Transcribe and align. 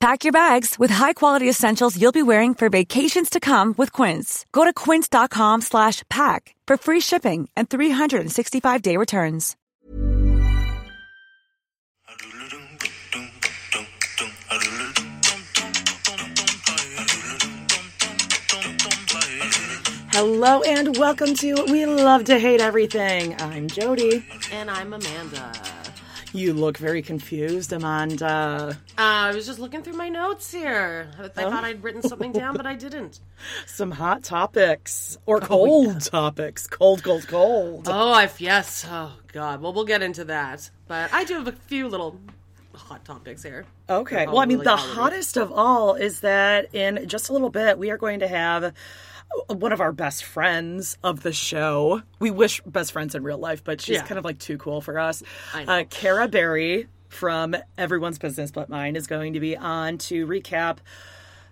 Pack 0.00 0.22
your 0.22 0.32
bags 0.32 0.78
with 0.78 0.90
high-quality 0.90 1.48
essentials 1.48 2.00
you'll 2.00 2.12
be 2.12 2.22
wearing 2.22 2.54
for 2.54 2.68
vacations 2.68 3.30
to 3.30 3.40
come 3.40 3.74
with 3.76 3.92
Quince. 3.92 4.46
Go 4.52 4.64
to 4.64 4.72
quince.com 4.72 5.60
slash 5.60 6.04
pack 6.08 6.54
for 6.68 6.76
free 6.76 7.00
shipping 7.00 7.48
and 7.56 7.68
365-day 7.68 8.96
returns. 8.96 9.56
Hello 20.12 20.62
and 20.62 20.96
welcome 20.96 21.34
to 21.34 21.64
We 21.64 21.86
Love 21.86 22.22
to 22.24 22.38
Hate 22.38 22.60
Everything. 22.60 23.34
I'm 23.40 23.66
Jody. 23.66 24.24
And 24.52 24.70
I'm 24.70 24.92
Amanda. 24.92 25.52
You 26.32 26.52
look 26.52 26.76
very 26.76 27.00
confused, 27.00 27.72
Amanda. 27.72 28.78
Uh, 28.98 29.00
I 29.00 29.34
was 29.34 29.46
just 29.46 29.58
looking 29.58 29.82
through 29.82 29.94
my 29.94 30.08
notes 30.08 30.52
here. 30.52 31.10
I, 31.18 31.24
I 31.24 31.28
thought 31.28 31.64
I'd 31.64 31.82
written 31.82 32.02
something 32.02 32.32
down, 32.32 32.56
but 32.56 32.66
I 32.66 32.74
didn't. 32.74 33.20
Some 33.66 33.90
hot 33.90 34.24
topics 34.24 35.16
or 35.24 35.40
cold 35.40 36.02
topics. 36.02 36.66
Cold, 36.66 37.02
cold, 37.02 37.26
cold. 37.28 37.86
Oh, 37.90 38.28
yes. 38.38 38.86
Oh 38.88 39.14
God. 39.32 39.62
Well, 39.62 39.72
we'll 39.72 39.84
get 39.86 40.02
into 40.02 40.24
that. 40.24 40.70
But 40.86 41.12
I 41.14 41.24
do 41.24 41.34
have 41.34 41.48
a 41.48 41.52
few 41.52 41.88
little 41.88 42.20
hot 42.74 43.04
topics 43.04 43.42
here. 43.42 43.64
Okay. 43.88 44.26
Well, 44.26 44.38
I 44.38 44.46
mean, 44.46 44.58
really 44.58 44.64
the 44.64 44.76
hottest 44.76 45.36
of 45.36 45.50
all 45.50 45.94
is 45.94 46.20
that 46.20 46.74
in 46.74 47.08
just 47.08 47.30
a 47.30 47.32
little 47.32 47.50
bit, 47.50 47.78
we 47.78 47.90
are 47.90 47.98
going 47.98 48.20
to 48.20 48.28
have 48.28 48.74
one 49.48 49.72
of 49.72 49.80
our 49.80 49.92
best 49.92 50.24
friends 50.24 50.98
of 51.02 51.22
the 51.22 51.32
show. 51.32 52.02
We 52.18 52.30
wish 52.30 52.60
best 52.66 52.92
friends 52.92 53.14
in 53.14 53.22
real 53.22 53.38
life, 53.38 53.62
but 53.64 53.80
she's 53.80 53.96
Yeah. 53.96 54.06
kind 54.06 54.18
of 54.18 54.24
like 54.24 54.38
too 54.38 54.58
cool 54.58 54.80
for 54.80 54.98
us. 54.98 55.22
Uh, 55.54 55.84
Kara 55.88 56.28
Berry 56.28 56.88
from 57.08 57.56
Everyone's 57.76 58.18
Business 58.18 58.50
But 58.50 58.68
Mine 58.68 58.96
is 58.96 59.06
going 59.06 59.32
to 59.34 59.40
be 59.40 59.56
on 59.56 59.98
to 59.98 60.26
recap 60.26 60.78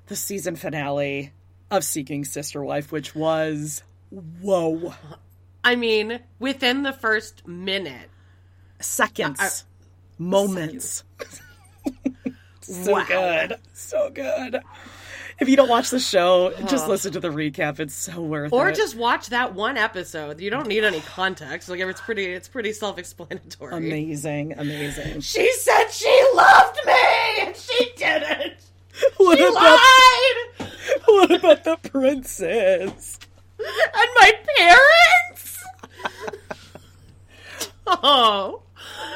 the 0.06 0.16
season 0.16 0.56
finale 0.56 1.32
of 1.70 1.84
Seeking 1.84 2.24
Sister 2.24 2.62
Wife, 2.62 2.92
which 2.92 3.14
was 3.14 3.82
whoa 4.10 4.94
I 5.64 5.74
mean, 5.74 6.20
within 6.38 6.82
the 6.84 6.92
first 6.92 7.46
minute. 7.48 8.08
seconds, 8.80 9.64
moments. 10.18 11.02
so 12.60 12.92
Wow. 12.92 13.04
good, 13.08 13.56
so 13.72 14.10
good. 14.10 14.60
If 15.38 15.48
you 15.50 15.56
don't 15.56 15.68
watch 15.68 15.90
the 15.90 16.00
show, 16.00 16.52
just 16.66 16.88
listen 16.88 17.12
to 17.12 17.20
the 17.20 17.28
recap. 17.28 17.78
It's 17.78 17.94
so 17.94 18.22
worth 18.22 18.52
Or 18.54 18.68
it. 18.68 18.72
Or 18.72 18.74
just 18.74 18.96
watch 18.96 19.28
that 19.28 19.54
one 19.54 19.76
episode. 19.76 20.40
You 20.40 20.48
don't 20.48 20.66
need 20.66 20.82
any 20.82 21.00
context. 21.00 21.68
Like 21.68 21.80
it's 21.80 22.00
pretty 22.00 22.24
it's 22.26 22.48
pretty 22.48 22.72
self-explanatory. 22.72 23.76
amazing, 23.76 24.54
amazing. 24.56 25.20
She 25.20 25.52
said 25.52 25.88
she 25.90 26.24
loved 26.34 26.78
me 26.86 26.92
and 27.42 27.56
she 27.56 27.92
didn't. 27.96 28.54
What 29.18 29.36
She 29.36 29.44
about, 29.44 29.62
lied. 29.62 30.70
what 31.06 31.30
about 31.32 31.64
the 31.64 31.76
princess? 31.90 33.18
and 33.58 34.10
my 34.14 34.32
parents. 34.56 35.64
oh, 37.86 38.62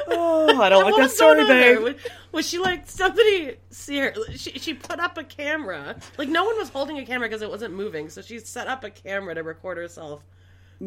Oh, 0.09 0.61
I 0.61 0.69
don't 0.69 0.85
like 0.85 0.97
that 0.97 1.11
story, 1.11 1.45
babe. 1.47 1.79
Was, 1.81 1.95
was 2.33 2.49
she 2.49 2.59
like 2.59 2.89
somebody? 2.89 3.57
See 3.71 3.99
her? 3.99 4.15
She 4.37 4.53
she 4.59 4.75
put 4.75 4.99
up 4.99 5.17
a 5.19 5.25
camera. 5.25 5.97
Like 6.19 6.29
no 6.29 6.45
one 6.45 6.57
was 6.59 6.69
holding 6.69 6.99
a 6.99 7.07
camera 7.07 7.29
because 7.29 7.43
it 7.43 7.51
wasn't 7.51 7.75
moving. 7.75 8.09
So 8.11 8.23
she 8.23 8.39
set 8.39 8.67
up 8.67 8.85
a 8.85 8.91
camera 8.91 9.35
to 9.35 9.43
record 9.43 9.79
herself 9.79 10.23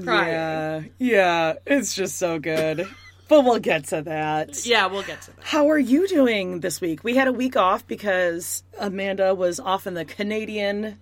crying. 0.04 0.32
Yeah, 0.32 0.82
yeah, 1.00 1.54
it's 1.66 1.96
just 1.96 2.18
so 2.18 2.40
good. 2.40 2.88
but 3.28 3.44
we'll 3.44 3.60
get 3.60 3.86
to 3.86 4.02
that. 4.04 4.66
Yeah, 4.66 4.88
we'll 4.88 5.04
get 5.04 5.22
to 5.24 5.36
that. 5.36 5.46
How 5.46 5.70
are 5.70 5.80
you 5.80 6.08
doing 6.08 6.60
this 6.60 6.82
week? 6.82 7.04
We 7.04 7.16
had 7.16 7.28
a 7.28 7.34
week 7.34 7.56
off 7.56 7.88
because 7.88 8.64
Amanda 8.80 9.34
was 9.34 9.60
off 9.60 9.88
in 9.88 9.94
the 9.94 10.06
Canadian 10.06 11.00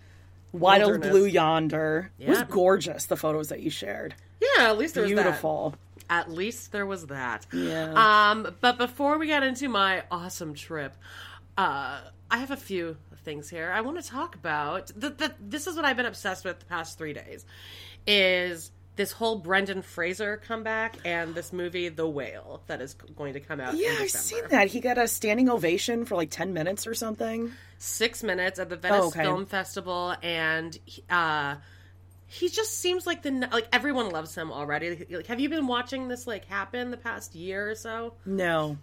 wild 0.52 0.81
Wilderness. 0.81 1.09
blue 1.09 1.25
yonder. 1.25 2.12
It 2.19 2.30
was 2.30 2.44
gorgeous, 2.44 3.06
the 3.06 3.18
photos 3.18 3.50
that 3.50 3.62
you 3.62 3.69
shared. 3.69 4.16
Yeah, 4.42 4.69
at 4.69 4.78
least 4.78 4.96
there 4.96 5.03
was 5.03 5.13
that. 5.13 5.24
Beautiful. 5.24 5.75
At 6.11 6.29
least 6.29 6.72
there 6.73 6.85
was 6.85 7.07
that. 7.07 7.47
Yeah. 7.53 7.94
Um, 8.31 8.55
but 8.59 8.77
before 8.77 9.17
we 9.17 9.27
get 9.27 9.41
into 9.44 9.69
my 9.69 10.03
awesome 10.11 10.53
trip, 10.53 10.94
uh, 11.57 12.01
I 12.29 12.38
have 12.38 12.51
a 12.51 12.57
few 12.57 12.97
things 13.23 13.49
here 13.49 13.72
I 13.73 13.81
want 13.81 14.01
to 14.03 14.07
talk 14.07 14.35
about. 14.35 14.88
The, 14.88 15.09
the, 15.09 15.33
this 15.39 15.67
is 15.67 15.75
what 15.75 15.85
I've 15.85 15.95
been 15.97 16.05
obsessed 16.05 16.44
with 16.44 16.59
the 16.59 16.66
past 16.66 16.97
three 16.97 17.13
days. 17.13 17.45
Is 18.05 18.71
this 18.97 19.11
whole 19.13 19.38
Brendan 19.38 19.81
Fraser 19.83 20.38
comeback 20.38 20.97
and 21.05 21.33
this 21.33 21.53
movie 21.53 21.88
The 21.89 22.07
Whale 22.07 22.61
that 22.67 22.81
is 22.81 22.94
going 22.94 23.33
to 23.33 23.39
come 23.39 23.61
out? 23.61 23.75
Yeah, 23.77 23.95
I've 24.00 24.09
seen 24.11 24.44
that. 24.50 24.67
He 24.67 24.79
got 24.81 24.97
a 24.97 25.07
standing 25.07 25.50
ovation 25.50 26.03
for 26.05 26.16
like 26.16 26.29
10 26.29 26.51
minutes 26.53 26.85
or 26.88 26.94
something. 26.94 27.51
Six 27.77 28.21
minutes 28.21 28.59
at 28.59 28.69
the 28.69 28.75
Venice 28.75 29.00
Oh, 29.01 29.07
okay. 29.07 29.21
Film 29.23 29.45
Festival, 29.45 30.13
and 30.21 30.77
uh, 31.09 31.55
he 32.31 32.47
just 32.47 32.80
seems 32.80 33.06
like 33.06 33.24
the 33.24 33.50
like 33.52 33.68
everyone 33.74 34.09
loves 34.09 34.34
him 34.34 34.53
already. 34.53 35.06
Like, 35.09 35.28
have 35.28 35.42
you 35.42 35.50
been 35.50 35.68
watching 35.68 36.08
this 36.08 36.25
like 36.25 36.46
happen 36.46 36.90
the 36.90 36.96
past 36.96 37.36
year 37.36 37.69
or 37.69 37.75
so? 37.75 38.14
No. 38.25 38.78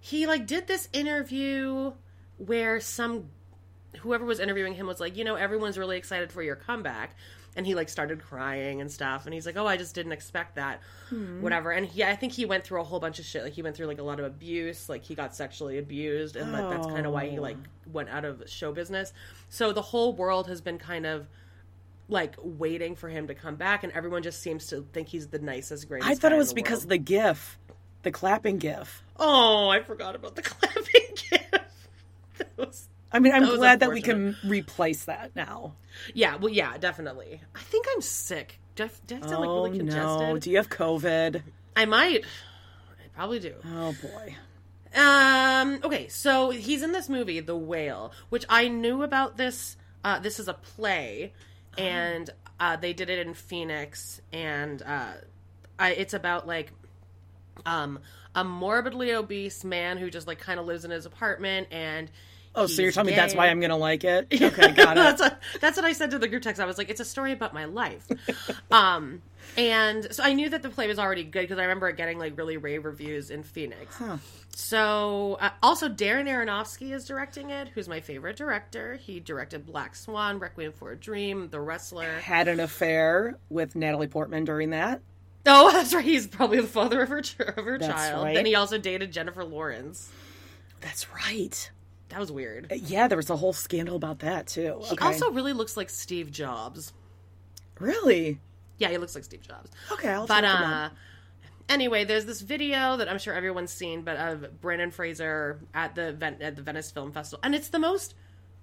he 0.00 0.26
like 0.26 0.48
did 0.48 0.66
this 0.66 0.88
interview 0.92 1.92
where 2.38 2.80
some 2.80 3.28
whoever 4.00 4.24
was 4.24 4.40
interviewing 4.40 4.74
him 4.74 4.88
was 4.88 4.98
like, 4.98 5.16
you 5.16 5.22
know, 5.22 5.36
everyone's 5.36 5.78
really 5.78 5.96
excited 5.96 6.32
for 6.32 6.42
your 6.42 6.56
comeback. 6.56 7.14
And 7.54 7.64
he 7.64 7.76
like 7.76 7.88
started 7.88 8.20
crying 8.20 8.80
and 8.80 8.90
stuff, 8.90 9.26
and 9.26 9.32
he's 9.32 9.46
like, 9.46 9.56
"Oh, 9.56 9.64
I 9.64 9.76
just 9.76 9.94
didn't 9.94 10.10
expect 10.10 10.56
that, 10.56 10.80
hmm. 11.08 11.40
whatever." 11.40 11.70
And 11.70 11.86
he, 11.86 12.02
I 12.02 12.16
think 12.16 12.32
he 12.32 12.44
went 12.44 12.64
through 12.64 12.80
a 12.80 12.84
whole 12.84 12.98
bunch 12.98 13.20
of 13.20 13.24
shit. 13.24 13.44
Like 13.44 13.52
he 13.52 13.62
went 13.62 13.76
through 13.76 13.86
like 13.86 14.00
a 14.00 14.02
lot 14.02 14.18
of 14.18 14.26
abuse, 14.26 14.88
like 14.88 15.04
he 15.04 15.14
got 15.14 15.36
sexually 15.36 15.78
abused, 15.78 16.34
and 16.34 16.50
like 16.50 16.68
that's 16.68 16.88
kind 16.88 17.06
of 17.06 17.12
why 17.12 17.28
he 17.28 17.38
like 17.38 17.56
oh. 17.56 17.90
went 17.92 18.08
out 18.08 18.24
of 18.24 18.42
show 18.50 18.72
business. 18.72 19.12
So 19.50 19.72
the 19.72 19.82
whole 19.82 20.14
world 20.14 20.48
has 20.48 20.60
been 20.60 20.78
kind 20.78 21.06
of 21.06 21.28
like 22.08 22.34
waiting 22.42 22.96
for 22.96 23.08
him 23.08 23.26
to 23.28 23.34
come 23.34 23.56
back, 23.56 23.84
and 23.84 23.92
everyone 23.92 24.22
just 24.22 24.40
seems 24.42 24.66
to 24.68 24.86
think 24.92 25.08
he's 25.08 25.28
the 25.28 25.38
nicest, 25.38 25.88
greatest. 25.88 26.10
I 26.10 26.14
thought 26.14 26.32
it 26.32 26.38
was 26.38 26.52
because 26.52 26.80
world. 26.80 26.84
of 26.84 26.88
the 26.90 26.98
gif, 26.98 27.58
the 28.02 28.10
clapping 28.10 28.58
gif. 28.58 29.02
Oh, 29.18 29.68
I 29.68 29.82
forgot 29.82 30.14
about 30.14 30.36
the 30.36 30.42
clapping 30.42 30.82
GIF. 31.14 31.88
Was 32.56 32.88
I 33.14 33.20
mean, 33.20 33.32
I'm 33.32 33.42
That 33.42 33.56
glad 33.56 33.80
that 33.80 33.92
we 33.92 34.02
can 34.02 34.36
replace 34.44 35.04
that 35.04 35.36
now. 35.36 35.74
Yeah, 36.14 36.34
well, 36.34 36.52
yeah, 36.52 36.76
definitely. 36.78 37.40
I 37.54 37.60
think 37.60 37.86
I'm 37.94 38.00
sick. 38.00 38.58
Do 38.74 38.84
I, 38.84 38.90
do 39.06 39.16
I 39.16 39.20
sound 39.20 39.40
like 39.40 39.48
oh 39.48 39.64
really 39.64 39.78
congested? 39.78 40.28
no! 40.28 40.38
Do 40.38 40.50
you 40.50 40.56
have 40.56 40.68
COVID? 40.68 41.42
I 41.76 41.84
might. 41.84 42.24
I 42.24 43.06
probably 43.14 43.38
do. 43.38 43.54
Oh 43.64 43.94
boy. 44.02 44.34
Um. 45.00 45.78
Okay, 45.84 46.08
so 46.08 46.50
he's 46.50 46.82
in 46.82 46.90
this 46.90 47.08
movie, 47.08 47.38
The 47.38 47.56
Whale, 47.56 48.12
which 48.30 48.44
I 48.48 48.66
knew 48.68 49.02
about. 49.02 49.36
This. 49.36 49.76
Uh, 50.02 50.18
this 50.18 50.38
is 50.40 50.48
a 50.48 50.54
play, 50.54 51.32
and 51.78 52.30
uh, 52.60 52.76
they 52.76 52.92
did 52.92 53.10
it 53.10 53.26
in 53.26 53.34
Phoenix, 53.34 54.20
and 54.32 54.82
uh, 54.82 55.12
I, 55.78 55.90
it's 55.92 56.14
about 56.14 56.46
like 56.46 56.72
um 57.66 57.98
a 58.34 58.44
morbidly 58.44 59.12
obese 59.12 59.64
man 59.64 59.96
who 59.96 60.10
just 60.10 60.26
like 60.26 60.38
kind 60.38 60.58
of 60.58 60.66
lives 60.66 60.84
in 60.84 60.90
his 60.90 61.06
apartment 61.06 61.68
and. 61.70 62.10
Oh, 62.56 62.66
so 62.66 62.82
you're 62.82 62.92
telling 62.92 63.08
me 63.08 63.16
that's 63.16 63.34
why 63.34 63.48
I'm 63.48 63.58
gonna 63.58 63.76
like 63.76 64.04
it? 64.04 64.28
Okay, 64.40 64.70
got 64.72 64.96
it. 64.96 65.00
that's 65.00 65.20
what 65.20 65.40
that's 65.60 65.76
what 65.76 65.84
I 65.84 65.92
said 65.92 66.12
to 66.12 66.20
the 66.20 66.28
group 66.28 66.42
text. 66.42 66.60
I 66.60 66.66
was 66.66 66.78
like, 66.78 66.88
it's 66.88 67.00
a 67.00 67.04
story 67.04 67.32
about 67.32 67.52
my 67.52 67.64
life. 67.64 68.06
um, 68.70 69.22
and 69.56 70.06
so 70.14 70.22
I 70.22 70.32
knew 70.32 70.48
that 70.50 70.62
the 70.62 70.70
play 70.70 70.86
was 70.86 70.98
already 70.98 71.24
good 71.24 71.42
because 71.42 71.58
I 71.58 71.62
remember 71.62 71.88
it 71.88 71.96
getting 71.96 72.18
like 72.18 72.36
really 72.36 72.56
rave 72.56 72.84
reviews 72.84 73.30
in 73.30 73.42
Phoenix. 73.42 73.96
So 74.56 75.36
uh, 75.40 75.50
also 75.62 75.88
Darren 75.88 76.28
Aronofsky 76.28 76.92
is 76.92 77.04
directing 77.06 77.50
it, 77.50 77.68
who's 77.68 77.88
my 77.88 78.00
favorite 78.00 78.36
director. 78.36 78.94
He 78.96 79.18
directed 79.20 79.66
Black 79.66 79.96
Swan, 79.96 80.38
Requiem 80.38 80.72
for 80.72 80.92
a 80.92 80.96
Dream, 80.96 81.48
The 81.50 81.60
Wrestler. 81.60 82.18
Had 82.20 82.48
an 82.48 82.60
affair 82.60 83.36
with 83.48 83.74
Natalie 83.74 84.06
Portman 84.06 84.44
during 84.44 84.70
that. 84.70 85.00
Oh, 85.46 85.70
that's 85.72 85.92
right. 85.92 86.04
He's 86.04 86.26
probably 86.26 86.60
the 86.60 86.66
father 86.68 87.02
of 87.02 87.08
her, 87.08 87.18
of 87.18 87.64
her 87.64 87.78
That's 87.78 87.92
child. 87.92 88.24
right. 88.24 88.34
Then 88.34 88.46
he 88.46 88.54
also 88.54 88.78
dated 88.78 89.12
Jennifer 89.12 89.44
Lawrence. 89.44 90.10
That's 90.80 91.12
right. 91.12 91.70
That 92.10 92.20
was 92.20 92.30
weird. 92.30 92.70
Yeah, 92.86 93.08
there 93.08 93.16
was 93.16 93.30
a 93.30 93.36
whole 93.36 93.52
scandal 93.52 93.96
about 93.96 94.20
that 94.20 94.46
too. 94.46 94.80
He 94.84 94.92
Okay. 94.92 95.04
also 95.06 95.32
really 95.32 95.52
looks 95.52 95.76
like 95.76 95.90
Steve 95.90 96.30
Jobs. 96.30 96.92
really 97.80 98.38
Yeah, 98.78 98.88
he 98.88 98.98
looks 98.98 99.14
like 99.14 99.24
Steve 99.24 99.42
Jobs. 99.42 99.70
okay. 99.92 100.10
I'll 100.10 100.26
But 100.26 100.44
uh, 100.44 100.90
anyway, 101.68 102.04
there's 102.04 102.24
this 102.24 102.40
video 102.40 102.96
that 102.96 103.08
I'm 103.08 103.18
sure 103.18 103.34
everyone's 103.34 103.72
seen, 103.72 104.02
but 104.02 104.16
of 104.16 104.60
Brendan 104.60 104.90
Fraser 104.90 105.60
at 105.72 105.94
the 105.94 106.12
Ven- 106.12 106.42
at 106.42 106.56
the 106.56 106.62
Venice 106.62 106.90
Film 106.90 107.12
Festival, 107.12 107.40
and 107.42 107.54
it's 107.54 107.68
the 107.68 107.78
most 107.78 108.14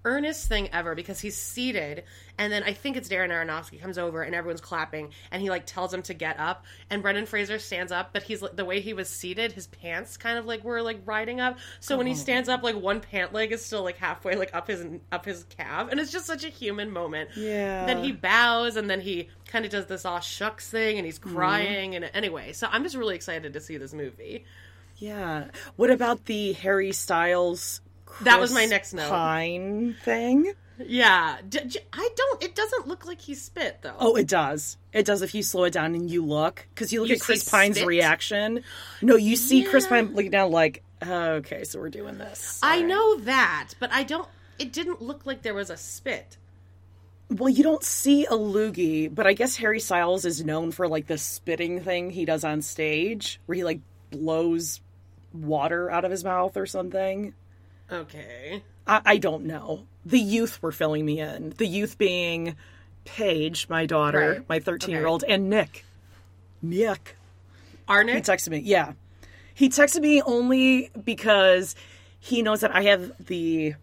earnest 0.06 0.48
thing 0.48 0.70
ever 0.74 0.96
because 0.96 1.20
he's 1.20 1.38
seated, 1.38 2.04
and 2.38 2.52
then 2.52 2.64
I 2.64 2.74
think 2.74 2.98
it's 2.98 3.10
Darren 3.10 3.30
Aronofsky 3.30 3.82
comes 3.82 3.98
over 3.98 4.24
and 4.24 4.36
everyone's 4.36 4.62
clapping, 4.62 5.12
and 5.32 5.42
he 5.42 5.50
like 5.50 5.66
tells 5.66 5.94
him 5.94 6.02
to 6.04 6.14
get 6.14 6.40
up, 6.40 6.66
and 6.90 7.02
Brendan 7.02 7.26
Fraser 7.26 7.60
stands 7.60 7.92
up, 7.92 8.12
but 8.14 8.24
he's 8.24 8.42
like 8.42 8.56
the 8.56 8.66
way 8.66 8.82
he 8.82 8.94
was 8.94 9.10
seated, 9.10 9.52
his 9.52 9.68
pants 9.68 10.18
kind 10.18 10.38
of 10.38 10.46
like 10.46 10.64
were 10.64 10.82
like 10.82 11.02
riding 11.06 11.40
up, 11.40 11.58
so 11.80 11.98
when 11.98 12.08
he 12.08 12.14
oh. 12.14 12.16
stands 12.16 12.50
up, 12.50 12.64
like 12.64 12.76
one 12.76 13.00
pant 13.00 13.34
leg 13.34 13.52
is 13.52 13.64
still 13.64 13.84
like 13.84 13.98
halfway 13.98 14.36
like 14.36 14.54
up 14.54 14.68
his 14.68 14.86
up 15.12 15.26
his 15.26 15.44
calf, 15.46 15.90
and 15.92 16.00
it's 16.00 16.12
just 16.12 16.26
such 16.26 16.44
a 16.44 16.50
human 16.50 16.92
moment. 16.92 17.30
Yeah. 17.36 17.86
Then 17.86 18.04
he 18.04 18.12
bows 18.12 18.76
and 18.76 18.90
then 18.90 19.02
he 19.02 19.30
kind 19.46 19.66
of 19.66 19.72
does 19.72 19.86
this 19.88 20.06
aw 20.06 20.20
shucks 20.20 20.70
thing 20.70 20.98
and 20.98 21.06
he's 21.06 21.20
mm-hmm. 21.20 21.36
crying 21.36 21.96
and 21.96 22.10
anyway 22.14 22.54
so 22.54 22.68
i'm 22.72 22.84
just 22.84 22.96
really 22.96 23.16
excited 23.16 23.54
to 23.54 23.62
see 23.62 23.78
this 23.78 23.94
movie 23.94 24.46
Yeah. 24.98 25.46
What 25.78 25.90
about 25.90 26.26
the 26.26 26.54
Harry 26.54 26.92
Styles? 26.92 27.82
That 28.22 28.40
was 28.40 28.54
my 28.54 28.66
next 28.66 28.94
note. 28.94 29.10
Pine 29.10 29.96
thing. 30.04 30.54
yeah 30.84 31.38
i 31.94 32.10
don't 32.16 32.44
it 32.44 32.56
doesn't 32.56 32.88
look 32.88 33.06
like 33.06 33.22
he 33.22 33.36
spit 33.36 33.78
though 33.84 33.94
Oh, 34.00 34.16
it 34.16 34.28
does. 34.28 34.78
It 34.94 35.06
does 35.06 35.22
if 35.22 35.36
you 35.36 35.44
slow 35.44 35.66
it 35.66 35.74
down 35.74 35.94
and 35.94 36.10
you 36.10 36.26
look 36.26 36.66
because 36.74 36.92
you 36.92 37.02
look 37.02 37.10
You 37.10 37.16
at 37.16 37.22
Chris 37.22 37.48
Pine's 37.48 37.76
spit? 37.76 37.88
reaction. 37.88 38.64
No, 39.02 39.16
you 39.16 39.36
see 39.36 39.64
Chris 39.64 39.86
Pine 39.86 40.16
looking 40.16 40.32
down 40.32 40.52
like, 40.52 40.84
"Oh, 41.04 41.34
okay, 41.42 41.64
so 41.66 41.80
we're 41.80 41.90
doing 41.90 42.18
this. 42.18 42.60
i 42.64 42.82
know 42.82 43.18
that 43.20 43.74
but 43.80 43.92
i 43.94 44.02
don't 44.04 44.28
it 44.58 44.74
didn't 44.74 45.02
look 45.02 45.26
like 45.26 45.44
there 45.44 45.54
was 45.54 45.70
a 45.70 45.78
spit 45.78 46.38
Well, 47.30 47.50
you 47.50 47.64
don't 47.64 47.84
see 47.84 48.26
a 48.26 48.32
loogie, 48.32 49.14
but 49.14 49.26
I 49.28 49.34
guess 49.34 49.56
Harry 49.58 49.80
Styles 49.80 50.26
is 50.26 50.44
known 50.44 50.72
for 50.72 50.88
like 50.88 51.06
the 51.08 51.18
spitting 51.18 51.80
thing 51.82 52.10
he 52.10 52.26
does 52.26 52.44
on 52.44 52.62
stage, 52.62 53.40
where 53.46 53.56
he 53.56 53.64
like 53.64 53.80
blows 54.10 54.82
water 55.34 55.90
out 55.90 56.04
of 56.06 56.12
his 56.12 56.24
mouth 56.26 56.58
or 56.58 56.66
something. 56.66 57.34
Okay 57.92 58.64
I, 58.88 59.02
I 59.06 59.18
don't 59.18 59.46
know. 59.46 59.86
The 60.06 60.20
youth 60.20 60.60
were 60.64 60.72
filling 60.72 61.06
me 61.06 61.20
in. 61.20 61.52
The 61.58 61.68
youth 61.68 62.00
being 62.00 62.56
Paige, 63.06 63.70
my 63.70 63.86
daughter, 63.86 64.38
Right. 64.40 64.50
my 64.50 64.60
13 64.60 64.90
year 64.96 65.06
old, 65.06 65.24
and 65.28 65.50
Nick. 65.52 65.86
Nick. 66.64 67.16
He 67.88 68.22
texted 68.22 68.50
me. 68.50 68.60
Yeah. 68.60 68.94
He 69.54 69.70
texted 69.70 70.02
me 70.02 70.22
only 70.24 70.90
because 71.06 71.76
he 72.20 72.42
knows 72.42 72.62
that 72.62 72.76
I 72.76 72.82
have 72.84 73.12
the, 73.28 73.76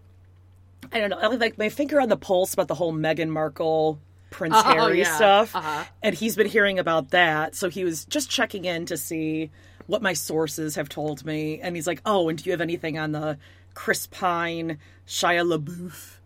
I 0.93 0.99
don't 0.99 1.11
know, 1.11 1.31
like 1.31 1.59
my 1.59 1.69
finger 1.69 2.01
on 2.01 2.09
the 2.09 2.17
pulse 2.17 2.55
about 2.55 2.67
the 2.69 2.75
whole 2.75 2.93
Meghan 2.93 3.29
Markle, 3.29 4.01
Prince 4.31 4.55
Oh, 4.57 4.63
Harry 4.63 5.01
yeah. 5.01 5.15
stuff. 5.17 5.55
Uh-huh. 5.55 5.85
And 6.03 6.15
he's 6.15 6.35
been 6.37 6.49
hearing 6.49 6.79
about 6.81 7.11
that. 7.11 7.55
So 7.55 7.69
he 7.69 7.85
was 7.85 8.05
just 8.07 8.29
checking 8.31 8.65
in 8.65 8.87
to 8.87 8.97
see 8.97 9.51
what 9.87 10.03
my 10.03 10.13
sources 10.13 10.75
have 10.75 10.89
told 10.89 11.25
me. 11.25 11.61
And 11.61 11.77
he's 11.77 11.87
like, 11.87 12.01
oh, 12.05 12.29
and 12.29 12.37
do 12.37 12.45
you 12.47 12.53
have 12.53 12.61
anything 12.61 12.99
on 12.99 13.13
the 13.13 13.39
Chris 13.79 14.07
Pine, 14.09 14.79
Shia 15.07 15.47
LaBeouf? 15.47 16.17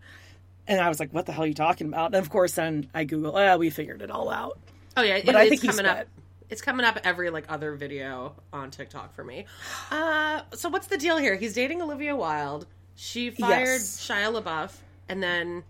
And 0.67 0.81
I 0.81 0.89
was 0.89 0.99
like, 0.99 1.13
what 1.13 1.27
the 1.27 1.33
hell 1.33 1.43
are 1.43 1.47
you 1.47 1.53
talking 1.53 1.87
about? 1.87 2.07
And 2.07 2.15
of 2.15 2.31
course, 2.31 2.53
then 2.53 2.89
I 2.95 3.03
Google, 3.03 3.37
oh, 3.37 3.57
we 3.59 3.69
figured 3.69 4.01
it 4.01 4.09
all 4.09 4.29
out. 4.31 4.57
oh 4.97 5.03
yeah 5.03 5.19
But 5.23 5.35
it- 5.35 5.37
I 5.37 5.41
it's 5.43 5.49
think 5.49 5.61
he 5.61 5.67
coming 5.67 5.85
up 5.85 6.07
it's 6.49 6.61
coming 6.63 6.83
up 6.85 6.97
every 7.03 7.29
like 7.29 7.45
other 7.49 7.73
video 7.75 8.35
on 8.51 8.69
tiktok 8.69 9.13
for 9.15 9.23
me 9.23 9.45
uh 9.91 10.41
so 10.53 10.69
what's 10.69 10.85
the 10.87 10.97
deal 10.97 11.17
here 11.17 11.35
he's 11.35 11.53
dating 11.53 11.81
olivia 11.81 12.15
wilde 12.15 12.67
she 12.95 13.31
fired 13.31 13.65
Yes. 13.65 14.05
shia 14.07 14.31
labeouf 14.31 14.71
and 15.09 15.21
then 15.23 15.63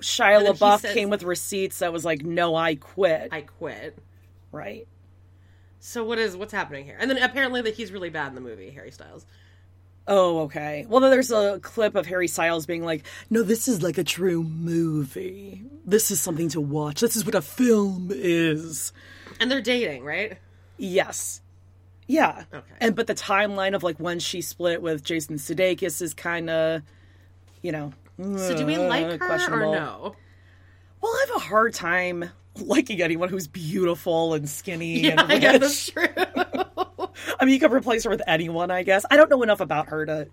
Shia 0.00 0.38
And 0.46 0.48
LaBeouf 0.58 0.80
says- 0.82 0.92
came 0.94 1.08
with 1.10 1.22
receipts 1.24 1.78
that 1.80 1.92
was 1.92 2.04
like, 2.04 2.22
"No, 2.22 2.54
I 2.54 2.74
quit." 2.76 3.28
i 3.32 3.40
quit 3.40 3.96
right? 4.52 4.86
So 5.80 6.04
what 6.04 6.18
is 6.18 6.36
what's 6.36 6.52
happening 6.52 6.84
here? 6.84 6.96
And 7.00 7.10
then 7.10 7.18
apparently 7.22 7.62
that 7.62 7.74
he's 7.74 7.90
really 7.92 8.10
bad 8.10 8.28
in 8.28 8.34
the 8.34 8.40
movie 8.40 8.70
Harry 8.70 8.90
Styles. 8.92 9.26
Oh, 10.10 10.40
okay. 10.40 10.86
Well, 10.88 11.00
then 11.00 11.10
there's 11.10 11.30
a 11.30 11.60
clip 11.60 11.94
of 11.94 12.06
Harry 12.06 12.28
Styles 12.28 12.64
being 12.64 12.82
like, 12.82 13.04
"No, 13.28 13.42
this 13.42 13.68
is 13.68 13.82
like 13.82 13.98
a 13.98 14.04
true 14.04 14.42
movie. 14.42 15.62
This 15.84 16.10
is 16.10 16.18
something 16.18 16.48
to 16.50 16.60
watch. 16.62 17.02
This 17.02 17.14
is 17.14 17.26
what 17.26 17.34
a 17.34 17.42
film 17.42 18.08
is." 18.10 18.92
And 19.38 19.50
they're 19.50 19.60
dating, 19.60 20.04
right? 20.04 20.38
Yes. 20.78 21.42
Yeah. 22.06 22.44
Okay. 22.52 22.74
And 22.80 22.96
but 22.96 23.06
the 23.06 23.14
timeline 23.14 23.74
of 23.74 23.82
like 23.82 23.98
when 23.98 24.18
she 24.18 24.40
split 24.40 24.80
with 24.80 25.04
Jason 25.04 25.36
Sudeikis 25.36 26.00
is 26.00 26.14
kind 26.14 26.48
of, 26.48 26.82
you 27.60 27.70
know. 27.70 27.92
So 28.18 28.56
do 28.56 28.66
we 28.66 28.76
uh, 28.76 28.88
like 28.88 29.20
her 29.20 29.54
or 29.54 29.72
no? 29.74 30.16
Well, 31.00 31.12
I 31.12 31.26
have 31.28 31.36
a 31.36 31.44
hard 31.44 31.74
time 31.74 32.30
liking 32.56 33.00
anyone 33.02 33.28
who's 33.28 33.46
beautiful 33.46 34.34
and 34.34 34.48
skinny 34.48 35.00
Yeah, 35.00 35.20
and 35.20 35.20
I 35.32 35.38
guess 35.38 35.60
that's 35.60 35.90
true. 35.90 36.64
I 37.40 37.44
mean, 37.44 37.54
you 37.54 37.60
could 37.60 37.72
replace 37.72 38.04
her 38.04 38.10
with 38.10 38.22
anyone, 38.26 38.70
I 38.70 38.82
guess. 38.82 39.04
I 39.10 39.16
don't 39.16 39.30
know 39.30 39.42
enough 39.42 39.60
about 39.60 39.88
her 39.88 40.04
to 40.06 40.28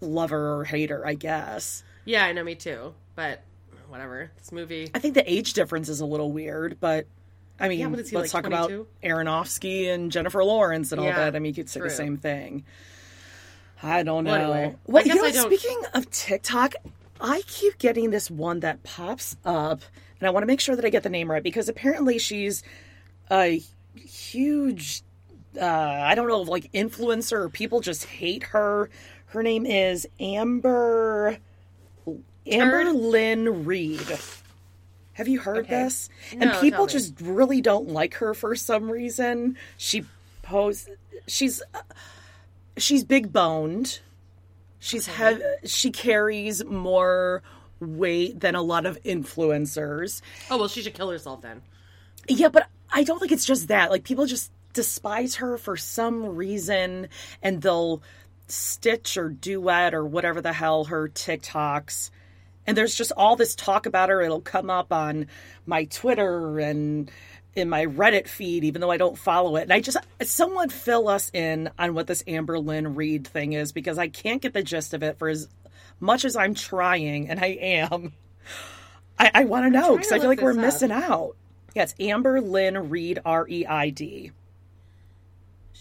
love 0.00 0.30
her 0.30 0.54
or 0.58 0.64
hate 0.64 0.90
her, 0.90 1.06
I 1.06 1.14
guess. 1.14 1.82
yeah, 2.04 2.24
I 2.24 2.32
know 2.32 2.44
me 2.44 2.54
too. 2.54 2.94
But 3.14 3.42
whatever. 3.88 4.30
This 4.38 4.52
movie 4.52 4.90
I 4.94 4.98
think 4.98 5.14
the 5.14 5.30
age 5.30 5.52
difference 5.54 5.88
is 5.88 6.00
a 6.00 6.06
little 6.06 6.30
weird, 6.32 6.78
but 6.80 7.06
I 7.58 7.68
mean, 7.68 7.78
Yeah, 7.80 7.88
but 7.88 7.98
let's 8.00 8.12
like, 8.12 8.30
talk 8.30 8.46
about 8.46 8.70
Aronofsky 9.02 9.88
and 9.92 10.12
Jennifer 10.12 10.44
Lawrence 10.44 10.92
and 10.92 11.00
all 11.00 11.06
Yeah, 11.06 11.16
that. 11.16 11.36
I 11.36 11.38
mean, 11.38 11.50
you 11.54 11.54
could 11.54 11.70
say 11.70 11.80
the 11.80 11.88
same 11.90 12.16
thing. 12.18 12.64
I 13.82 14.02
don't 14.02 14.24
know. 14.24 14.30
Well, 14.32 14.52
anyway, 14.52 14.76
I 14.94 15.00
you 15.04 15.14
know, 15.14 15.24
I 15.24 15.30
don't- 15.32 15.50
speaking 15.52 15.80
of 15.94 16.10
TikTok, 16.10 16.74
I 17.20 17.42
keep 17.46 17.78
getting 17.78 18.10
this 18.10 18.30
one 18.30 18.60
that 18.60 18.82
pops 18.82 19.36
up, 19.44 19.80
and 20.20 20.26
I 20.26 20.30
want 20.30 20.42
to 20.42 20.46
make 20.46 20.60
sure 20.60 20.76
that 20.76 20.84
I 20.84 20.90
get 20.90 21.02
the 21.02 21.08
name 21.08 21.30
right 21.30 21.42
because 21.42 21.68
apparently 21.68 22.18
she's 22.18 22.62
a 23.30 23.62
huge 23.94 25.02
uh, 25.56 26.00
I 26.04 26.14
don't 26.14 26.28
know, 26.28 26.40
like 26.42 26.70
influencer 26.72 27.32
or 27.32 27.48
people 27.48 27.80
just 27.80 28.04
hate 28.04 28.42
her. 28.44 28.90
Her 29.26 29.42
name 29.42 29.66
is 29.66 30.06
Amber 30.20 31.38
Amber 32.46 32.84
Turd? 32.84 32.94
Lynn 32.94 33.64
Reid. 33.64 34.18
Have 35.14 35.28
you 35.28 35.40
heard 35.40 35.58
Okay. 35.64 35.68
this? 35.84 36.08
No, 36.34 36.42
and 36.50 36.60
people 36.60 36.86
just 36.86 37.20
really 37.20 37.60
don't 37.60 37.88
like 37.88 38.14
her 38.14 38.34
for 38.34 38.54
some 38.54 38.90
reason. 38.90 39.56
She 39.78 40.04
pose 40.42 40.88
she's 41.26 41.62
uh, 41.74 41.80
she's 42.76 43.02
big 43.04 43.32
boned. 43.32 44.00
She's 44.78 45.06
hev- 45.06 45.42
she 45.64 45.90
carries 45.90 46.64
more 46.64 47.42
weight 47.80 48.40
than 48.40 48.54
a 48.54 48.62
lot 48.62 48.86
of 48.86 49.02
influencers. 49.02 50.20
Oh 50.50 50.58
well 50.58 50.68
she 50.68 50.82
should 50.82 50.94
kill 50.94 51.10
herself 51.10 51.40
then. 51.42 51.62
Yeah, 52.28 52.48
but 52.48 52.68
I 52.92 53.02
don't 53.02 53.18
think 53.18 53.32
it's 53.32 53.44
just 53.46 53.68
that. 53.68 53.90
Like 53.90 54.04
people 54.04 54.26
just 54.26 54.52
despise 54.76 55.36
her 55.36 55.58
for 55.58 55.76
some 55.76 56.36
reason 56.36 57.08
and 57.42 57.60
they'll 57.60 58.02
stitch 58.46 59.16
or 59.16 59.30
duet 59.30 59.94
or 59.94 60.04
whatever 60.04 60.40
the 60.40 60.52
hell 60.52 60.84
her 60.84 61.08
TikToks. 61.08 62.10
And 62.66 62.76
there's 62.76 62.94
just 62.94 63.12
all 63.16 63.36
this 63.36 63.54
talk 63.54 63.86
about 63.86 64.10
her. 64.10 64.20
It'll 64.20 64.40
come 64.40 64.70
up 64.70 64.92
on 64.92 65.26
my 65.66 65.84
Twitter 65.84 66.60
and 66.60 67.10
in 67.54 67.70
my 67.70 67.86
Reddit 67.86 68.28
feed, 68.28 68.64
even 68.64 68.82
though 68.82 68.90
I 68.90 68.98
don't 68.98 69.16
follow 69.16 69.56
it. 69.56 69.62
And 69.62 69.72
I 69.72 69.80
just, 69.80 69.96
someone 70.22 70.68
fill 70.68 71.08
us 71.08 71.30
in 71.32 71.70
on 71.78 71.94
what 71.94 72.06
this 72.06 72.22
Amber 72.26 72.58
Lynn 72.58 72.94
Reid 72.94 73.26
thing 73.26 73.54
is 73.54 73.72
because 73.72 73.98
I 73.98 74.08
can't 74.08 74.42
get 74.42 74.52
the 74.52 74.62
gist 74.62 74.92
of 74.92 75.02
it 75.02 75.18
for 75.18 75.28
as 75.28 75.48
much 75.98 76.26
as 76.26 76.36
I'm 76.36 76.54
trying, 76.54 77.30
and 77.30 77.40
I 77.40 77.46
am. 77.46 78.12
I, 79.18 79.30
I 79.32 79.44
want 79.44 79.64
to 79.64 79.70
know 79.70 79.96
because 79.96 80.12
I 80.12 80.18
feel 80.18 80.28
like 80.28 80.42
we're 80.42 80.50
up. 80.50 80.56
missing 80.58 80.92
out. 80.92 81.36
Yeah, 81.74 81.84
it's 81.84 81.94
Amber 81.98 82.42
Lynn 82.42 82.90
Reid, 82.90 83.20
R 83.24 83.46
E 83.48 83.64
I 83.64 83.88
D. 83.90 84.32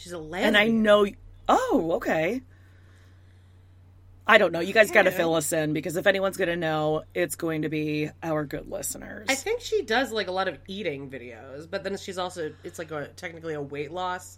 She's 0.05 0.11
a 0.11 0.19
lesbian. 0.19 0.49
And 0.49 0.55
I 0.55 0.67
know. 0.67 1.07
Oh, 1.49 1.93
okay. 1.95 2.43
I 4.27 4.37
don't 4.37 4.51
know. 4.51 4.59
You 4.59 4.71
guys 4.71 4.91
got 4.91 5.03
to 5.03 5.11
fill 5.11 5.33
us 5.33 5.51
in 5.51 5.73
because 5.73 5.95
if 5.95 6.05
anyone's 6.05 6.37
going 6.37 6.49
to 6.49 6.55
know, 6.55 7.05
it's 7.15 7.35
going 7.35 7.63
to 7.63 7.69
be 7.69 8.11
our 8.21 8.45
good 8.45 8.69
listeners. 8.69 9.25
I 9.31 9.33
think 9.33 9.61
she 9.61 9.81
does 9.81 10.11
like 10.11 10.27
a 10.27 10.31
lot 10.31 10.47
of 10.47 10.59
eating 10.67 11.09
videos, 11.09 11.67
but 11.67 11.83
then 11.83 11.97
she's 11.97 12.19
also 12.19 12.53
it's 12.63 12.77
like 12.77 12.91
a, 12.91 13.07
technically 13.15 13.55
a 13.55 13.61
weight 13.63 13.91
loss 13.91 14.37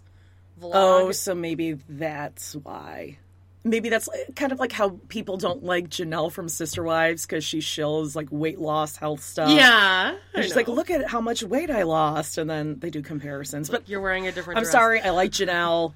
vlog. 0.58 0.70
oh, 0.72 1.12
so 1.12 1.34
maybe 1.34 1.74
that's 1.86 2.56
why. 2.56 3.18
Maybe 3.64 3.88
that's 3.88 4.08
kind 4.36 4.52
of 4.52 4.60
like 4.60 4.72
how 4.72 5.00
people 5.08 5.36
don't 5.36 5.62
like 5.64 5.88
Janelle 5.88 6.30
from 6.32 6.48
Sister 6.48 6.82
Wives 6.82 7.26
because 7.26 7.44
she 7.44 7.58
shills 7.58 8.14
like 8.14 8.28
weight 8.30 8.58
loss, 8.60 8.96
health 8.96 9.22
stuff. 9.22 9.50
yeah. 9.50 10.14
And 10.34 10.44
she's 10.44 10.56
like, 10.56 10.68
look 10.68 10.90
at 10.90 11.08
how 11.08 11.20
much 11.20 11.42
weight 11.42 11.70
I 11.70 11.82
lost. 11.82 12.38
And 12.38 12.48
then 12.48 12.78
they 12.78 12.88
do 12.90 13.02
comparisons. 13.02 13.68
But 13.68 13.88
you're 13.88 14.00
wearing 14.00 14.26
a 14.26 14.32
different. 14.32 14.58
I'm 14.58 14.62
dress. 14.62 14.72
sorry. 14.72 15.00
I 15.00 15.10
like 15.10 15.32
Janelle. 15.32 15.92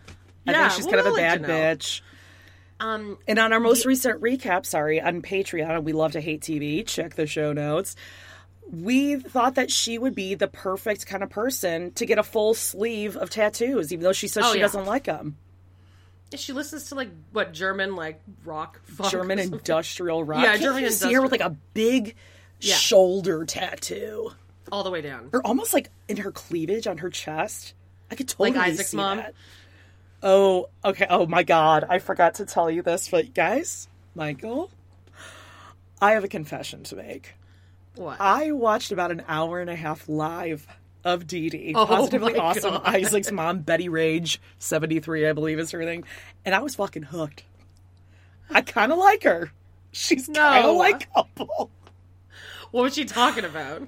I 0.46 0.50
Yeah, 0.52 0.68
think 0.68 0.72
she's 0.82 0.86
kind 0.92 1.06
of 1.06 1.12
a 1.12 1.16
bad 1.16 1.42
Janelle. 1.42 1.46
bitch. 1.76 2.00
Um, 2.80 3.16
And 3.28 3.38
on 3.38 3.52
our 3.52 3.60
most 3.60 3.86
recent 3.86 4.20
recap, 4.20 4.66
sorry, 4.66 5.00
on 5.00 5.22
Patreon, 5.22 5.84
we 5.84 5.92
love 5.92 6.12
to 6.12 6.20
hate 6.20 6.40
TV. 6.42 6.84
Check 6.84 7.14
the 7.14 7.26
show 7.28 7.52
notes. 7.52 7.94
we 8.70 9.16
thought 9.16 9.54
that 9.54 9.70
she 9.70 9.98
would 9.98 10.14
be 10.16 10.34
the 10.34 10.48
perfect 10.48 11.06
kind 11.06 11.22
of 11.22 11.30
person 11.30 11.92
to 11.92 12.06
get 12.06 12.18
a 12.18 12.22
full 12.24 12.54
sleeve 12.54 13.16
of 13.16 13.30
tattoos, 13.30 13.92
even 13.92 14.02
though 14.02 14.12
she 14.12 14.26
says 14.26 14.44
Oh, 14.46 14.52
she 14.52 14.58
yeah. 14.58 14.64
doesn't 14.64 14.84
like 14.86 15.04
them. 15.04 15.36
She 16.36 16.52
listens 16.52 16.88
to 16.88 16.94
like 16.94 17.10
what 17.32 17.52
German 17.52 17.94
like 17.96 18.20
rock, 18.44 18.80
German 19.10 19.38
industrial 19.38 20.24
rock. 20.24 20.42
Yeah, 20.42 20.50
Can't 20.52 20.62
German 20.62 20.84
you 20.84 20.90
see 20.90 21.12
her 21.12 21.22
with 21.22 21.32
like 21.32 21.40
a 21.40 21.56
big 21.74 22.14
Yeah. 22.60 22.74
shoulder 22.76 23.44
tattoo, 23.44 24.32
all 24.70 24.82
the 24.84 24.90
way 24.90 25.00
down. 25.02 25.28
or 25.32 25.40
almost 25.46 25.74
like 25.74 25.90
in 26.08 26.16
her 26.18 26.30
cleavage 26.32 26.86
on 26.86 26.98
her 26.98 27.10
chest. 27.10 27.74
I 28.10 28.14
could 28.14 28.28
totally 28.28 28.52
Like 28.52 28.68
Isaac's 28.72 28.90
see 28.90 28.96
mom? 28.96 29.18
that. 29.18 29.34
Oh, 30.22 30.68
okay. 30.84 31.06
Oh 31.10 31.26
my 31.26 31.42
God, 31.42 31.84
I 31.88 31.98
forgot 31.98 32.34
to 32.36 32.44
tell 32.46 32.70
you 32.70 32.82
this, 32.82 33.08
but 33.08 33.34
guys, 33.34 33.88
Michael, 34.14 34.70
I 36.00 36.12
have 36.12 36.24
a 36.24 36.28
confession 36.28 36.84
to 36.84 36.96
make. 36.96 37.34
What? 37.96 38.20
I 38.20 38.52
watched 38.52 38.92
about 38.92 39.10
an 39.10 39.22
hour 39.28 39.60
and 39.60 39.68
a 39.68 39.76
half 39.76 40.08
live 40.08 40.66
of 41.04 41.26
Dee 41.26 41.48
Dee, 41.50 41.72
Oh 41.74 41.86
positively 41.86 42.36
awesome. 42.36 42.72
God. 42.74 42.82
Isaac's 42.86 43.32
mom, 43.32 43.60
Betty 43.60 43.88
Rage, 43.88 44.40
seventy 44.58 45.00
three, 45.00 45.26
I 45.28 45.32
believe 45.32 45.58
is 45.58 45.70
her 45.72 45.84
thing, 45.84 46.04
and 46.44 46.54
I 46.54 46.60
was 46.60 46.74
fucking 46.76 47.04
hooked. 47.04 47.44
I 48.50 48.60
kind 48.60 48.92
of 48.92 48.98
like 48.98 49.22
her. 49.24 49.50
She's 49.92 50.26
kind 50.26 50.64
No. 50.64 50.70
of 50.72 50.76
likable. 50.76 51.70
what 52.70 52.82
was 52.82 52.94
she 52.94 53.04
talking 53.04 53.44
about? 53.44 53.86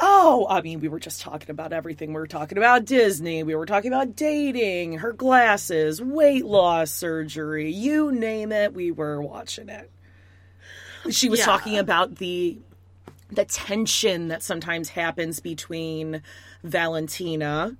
Oh, 0.00 0.46
I 0.48 0.62
mean, 0.62 0.80
we 0.80 0.88
were 0.88 0.98
just 0.98 1.20
talking 1.20 1.50
about 1.50 1.72
everything. 1.72 2.08
We 2.08 2.20
were 2.20 2.26
talking 2.26 2.58
about 2.58 2.86
Disney. 2.86 3.42
We 3.42 3.54
were 3.54 3.66
talking 3.66 3.92
about 3.92 4.16
dating, 4.16 4.98
her 4.98 5.12
glasses, 5.12 6.00
weight 6.02 6.44
loss 6.46 6.90
surgery, 6.90 7.70
you 7.70 8.10
name 8.10 8.50
it. 8.52 8.72
We 8.74 8.90
were 8.90 9.20
watching 9.20 9.68
it. 9.68 9.90
She 11.10 11.28
was 11.28 11.40
Yeah. 11.40 11.46
talking 11.46 11.78
about 11.78 12.16
the 12.16 12.58
the 13.30 13.44
tension 13.46 14.28
that 14.28 14.42
sometimes 14.42 14.90
happens 14.90 15.40
between 15.40 16.22
Valentina, 16.64 17.76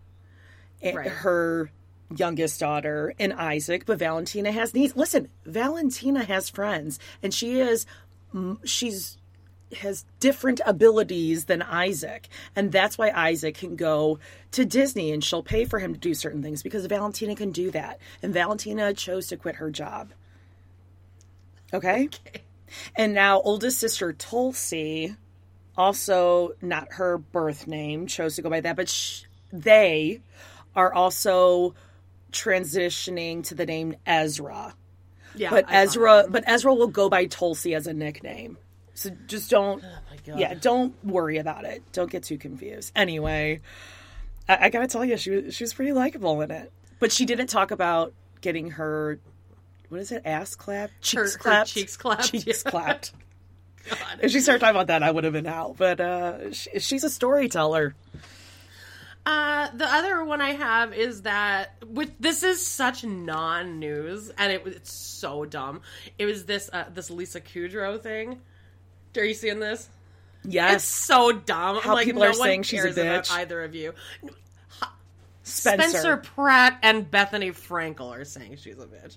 and 0.83 0.97
Right. 0.97 1.09
her 1.09 1.71
youngest 2.15 2.61
daughter, 2.61 3.15
and 3.19 3.33
Isaac. 3.33 3.87
But 3.87 3.99
Valentina 3.99 4.53
has 4.53 4.75
needs. 4.75 4.97
Listen, 4.97 5.29
Valentina 5.45 6.25
has 6.25 6.49
friends, 6.49 6.99
and 7.23 7.33
she 7.33 7.61
is 7.61 7.87
she's 8.65 9.19
has 9.79 10.05
different 10.21 10.61
abilities 10.67 11.47
than 11.47 11.63
Isaac. 11.63 12.29
And 12.55 12.73
that's 12.73 12.99
why 12.99 13.11
Isaac 13.11 13.57
can 13.57 13.77
go 13.77 14.19
to 14.53 14.65
Disney 14.65 15.13
and 15.13 15.25
she'll 15.25 15.43
pay 15.43 15.65
for 15.65 15.79
him 15.79 15.95
to 15.95 15.99
do 15.99 16.15
certain 16.15 16.43
things 16.43 16.63
because 16.63 16.85
Valentina 16.87 17.35
can 17.35 17.53
do 17.53 17.71
that. 17.71 17.99
And 18.23 18.35
Valentina 18.35 18.93
chose 18.93 19.29
to 19.29 19.37
quit 19.37 19.57
her 19.57 19.71
job. 19.71 20.13
Okay? 21.73 22.09
Okay? 22.27 22.43
And 22.97 23.15
now 23.15 23.41
oldest 23.41 23.79
sister 23.79 24.13
Tulsi, 24.13 25.17
also 25.77 26.53
not 26.61 26.93
her 26.93 27.19
birth 27.19 27.67
name, 27.67 28.07
chose 28.07 28.37
to 28.37 28.43
go 28.43 28.51
by 28.51 28.61
that, 28.61 28.77
but 28.77 28.89
sh- 28.89 29.23
they 29.53 30.21
are 30.75 30.93
also 30.93 31.75
transitioning 32.33 33.45
to 33.45 33.55
the 33.55 33.67
name 33.67 33.95
Ezra. 34.07 34.75
Yeah, 35.35 35.51
But 35.51 35.69
I 35.69 35.83
Ezra, 35.83 36.25
but 36.29 36.45
Ezra 36.47 36.75
will 36.75 36.89
go 36.89 37.09
by 37.09 37.27
Tulsi 37.27 37.75
as 37.75 37.87
a 37.87 37.95
nickname. 37.95 38.59
So 38.95 39.11
just 39.27 39.51
don't, 39.51 39.83
oh 39.83 40.17
God. 40.27 40.39
yeah, 40.39 40.55
don't 40.55 40.95
worry 41.05 41.39
about 41.39 41.65
it. 41.65 41.83
Don't 41.93 42.11
get 42.11 42.25
too 42.25 42.37
confused. 42.37 42.93
Anyway, 42.95 43.61
I, 44.49 44.67
I 44.67 44.69
gotta 44.69 44.87
tell 44.87 45.05
you, 45.05 45.17
she 45.17 45.31
was 45.31 45.55
she 45.55 45.65
was 45.65 45.73
pretty 45.73 45.93
likable 45.93 46.41
in 46.43 46.51
it. 46.51 46.71
But 46.99 47.13
she 47.13 47.25
didn't 47.25 47.49
talk 47.49 47.71
about 47.71 48.13
getting 48.43 48.73
her, 48.73 49.19
what 49.89 50.01
is 50.01 50.13
it, 50.13 50.23
ass 50.25 50.55
clapped, 50.55 51.01
cheeks 51.01 51.33
her 51.33 51.39
clapped, 51.39 51.71
cheeks 51.71 51.97
clapped, 51.97 52.31
cheeks 52.31 52.63
yeah. 52.65 52.71
clapped. 52.71 53.13
God. 53.89 54.21
If 54.21 54.31
she 54.33 54.41
started 54.41 54.61
talking 54.61 54.77
about 54.77 54.89
that, 54.89 55.03
I 55.03 55.11
would 55.11 55.25
have 55.25 55.33
been 55.33 55.47
out. 55.47 55.77
But 55.77 56.01
uh, 56.01 56.53
she, 56.53 56.79
she's 56.81 57.05
a 57.05 57.11
storyteller. 57.11 57.95
Uh, 59.25 59.69
the 59.75 59.87
other 59.87 60.25
one 60.25 60.41
I 60.41 60.51
have 60.51 60.93
is 60.93 61.23
that 61.23 61.75
which 61.87 62.11
this 62.19 62.43
is 62.43 62.67
such 62.67 63.05
non-news, 63.05 64.33
and 64.37 64.53
it 64.53 64.63
it's 64.67 64.93
so 64.93 65.45
dumb. 65.45 65.83
It 66.19 66.27
was 66.27 66.45
this 66.45 66.69
uh, 66.73 66.87
this 66.93 67.11
Lisa 67.11 67.41
Kudrow 67.41 68.01
thing. 68.01 68.41
Are 69.17 69.25
you 69.25 69.35
seeing 69.35 69.61
this? 69.61 69.89
Yes, 70.45 70.75
it's 70.75 70.85
so 70.85 71.31
dumb. 71.31 71.81
How 71.81 71.95
like, 71.95 72.05
people 72.05 72.23
no 72.23 72.31
are 72.31 72.35
saying 72.35 72.65
she's 72.65 72.85
a 72.85 72.91
bitch. 72.91 73.31
either 73.31 73.63
of 73.63 73.77
you. 73.77 73.95
Spencer. 75.45 75.89
Spencer 75.89 76.17
Pratt 76.17 76.79
and 76.83 77.09
Bethenny 77.09 77.51
Frankel 77.51 78.11
are 78.11 78.25
saying 78.25 78.57
she's 78.57 78.79
a 78.79 78.87
bitch. 78.87 79.17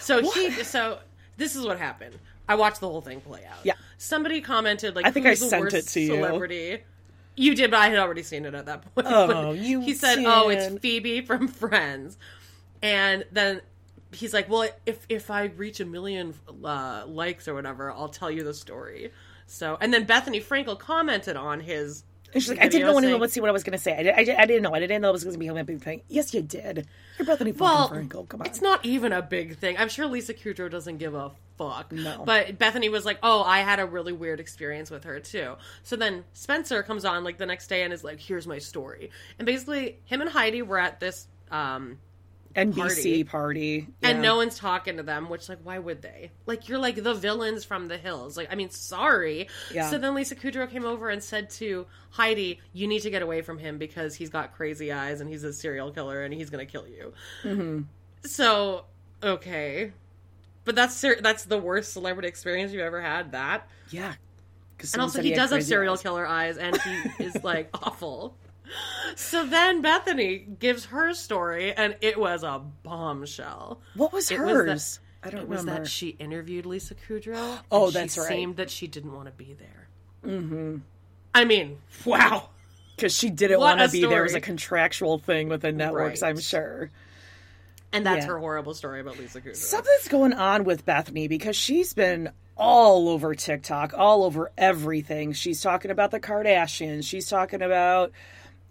So 0.00 0.22
he 0.30 0.50
so 0.64 0.98
this 1.36 1.56
is 1.56 1.66
what 1.66 1.78
happened. 1.78 2.18
I 2.48 2.54
watched 2.56 2.80
the 2.80 2.88
whole 2.88 3.00
thing 3.00 3.20
play 3.20 3.44
out. 3.44 3.58
Yeah. 3.64 3.74
Somebody 3.98 4.40
commented 4.40 4.96
like 4.96 5.06
I 5.06 5.10
think 5.10 5.26
I 5.26 5.30
the 5.30 5.36
sent 5.36 5.72
it 5.72 5.86
to 5.88 6.00
you. 6.00 6.14
celebrity. 6.14 6.82
You 7.36 7.54
did, 7.54 7.70
but 7.70 7.80
I 7.80 7.88
had 7.88 7.98
already 7.98 8.22
seen 8.22 8.44
it 8.44 8.54
at 8.54 8.66
that 8.66 8.82
point. 8.94 9.06
Oh, 9.08 9.52
you 9.52 9.80
He 9.80 9.94
said, 9.94 10.18
"Oh, 10.26 10.48
it's. 10.50 10.78
Phoebe 10.80 11.22
from 11.22 11.48
Friends," 11.48 12.18
and 12.82 13.24
then 13.32 13.62
he's 14.12 14.34
like, 14.34 14.48
"Well, 14.50 14.68
if 14.84 15.06
if 15.08 15.30
I 15.30 15.44
reach 15.44 15.80
a 15.80 15.86
million 15.86 16.34
uh, 16.64 17.04
likes 17.06 17.48
or 17.48 17.54
whatever, 17.54 17.90
I'll 17.90 18.08
tell 18.08 18.30
you 18.30 18.44
the 18.44 18.54
story." 18.54 19.12
So, 19.46 19.78
and 19.80 19.92
then 19.92 20.06
Bethenny 20.06 20.42
Frankel 20.42 20.78
commented 20.78 21.36
on 21.36 21.60
his. 21.60 22.04
And 22.34 22.42
she's 22.42 22.48
like, 22.48 22.62
I 22.62 22.68
didn't 22.68 22.86
know 22.86 22.96
anyone 22.96 23.20
would 23.20 23.30
see 23.30 23.40
what 23.42 23.50
I 23.50 23.52
was 23.52 23.62
going 23.62 23.76
to 23.76 23.82
say. 23.82 23.94
I, 23.94 24.02
did, 24.02 24.14
I, 24.14 24.24
did, 24.24 24.36
I 24.36 24.46
didn't 24.46 24.62
know. 24.62 24.72
I 24.74 24.80
didn't 24.80 25.02
know 25.02 25.10
it 25.10 25.12
was 25.12 25.24
going 25.24 25.34
to 25.34 25.38
be 25.38 25.48
a 25.48 25.64
big 25.64 25.82
thing. 25.82 26.00
Yes, 26.08 26.32
you 26.32 26.40
did. 26.40 26.86
You're 27.18 27.26
Bethenny 27.26 27.54
Well, 27.54 27.90
Frankel. 27.90 28.26
Come 28.26 28.40
on. 28.40 28.46
it's 28.46 28.62
not 28.62 28.82
even 28.86 29.12
a 29.12 29.20
big 29.20 29.58
thing. 29.58 29.76
I'm 29.76 29.90
sure 29.90 30.06
Lisa 30.06 30.32
Kudrow 30.32 30.70
doesn't 30.70 30.96
give 30.96 31.14
a 31.14 31.32
fuck. 31.70 31.92
No. 31.92 32.22
But 32.24 32.58
Bethenny 32.58 32.90
was 32.90 33.04
like, 33.04 33.18
"Oh, 33.22 33.42
I 33.42 33.60
had 33.60 33.78
a 33.80 33.86
really 33.86 34.12
weird 34.12 34.40
experience 34.40 34.90
with 34.90 35.04
her 35.04 35.20
too." 35.20 35.54
So 35.82 35.96
then 35.96 36.24
Spencer 36.32 36.82
comes 36.82 37.04
on 37.04 37.24
like 37.24 37.38
the 37.38 37.46
next 37.46 37.66
day 37.68 37.82
and 37.82 37.92
is 37.92 38.02
like, 38.04 38.20
"Here's 38.20 38.46
my 38.46 38.58
story." 38.58 39.10
And 39.38 39.46
basically, 39.46 39.98
him 40.04 40.20
and 40.20 40.30
Heidi 40.30 40.62
were 40.62 40.78
at 40.78 41.00
this, 41.00 41.26
um, 41.50 41.98
NBC 42.54 43.24
party. 43.26 43.88
and 44.02 44.18
Yeah. 44.18 44.22
no 44.22 44.36
one's 44.36 44.58
talking 44.58 44.98
to 44.98 45.02
them. 45.02 45.30
Which, 45.30 45.48
like, 45.48 45.60
why 45.62 45.78
would 45.78 46.02
they? 46.02 46.30
Like, 46.44 46.68
you're 46.68 46.78
like 46.78 47.02
the 47.02 47.14
villains 47.14 47.64
from 47.64 47.88
the 47.88 47.96
hills. 47.96 48.36
Like, 48.36 48.48
I 48.52 48.56
mean, 48.56 48.68
sorry. 48.68 49.48
Yeah. 49.72 49.88
So 49.88 49.96
then 49.96 50.14
Lisa 50.14 50.36
Kudrow 50.36 50.70
came 50.70 50.84
over 50.84 51.08
and 51.08 51.24
said 51.24 51.48
to 51.52 51.86
Heidi, 52.10 52.60
"You 52.74 52.86
need 52.88 53.00
to 53.02 53.10
get 53.10 53.22
away 53.22 53.40
from 53.40 53.56
him 53.58 53.78
because 53.78 54.14
he's 54.14 54.28
got 54.28 54.54
crazy 54.54 54.92
eyes 54.92 55.22
and 55.22 55.30
he's 55.30 55.44
a 55.44 55.52
serial 55.52 55.90
killer 55.92 56.22
and 56.24 56.34
he's 56.34 56.50
gonna 56.50 56.66
kill 56.66 56.86
you." 56.86 57.14
Mm-hmm. 57.42 57.80
So 58.26 58.84
okay, 59.22 59.92
but 60.64 60.74
that's 60.74 61.00
that's 61.20 61.44
the 61.44 61.58
worst 61.58 61.92
celebrity 61.92 62.28
experience 62.28 62.72
you've 62.72 62.82
ever 62.82 63.00
had. 63.00 63.32
That, 63.32 63.68
yeah. 63.90 64.14
and 64.92 65.02
also 65.02 65.16
said 65.16 65.24
he 65.24 65.34
does 65.34 65.50
have 65.50 65.64
serial 65.64 65.94
eyes. 65.94 66.02
killer 66.02 66.26
eyes, 66.26 66.56
and 66.58 66.76
he 66.80 67.02
is 67.24 67.42
like 67.44 67.68
awful. 67.74 68.36
So 69.16 69.44
then 69.46 69.82
Bethenny 69.82 70.58
gives 70.58 70.86
her 70.86 71.12
story, 71.14 71.74
and 71.74 71.96
it 72.00 72.18
was 72.18 72.42
a 72.42 72.62
bombshell. 72.82 73.80
What 73.94 74.12
was 74.12 74.30
It 74.30 74.40
was 74.40 74.52
hers? 74.52 74.94
that- 74.94 74.98
I 75.24 75.30
don't 75.30 75.42
it 75.42 75.48
was 75.48 75.64
that 75.66 75.86
she 75.86 76.08
interviewed 76.08 76.66
Lisa 76.66 76.96
Kudrow. 76.96 77.58
Oh, 77.70 77.90
that's 77.92 78.14
she 78.14 78.20
right. 78.20 78.28
Seemed 78.28 78.56
that 78.56 78.70
she 78.70 78.88
didn't 78.88 79.12
want 79.14 79.26
to 79.26 79.32
be 79.32 79.54
there. 79.54 79.88
Mm-hmm. 80.26 80.78
I 81.34 81.44
mean, 81.44 81.78
wow. 82.04 82.48
Because 82.96 83.16
she 83.16 83.30
didn't 83.30 83.60
want 83.60 83.78
to 83.80 83.88
be 83.88 84.04
there. 84.04 84.20
It 84.20 84.24
was 84.24 84.34
a 84.34 84.40
contractual 84.40 85.18
thing 85.18 85.48
with 85.48 85.62
the 85.62 85.70
networks, 85.70 86.22
Right. 86.22 86.30
I'm 86.30 86.40
sure. 86.40 86.90
And 87.92 88.06
that's 88.06 88.24
Yeah. 88.24 88.32
her 88.32 88.38
horrible 88.38 88.74
story 88.74 89.00
about 89.00 89.18
Lisa 89.18 89.40
Kudrow. 89.40 89.56
Something's 89.56 90.08
going 90.08 90.32
on 90.32 90.64
with 90.64 90.86
Bethenny 90.86 91.28
because 91.28 91.56
she's 91.56 91.92
been 91.92 92.30
all 92.56 93.08
over 93.08 93.34
TikTok, 93.34 93.92
all 93.96 94.24
over 94.24 94.50
everything. 94.56 95.32
She's 95.32 95.60
talking 95.60 95.90
about 95.90 96.10
the 96.10 96.20
Kardashians. 96.20 97.04
She's 97.04 97.28
talking 97.28 97.60
about 97.62 98.12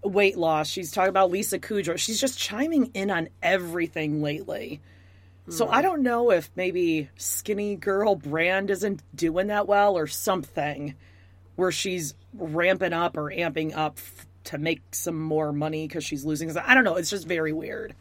weight 0.04 0.38
loss. 0.38 0.68
She's 0.68 0.92
talking 0.92 1.10
about 1.10 1.30
Lisa 1.30 1.60
Kudrow. 1.60 1.98
She's 1.98 2.20
just 2.20 2.40
chiming 2.40 2.92
in 2.94 3.12
on 3.12 3.30
everything 3.44 4.22
lately. 4.22 4.82
So 5.50 5.66
Hmm. 5.68 5.74
I 5.74 5.82
don't 5.82 6.02
know 6.02 6.32
if 6.32 6.50
maybe 6.56 7.10
Skinny 7.18 7.76
Girl 7.76 8.16
brand 8.16 8.70
isn't 8.72 9.02
doing 9.16 9.48
that 9.48 9.68
well 9.68 9.98
or 9.98 10.08
something 10.08 10.96
where 11.56 11.72
she's 11.72 12.16
ramping 12.34 12.94
up 12.94 13.18
or 13.18 13.30
amping 13.32 13.76
up 13.76 13.98
f- 13.98 14.26
to 14.46 14.58
make 14.58 14.82
some 14.92 15.20
more 15.20 15.52
money 15.52 15.88
because 15.88 16.04
she's 16.04 16.24
losing. 16.26 16.56
I 16.58 16.74
don't 16.74 16.84
know. 16.84 16.96
It's 16.96 17.10
just 17.10 17.28
very 17.28 17.52
weird. 17.54 17.94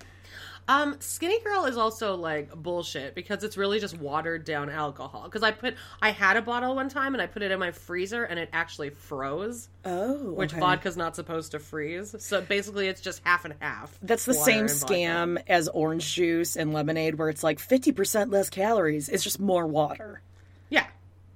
Um, 0.70 0.96
Skinny 1.00 1.40
Girl 1.42 1.64
is 1.64 1.76
also 1.76 2.14
like 2.14 2.54
bullshit 2.54 3.16
because 3.16 3.42
it's 3.42 3.56
really 3.56 3.80
just 3.80 3.98
watered 3.98 4.44
down 4.44 4.70
alcohol. 4.70 5.24
Because 5.24 5.42
I 5.42 5.50
put, 5.50 5.74
I 6.00 6.10
had 6.12 6.36
a 6.36 6.42
bottle 6.42 6.76
one 6.76 6.88
time 6.88 7.12
and 7.12 7.20
I 7.20 7.26
put 7.26 7.42
it 7.42 7.50
in 7.50 7.58
my 7.58 7.72
freezer 7.72 8.22
and 8.22 8.38
it 8.38 8.48
actually 8.52 8.90
froze, 8.90 9.68
Oh, 9.84 10.32
which 10.32 10.52
okay. 10.52 10.60
vodka's 10.60 10.96
not 10.96 11.16
supposed 11.16 11.50
to 11.52 11.58
freeze. 11.58 12.14
So 12.20 12.40
basically, 12.40 12.86
it's 12.86 13.00
just 13.00 13.20
half 13.24 13.44
and 13.44 13.54
half. 13.58 13.98
That's 14.00 14.24
the 14.26 14.34
same 14.34 14.68
vodka. 14.68 14.94
scam 14.94 15.42
as 15.48 15.66
orange 15.66 16.14
juice 16.14 16.54
and 16.54 16.72
lemonade, 16.72 17.16
where 17.16 17.30
it's 17.30 17.42
like 17.42 17.58
50% 17.58 18.30
less 18.30 18.48
calories. 18.48 19.08
It's 19.08 19.24
just 19.24 19.40
more 19.40 19.66
water. 19.66 20.22
Yeah, 20.68 20.86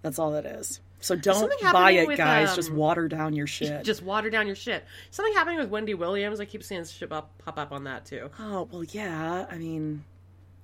That's 0.03 0.21
all 0.21 0.35
it 0.35 0.47
is. 0.47 0.81
So 1.05 1.15
don't 1.17 1.53
buy 1.73 1.93
it, 1.93 2.07
with, 2.07 2.17
guys. 2.19 2.57
just 2.57 2.71
um, 2.71 2.77
water 2.77 3.09
down 3.09 3.35
your 3.35 3.47
shit. 3.59 3.85
just 3.85 4.03
water 4.03 4.31
down 4.31 4.47
your 4.47 4.57
shit. 4.57 4.85
Something 5.11 5.35
happening 5.35 5.59
with 5.59 5.69
Wendy 5.69 5.95
Williams. 5.95 6.41
I 6.41 6.45
keep 6.47 6.63
seeing 6.63 6.85
shit 6.85 7.13
up, 7.13 7.31
pop 7.39 7.59
up 7.59 7.73
on 7.73 7.85
that 7.85 8.07
too. 8.07 8.31
oh, 8.39 8.69
well, 8.71 8.85
yeah. 8.85 9.47
I 9.51 9.59
mean, 9.59 10.05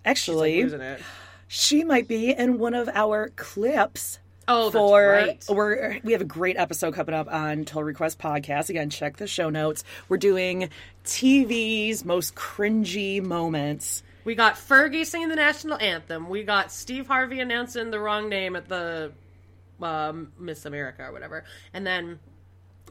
like 0.05 0.11
actually, 0.13 0.61
it. 0.61 1.01
she 1.47 1.85
might 1.85 2.09
be 2.09 2.31
in 2.31 2.59
one 2.59 2.75
of 2.75 2.89
our 2.89 3.29
clips 3.37 4.19
Oh, 4.49 4.65
that's 4.65 4.73
for 4.73 5.07
right. 5.07 5.45
we're 5.49 6.01
we 6.03 6.13
have 6.13 6.21
a 6.21 6.25
great 6.25 6.57
episode 6.57 6.95
coming 6.95 7.15
up 7.15 7.33
on 7.33 7.65
Total 7.65 7.85
Request 7.85 8.19
podcast. 8.19 8.69
Again, 8.69 8.91
check 8.91 9.17
the 9.17 9.29
show 9.29 9.49
notes. 9.49 9.85
We're 10.09 10.17
doing 10.17 10.71
TV's 11.05 12.05
most 12.05 12.35
cringy 12.35 13.23
moments. 13.23 14.03
We 14.25 14.35
got 14.35 14.55
Fergie 14.55 15.07
singing 15.07 15.29
the 15.29 15.37
national 15.37 15.79
anthem. 15.79 16.29
We 16.29 16.43
got 16.43 16.73
Steve 16.73 17.07
Harvey 17.07 17.39
announcing 17.41 17.91
the 17.91 18.01
wrong 18.01 18.29
name 18.29 18.57
at 18.57 18.69
the 18.69 19.13
um, 19.83 20.33
Miss 20.39 20.65
America 20.67 21.05
or 21.05 21.13
whatever. 21.13 21.45
And 21.73 21.87
then, 21.87 22.19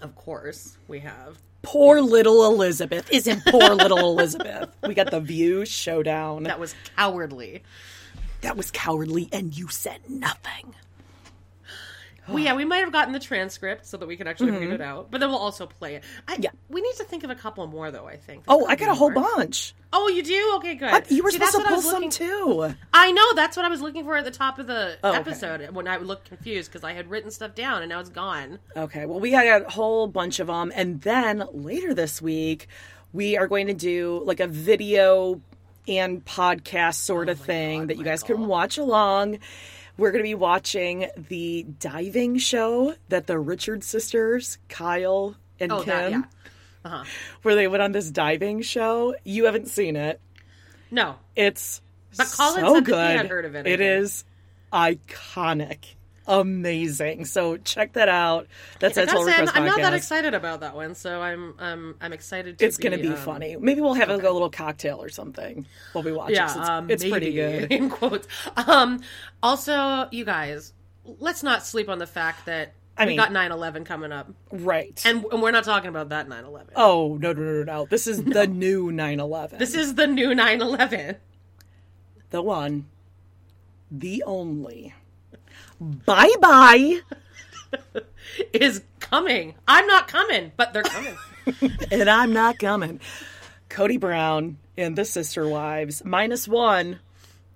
of 0.02 0.16
course, 0.16 0.78
we 0.88 1.00
have 1.00 1.38
Poor 1.62 2.00
little 2.02 2.46
Elizabeth 2.46 3.12
isn't 3.12 3.44
poor 3.46 3.76
little 3.76 4.00
Elizabeth. 4.00 4.70
We 4.88 4.94
got 4.94 5.12
the 5.12 5.20
View 5.20 5.66
showdown. 5.66 6.44
that 6.44 6.60
was 6.60 6.74
cowardly. 6.96 7.64
that 8.42 8.56
was 8.56 8.72
cowardly, 8.72 9.28
and 9.34 9.56
you 9.58 9.68
said 9.68 10.00
nothing. 10.10 10.74
Well, 12.30 12.40
yeah, 12.40 12.54
we 12.56 12.66
might 12.66 12.78
have 12.80 12.92
gotten 12.92 13.14
the 13.14 13.20
transcript 13.20 13.86
so 13.86 13.98
that 13.98 14.08
we 14.08 14.16
can 14.18 14.28
actually 14.28 14.52
read 14.52 14.70
it 14.72 14.82
out, 14.82 15.10
but 15.12 15.20
then 15.20 15.30
we'll 15.30 15.40
also 15.40 15.66
play 15.66 15.96
it. 15.96 16.04
I, 16.28 16.34
Mm-hmm. 16.34 16.44
Yeah. 16.44 16.50
we 16.70 16.82
need 16.82 16.96
to 16.96 17.04
think 17.04 17.24
of 17.24 17.30
a 17.30 17.36
couple 17.36 17.66
more 17.68 17.92
though. 17.92 18.08
I 18.08 18.18
think. 18.18 18.44
Oh, 18.48 18.66
I 18.66 18.76
gotta 18.76 18.92
a 18.92 18.96
whole 18.96 19.10
more. 19.12 19.24
bunch. 19.36 19.74
Oh, 19.92 20.08
you 20.08 20.22
do? 20.24 20.54
Okay, 20.58 20.76
good. 20.76 20.90
I- 20.90 21.04
you 21.10 21.24
were 21.24 21.32
See, 21.32 21.38
supposed 21.38 21.56
to 21.58 21.64
pull 21.64 21.82
some 21.82 21.94
looking- 22.04 22.10
too. 22.12 22.74
I 22.94 23.12
know 23.12 23.34
that's 23.34 23.58
what 23.58 23.66
I 23.66 23.70
was 23.70 23.82
looking 23.82 24.04
for 24.04 24.16
at 24.18 24.24
the 24.24 24.32
top 24.32 24.60
of 24.60 24.68
the 24.68 24.98
Oh, 25.04 25.10
okay. 25.10 25.18
episode 25.18 25.70
when 25.72 25.88
I 25.88 25.98
looked 25.98 26.30
confused 26.30 26.72
because 26.72 26.84
I 26.84 26.94
had 26.94 27.10
written 27.10 27.32
stuff 27.32 27.56
down 27.56 27.82
and 27.82 27.90
now 27.90 28.00
it's 28.00 28.10
gone. 28.10 28.60
Okay, 28.78 29.06
well, 29.08 29.20
we 29.20 29.32
got 29.32 29.46
a 29.66 29.70
whole 29.70 30.08
bunch 30.08 30.40
of 30.40 30.48
them. 30.48 30.72
And 30.76 31.02
then 31.02 31.44
later 31.52 31.94
this 31.96 32.22
week, 32.22 32.68
we 33.14 33.36
are 33.38 33.48
going 33.48 33.66
to 33.68 33.74
do 33.74 34.22
like 34.26 34.40
a 34.40 34.48
video 34.48 35.42
and 35.88 36.24
podcast 36.24 36.96
sort 36.96 37.28
of 37.30 37.40
thing 37.40 37.88
that 37.88 37.98
you 37.98 38.04
guys 38.04 38.22
can 38.22 38.46
watch 38.46 38.78
along. 38.78 39.40
We're 40.00 40.12
going 40.12 40.24
to 40.24 40.28
be 40.28 40.34
watching 40.36 41.08
the 41.28 41.64
diving 41.78 42.38
show 42.38 42.96
that 43.10 43.28
the 43.28 43.38
Richard 43.38 43.84
sisters, 43.84 44.58
Kyle 44.70 45.36
and 45.60 45.72
Oh, 45.74 45.80
Kim, 45.84 45.88
that 45.88 46.12
yeah. 46.12 46.22
Uh-huh. 46.86 47.04
where 47.42 47.56
they 47.56 47.68
went 47.68 47.84
on 47.84 47.92
this 47.92 48.10
diving 48.10 48.62
show. 48.62 49.14
You 49.26 49.44
haven't 49.46 49.68
seen 49.68 49.98
it. 49.98 50.22
No, 50.90 51.16
It's 51.36 51.82
But 52.18 52.32
Colin 52.36 52.62
so 52.62 52.74
said 52.76 52.86
that 52.86 52.88
he 52.88 52.92
good. 52.92 53.18
had 53.18 53.28
heard 53.28 53.46
of 53.46 53.56
it, 53.56 53.68
It 53.68 53.82
is 53.82 54.24
iconic, 54.72 55.96
amazing. 56.30 57.26
So 57.26 57.58
check 57.58 57.94
that 57.94 58.08
out. 58.08 58.48
That's 58.80 58.98
I 58.98 59.02
at 59.02 59.10
Total 59.10 59.24
I'm, 59.24 59.28
Request 59.28 59.52
I'm 59.58 59.66
not 59.66 59.82
that 59.82 59.94
excited 59.94 60.34
about 60.34 60.62
that 60.62 60.76
one, 60.76 60.96
so 60.96 61.22
I'm 61.22 61.56
um, 61.60 61.96
I'm 62.00 62.14
excited. 62.14 62.60
To 62.60 62.66
It's 62.66 62.78
going 62.78 62.94
to 62.94 62.98
be 62.98 63.10
um, 63.10 63.16
funny. 63.16 63.58
Maybe 63.58 63.82
we'll 63.82 63.96
have 63.96 64.10
like, 64.10 64.24
a 64.24 64.30
little 64.30 64.50
cocktail 64.50 65.02
or 65.04 65.10
something 65.10 65.66
while 65.94 66.04
we 66.04 66.14
watch 66.14 66.32
Yeah, 66.32 66.46
it. 66.46 66.58
It's, 66.58 66.70
um, 66.70 66.90
it's 66.90 67.06
pretty 67.06 67.34
good. 67.34 67.72
In 67.72 67.90
quotes. 67.90 68.28
Um, 68.56 69.02
also, 69.44 70.08
you 70.12 70.24
guys, 70.24 70.74
let's 71.04 71.44
not 71.44 71.66
sleep 71.66 71.90
on 71.90 72.00
the 72.00 72.08
fact 72.08 72.46
that 72.46 72.74
I 72.98 73.06
we 73.06 73.16
got 73.16 73.32
9/11 73.32 73.86
coming 73.86 74.12
up, 74.12 74.30
Right. 74.52 75.02
and, 75.06 75.26
and 75.32 75.42
we're 75.42 75.52
not 75.52 75.64
talking 75.64 75.90
about 75.90 76.10
that 76.10 76.28
9/11. 76.28 76.72
oh, 76.76 77.18
no, 77.20 77.32
no, 77.32 77.42
no, 77.42 77.64
no. 77.64 77.86
This 77.86 78.08
is 78.08 78.24
the 78.26 78.46
new 78.46 78.92
9 78.92 79.20
11. 79.20 79.58
This 79.58 79.74
is 79.74 79.96
the 79.96 80.06
new 80.06 80.30
9/11. 80.30 81.16
the 82.30 82.42
one, 82.42 82.88
the 83.90 84.24
only. 84.26 84.94
Bye 85.80 86.34
bye. 86.42 87.00
Is 88.54 88.82
coming. 89.00 89.56
I'm 89.68 89.88
not 89.88 90.08
coming, 90.08 90.52
but 90.58 90.74
they're 90.74 90.84
coming. 90.84 91.18
and 91.92 92.10
I'm 92.10 92.34
not 92.34 92.60
coming. 92.60 93.00
Kody 93.70 94.00
Brown 94.00 94.58
and 94.78 94.96
the 94.96 95.06
Sister 95.06 95.48
Wives, 95.48 96.04
minus 96.04 96.48
one, 96.48 97.00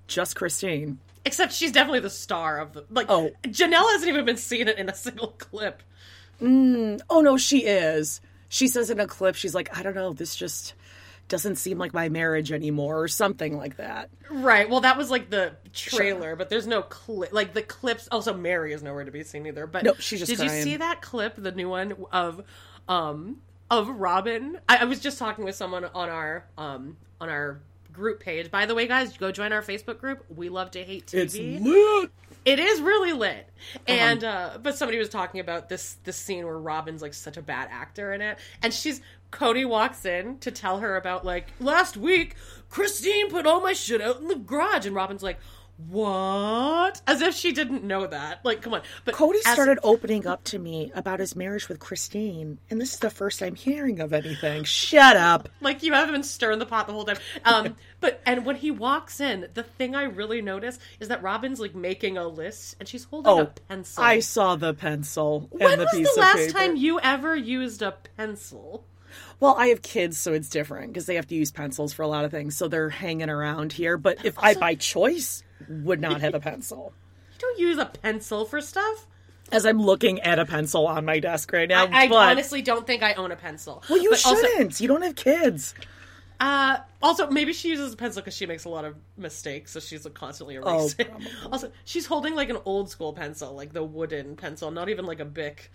just 0.08 0.36
Christine. 0.36 1.00
Except 1.26 1.54
she's 1.54 1.72
definitely 1.72 2.02
the 2.02 2.10
star 2.10 2.60
of 2.60 2.74
the 2.74 2.86
like. 2.90 3.08
Oh. 3.10 3.32
Janelle 3.44 3.92
hasn't 3.92 4.10
even 4.10 4.26
been 4.26 4.38
seen 4.38 4.68
it 4.68 4.78
in 4.78 4.90
a 4.90 4.96
single 4.96 5.30
clip. 5.38 5.82
Mm, 6.42 7.02
oh 7.10 7.22
no, 7.22 7.38
she 7.38 7.60
is. 7.60 8.20
She 8.50 8.68
says 8.68 8.90
in 8.90 9.00
a 9.00 9.08
clip, 9.08 9.36
she's 9.36 9.56
like, 9.56 9.76
I 9.78 9.84
don't 9.84 9.96
know, 9.96 10.14
this 10.14 10.36
just 10.36 10.74
doesn't 11.34 11.56
seem 11.56 11.80
like 11.80 11.96
my 11.96 12.10
marriage 12.10 12.52
anymore, 12.52 13.02
or 13.02 13.08
something 13.08 13.58
like 13.58 13.78
that. 13.78 14.12
Right. 14.30 14.70
Well, 14.70 14.82
that 14.82 15.00
was 15.00 15.10
like 15.10 15.32
the 15.32 15.54
trailer, 15.74 16.36
but 16.36 16.48
there's 16.48 16.68
no 16.68 16.84
clip. 16.84 17.34
Like 17.34 17.56
the 17.56 17.64
clips. 17.64 18.08
Also, 18.12 18.36
Meri 18.36 18.72
is 18.72 18.84
nowhere 18.84 19.04
to 19.04 19.10
be 19.10 19.24
seen 19.24 19.48
either. 19.48 19.66
But 19.66 19.84
No, 19.84 19.96
she's 19.96 20.20
just 20.20 20.30
Did 20.30 20.40
you 20.42 20.50
see 20.50 20.78
that 20.78 21.02
clip? 21.02 21.34
The 21.36 21.52
new 21.52 21.70
one 21.70 21.96
of, 22.12 22.44
um, 22.88 23.38
of 23.72 23.88
Robyn. 23.88 24.60
I, 24.70 24.78
I 24.78 24.84
was 24.84 25.00
just 25.00 25.18
talking 25.18 25.44
with 25.44 25.56
someone 25.56 25.86
on 25.86 26.08
our 26.08 26.46
um 26.56 26.98
on 27.20 27.30
our 27.30 27.62
group 27.92 28.20
page. 28.20 28.52
By 28.52 28.68
the 28.68 28.76
way, 28.76 28.86
guys, 28.86 29.18
go 29.18 29.32
join 29.32 29.52
our 29.52 29.64
Facebook 29.64 29.98
group. 29.98 30.24
We 30.30 30.50
love 30.50 30.70
to 30.72 30.84
hate 30.84 31.08
TV. 31.08 31.16
It's 31.16 31.36
lit. 31.36 32.12
It 32.46 32.60
is 32.60 32.80
really 32.80 33.14
lit. 33.14 33.50
Uh-huh. 33.76 33.80
And 33.88 34.24
uh 34.24 34.60
but 34.62 34.78
somebody 34.78 35.00
was 35.00 35.10
talking 35.10 35.40
about 35.40 35.68
this 35.68 35.98
this 36.04 36.16
scene 36.16 36.46
where 36.46 36.60
Robyn's 36.60 37.02
like 37.02 37.16
such 37.16 37.38
a 37.38 37.42
bad 37.42 37.70
actor 37.72 38.14
in 38.14 38.22
it. 38.22 38.38
And 38.62 38.72
she's 38.72 39.02
Kody 39.34 39.68
walks 39.68 40.06
in 40.06 40.38
to 40.40 40.52
tell 40.52 40.80
her 40.80 40.96
about 40.96 41.26
like 41.26 41.48
last 41.60 41.98
week 41.98 42.36
Christine 42.70 43.30
put 43.30 43.48
all 43.48 43.62
my 43.62 43.74
shit 43.74 44.00
out 44.00 44.20
in 44.22 44.28
the 44.28 44.36
garage 44.36 44.86
and 44.86 44.96
Robyn's 44.96 45.24
like 45.24 45.40
what? 45.88 47.02
As 47.08 47.22
if 47.22 47.34
she 47.34 47.52
didn't 47.52 47.84
know 47.84 48.06
that. 48.06 48.46
Like, 48.46 48.62
come 48.62 48.76
on. 48.76 48.84
But 49.06 49.16
Kody 49.16 49.40
started 49.40 49.80
opening 49.84 50.28
up 50.28 50.44
to 50.46 50.60
me 50.60 50.92
about 50.94 51.20
his 51.20 51.36
marriage 51.36 51.68
with 51.68 51.80
Christine, 51.80 52.60
and 52.70 52.80
this 52.80 52.94
is 52.94 53.00
the 53.00 53.10
first 53.10 53.42
I'm 53.42 53.56
hearing 53.56 54.00
of 54.00 54.14
anything. 54.14 54.64
Shut 54.66 55.18
up. 55.18 55.50
like 55.62 55.82
you 55.82 55.94
haven't 55.94 56.14
been 56.14 56.24
stirring 56.24 56.60
the 56.60 56.68
pot 56.68 56.86
the 56.86 56.94
whole 56.94 57.06
time. 57.06 57.18
Um, 57.44 57.76
but 58.00 58.22
and 58.26 58.46
when 58.46 58.56
he 58.56 58.70
walks 58.70 59.20
in, 59.20 59.48
the 59.56 59.64
thing 59.64 59.96
I 59.96 60.04
really 60.04 60.42
notice 60.42 60.78
is 61.00 61.08
that 61.08 61.24
Robyn's 61.24 61.60
like 61.60 61.74
making 61.74 62.18
a 62.18 62.28
list 62.28 62.76
and 62.80 62.88
she's 62.88 63.06
holding 63.06 63.32
Oh, 63.34 63.40
a 63.42 63.46
pencil. 63.46 64.04
I 64.04 64.20
saw 64.20 64.56
the 64.56 64.76
pencil 64.76 65.48
when 65.52 65.72
and 65.74 65.82
the 65.82 65.86
was 65.86 65.94
piece 65.96 66.14
the 66.16 66.22
last 66.22 66.50
time 66.52 66.76
you 66.76 67.00
ever 67.00 67.36
used 67.36 67.82
a 67.82 67.96
pencil? 68.16 68.86
Well, 69.44 69.56
I 69.58 69.68
have 69.68 69.82
kids, 69.82 70.18
so 70.18 70.32
it's 70.32 70.48
different 70.48 70.94
because 70.94 71.06
they 71.06 71.16
have 71.16 71.28
to 71.28 71.36
use 71.36 71.52
pencils 71.52 71.92
for 71.92 72.04
a 72.04 72.08
lot 72.08 72.24
of 72.24 72.32
things, 72.32 72.56
so 72.56 72.70
they're 72.70 72.88
hanging 72.88 73.30
around 73.30 73.74
here. 73.74 73.98
But 73.98 74.24
if 74.24 74.40
I, 74.40 74.54
by 74.54 74.76
choice, 74.76 75.44
would 75.68 76.00
not 76.00 76.22
have 76.22 76.34
a 76.34 76.40
pencil, 76.40 76.94
You 77.34 77.40
don't 77.40 77.60
use 77.60 77.78
a 77.78 77.88
pencil 77.88 78.46
for 78.46 78.62
stuff. 78.62 79.06
as 79.52 79.66
I'm 79.66 79.82
looking 79.82 80.22
at 80.22 80.40
a 80.40 80.46
pencil 80.46 80.88
on 80.88 81.04
my 81.04 81.20
desk 81.20 81.52
right 81.52 81.68
now. 81.68 81.88
I, 81.88 82.04
I 82.04 82.08
but, 82.08 82.32
honestly 82.32 82.62
don't 82.62 82.88
think 82.88 83.04
I 83.04 83.16
own 83.16 83.34
a 83.34 83.36
pencil. 83.36 83.84
well, 83.90 84.02
you 84.02 84.12
But 84.12 84.20
shouldn't. 84.20 84.80
you 84.80 84.88
don't 84.88 85.02
have 85.02 85.16
kids. 85.18 85.74
Uh, 86.40 86.78
also, 87.02 87.30
maybe 87.30 87.52
she 87.52 87.68
uses 87.68 87.94
a 87.94 87.98
pencil 87.98 88.22
because 88.22 88.36
she 88.36 88.46
makes 88.46 88.64
a 88.64 88.70
lot 88.70 88.86
of 88.86 88.96
mistakes, 89.18 89.72
so 89.72 89.82
she's 89.82 90.06
like, 90.06 90.14
constantly 90.14 90.56
erasing. 90.56 91.06
probably. 91.06 91.28
also, 91.52 91.72
she's 91.84 92.06
holding 92.06 92.34
like 92.34 92.50
an 92.50 92.60
old 92.64 92.90
school 92.90 93.12
pencil, 93.12 93.54
like 93.54 93.74
the 93.74 93.84
wooden 93.84 94.38
pencil, 94.38 94.72
not 94.72 94.88
even 94.88 95.06
like 95.06 95.20
a 95.20 95.26
bic. 95.26 95.70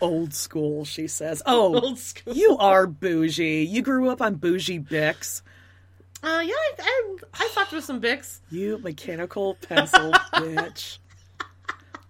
Old 0.00 0.34
school, 0.34 0.84
she 0.84 1.06
says. 1.08 1.42
Oh, 1.46 1.80
Old 1.80 1.98
school. 1.98 2.34
you 2.34 2.56
are 2.58 2.86
bougie. 2.86 3.64
You 3.68 3.82
grew 3.82 4.08
up 4.10 4.20
on 4.20 4.34
bougie 4.36 4.80
Bics. 4.80 5.42
Uh, 6.22 6.40
yeah, 6.44 6.54
I, 6.54 6.72
I, 6.80 7.16
I 7.34 7.48
fucked 7.52 7.72
with 7.72 7.84
some 7.84 8.00
bics. 8.00 8.40
You 8.50 8.78
mechanical 8.78 9.56
pencil 9.68 10.10
bitch. 10.34 10.98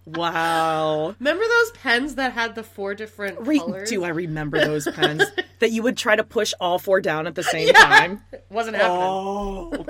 Wow. 0.05 1.15
Remember 1.19 1.43
those 1.43 1.71
pens 1.71 2.15
that 2.15 2.31
had 2.33 2.53
the 2.55 2.63
four 2.63 2.93
different 2.93 3.39
Re- 3.41 3.57
colors? 3.59 3.89
do 3.89 4.03
I 4.03 4.09
remember 4.09 4.59
those 4.63 4.87
pens 4.87 5.23
that 5.59 5.71
you 5.71 5.81
would 5.83 5.97
try 5.97 6.15
to 6.15 6.23
push 6.23 6.53
all 6.61 6.77
four 6.79 7.01
down 7.01 7.25
at 7.27 7.35
the 7.35 7.43
same 7.43 7.73
time? 7.73 8.21
Wasn't 8.49 8.75
happening. 8.77 9.01
Oh. 9.01 9.85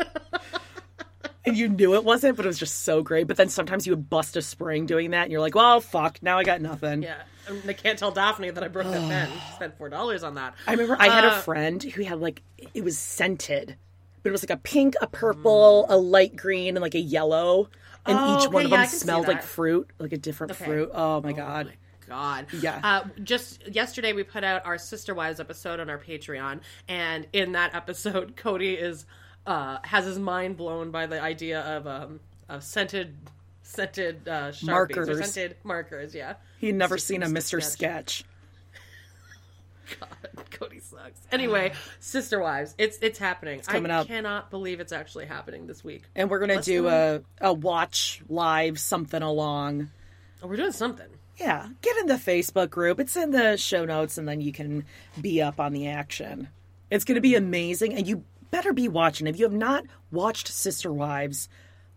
and 1.48 1.58
you 1.58 1.68
knew 1.70 1.94
it 1.96 2.04
wasn't, 2.04 2.38
but 2.38 2.46
it 2.46 2.50
was 2.50 2.60
just 2.60 2.84
so 2.84 3.02
great. 3.02 3.28
But 3.28 3.38
then 3.38 3.50
sometimes 3.50 3.86
you 3.86 3.92
would 3.94 4.10
bust 4.10 4.36
a 4.38 4.42
spring 4.42 4.86
doing 4.86 5.12
that, 5.12 5.24
and 5.24 5.32
you're 5.32 5.42
like, 5.42 5.56
well, 5.56 5.80
fuck, 5.82 6.22
now 6.22 6.38
I 6.38 6.44
got 6.44 6.62
nothing. 6.62 7.04
Yeah, 7.04 7.18
they 7.66 7.74
can't 7.74 7.98
tell 8.00 8.12
Daphne 8.12 8.50
that 8.52 8.64
I 8.64 8.68
broke 8.68 8.92
that 8.92 9.10
pen. 9.10 9.30
Spent 9.56 9.78
four 9.78 9.90
dollars 9.90 10.24
on 10.24 10.36
that. 10.36 10.56
I 10.68 10.72
remember 10.72 10.98
I 11.00 11.10
had 11.10 11.24
a 11.24 11.30
Uh, 11.34 11.42
friend 11.42 11.82
who 11.84 12.04
had 12.04 12.20
like, 12.20 12.42
it 12.74 12.84
was 12.84 12.98
scented, 12.98 13.76
but 14.24 14.30
it 14.30 14.32
was 14.32 14.44
like 14.44 14.50
a 14.50 14.58
pink, 14.62 14.96
a 15.02 15.08
purple, 15.08 15.86
a 15.90 15.98
light 15.98 16.36
green, 16.36 16.76
and 16.76 16.82
like 16.82 16.96
a 16.96 17.00
yellow. 17.00 17.70
And 18.08 18.20
Oh, 18.20 18.36
each 18.36 18.52
one 18.52 18.66
of 18.66 18.72
yeah, 18.72 18.78
them 18.78 18.84
I 18.84 18.88
smelled 18.88 19.28
like 19.28 19.42
fruit, 19.42 19.90
like 20.00 20.14
a 20.14 20.18
different 20.18 20.52
Okay. 20.52 20.66
fruit. 20.66 20.92
Oh 20.94 21.22
my 21.22 21.34
God. 21.34 21.74
God. 22.08 22.46
Yeah. 22.54 22.80
Uh, 22.84 23.04
just 23.24 23.68
yesterday, 23.68 24.14
we 24.14 24.22
put 24.24 24.44
out 24.44 24.64
our 24.66 24.78
Sister 24.78 25.16
Wives 25.16 25.40
episode 25.40 25.80
on 25.80 25.90
our 25.90 25.98
Patreon, 25.98 26.60
and 26.88 27.26
in 27.34 27.54
that 27.54 27.74
episode, 27.74 28.36
Kody 28.38 28.80
is 28.80 29.08
uh, 29.46 29.78
has 29.84 30.06
his 30.06 30.20
mind 30.20 30.58
blown 30.58 30.92
by 30.92 31.06
the 31.06 31.22
idea 31.22 31.62
of 31.62 31.88
um, 31.88 32.20
of 32.50 32.64
scented 32.64 33.16
scented 33.64 34.28
uh, 34.28 34.50
sharpies 34.52 34.98
or 34.98 35.06
Markers. 35.06 35.32
scented 35.32 35.58
markers. 35.64 36.16
Yeah. 36.16 36.36
He'd 36.60 36.76
never 36.76 36.98
seen 36.98 37.24
a 37.24 37.28
Mr. 37.28 37.60
Mr. 37.60 37.64
Sketch. 37.64 38.24
Sketch. 38.24 38.26
Kody 40.52 40.82
sucks. 40.82 41.22
Anyway, 41.32 41.74
Sister 42.00 42.40
Wives, 42.40 42.74
it's 42.78 42.98
it's 43.02 43.20
happening. 43.20 43.60
It's 43.60 43.68
coming 43.68 43.92
I 43.92 44.00
up. 44.00 44.08
cannot 44.08 44.50
believe 44.50 44.80
it's 44.80 44.92
actually 44.92 45.26
happening 45.26 45.68
this 45.68 45.84
week. 45.84 46.04
And 46.16 46.30
we're 46.30 46.40
gonna 46.40 46.56
Less 46.56 46.66
do 46.66 46.88
a, 46.88 47.22
a 47.40 47.54
watch 47.54 48.22
live 48.28 48.80
something 48.80 49.22
along. 49.22 49.92
Oh, 50.42 50.48
we're 50.48 50.56
doing 50.56 50.72
something. 50.72 51.08
Yeah, 51.38 51.68
get 51.82 51.98
in 51.98 52.08
the 52.08 52.16
Facebook 52.16 52.70
group. 52.70 53.00
It's 53.00 53.16
in 53.16 53.32
the 53.32 53.58
show 53.58 53.86
notes, 53.86 54.18
and 54.18 54.28
then 54.28 54.42
you 54.42 54.52
can 54.52 54.86
be 55.20 55.42
up 55.42 55.60
on 55.60 55.74
the 55.74 55.88
action. 55.88 56.48
It's 56.90 57.04
going 57.04 57.16
to 57.16 57.22
be 57.22 57.36
amazing, 57.36 57.94
and 57.94 58.08
you 58.08 58.24
better 58.56 58.74
be 58.74 58.88
watching. 58.88 59.28
If 59.28 59.38
you 59.38 59.46
have 59.46 59.54
not 59.54 59.84
watched 60.12 60.48
Sister 60.48 60.92
Wives, 60.92 61.50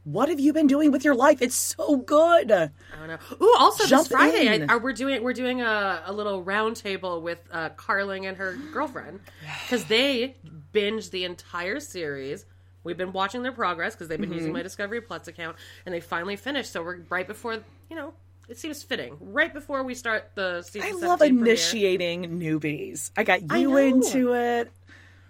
What 0.05 0.29
have 0.31 0.41
you 0.41 0.53
been 0.55 0.67
doing 0.69 0.91
with 0.91 1.05
your 1.05 1.15
life? 1.15 1.43
It's 1.43 1.55
so 1.55 1.97
good. 1.99 2.51
I 2.51 2.71
don't 2.99 3.09
know. 3.09 3.19
Ooh, 3.43 3.55
also 3.59 3.85
Jump 3.87 4.05
this 4.09 4.13
Friday. 4.13 4.49
I, 4.49 4.67
are, 4.67 4.79
we're 4.79 4.95
doing 4.95 5.23
we're 5.23 5.35
doing 5.35 5.61
a, 5.61 6.03
a 6.07 6.13
little 6.13 6.43
round 6.43 6.77
table 6.77 7.21
with 7.21 7.39
uh, 7.53 7.69
Carling 7.71 8.25
and 8.27 8.37
her 8.39 8.57
girlfriend 8.73 9.21
because 9.65 9.85
they 9.85 10.37
binged 10.73 11.11
the 11.11 11.25
entire 11.25 11.79
series. 11.81 12.47
We've 12.85 12.97
been 12.97 13.13
watching 13.13 13.43
their 13.43 13.53
progress 13.53 13.95
because 13.95 14.09
they've 14.09 14.19
been 14.19 14.31
Mm-hmm. 14.31 14.39
using 14.39 14.53
my 14.55 14.63
Discovery 14.63 15.01
Plus 15.03 15.29
account, 15.29 15.57
and 15.85 15.95
they 15.95 16.01
finally 16.01 16.37
finished. 16.37 16.73
So 16.73 16.83
we're 16.83 17.01
right 17.11 17.27
before 17.27 17.59
you 17.91 17.97
know. 17.97 18.15
It 18.49 18.57
seems 18.57 18.83
fitting 18.83 19.15
right 19.21 19.53
before 19.53 19.83
we 19.85 19.95
start 19.95 20.31
the 20.35 20.63
season. 20.63 20.89
I 20.89 20.93
love 20.93 21.19
17 21.19 21.37
premiere. 21.37 21.53
initiating 21.53 22.41
newbies. 22.41 23.11
I 23.15 23.23
got 23.25 23.43
you 23.43 23.69
know. 23.69 23.77
into 23.77 24.33
it. 24.33 24.73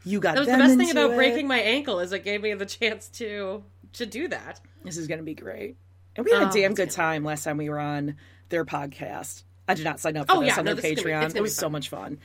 You 0.09 0.21
got 0.21 0.35
That 0.35 0.41
was 0.41 0.47
the 0.49 0.53
them 0.53 0.61
best 0.61 0.79
thing 0.79 0.91
about 0.91 1.11
it. 1.13 1.17
breaking 1.17 1.47
my 1.49 1.59
ankle 1.59 2.01
is 2.01 2.13
it 2.13 2.25
gave 2.25 2.43
me 2.43 2.55
the 2.55 2.67
chance 2.67 3.09
to 3.19 3.63
to 3.95 4.07
do 4.07 4.29
that. 4.29 4.61
This 4.85 4.97
is 4.97 5.07
going 5.07 5.19
to 5.19 5.25
be 5.25 5.35
great. 5.35 5.77
And 6.17 6.25
we 6.25 6.33
had 6.33 6.43
a 6.43 6.49
Oh, 6.49 6.53
damn 6.53 6.73
good 6.75 6.89
gonna 6.89 6.91
time 6.91 7.25
last 7.25 7.45
time 7.45 7.57
we 7.57 7.69
were 7.69 7.79
on 7.79 8.17
their 8.49 8.65
podcast. 8.65 9.43
I 9.69 9.75
did 9.75 9.85
not 9.85 10.01
sign 10.01 10.17
up 10.17 10.27
for 10.29 10.37
Oh, 10.37 10.41
this 10.41 10.49
yeah, 10.49 10.59
on 10.59 10.65
no, 10.65 10.75
their 10.75 10.83
this 10.83 10.85
is 10.93 11.03
gonna 11.03 11.05
be- 11.05 11.11
Patreon. 11.13 11.27
it's 11.27 11.35
it 11.35 11.43
was 11.43 11.55
so 11.57 11.69
much 11.69 11.89
fun. 11.91 12.19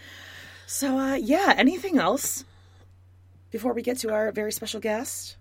So, 0.65 0.97
uh, 0.97 1.15
yeah, 1.15 1.53
anything 1.57 1.97
else 1.99 2.45
before 3.51 3.73
we 3.73 3.81
get 3.81 3.97
to 3.99 4.11
our 4.13 4.31
very 4.31 4.51
special 4.53 4.79
guest? 4.79 5.35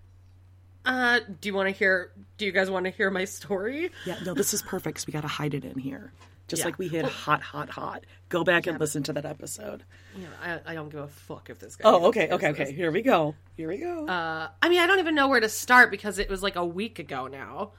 Uh, 0.84 1.20
do 1.40 1.48
you 1.48 1.54
want 1.54 1.68
to 1.68 1.72
hear? 1.74 2.10
Do 2.38 2.44
you 2.44 2.50
guys 2.52 2.68
want 2.68 2.84
to 2.86 2.90
hear 2.90 3.08
my 3.10 3.24
story? 3.24 3.90
Yeah, 4.04 4.18
no, 4.24 4.34
this 4.34 4.52
is 4.52 4.62
perfect 4.62 4.94
because 4.96 5.06
we 5.06 5.12
got 5.12 5.20
to 5.20 5.28
hide 5.28 5.54
it 5.54 5.64
in 5.64 5.78
here. 5.78 6.12
Just 6.52 6.60
Yeah. 6.60 6.66
like 6.66 6.78
we 6.78 6.88
hit 6.88 7.06
hot, 7.06 7.40
hot, 7.40 7.70
hot. 7.70 8.04
Go 8.28 8.44
back 8.44 8.66
and 8.66 8.78
listen 8.78 9.02
to 9.04 9.14
that 9.14 9.24
episode. 9.24 9.84
Yeah, 10.14 10.26
I, 10.66 10.72
I 10.72 10.74
don't 10.74 10.90
give 10.90 11.00
a 11.00 11.08
fuck 11.08 11.48
if 11.48 11.58
this 11.58 11.76
guy. 11.76 11.88
Oh, 11.88 12.08
okay, 12.08 12.26
hears 12.26 12.32
okay, 12.32 12.52
this. 12.52 12.60
okay. 12.60 12.72
Here 12.74 12.90
we 12.90 13.00
go. 13.00 13.34
Here 13.56 13.68
we 13.68 13.78
go. 13.78 14.06
Uh, 14.06 14.48
I 14.60 14.68
mean, 14.68 14.78
I 14.80 14.86
don't 14.86 14.98
even 14.98 15.14
know 15.14 15.28
where 15.28 15.40
to 15.40 15.48
start 15.48 15.90
because 15.90 16.18
it 16.18 16.28
was 16.28 16.42
like 16.42 16.56
a 16.56 16.66
week 16.66 16.98
ago 16.98 17.26
now. 17.26 17.72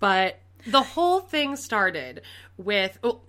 But 0.00 0.40
the 0.66 0.82
whole 0.82 1.20
thing 1.20 1.54
started 1.54 2.22
with 2.56 2.98
oh, 3.04 3.20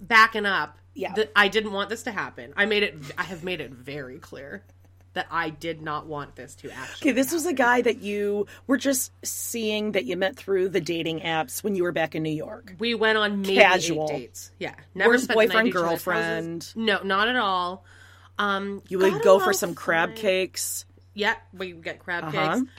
backing 0.00 0.46
up. 0.46 0.78
Yeah. 0.94 1.12
that 1.12 1.30
I 1.36 1.48
didn't 1.48 1.72
want 1.72 1.90
this 1.90 2.04
to 2.04 2.10
happen. 2.12 2.54
I 2.56 2.64
made 2.66 2.82
it. 2.82 2.94
I 3.18 3.24
have 3.24 3.44
made 3.44 3.60
it 3.60 3.70
very 3.70 4.18
clear 4.18 4.62
that 5.16 5.26
I 5.30 5.50
did 5.50 5.82
not 5.82 6.06
want 6.06 6.36
this 6.36 6.54
to 6.56 6.70
actually. 6.70 7.10
Okay, 7.10 7.12
this 7.12 7.32
was 7.32 7.44
a 7.46 7.52
guy 7.52 7.80
that 7.82 8.02
you 8.02 8.46
were 8.66 8.76
just 8.76 9.10
seeing 9.24 9.92
that 9.92 10.04
you 10.04 10.16
met 10.16 10.36
through 10.36 10.68
the 10.68 10.80
dating 10.80 11.20
apps 11.20 11.64
when 11.64 11.74
you 11.74 11.82
were 11.82 11.92
back 11.92 12.14
in 12.14 12.22
New 12.22 12.30
York. 12.30 12.74
We 12.78 12.94
went 12.94 13.18
on 13.18 13.40
maybe 13.42 13.56
Casual. 13.56 14.06
dates. 14.08 14.52
Yeah, 14.58 14.74
never 14.94 15.16
night 15.18 15.28
boyfriend, 15.28 15.52
at 15.52 15.66
each 15.66 15.74
other's 15.74 15.82
girlfriend? 16.04 16.72
No, 16.76 17.02
not 17.02 17.28
at 17.28 17.36
all. 17.36 17.84
Um, 18.38 18.82
You 18.88 18.98
would 18.98 19.22
go 19.22 19.38
for 19.40 19.52
some 19.52 19.74
crab 19.74 20.10
fine. 20.10 20.16
cakes. 20.18 20.84
Yeah, 21.14 21.34
we 21.52 21.72
get 21.72 21.98
crab 21.98 22.24
Uh-huh. 22.24 22.56
cakes. 22.56 22.70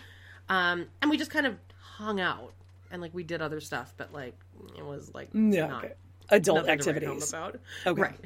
Um, 0.50 0.86
and 1.02 1.10
we 1.12 1.18
just 1.18 1.32
kind 1.32 1.46
of 1.48 1.56
hung 1.80 2.20
out 2.22 2.54
and 2.92 3.02
like 3.02 3.14
we 3.14 3.24
did 3.24 3.42
other 3.42 3.60
stuff, 3.60 3.94
but 3.98 4.14
like 4.14 4.36
it 4.78 4.86
was 4.86 5.12
like 5.14 5.30
Yeah, 5.34 5.68
not 5.68 5.84
okay. 5.86 5.94
Adult 6.30 6.68
nothing 6.68 6.80
to 6.80 6.84
home 6.92 6.98
activities. 7.00 7.30
about. 7.30 7.60
Okay. 7.88 8.02
Right. 8.02 8.20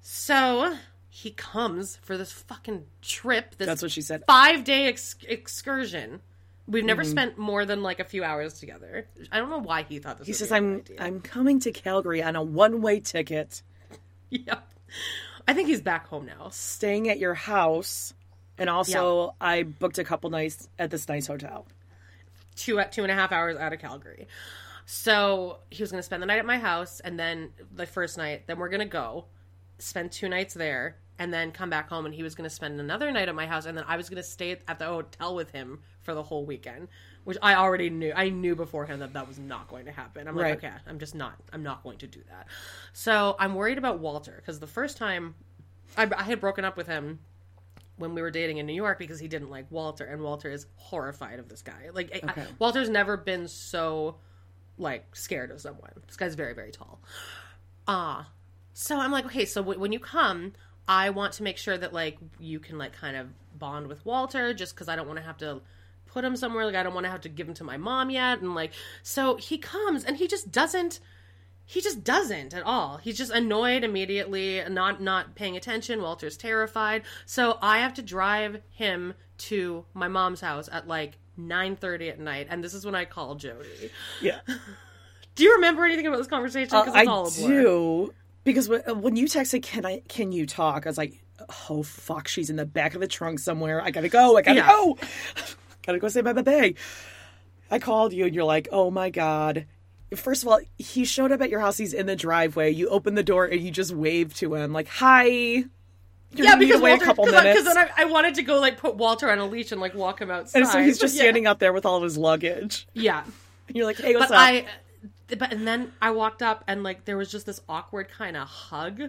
So 0.00 0.74
he 1.14 1.30
comes 1.30 1.96
for 2.02 2.16
this 2.16 2.32
fucking 2.32 2.86
trip. 3.02 3.56
This 3.58 3.66
That's 3.66 3.82
what 3.82 3.90
she 3.90 4.00
said. 4.00 4.24
Five 4.26 4.64
day 4.64 4.86
ex- 4.88 5.14
excursion. 5.28 6.20
We've 6.66 6.80
Mm-hmm. 6.80 6.86
never 6.86 7.04
spent 7.04 7.36
more 7.36 7.66
than 7.66 7.82
like 7.82 8.00
a 8.00 8.04
few 8.04 8.24
hours 8.24 8.58
together. 8.58 9.06
I 9.30 9.38
don't 9.38 9.50
know 9.50 9.58
why 9.58 9.82
he 9.82 9.98
thought 9.98 10.16
this. 10.18 10.26
He 10.26 10.32
says, 10.32 10.50
"I'm 10.50 10.76
idea. 10.76 10.96
I'm 11.00 11.20
coming 11.20 11.60
to 11.60 11.70
Calgary 11.72 12.22
on 12.22 12.34
a 12.34 12.42
one 12.42 12.80
way 12.80 13.00
ticket, 13.00 13.60
Yep. 14.30 14.66
I 15.46 15.52
think 15.52 15.68
he's 15.68 15.82
back 15.82 16.06
home 16.06 16.24
now. 16.24 16.48
staying 16.50 17.10
at 17.10 17.18
your 17.18 17.34
house, 17.34 18.14
and 18.56 18.70
also 18.70 19.34
I 19.38 19.64
booked 19.64 19.98
a 19.98 20.04
couple 20.04 20.30
nights 20.30 20.66
at 20.78 20.90
this 20.90 21.06
nice 21.08 21.26
hotel." 21.26 21.66
two 22.56 22.78
at 22.78 22.92
two 22.92 23.02
and 23.02 23.10
a 23.10 23.14
half 23.14 23.32
hours 23.32 23.56
out 23.58 23.72
of 23.74 23.80
Calgary. 23.80 24.28
So 24.86 25.58
he 25.70 25.82
was 25.82 25.90
going 25.90 25.98
to 26.00 26.04
spend 26.06 26.22
the 26.22 26.26
night 26.26 26.38
at 26.38 26.46
my 26.46 26.58
house, 26.58 27.00
and 27.00 27.18
then 27.18 27.50
the 27.74 27.86
first 27.86 28.16
night, 28.16 28.46
then 28.46 28.58
we're 28.58 28.68
going 28.68 28.80
to 28.80 28.86
go 28.86 29.24
spend 29.78 30.12
two 30.12 30.28
nights 30.28 30.54
there, 30.54 30.96
and 31.18 31.32
then 31.32 31.52
come 31.52 31.70
back 31.70 31.88
home. 31.88 32.06
And 32.06 32.14
he 32.14 32.22
was 32.22 32.34
going 32.34 32.48
to 32.48 32.54
spend 32.54 32.80
another 32.80 33.10
night 33.12 33.28
at 33.28 33.34
my 33.34 33.46
house, 33.46 33.66
and 33.66 33.76
then 33.76 33.84
I 33.88 33.96
was 33.96 34.08
going 34.08 34.22
to 34.22 34.28
stay 34.28 34.56
at 34.68 34.78
the 34.78 34.86
hotel 34.86 35.34
with 35.34 35.50
him 35.50 35.80
for 36.02 36.14
the 36.14 36.22
whole 36.22 36.44
weekend, 36.44 36.88
which 37.24 37.38
I 37.42 37.54
already 37.54 37.90
knew. 37.90 38.12
I 38.14 38.28
knew 38.30 38.56
beforehand 38.56 39.02
that 39.02 39.12
that 39.12 39.28
was 39.28 39.38
not 39.38 39.68
going 39.68 39.84
to 39.86 39.92
happen. 39.92 40.26
I'm 40.28 40.36
Right. 40.36 40.50
like, 40.50 40.64
okay, 40.64 40.72
I'm 40.86 40.98
just 40.98 41.14
not. 41.14 41.34
I'm 41.52 41.62
not 41.62 41.82
going 41.82 41.98
to 41.98 42.06
do 42.06 42.20
that. 42.28 42.46
So 42.92 43.36
I'm 43.38 43.54
worried 43.54 43.78
about 43.78 43.98
Walter 44.00 44.34
because 44.36 44.58
the 44.60 44.66
first 44.66 44.96
time 44.96 45.34
I, 45.96 46.08
I 46.16 46.22
had 46.24 46.40
broken 46.40 46.64
up 46.64 46.76
with 46.76 46.86
him 46.86 47.20
when 47.98 48.14
we 48.14 48.22
were 48.22 48.30
dating 48.30 48.56
in 48.58 48.66
New 48.66 48.72
York 48.74 48.98
because 48.98 49.20
he 49.20 49.28
didn't 49.28 49.50
like 49.50 49.66
Walter, 49.70 50.04
and 50.04 50.22
Walter 50.22 50.50
is 50.50 50.66
horrified 50.76 51.38
of 51.38 51.48
this 51.48 51.62
guy. 51.62 51.90
Like, 51.92 52.10
I- 52.26 52.46
Walter's 52.58 52.88
never 52.88 53.16
been 53.16 53.46
so 53.48 54.16
like 54.78 55.14
scared 55.14 55.50
of 55.50 55.60
someone. 55.60 55.90
This 56.06 56.16
guy's 56.16 56.34
very, 56.34 56.54
very 56.54 56.72
tall. 56.72 57.00
Ah, 57.86 58.28
so 58.72 58.98
I'm 58.98 59.10
like, 59.12 59.26
okay, 59.26 59.44
so 59.44 59.60
w- 59.62 59.78
when 59.78 59.92
you 59.92 59.98
come, 60.00 60.52
I 60.88 61.10
want 61.10 61.34
to 61.34 61.42
make 61.42 61.58
sure 61.58 61.76
that 61.78 61.92
like 61.92 62.18
you 62.40 62.58
can 62.58 62.78
like 62.78 62.92
kind 62.92 63.16
of 63.16 63.28
bond 63.58 63.86
with 63.86 64.04
Walter, 64.04 64.54
just 64.54 64.74
because 64.74 64.88
I 64.88 64.96
don't 64.96 65.06
want 65.06 65.18
to 65.18 65.24
have 65.24 65.38
to 65.38 65.60
put 66.06 66.24
him 66.24 66.36
somewhere. 66.36 66.64
Like, 66.66 66.74
I 66.74 66.82
don't 66.82 66.94
want 66.94 67.04
to 67.04 67.10
have 67.10 67.20
to 67.22 67.28
give 67.28 67.48
him 67.48 67.54
to 67.54 67.64
my 67.64 67.76
mom 67.76 68.10
yet, 68.10 68.40
and 68.40 68.54
like, 68.54 68.72
so 69.02 69.36
he 69.36 69.58
comes 69.58 70.04
and 70.04 70.16
he 70.16 70.26
just 70.26 70.50
doesn't 70.50 71.00
he 71.64 71.80
just 71.80 72.02
doesn't 72.04 72.52
at 72.54 72.64
all. 72.64 72.98
He's 72.98 73.16
just 73.16 73.30
annoyed 73.32 73.84
immediately, 73.84 74.62
not 74.68 75.00
not 75.00 75.34
paying 75.34 75.56
attention. 75.56 76.02
Walter's 76.02 76.36
terrified, 76.36 77.02
so 77.24 77.58
I 77.62 77.78
have 77.78 77.94
to 77.94 78.02
drive 78.02 78.60
him 78.70 79.14
to 79.38 79.84
my 79.94 80.08
mom's 80.08 80.40
house 80.40 80.68
at 80.70 80.88
like 80.88 81.18
nine 81.36 81.76
thirty 81.76 82.08
at 82.08 82.18
night, 82.18 82.48
and 82.50 82.62
this 82.62 82.74
is 82.74 82.84
when 82.84 82.94
I 82.94 83.04
call 83.04 83.36
Jody. 83.36 83.90
Yeah, 84.20 84.40
Do 85.34 85.44
you 85.44 85.54
remember 85.54 85.84
anything 85.84 86.06
about 86.06 86.18
this 86.18 86.26
conversation? 86.26 86.74
Uh, 86.76 86.84
I 86.92 87.00
it's 87.02 87.08
all 87.08 87.26
a 87.28 87.30
blur. 87.30 87.62
do 87.62 88.14
because 88.44 88.68
when, 88.68 88.82
uh, 88.86 88.94
you 89.14 89.26
texted, 89.26 89.62
"Can 89.62 89.84
I? 89.86 90.02
Can 90.08 90.32
you 90.32 90.46
talk?" 90.46 90.86
I 90.86 90.88
was 90.88 90.98
like, 90.98 91.22
"Oh 91.70 91.82
fuck, 91.82 92.28
she's 92.28 92.50
in 92.50 92.56
the 92.56 92.66
back 92.66 92.94
of 92.94 93.00
the 93.00 93.06
trunk 93.08 93.38
somewhere. 93.38 93.82
I 93.82 93.90
gotta 93.90 94.08
go. 94.08 94.36
I 94.36 94.42
gotta 94.42 94.58
Yeah. 94.60 94.68
go. 94.68 94.98
gotta 95.86 95.98
go 95.98 96.08
say 96.08 96.20
bye 96.20 96.32
bye 96.32 96.42
bye." 96.42 96.74
I 97.70 97.78
called 97.78 98.12
you, 98.12 98.26
and 98.26 98.34
you're 98.34 98.44
like, 98.44 98.68
"Oh 98.72 98.90
my 98.90 99.10
god." 99.10 99.66
First 100.14 100.42
of 100.42 100.48
all, 100.50 100.60
he 100.76 101.06
showed 101.06 101.32
up 101.32 101.40
at 101.40 101.48
your 101.48 101.60
house. 101.60 101.78
He's 101.78 101.94
in 101.94 102.04
the 102.04 102.14
driveway. 102.16 102.70
You 102.70 102.88
open 102.88 103.14
the 103.14 103.22
door 103.22 103.46
and 103.46 103.62
you 103.62 103.70
just 103.70 103.92
wave 103.94 104.34
to 104.34 104.54
him, 104.54 104.72
like, 104.72 104.88
"Hi." 104.88 105.64
You're 106.34 106.46
Yeah, 106.46 106.56
because 106.56 106.76
to 106.78 106.82
wait 106.82 106.90
Walter, 106.92 107.04
a 107.04 107.06
couple 107.06 107.24
because 107.26 107.42
minutes. 107.44 107.64
then 107.64 107.76
I, 107.78 107.90
I 107.98 108.04
wanted 108.06 108.34
to 108.36 108.42
go 108.42 108.58
like 108.58 108.78
put 108.78 108.96
Walter 108.96 109.30
on 109.30 109.38
a 109.38 109.44
leash 109.46 109.70
and 109.72 109.80
like 109.80 109.94
walk 109.94 110.20
him 110.20 110.30
outside. 110.30 110.60
and 110.62 110.68
so 110.68 110.82
he's 110.82 110.96
but 110.98 111.02
just 111.04 111.14
yeah. 111.16 111.22
standing 111.22 111.46
up 111.46 111.58
there 111.58 111.72
with 111.74 111.84
all 111.86 111.98
of 111.98 112.02
his 112.02 112.16
luggage. 112.16 112.86
Yeah, 112.94 113.22
And 113.68 113.76
you're 113.76 113.84
like, 113.86 113.98
"Hey, 113.98 114.14
what's 114.16 114.28
but 114.30 114.36
up?" 114.36 114.40
I, 114.40 114.66
but 115.38 115.52
and 115.52 115.66
then 115.66 115.92
I 116.00 116.10
walked 116.10 116.42
up 116.42 116.64
and 116.66 116.82
like 116.82 117.04
there 117.04 117.16
was 117.16 117.30
just 117.30 117.46
this 117.46 117.60
awkward 117.68 118.08
kind 118.08 118.36
of 118.36 118.48
hug. 118.48 119.00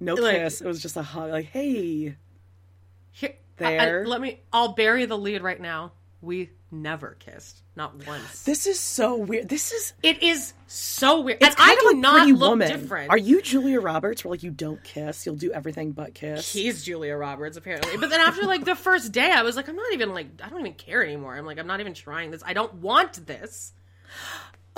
no 0.00 0.14
like- 0.14 0.36
kiss. 0.36 0.60
It 0.60 0.66
was 0.66 0.80
just 0.82 0.96
a 0.96 1.02
hug. 1.02 1.30
Like, 1.30 1.46
"Hey." 1.46 2.16
Here, 3.12 3.34
There. 3.56 3.80
I- 3.80 4.00
I- 4.00 4.04
let 4.04 4.20
me. 4.20 4.40
I'll 4.52 4.72
bury 4.74 5.04
the 5.06 5.18
lead 5.18 5.42
right 5.42 5.60
now. 5.60 5.92
We 6.20 6.50
never 6.72 7.16
kissed, 7.20 7.62
not 7.76 8.04
once. 8.06 8.42
This 8.42 8.66
is 8.66 8.80
so 8.80 9.14
weird. 9.14 9.48
This 9.48 9.70
is 9.72 9.92
it 10.02 10.20
is 10.22 10.52
so 10.66 11.20
weird, 11.20 11.38
It's 11.40 11.54
and 11.54 11.64
I 11.64 11.74
do 11.76 11.80
of 11.80 11.84
like 11.86 11.96
not 11.96 12.28
look 12.28 12.50
Woman. 12.50 12.68
different. 12.68 13.10
Are 13.10 13.16
you 13.16 13.40
Julia 13.40 13.80
Roberts? 13.80 14.24
Where 14.24 14.32
like 14.32 14.42
you 14.42 14.50
don't 14.50 14.82
kiss, 14.82 15.24
you'll 15.24 15.36
do 15.36 15.52
everything 15.52 15.92
but 15.92 16.14
kiss. 16.14 16.52
He's 16.52 16.82
Julia 16.84 17.14
Roberts, 17.16 17.56
apparently. 17.56 17.96
But 17.98 18.10
then 18.10 18.20
after 18.20 18.42
like 18.46 18.64
the 18.64 18.74
first 18.74 19.12
day, 19.12 19.30
I 19.30 19.42
was 19.42 19.54
like, 19.54 19.68
I'm 19.68 19.76
not 19.76 19.92
even 19.92 20.12
like, 20.12 20.26
I 20.42 20.48
don't 20.48 20.58
even 20.60 20.74
care 20.74 21.04
anymore. 21.04 21.36
I'm 21.36 21.46
like, 21.46 21.58
I'm 21.60 21.68
not 21.68 21.78
even 21.78 21.94
trying 21.94 22.32
this. 22.32 22.42
I 22.44 22.52
don't 22.52 22.74
want 22.74 23.24
this. 23.26 23.72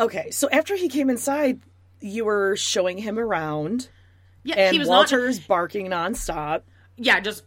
Okay, 0.01 0.31
so 0.31 0.49
after 0.51 0.75
he 0.77 0.89
came 0.89 1.09
inside, 1.11 1.61
you 2.01 2.25
were 2.25 2.57
showing 2.57 2.99
him 2.99 3.19
around, 3.19 3.89
Yeah, 4.43 4.57
and 4.57 4.73
he 4.73 4.79
was 4.79 4.89
Walter's 4.89 5.39
not. 5.39 5.49
barking 5.49 5.87
nonstop. 5.89 6.63
Yeah, 6.97 7.21
just 7.21 7.45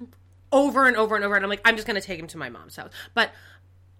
over 0.51 0.87
and 0.87 0.95
over 0.95 1.15
and 1.15 1.25
over. 1.25 1.35
And 1.35 1.43
I'm 1.43 1.49
like, 1.49 1.61
I'm 1.65 1.75
just 1.75 1.87
gonna 1.87 1.99
take 2.01 2.19
him 2.19 2.27
to 2.27 2.37
my 2.37 2.49
mom's 2.49 2.75
house. 2.75 2.91
But 3.13 3.31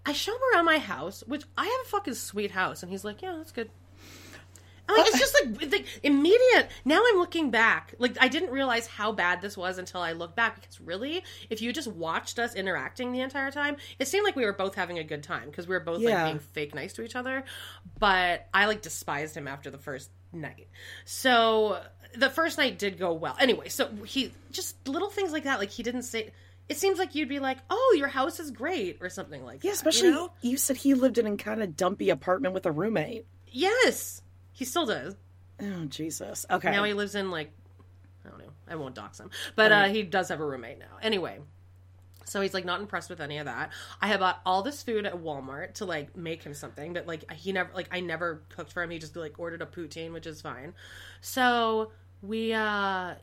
I 0.06 0.12
show 0.12 0.32
him 0.34 0.40
around 0.54 0.64
my 0.64 0.78
house, 0.78 1.22
which 1.26 1.44
I 1.58 1.64
have 1.64 1.86
a 1.86 1.88
fucking 1.88 2.14
sweet 2.14 2.52
house, 2.52 2.82
and 2.82 2.90
he's 2.92 3.04
like, 3.04 3.20
Yeah, 3.22 3.34
that's 3.36 3.52
good. 3.52 3.70
I'm 4.88 4.96
like, 4.98 5.06
it's 5.08 5.18
just 5.18 5.34
like 5.34 5.70
the 5.70 5.84
immediate. 6.02 6.68
Now 6.84 7.02
I'm 7.06 7.16
looking 7.18 7.50
back. 7.50 7.94
Like 7.98 8.16
I 8.20 8.28
didn't 8.28 8.50
realize 8.50 8.86
how 8.86 9.12
bad 9.12 9.40
this 9.40 9.56
was 9.56 9.78
until 9.78 10.00
I 10.02 10.12
look 10.12 10.36
back. 10.36 10.60
Because 10.60 10.80
really, 10.80 11.24
if 11.48 11.62
you 11.62 11.72
just 11.72 11.88
watched 11.88 12.38
us 12.38 12.54
interacting 12.54 13.12
the 13.12 13.20
entire 13.20 13.50
time, 13.50 13.76
it 13.98 14.08
seemed 14.08 14.24
like 14.24 14.36
we 14.36 14.44
were 14.44 14.52
both 14.52 14.74
having 14.74 14.98
a 14.98 15.04
good 15.04 15.22
time 15.22 15.48
because 15.50 15.66
we 15.66 15.74
were 15.74 15.80
both 15.80 16.00
Yeah. 16.02 16.22
like 16.24 16.32
being 16.32 16.38
fake 16.38 16.74
nice 16.74 16.92
to 16.94 17.02
each 17.02 17.16
other. 17.16 17.44
But 17.98 18.46
I 18.52 18.66
like 18.66 18.82
despised 18.82 19.36
him 19.36 19.48
after 19.48 19.70
the 19.70 19.78
first 19.78 20.10
night. 20.32 20.68
So 21.04 21.80
the 22.16 22.30
first 22.30 22.58
night 22.58 22.78
did 22.78 22.98
go 22.98 23.12
well. 23.12 23.36
Anyway, 23.40 23.68
so 23.68 23.88
he 24.04 24.32
just 24.50 24.86
little 24.88 25.10
things 25.10 25.32
like 25.32 25.44
that. 25.44 25.58
Like 25.58 25.70
he 25.70 25.82
didn't 25.82 26.02
say. 26.02 26.32
It 26.68 26.78
seems 26.78 26.98
like 26.98 27.14
you'd 27.14 27.28
be 27.28 27.40
like, 27.40 27.58
"Oh, 27.68 27.94
your 27.98 28.08
house 28.08 28.40
is 28.40 28.50
great," 28.50 28.98
or 29.02 29.10
something 29.10 29.44
like 29.44 29.62
Yeah, 29.62 29.70
that. 29.72 29.76
especially 29.76 30.08
you 30.08 30.30
you, 30.40 30.56
said 30.56 30.76
he 30.78 30.94
lived 30.94 31.18
in 31.18 31.26
a 31.26 31.36
kind 31.36 31.62
of 31.62 31.76
dumpy 31.76 32.08
apartment 32.08 32.54
with 32.54 32.64
a 32.64 32.72
roommate. 32.72 33.26
yes, 33.48 34.22
he 34.54 34.64
still 34.64 34.86
does. 34.86 35.14
Oh 35.60 35.84
Jesus. 35.84 36.46
Okay. 36.50 36.70
Now 36.70 36.84
he 36.84 36.94
lives 36.94 37.14
in 37.14 37.30
like 37.30 37.52
I 38.24 38.30
don't 38.30 38.38
know. 38.38 38.52
I 38.66 38.76
won't 38.76 38.94
dox 38.94 39.20
him, 39.20 39.28
but 39.54 39.70
uh, 39.70 39.84
he 39.84 40.02
does 40.02 40.30
have 40.30 40.40
a 40.40 40.46
roommate 40.46 40.78
now. 40.78 40.96
Anyway, 41.02 41.38
So 42.24 42.40
he's 42.40 42.54
like 42.54 42.64
not 42.64 42.80
impressed 42.80 43.10
with 43.10 43.20
any 43.20 43.36
of 43.36 43.44
that. 43.44 43.70
I 44.00 44.06
had 44.06 44.20
bought 44.20 44.40
all 44.46 44.62
this 44.62 44.82
food 44.82 45.04
at 45.04 45.14
Walmart 45.14 45.74
to 45.74 45.84
like 45.84 46.16
make 46.16 46.42
him 46.42 46.54
something, 46.54 46.94
but 46.94 47.06
like 47.06 47.30
he 47.32 47.52
never 47.52 47.70
like 47.74 47.88
I 47.92 48.00
never 48.00 48.42
cooked 48.48 48.72
for 48.72 48.82
him. 48.82 48.90
He 48.90 48.98
just 48.98 49.14
like 49.14 49.38
ordered 49.38 49.60
a 49.60 49.66
poutine, 49.66 50.12
which 50.14 50.26
is 50.26 50.40
fine. 50.40 50.72
So 51.20 51.92
we 52.22 52.54
uh 52.54 53.14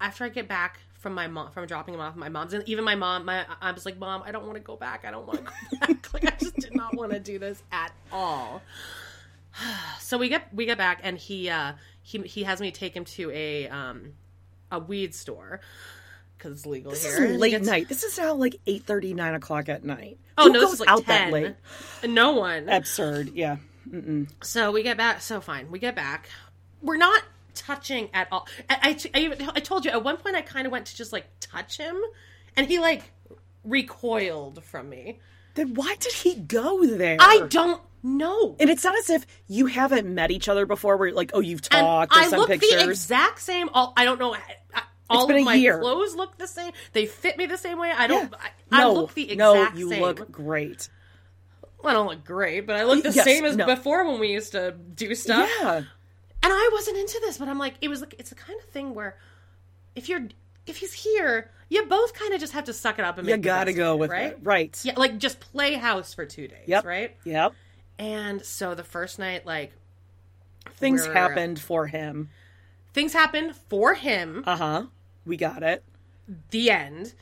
after 0.00 0.24
I 0.24 0.28
get 0.28 0.46
back 0.46 0.78
from 0.92 1.14
my 1.14 1.26
mom 1.26 1.50
from 1.50 1.66
dropping 1.66 1.94
him 1.94 2.00
off 2.00 2.16
my 2.16 2.28
mom's 2.28 2.52
and 2.52 2.66
even 2.68 2.84
my 2.84 2.94
mom 2.94 3.24
my 3.24 3.44
I 3.60 3.72
was 3.72 3.84
like 3.84 3.98
mom 3.98 4.22
I 4.24 4.30
don't 4.32 4.44
want 4.44 4.54
to 4.56 4.62
go 4.62 4.76
back 4.76 5.04
I 5.04 5.10
don't 5.10 5.26
want 5.26 5.40
to 5.40 5.44
go 5.44 5.78
back 5.86 6.14
like 6.14 6.24
I 6.26 6.36
just 6.38 6.56
did 6.56 6.74
not 6.74 6.96
want 6.96 7.12
to 7.12 7.20
do 7.20 7.38
this 7.38 7.62
at 7.72 7.92
all 8.12 8.62
so 10.00 10.18
we 10.18 10.28
get 10.28 10.52
we 10.54 10.66
get 10.66 10.78
back 10.78 11.00
and 11.02 11.16
he 11.18 11.48
uh 11.50 11.72
he 12.02 12.18
he 12.22 12.42
has 12.44 12.60
me 12.60 12.70
take 12.70 12.94
him 12.94 13.04
to 13.04 13.30
a 13.30 13.68
um 13.68 14.12
a 14.70 14.78
weed 14.78 15.14
store 15.14 15.60
because 16.36 16.52
it's 16.52 16.66
legal 16.66 16.90
This 16.92 17.04
here. 17.04 17.24
is 17.24 17.38
late 17.38 17.50
gets- 17.50 17.66
night. 17.66 17.88
This 17.88 18.02
is 18.04 18.18
now 18.18 18.34
like 18.34 18.56
8 18.66 18.84
30, 18.84 19.14
9 19.14 19.34
o'clock 19.34 19.68
at 19.68 19.84
night. 19.84 20.18
Oh 20.36 20.44
Who 20.48 20.52
no, 20.52 20.60
goes 20.60 20.70
this 20.70 20.74
is 20.74 20.80
like 20.80 20.88
out 20.90 21.04
10. 21.04 21.06
that 21.06 21.32
late? 21.32 21.54
No 22.10 22.32
one. 22.32 22.68
Absurd. 22.68 23.32
Yeah. 23.34 23.56
So 24.42 24.72
we 24.72 24.82
get 24.82 24.96
back. 24.96 25.20
So 25.22 25.40
fine, 25.40 25.70
we 25.70 25.78
get 25.78 25.94
back. 25.94 26.28
We're 26.82 26.96
not 26.96 27.22
touching 27.54 28.10
at 28.12 28.28
all. 28.32 28.46
I, 28.68 28.98
I, 29.14 29.18
I, 29.20 29.52
I 29.56 29.60
told 29.60 29.84
you 29.84 29.90
at 29.92 30.02
one 30.04 30.16
point 30.18 30.34
I 30.36 30.42
kind 30.42 30.66
of 30.66 30.72
went 30.72 30.86
to 30.86 30.96
just 30.96 31.12
like 31.12 31.26
touch 31.40 31.78
him, 31.78 31.96
and 32.56 32.66
he 32.66 32.78
like 32.80 33.12
recoiled 33.64 34.62
from 34.64 34.88
me. 34.88 35.20
Then 35.54 35.74
why 35.74 35.96
did 35.98 36.12
he 36.12 36.34
go 36.34 36.84
there? 36.86 37.16
I 37.20 37.46
don't 37.48 37.80
know. 38.06 38.56
And 38.60 38.70
it's 38.70 38.84
not 38.84 38.96
as 38.98 39.10
if 39.10 39.26
you 39.48 39.66
haven't 39.66 40.06
met 40.12 40.30
each 40.30 40.48
other 40.48 40.66
before 40.66 40.96
where 40.96 41.12
like, 41.12 41.30
oh, 41.34 41.40
you've 41.40 41.60
And 41.70 41.82
talked 41.82 42.16
or 42.16 42.20
I 42.20 42.26
sent 42.28 42.38
look 42.40 42.48
pictures. 42.48 42.70
the 42.70 42.88
exact 42.90 43.40
same. 43.40 43.68
All 43.74 43.92
I 43.96 44.04
don't 44.04 44.18
know. 44.18 44.34
I, 44.34 44.40
I- 44.74 44.82
all 45.08 45.28
been 45.28 45.36
of 45.36 45.42
a 45.42 45.44
my 45.44 45.54
year. 45.54 45.78
clothes 45.78 46.16
look 46.16 46.36
the 46.36 46.48
same. 46.48 46.72
They 46.92 47.06
fit 47.06 47.36
me 47.38 47.46
the 47.46 47.56
same 47.56 47.78
way. 47.78 47.92
I 47.96 48.08
don't. 48.08 48.28
Yeah. 48.32 48.38
I, 48.72 48.78
no, 48.80 48.90
I 48.90 48.92
look 48.92 49.14
the 49.14 49.36
no, 49.36 49.54
exact 49.54 49.76
you 49.76 49.88
same. 49.90 50.02
look 50.02 50.32
great. 50.32 50.88
I 51.84 51.92
don't 51.92 52.08
look 52.08 52.24
great, 52.24 52.66
but 52.66 52.74
I 52.74 52.82
look 52.82 53.04
the 53.04 53.12
Yes, 53.12 53.24
same 53.24 53.44
as 53.44 53.56
no. 53.56 53.66
before 53.66 54.04
when 54.10 54.18
we 54.18 54.32
used 54.32 54.50
to 54.52 54.72
do 54.72 55.14
stuff. 55.14 55.48
Yeah. 55.60 55.76
and 55.76 55.86
I 56.42 56.70
wasn't 56.72 56.96
into 56.96 57.20
this, 57.20 57.38
but 57.38 57.46
I'm 57.48 57.58
like, 57.60 57.74
it 57.80 57.88
was 57.88 58.00
like 58.00 58.16
it's 58.18 58.30
the 58.30 58.34
kind 58.34 58.58
of 58.58 58.66
thing 58.70 58.94
where 58.94 59.16
if 59.94 60.08
you're 60.08 60.26
if 60.66 60.78
he's 60.78 60.92
here, 60.92 61.52
you 61.68 61.86
both 61.86 62.12
kind 62.14 62.34
of 62.34 62.40
just 62.40 62.54
have 62.54 62.64
to 62.64 62.72
suck 62.72 62.98
it 62.98 63.04
up 63.04 63.18
and 63.18 63.26
make 63.28 63.36
You 63.36 63.42
gotta 63.42 63.72
go 63.72 63.92
of 63.94 64.00
with 64.00 64.10
right? 64.10 64.32
it. 64.32 64.38
Right. 64.42 64.76
Yeah, 64.82 64.94
like 64.96 65.18
just 65.18 65.38
play 65.38 65.74
house 65.74 66.12
for 66.14 66.26
two 66.26 66.48
days, 66.48 66.66
Yep. 66.66 66.84
right? 66.84 67.16
Yep. 67.24 67.52
And 67.98 68.44
so 68.44 68.74
the 68.74 68.84
first 68.84 69.18
night, 69.18 69.46
like 69.46 69.72
Things 70.74 71.06
happened 71.06 71.58
for 71.58 71.86
him. 71.86 72.28
things 72.92 73.12
happened 73.12 73.54
for 73.68 73.94
him. 73.94 74.42
Uh 74.46 74.56
huh. 74.56 74.82
We 75.24 75.36
got 75.36 75.62
it. 75.62 75.82
the 76.50 76.70
end. 76.70 77.14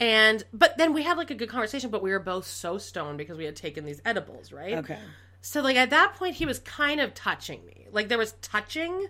And 0.00 0.44
but 0.52 0.78
then 0.78 0.92
we 0.94 1.02
had 1.02 1.16
like 1.18 1.30
a 1.30 1.34
good 1.34 1.48
conversation, 1.48 1.90
but 1.90 2.02
we 2.02 2.10
were 2.10 2.18
both 2.18 2.46
so 2.46 2.78
stoned 2.78 3.18
because 3.18 3.36
we 3.38 3.44
had 3.44 3.56
taken 3.56 3.84
these 3.84 4.00
edibles, 4.04 4.52
right? 4.52 4.74
Okay. 4.78 4.98
So 5.40 5.60
like 5.60 5.76
at 5.76 5.90
that 5.90 6.14
point, 6.14 6.36
he 6.36 6.46
was 6.46 6.60
kind 6.60 7.00
of 7.00 7.14
touching 7.14 7.64
me. 7.66 7.86
Like 7.90 8.08
there 8.08 8.18
was 8.18 8.32
touching, 8.42 9.08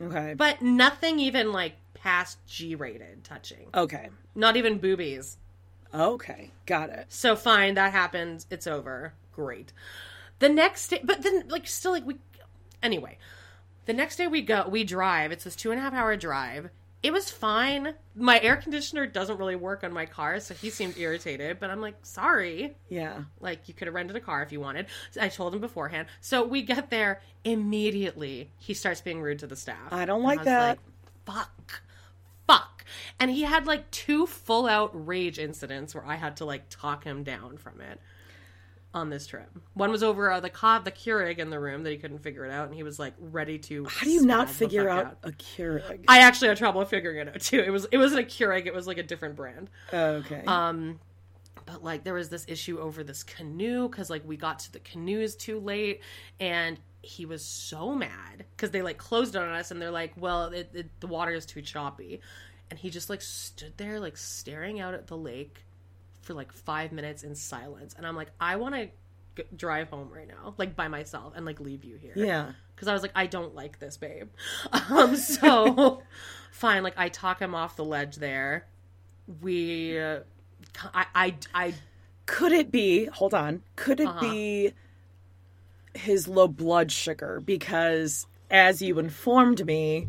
Okay. 0.00 0.34
but 0.36 0.60
nothing 0.62 1.18
even 1.18 1.52
like 1.52 1.74
past 1.94 2.38
G 2.46 2.74
rated 2.74 3.24
touching. 3.24 3.68
Okay. 3.74 4.10
Not 4.34 4.56
even 4.56 4.78
boobies. 4.78 5.38
Okay. 5.94 6.50
Got 6.66 6.90
it. 6.90 7.06
So 7.08 7.34
fine, 7.36 7.74
that 7.74 7.92
happens. 7.92 8.46
It's 8.50 8.66
over. 8.66 9.14
Great. 9.32 9.72
The 10.42 10.48
next 10.48 10.88
day, 10.88 11.00
but 11.04 11.22
then 11.22 11.44
like 11.46 11.68
still 11.68 11.92
like 11.92 12.04
we. 12.04 12.16
Anyway, 12.82 13.16
the 13.86 13.92
next 13.92 14.16
day 14.16 14.26
we 14.26 14.42
go, 14.42 14.66
we 14.68 14.82
drive. 14.82 15.30
It's 15.30 15.44
this 15.44 15.54
two 15.54 15.70
and 15.70 15.78
a 15.78 15.82
half 15.84 15.94
hour 15.94 16.16
drive. 16.16 16.68
It 17.00 17.12
was 17.12 17.30
fine. 17.30 17.94
My 18.16 18.40
air 18.40 18.56
conditioner 18.56 19.06
doesn't 19.06 19.38
really 19.38 19.54
work 19.54 19.84
on 19.84 19.92
my 19.92 20.04
car, 20.04 20.40
so 20.40 20.52
he 20.54 20.70
seemed 20.70 20.98
irritated. 20.98 21.60
But 21.60 21.70
I'm 21.70 21.80
like, 21.80 21.94
sorry. 22.02 22.74
Yeah. 22.88 23.22
Like 23.38 23.68
you 23.68 23.74
could 23.74 23.86
have 23.86 23.94
rented 23.94 24.16
a 24.16 24.20
car 24.20 24.42
if 24.42 24.50
you 24.50 24.58
wanted. 24.58 24.86
I 25.20 25.28
told 25.28 25.54
him 25.54 25.60
beforehand. 25.60 26.08
So 26.20 26.44
we 26.44 26.62
get 26.62 26.90
there 26.90 27.20
immediately. 27.44 28.50
He 28.58 28.74
starts 28.74 29.00
being 29.00 29.22
rude 29.22 29.38
to 29.38 29.46
the 29.46 29.54
staff. 29.54 29.92
I 29.92 30.06
don't 30.06 30.16
And 30.16 30.24
like 30.24 30.38
was 30.40 30.46
that. 30.46 30.78
fuck, 31.24 31.82
fuck. 32.48 32.84
And 33.20 33.30
he 33.30 33.42
had 33.42 33.66
like 33.68 33.88
two 33.92 34.26
full 34.26 34.66
out 34.66 34.90
rage 35.06 35.38
incidents 35.38 35.94
where 35.94 36.04
I 36.04 36.16
had 36.16 36.36
to 36.38 36.44
like 36.44 36.68
talk 36.68 37.04
him 37.04 37.22
down 37.22 37.58
from 37.58 37.80
it 37.80 38.00
on 38.94 39.10
this 39.10 39.26
trip. 39.26 39.48
One 39.74 39.90
was 39.90 40.02
over 40.02 40.30
uh, 40.30 40.40
the 40.40 40.50
co- 40.50 40.82
the 40.82 40.90
Keurig 40.90 41.38
in 41.38 41.50
the 41.50 41.58
room 41.58 41.82
that 41.82 41.90
he 41.90 41.96
couldn't 41.96 42.18
figure 42.18 42.44
it 42.44 42.50
out, 42.50 42.66
and 42.66 42.74
he 42.74 42.82
was 42.82 42.98
like 42.98 43.14
ready 43.18 43.58
to. 43.58 43.86
How 43.86 44.04
do 44.04 44.10
you 44.10 44.24
not 44.24 44.50
figure 44.50 44.88
fuck 44.88 45.06
out, 45.06 45.18
a 45.22 45.30
Keurig? 45.32 46.04
I 46.08 46.20
actually 46.20 46.48
had 46.48 46.58
trouble 46.58 46.84
figuring 46.84 47.18
it 47.18 47.28
out 47.28 47.40
too. 47.40 47.60
It 47.60 47.70
was 47.70 47.86
it 47.90 47.98
wasn't 47.98 48.20
a 48.20 48.24
Keurig. 48.24 48.66
It 48.66 48.74
was 48.74 48.86
like 48.86 48.98
a 48.98 49.02
different 49.02 49.36
brand. 49.36 49.70
okay. 49.92 50.42
Um, 50.46 51.00
but 51.66 51.82
like 51.82 52.04
there 52.04 52.14
was 52.14 52.28
this 52.28 52.44
issue 52.48 52.78
over 52.78 53.04
this 53.04 53.22
canoe 53.22 53.88
because 53.88 54.10
like 54.10 54.22
we 54.26 54.36
got 54.36 54.58
to 54.60 54.72
the 54.72 54.80
canoes 54.80 55.36
too 55.36 55.60
late 55.60 56.00
and 56.40 56.78
he 57.02 57.26
was 57.26 57.44
so 57.44 57.94
mad 57.94 58.44
because 58.56 58.70
they 58.70 58.82
like 58.82 58.98
closed 58.98 59.36
on 59.36 59.48
us 59.48 59.70
and 59.70 59.80
they're 59.80 59.90
like 59.90 60.12
well 60.16 60.46
it, 60.46 60.70
it, 60.72 61.00
the 61.00 61.06
water 61.06 61.32
is 61.32 61.46
too 61.46 61.62
choppy 61.62 62.20
and 62.70 62.78
he 62.78 62.90
just 62.90 63.10
like 63.10 63.20
stood 63.20 63.72
there 63.76 64.00
like 64.00 64.16
staring 64.16 64.80
out 64.80 64.94
at 64.94 65.06
the 65.06 65.16
lake 65.16 65.64
for 66.22 66.34
like 66.34 66.52
five 66.52 66.92
minutes 66.92 67.22
in 67.22 67.34
silence 67.34 67.94
and 67.96 68.06
i'm 68.06 68.16
like 68.16 68.30
i 68.40 68.56
want 68.56 68.74
to 68.74 68.88
g- 69.36 69.48
drive 69.56 69.88
home 69.90 70.08
right 70.12 70.28
now 70.28 70.54
like 70.58 70.74
by 70.74 70.88
myself 70.88 71.32
and 71.36 71.44
like 71.44 71.60
leave 71.60 71.84
you 71.84 71.96
here 71.96 72.12
yeah. 72.16 72.52
because 72.74 72.88
I 72.88 72.92
was 72.94 73.02
like, 73.02 73.12
I 73.14 73.26
don't 73.26 73.54
like 73.54 73.78
this, 73.78 73.96
babe. 73.96 74.28
Um, 74.72 75.14
so 75.16 76.02
fine, 76.50 76.82
like 76.82 76.94
I 76.98 77.08
talk 77.08 77.38
him 77.38 77.54
off 77.54 77.76
the 77.76 77.84
ledge 77.84 78.16
there. 78.16 78.66
We, 79.40 79.98
uh, 80.00 80.20
I, 80.92 81.06
I, 81.14 81.34
I, 81.54 81.74
Could 82.26 82.50
it 82.52 82.72
be? 82.72 83.04
Hold 83.06 83.34
on. 83.34 83.62
Could 83.76 84.00
Uh-huh. 84.00 84.18
it 84.18 84.20
be 84.30 84.72
his 85.94 86.26
low 86.28 86.48
blood 86.48 86.90
sugar? 86.90 87.40
Because 87.44 88.26
as 88.50 88.82
you 88.82 88.98
informed 88.98 89.64
me, 89.64 90.08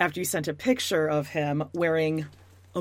after 0.00 0.20
you 0.20 0.24
sent 0.24 0.48
a 0.48 0.54
picture 0.54 1.06
of 1.06 1.28
him 1.28 1.64
wearing 1.72 2.26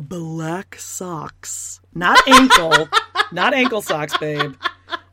black 0.02 0.76
socks, 0.80 1.80
not 1.94 2.20
ankle, 2.28 2.90
not 3.32 3.54
ankle 3.54 3.82
socks, 3.82 4.18
babe. 4.18 4.56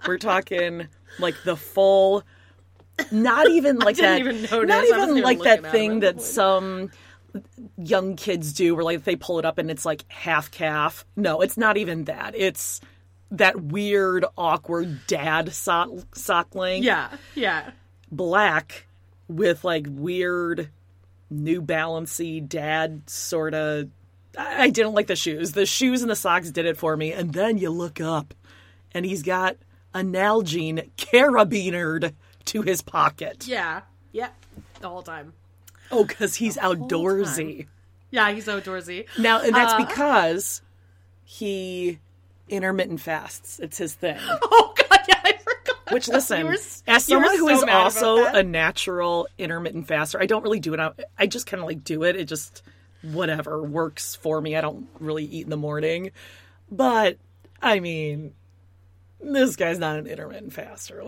We're 0.06 0.18
talking 0.18 0.88
like 1.18 1.34
the 1.44 1.56
full. 1.56 2.24
Not 3.10 3.48
even 3.48 3.78
like 3.78 3.96
didn't 3.96 4.10
that. 4.10 4.20
even 4.20 4.42
notice. 4.42 4.68
Not 4.68 4.84
even 4.84 5.10
even 5.10 5.22
like 5.22 5.40
that 5.40 5.70
thing 5.72 6.00
that 6.00 6.20
some 6.20 6.90
young 7.78 8.16
kids 8.16 8.52
do 8.52 8.74
where 8.74 8.84
like 8.84 9.04
they 9.04 9.16
pull 9.16 9.38
it 9.38 9.44
up 9.44 9.58
and 9.58 9.70
it's 9.70 9.86
like 9.86 10.04
half 10.08 10.50
calf. 10.50 11.04
No, 11.16 11.40
it's 11.40 11.56
not 11.56 11.76
even 11.76 12.04
that. 12.04 12.34
It's 12.36 12.80
that 13.30 13.60
weird, 13.60 14.24
awkward 14.36 15.06
dad 15.06 15.52
sock, 15.52 15.90
sock 16.14 16.54
length. 16.54 16.84
yeah, 16.84 17.08
yeah. 17.34 17.70
Black 18.10 18.86
with 19.28 19.64
like 19.64 19.86
weird 19.88 20.68
New 21.30 21.62
Balancy 21.62 22.40
dad 22.40 23.08
sort 23.08 23.54
of. 23.54 23.88
I 24.38 24.70
didn't 24.70 24.94
like 24.94 25.06
the 25.08 25.16
shoes. 25.16 25.52
The 25.52 25.66
shoes 25.66 26.02
and 26.02 26.10
the 26.10 26.16
socks 26.16 26.50
did 26.50 26.64
it 26.66 26.76
for 26.76 26.96
me. 26.96 27.12
And 27.12 27.32
then 27.32 27.58
you 27.58 27.70
look 27.70 28.00
up 28.00 28.32
and 28.92 29.04
he's 29.04 29.22
got 29.22 29.56
a 29.94 30.00
Nalgene 30.00 30.90
carabinered 30.96 32.14
to 32.46 32.62
his 32.62 32.82
pocket. 32.82 33.46
Yeah, 33.46 33.82
yeah, 34.12 34.28
the 34.80 34.88
whole 34.88 35.02
time. 35.02 35.34
Oh, 35.90 36.04
because 36.04 36.36
he's 36.36 36.56
outdoorsy. 36.56 37.66
Yeah, 38.10 38.30
he's 38.32 38.46
outdoorsy. 38.46 39.06
Now, 39.18 39.40
and 39.42 39.54
that's 39.54 39.74
Uh, 39.74 39.84
because 39.84 40.62
he 41.24 41.98
intermittent 42.48 43.00
fasts. 43.00 43.58
It's 43.60 43.78
his 43.78 43.94
thing. 43.94 44.18
Oh 44.42 44.74
God, 44.76 45.00
yeah, 45.08 45.20
I 45.24 45.32
forgot. 45.34 45.92
Which, 45.92 46.08
listen, 46.08 46.46
were- 46.46 46.52
as 46.86 47.04
someone 47.04 47.36
who 47.38 47.48
so 47.48 47.54
is 47.56 47.62
also 47.64 48.24
a 48.24 48.42
natural 48.42 49.28
intermittent 49.38 49.86
faster, 49.88 50.20
I 50.20 50.26
don't 50.26 50.42
really 50.42 50.60
do 50.60 50.72
it. 50.74 50.80
I 51.18 51.26
just 51.26 51.46
kind 51.46 51.60
of 51.62 51.66
like 51.66 51.84
do 51.84 52.02
it. 52.04 52.16
It 52.16 52.24
just, 52.24 52.62
whatever, 53.02 53.62
works 53.62 54.14
for 54.14 54.40
me. 54.40 54.56
I 54.56 54.60
don't 54.60 54.88
really 54.98 55.24
eat 55.24 55.44
in 55.44 55.50
the 55.50 55.56
morning. 55.56 56.12
But, 56.70 57.18
I 57.60 57.80
mean, 57.80 58.34
this 59.20 59.56
guy's 59.56 59.78
not 59.78 59.98
an 59.98 60.06
intermittent 60.06 60.52
faster. 60.52 61.02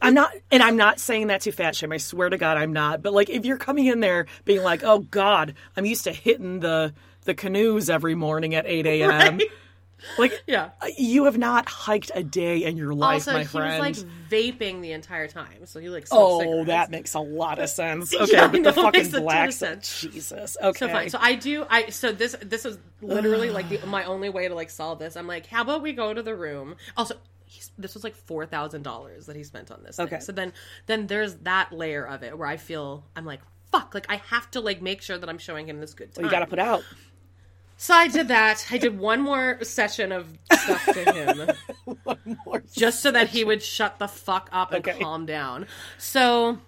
I'm 0.00 0.14
not, 0.14 0.32
and 0.50 0.62
I'm 0.62 0.76
not 0.76 1.00
saying 1.00 1.26
that 1.28 1.40
to 1.42 1.52
fat 1.52 1.74
shame. 1.74 1.92
I 1.92 1.96
swear 1.96 2.28
to 2.28 2.36
God, 2.36 2.56
I'm 2.56 2.72
not. 2.72 3.02
But 3.02 3.12
like, 3.12 3.30
if 3.30 3.44
you're 3.44 3.56
coming 3.58 3.86
in 3.86 4.00
there 4.00 4.26
being 4.44 4.62
like, 4.62 4.84
"Oh 4.84 5.00
God, 5.00 5.54
I'm 5.76 5.84
used 5.84 6.04
to 6.04 6.12
hitting 6.12 6.60
the 6.60 6.94
the 7.24 7.34
canoes 7.34 7.90
every 7.90 8.14
morning 8.14 8.54
at 8.54 8.66
8 8.66 8.86
a.m." 8.86 9.10
Right. 9.38 9.50
Like, 10.18 10.42
Yeah. 10.46 10.70
Uh, 10.80 10.88
you 10.96 11.24
have 11.24 11.38
not 11.38 11.68
hiked 11.68 12.10
a 12.14 12.22
day 12.22 12.64
in 12.64 12.76
your 12.76 12.94
life, 12.94 13.14
Also, 13.28 13.32
my 13.32 13.40
he 13.40 13.44
friend. 13.46 13.84
was 13.84 14.02
like 14.02 14.10
vaping 14.30 14.80
the 14.82 14.92
entire 14.92 15.28
time, 15.28 15.66
so 15.66 15.80
he 15.80 15.88
like 15.88 16.06
oh, 16.10 16.40
cigarettes. 16.40 16.66
that 16.68 16.90
makes 16.90 17.14
a 17.14 17.20
lot 17.20 17.58
of 17.58 17.68
sense. 17.68 18.14
Okay, 18.20 18.32
Yeah, 18.32 18.48
but 18.48 18.60
know, 18.60 18.70
the 18.70 18.80
fucking 18.80 19.10
black 19.10 19.52
sense. 19.52 20.00
Jesus. 20.00 20.56
Okay. 20.62 20.78
So 20.78 20.88
fine. 20.88 21.10
So 21.10 21.18
I 21.20 21.34
do. 21.34 21.66
I 21.68 21.90
so 21.90 22.12
this 22.12 22.36
this 22.42 22.64
was 22.64 22.78
literally 23.00 23.50
like 23.50 23.68
the, 23.68 23.78
my 23.86 24.04
only 24.04 24.28
way 24.28 24.48
to 24.48 24.54
like 24.54 24.70
solve 24.70 24.98
this. 24.98 25.16
I'm 25.16 25.26
like, 25.26 25.46
how 25.46 25.62
about 25.62 25.82
we 25.82 25.92
go 25.92 26.12
to 26.14 26.22
the 26.22 26.34
room? 26.34 26.76
Also, 26.96 27.14
he's, 27.44 27.70
this 27.78 27.94
was 27.94 28.04
like 28.04 28.14
four 28.14 28.46
thousand 28.46 28.82
dollars 28.82 29.26
that 29.26 29.36
he 29.36 29.44
spent 29.44 29.70
on 29.70 29.82
this. 29.82 29.96
thing. 29.96 30.06
Okay. 30.06 30.20
So 30.20 30.32
then 30.32 30.52
then 30.86 31.06
there's 31.06 31.34
that 31.36 31.72
layer 31.72 32.04
of 32.06 32.22
it 32.22 32.36
where 32.36 32.48
I 32.48 32.56
feel 32.56 33.04
I'm 33.16 33.24
like 33.24 33.40
fuck. 33.70 33.94
Like 33.94 34.06
I 34.08 34.16
have 34.16 34.50
to 34.52 34.60
like 34.60 34.82
make 34.82 35.02
sure 35.02 35.18
that 35.18 35.28
I'm 35.28 35.38
showing 35.38 35.68
him 35.68 35.80
this 35.80 35.94
good 35.94 36.14
time. 36.14 36.22
Well, 36.24 36.30
you 36.32 36.36
got 36.36 36.40
to 36.40 36.46
put 36.46 36.58
out. 36.58 36.82
So 37.80 37.94
I 37.94 38.08
did 38.08 38.26
that. 38.28 38.66
I 38.72 38.76
did 38.78 38.98
one 38.98 39.20
more 39.20 39.62
session 39.62 40.10
of 40.10 40.36
stuff 40.52 40.84
to 40.86 41.12
him. 41.12 41.50
just 42.74 43.00
so 43.00 43.12
that 43.12 43.28
he 43.28 43.44
would 43.44 43.62
shut 43.62 44.00
the 44.00 44.08
fuck 44.08 44.48
up 44.52 44.72
and 44.72 44.86
Okay. 44.86 44.98
calm 44.98 45.26
down. 45.26 45.66
So 45.96 46.58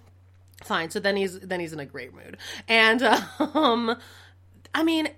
fine. 0.63 0.89
So 0.89 1.01
then 1.01 1.17
he's 1.17 1.37
then 1.41 1.59
he's 1.59 1.73
in 1.73 1.81
a 1.81 1.85
great 1.85 2.13
mood. 2.13 2.37
And 2.67 3.03
um 3.03 3.97
I 4.73 4.83
mean, 4.83 5.09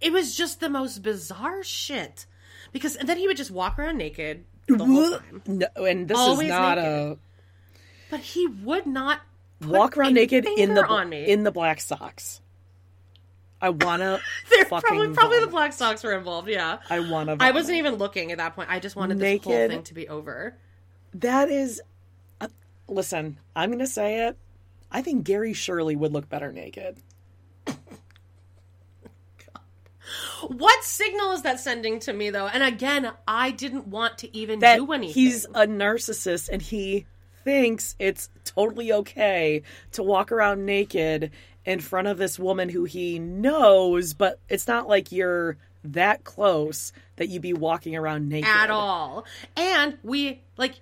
it 0.00 0.12
was 0.12 0.36
just 0.36 0.60
the 0.60 0.68
most 0.68 1.02
bizarre 1.02 1.64
shit. 1.64 2.26
Because 2.72 2.94
and 2.94 3.08
then 3.08 3.18
he 3.18 3.26
would 3.26 3.36
just 3.36 3.50
walk 3.50 3.80
around 3.80 3.98
naked 3.98 4.44
the 4.68 4.84
whole 4.84 5.18
time. 5.18 5.42
No, 5.46 5.66
and 5.84 6.06
this 6.06 6.16
Always 6.18 6.46
is 6.46 6.48
not 6.50 6.78
naked. 6.78 7.18
But 8.10 8.20
he 8.20 8.46
would 8.46 8.86
not 8.86 9.22
walk 9.60 9.96
around 9.96 10.12
a 10.12 10.14
naked 10.14 10.46
in 10.56 10.74
the 10.74 10.86
on 10.86 11.08
me. 11.08 11.26
in 11.28 11.42
the 11.42 11.50
black 11.50 11.80
socks. 11.80 12.40
I 13.60 13.70
wanna 13.70 14.20
They're 14.50 14.64
fucking 14.66 14.86
probably 14.88 15.14
probably 15.14 15.36
the 15.36 15.46
vomit. 15.46 15.50
black 15.50 15.72
socks 15.72 16.02
were 16.04 16.12
involved, 16.12 16.48
yeah. 16.48 16.78
I 16.90 17.00
wanna. 17.00 17.36
I 17.40 17.50
wasn't 17.52 17.78
even 17.78 17.94
looking 17.94 18.32
at 18.32 18.38
that 18.38 18.54
point. 18.54 18.70
I 18.70 18.78
just 18.80 18.96
wanted 18.96 19.18
this 19.18 19.42
whole 19.42 19.52
thing 19.68 19.82
to 19.84 19.94
be 19.94 20.08
over. 20.08 20.56
That 21.14 21.48
is, 21.48 21.80
uh, 22.40 22.48
listen. 22.88 23.38
I'm 23.54 23.70
gonna 23.70 23.86
say 23.86 24.26
it. 24.28 24.36
I 24.92 25.02
think 25.02 25.24
Gary 25.24 25.52
Shirley 25.54 25.96
would 25.96 26.12
look 26.12 26.28
better 26.28 26.52
naked. 26.52 26.98
What 30.48 30.84
signal 30.84 31.32
is 31.32 31.42
that 31.42 31.58
sending 31.58 31.98
to 32.00 32.12
me 32.12 32.30
though? 32.30 32.46
And 32.46 32.62
again, 32.62 33.10
I 33.26 33.50
didn't 33.50 33.88
want 33.88 34.18
to 34.18 34.36
even 34.36 34.60
That 34.60 34.76
do 34.76 34.92
anything. 34.92 35.14
he's 35.14 35.44
a 35.46 35.66
narcissist 35.66 36.48
and 36.48 36.62
he 36.62 37.06
thinks 37.46 37.94
it's 38.00 38.28
totally 38.44 38.92
okay 38.92 39.62
to 39.92 40.02
walk 40.02 40.32
around 40.32 40.66
naked 40.66 41.30
in 41.64 41.78
front 41.78 42.08
of 42.08 42.18
this 42.18 42.40
woman 42.40 42.68
who 42.68 42.82
he 42.82 43.20
knows, 43.20 44.14
but 44.14 44.40
it's 44.48 44.66
not 44.66 44.88
like 44.88 45.12
you're 45.12 45.56
that 45.84 46.24
close 46.24 46.92
that 47.14 47.28
you'd 47.28 47.42
be 47.42 47.52
walking 47.52 47.94
around 47.94 48.28
naked 48.28 48.50
at 48.50 48.70
all. 48.70 49.24
And 49.56 49.96
we 50.02 50.42
like 50.56 50.74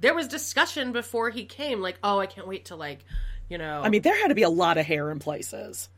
there 0.00 0.14
was 0.14 0.28
discussion 0.28 0.92
before 0.92 1.28
he 1.28 1.44
came, 1.44 1.82
like, 1.82 1.98
oh, 2.02 2.18
I 2.18 2.26
can't 2.26 2.48
wait 2.48 2.64
to 2.66 2.76
like, 2.76 3.04
you 3.50 3.58
know, 3.58 3.82
I 3.82 3.90
mean, 3.90 4.00
there 4.00 4.18
had 4.18 4.28
to 4.28 4.34
be 4.34 4.44
a 4.44 4.48
lot 4.48 4.78
of 4.78 4.86
hair 4.86 5.10
in 5.10 5.18
places. 5.18 5.90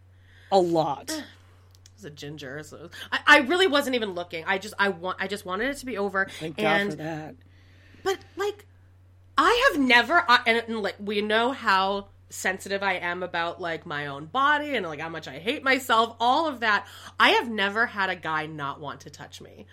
A 0.50 0.58
lot. 0.58 1.22
it's 1.94 2.04
a 2.04 2.10
ginger. 2.10 2.64
So 2.64 2.90
I, 3.12 3.20
I 3.28 3.38
really 3.42 3.68
wasn't 3.68 3.94
even 3.94 4.14
looking. 4.14 4.42
I 4.44 4.58
just 4.58 4.74
I 4.76 4.88
want 4.88 5.18
I 5.20 5.28
just 5.28 5.46
wanted 5.46 5.70
it 5.70 5.76
to 5.76 5.86
be 5.86 5.96
over. 5.98 6.26
Thank 6.40 6.56
God 6.56 6.64
and 6.64 6.90
for 6.90 6.96
that. 6.96 7.34
but 8.02 8.18
like 8.36 8.66
I 9.42 9.70
have 9.72 9.80
never 9.80 10.22
I, 10.28 10.40
and, 10.46 10.62
and 10.68 10.82
like 10.82 10.96
we 11.00 11.22
know 11.22 11.52
how 11.52 12.08
sensitive 12.28 12.82
I 12.82 12.94
am 12.96 13.22
about 13.22 13.58
like 13.60 13.86
my 13.86 14.08
own 14.08 14.26
body 14.26 14.76
and 14.76 14.84
like 14.84 15.00
how 15.00 15.08
much 15.08 15.26
I 15.26 15.38
hate 15.38 15.62
myself, 15.64 16.14
all 16.20 16.46
of 16.46 16.60
that. 16.60 16.86
I 17.18 17.30
have 17.30 17.48
never 17.50 17.86
had 17.86 18.10
a 18.10 18.16
guy 18.16 18.44
not 18.46 18.80
want 18.80 19.00
to 19.00 19.10
touch 19.10 19.40
me. 19.40 19.66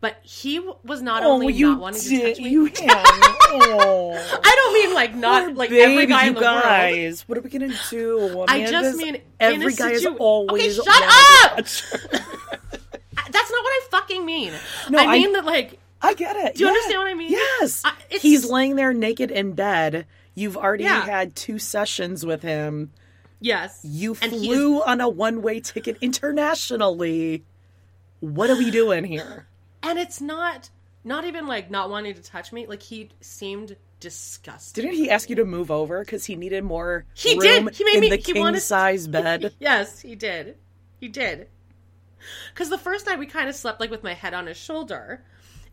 But 0.00 0.18
he 0.22 0.60
was 0.84 1.00
not 1.00 1.22
Oh, 1.22 1.32
only 1.32 1.54
you 1.54 1.68
not 1.70 1.80
wanting 1.80 2.02
to 2.02 2.28
touch 2.34 2.38
me. 2.38 2.50
You 2.50 2.70
oh. 2.82 4.40
I 4.44 4.54
don't 4.54 4.74
mean 4.74 4.94
like 4.94 5.14
not 5.14 5.44
Poor 5.46 5.54
like 5.54 5.70
every 5.72 6.04
guy 6.04 6.26
in 6.26 6.34
the 6.34 6.40
world. 6.42 6.62
guys. 6.62 7.22
What 7.26 7.38
are 7.38 7.40
we 7.40 7.48
gonna 7.48 7.74
do? 7.88 8.44
I 8.46 8.66
just 8.66 8.98
mean 8.98 9.22
every 9.40 9.72
guy 9.72 9.92
is 9.92 10.04
always. 10.18 10.78
Okay, 10.78 10.90
shut 10.90 11.02
up! 11.02 11.58
I- 13.16 13.30
That's 13.30 13.50
not 13.50 13.64
what 13.64 13.70
I 13.72 13.80
fucking 13.90 14.26
mean. 14.26 14.52
No, 14.90 14.98
I 14.98 15.04
I- 15.04 15.18
mean 15.18 15.32
that 15.32 15.46
like 15.46 15.78
I 16.02 16.14
get 16.14 16.36
it. 16.36 16.54
Do 16.56 16.60
you 16.60 16.66
yeah. 16.66 16.72
understand 16.72 16.98
what 16.98 17.08
I 17.08 17.14
mean? 17.14 17.30
Yes. 17.32 17.82
I- 17.84 17.94
He's 18.10 18.44
laying 18.48 18.76
there 18.76 18.92
naked 18.92 19.30
in 19.30 19.52
bed. 19.52 20.06
You've 20.34 20.56
already 20.56 20.84
Yeah. 20.84 21.04
had 21.04 21.34
two 21.34 21.58
sessions 21.58 22.24
with 22.26 22.42
him. 22.42 22.92
yes. 23.40 23.80
You 23.82 24.14
flew 24.14 24.82
on 24.82 25.00
a 25.00 25.08
one-way 25.08 25.60
ticket 25.60 25.96
internationally. 26.00 27.44
What 28.20 28.50
are 28.50 28.56
we 28.56 28.70
doing 28.70 29.04
here? 29.04 29.46
and 29.82 29.98
it's 30.00 30.20
not 30.20 30.70
not 31.04 31.24
even 31.24 31.46
like 31.46 31.70
not 31.70 31.88
wanting 31.90 32.14
to 32.14 32.22
touch 32.22 32.52
me. 32.52 32.66
Like 32.66 32.82
he 32.82 33.10
seemed 33.20 33.76
disgusted. 34.00 34.82
Didn't 34.82 34.96
he 34.96 35.08
ask 35.10 35.30
you 35.30 35.36
to 35.36 35.44
move 35.44 35.70
over 35.70 36.00
because 36.04 36.24
he 36.24 36.34
needed 36.34 36.64
more 36.64 37.04
He 37.14 37.36
did. 37.36 37.70
He 37.74 37.84
made 37.84 38.00
me- 38.00 38.10
the 38.10 38.16
he 38.16 38.22
king 38.22 38.40
wanted- 38.40 38.60
size 38.60 39.06
bed? 39.18 39.54
Yes, 39.60 40.00
he 40.00 40.14
did. 40.16 40.56
He 41.00 41.08
did. 41.08 41.48
Because 42.52 42.68
the 42.70 42.78
first 42.78 43.06
night 43.06 43.18
we 43.18 43.26
kind 43.26 43.48
of 43.48 43.54
slept 43.54 43.78
like 43.80 43.90
with 43.90 44.02
my 44.02 44.14
head 44.14 44.34
on 44.34 44.46
his 44.46 44.56
shoulder. 44.56 45.22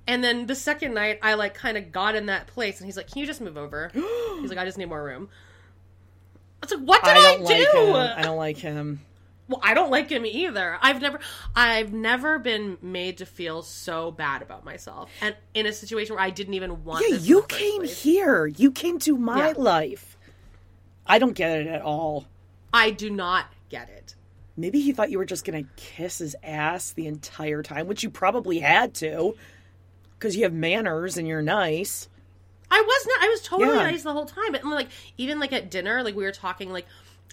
And 0.08 0.24
then 0.24 0.48
the 0.48 0.56
second 0.56 0.94
night, 0.94 1.20
I 1.22 1.36
like 1.36 1.54
kind 1.54 1.78
of 1.78 1.92
got 1.92 2.16
in 2.16 2.26
that 2.26 2.48
place, 2.48 2.80
and 2.80 2.86
he's 2.86 2.98
like, 2.98 3.10
"Can 3.10 3.20
you 3.22 3.26
just 3.26 3.42
move 3.42 3.58
over?" 3.58 3.89
he's 4.42 4.50
like, 4.50 4.60
"I 4.60 4.66
just 4.66 4.78
need 4.78 4.89
more 4.89 5.04
room." 5.04 5.30
I 6.62 6.66
was 6.66 6.72
like, 6.72 6.86
"What 6.88 7.04
did 7.04 7.18
I 7.18 7.34
I, 7.34 7.38
do?" 7.38 7.92
like. 7.94 8.18
I 8.18 8.22
don't 8.22 8.38
like 8.38 8.58
him. 8.58 9.02
Well, 9.50 9.60
I 9.62 9.74
don't 9.74 9.92
like 9.92 10.10
him 10.10 10.26
either. 10.26 10.78
I've 10.82 11.02
never, 11.02 11.20
I've 11.54 11.92
never 11.92 12.39
been 12.39 12.78
made 12.82 13.18
to 13.18 13.26
feel 13.26 13.62
so 13.62 14.10
bad 14.12 14.42
about 14.42 14.63
myself, 14.63 15.10
and 15.22 15.36
in 15.54 15.66
a 15.66 15.74
situation 15.74 16.16
where 16.16 16.24
I 16.24 16.30
didn't 16.30 16.54
even 16.54 16.84
want. 16.86 17.06
Yeah, 17.08 17.18
you 17.18 17.44
came 17.44 17.82
place. 17.82 18.02
here. 18.02 18.46
You 18.46 18.72
came 18.72 19.00
to 19.00 19.18
my 19.18 19.50
Yeah. 19.50 19.54
life. 19.58 20.18
I 21.06 21.20
don't 21.20 21.34
get 21.34 21.60
it 21.60 21.68
at 21.68 21.82
all. 21.82 22.26
I 22.74 22.92
do 22.92 23.10
not 23.10 23.48
get 23.70 23.89
it. 23.89 24.16
Maybe 24.56 24.80
he 24.82 24.94
thought 24.94 25.12
you 25.12 25.18
were 25.18 25.26
just 25.26 25.44
going 25.46 25.63
to 25.66 25.70
kiss 25.76 26.20
his 26.20 26.36
ass 26.44 26.92
the 26.92 27.08
entire 27.08 27.63
time, 27.63 27.88
which 27.88 28.04
you 28.04 28.10
probably 28.10 28.60
had 28.60 28.94
to 28.96 29.36
because 30.24 30.38
you 30.38 30.44
have 30.44 30.54
manners 30.54 31.18
and 31.18 31.28
you're 31.28 31.42
nice. 31.42 32.08
I 32.72 32.80
was 32.82 33.06
not. 33.08 33.24
I 33.24 33.28
was 33.28 33.42
totally 33.42 33.76
Yeah. 33.76 33.84
nice 33.84 34.04
the 34.04 34.14
whole 34.14 34.26
time. 34.26 34.54
But 34.54 34.64
like, 34.64 34.88
even 35.18 35.38
like 35.38 35.52
at 35.52 35.70
dinner, 35.70 36.02
like 36.02 36.16
we 36.16 36.24
were 36.24 36.32
talking. 36.32 36.72
Like, 36.72 36.86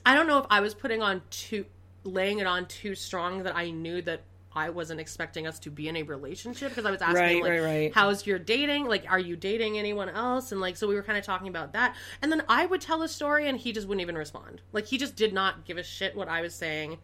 I 0.04 0.14
don't 0.14 0.26
know 0.26 0.38
if 0.38 0.46
I 0.50 0.58
was 0.58 0.74
putting 0.74 1.00
on 1.00 1.22
too, 1.30 1.66
laying 2.02 2.40
it 2.40 2.48
on 2.48 2.66
too 2.66 2.96
strong 2.96 3.44
that 3.44 3.54
I 3.54 3.70
knew 3.70 4.02
that 4.02 4.22
I 4.52 4.70
wasn't 4.70 4.98
expecting 4.98 5.46
us 5.46 5.60
to 5.60 5.70
be 5.70 5.86
in 5.86 5.96
a 5.96 6.02
relationship 6.02 6.70
because 6.70 6.84
I 6.84 6.90
was 6.90 7.00
asking 7.00 7.22
Right, 7.22 7.42
like, 7.42 7.50
right, 7.52 7.60
right. 7.62 7.94
"How's 7.94 8.26
your 8.26 8.40
dating? 8.40 8.86
Like, 8.88 9.04
are 9.08 9.20
you 9.20 9.36
dating 9.36 9.78
anyone 9.78 10.08
else?" 10.08 10.50
And 10.50 10.60
like, 10.60 10.76
so 10.76 10.88
we 10.88 10.96
were 10.96 11.04
kind 11.04 11.16
of 11.16 11.24
talking 11.24 11.46
about 11.46 11.74
that. 11.74 11.94
And 12.20 12.32
then 12.32 12.42
I 12.48 12.66
would 12.66 12.80
tell 12.80 13.02
a 13.02 13.08
story, 13.08 13.48
and 13.48 13.56
he 13.56 13.72
just 13.72 13.86
wouldn't 13.86 14.02
even 14.02 14.18
respond. 14.18 14.62
Like, 14.72 14.86
he 14.86 14.98
just 14.98 15.14
did 15.14 15.32
not 15.32 15.64
give 15.64 15.78
a 15.78 15.84
shit 15.84 16.16
what 16.16 16.26
I 16.26 16.40
was 16.40 16.56
saying, 16.56 16.98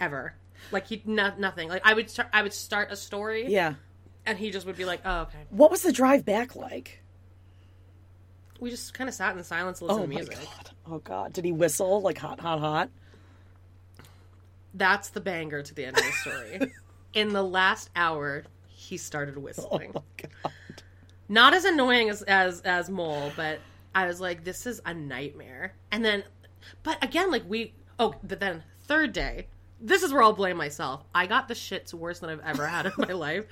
ever. 0.00 0.34
Like 0.72 0.88
he 0.88 1.00
no, 1.04 1.32
nothing. 1.38 1.68
Like 1.68 1.82
I 1.84 1.94
would 1.94 2.10
start. 2.10 2.28
I 2.32 2.42
would 2.42 2.52
start 2.52 2.90
a 2.90 2.96
story, 2.96 3.46
Yeah. 3.46 3.74
And 4.26 4.38
he 4.38 4.50
just 4.50 4.66
would 4.66 4.76
be 4.76 4.84
like, 4.84 5.00
"Oh, 5.04 5.22
okay." 5.22 5.38
What 5.50 5.70
was 5.70 5.82
the 5.82 5.92
drive 5.92 6.24
back 6.24 6.54
like? 6.56 7.00
We 8.60 8.70
just 8.70 8.94
kind 8.94 9.08
of 9.08 9.14
sat 9.14 9.36
in 9.36 9.42
silence, 9.44 9.82
listening 9.82 9.98
Oh 9.98 10.02
to 10.06 10.08
music. 10.08 10.38
god. 10.38 10.70
Oh 10.86 10.98
god. 10.98 11.32
Did 11.32 11.44
he 11.44 11.52
whistle 11.52 12.00
like 12.00 12.18
hot, 12.18 12.40
hot, 12.40 12.60
hot? 12.60 12.88
That's 14.72 15.10
the 15.10 15.20
banger 15.20 15.62
to 15.62 15.74
the 15.74 15.84
end 15.84 15.98
of 15.98 16.04
the 16.04 16.12
story. 16.12 16.72
In 17.14 17.32
the 17.32 17.42
last 17.44 17.90
hour, 17.94 18.44
he 18.68 18.96
started 18.96 19.36
Oh 19.36 19.40
whistling. 19.40 19.92
my 19.94 20.00
god. 20.16 20.52
Not 21.28 21.54
as 21.54 21.64
annoying 21.64 22.10
as, 22.10 22.22
as 22.22 22.60
as 22.62 22.90
Mole, 22.90 23.32
but 23.36 23.60
I 23.94 24.06
was 24.06 24.20
like, 24.20 24.44
this 24.44 24.66
is 24.66 24.80
a 24.84 24.92
nightmare. 24.92 25.74
And 25.92 26.04
then, 26.04 26.24
but 26.82 27.02
again, 27.04 27.30
like 27.30 27.44
we 27.48 27.72
oh, 27.98 28.14
but 28.24 28.40
then 28.40 28.62
third 28.84 29.12
day. 29.12 29.46
This 29.86 30.02
is 30.02 30.12
where 30.14 30.22
I'll 30.22 30.32
blame 30.32 30.56
myself. 30.56 31.04
I 31.14 31.26
got 31.26 31.46
the 31.46 31.52
shits 31.54 31.92
worse 31.92 32.20
than 32.20 32.30
I've 32.30 32.40
ever 32.40 32.66
had 32.66 32.86
in 32.86 32.92
my 32.96 33.12
life. 33.12 33.44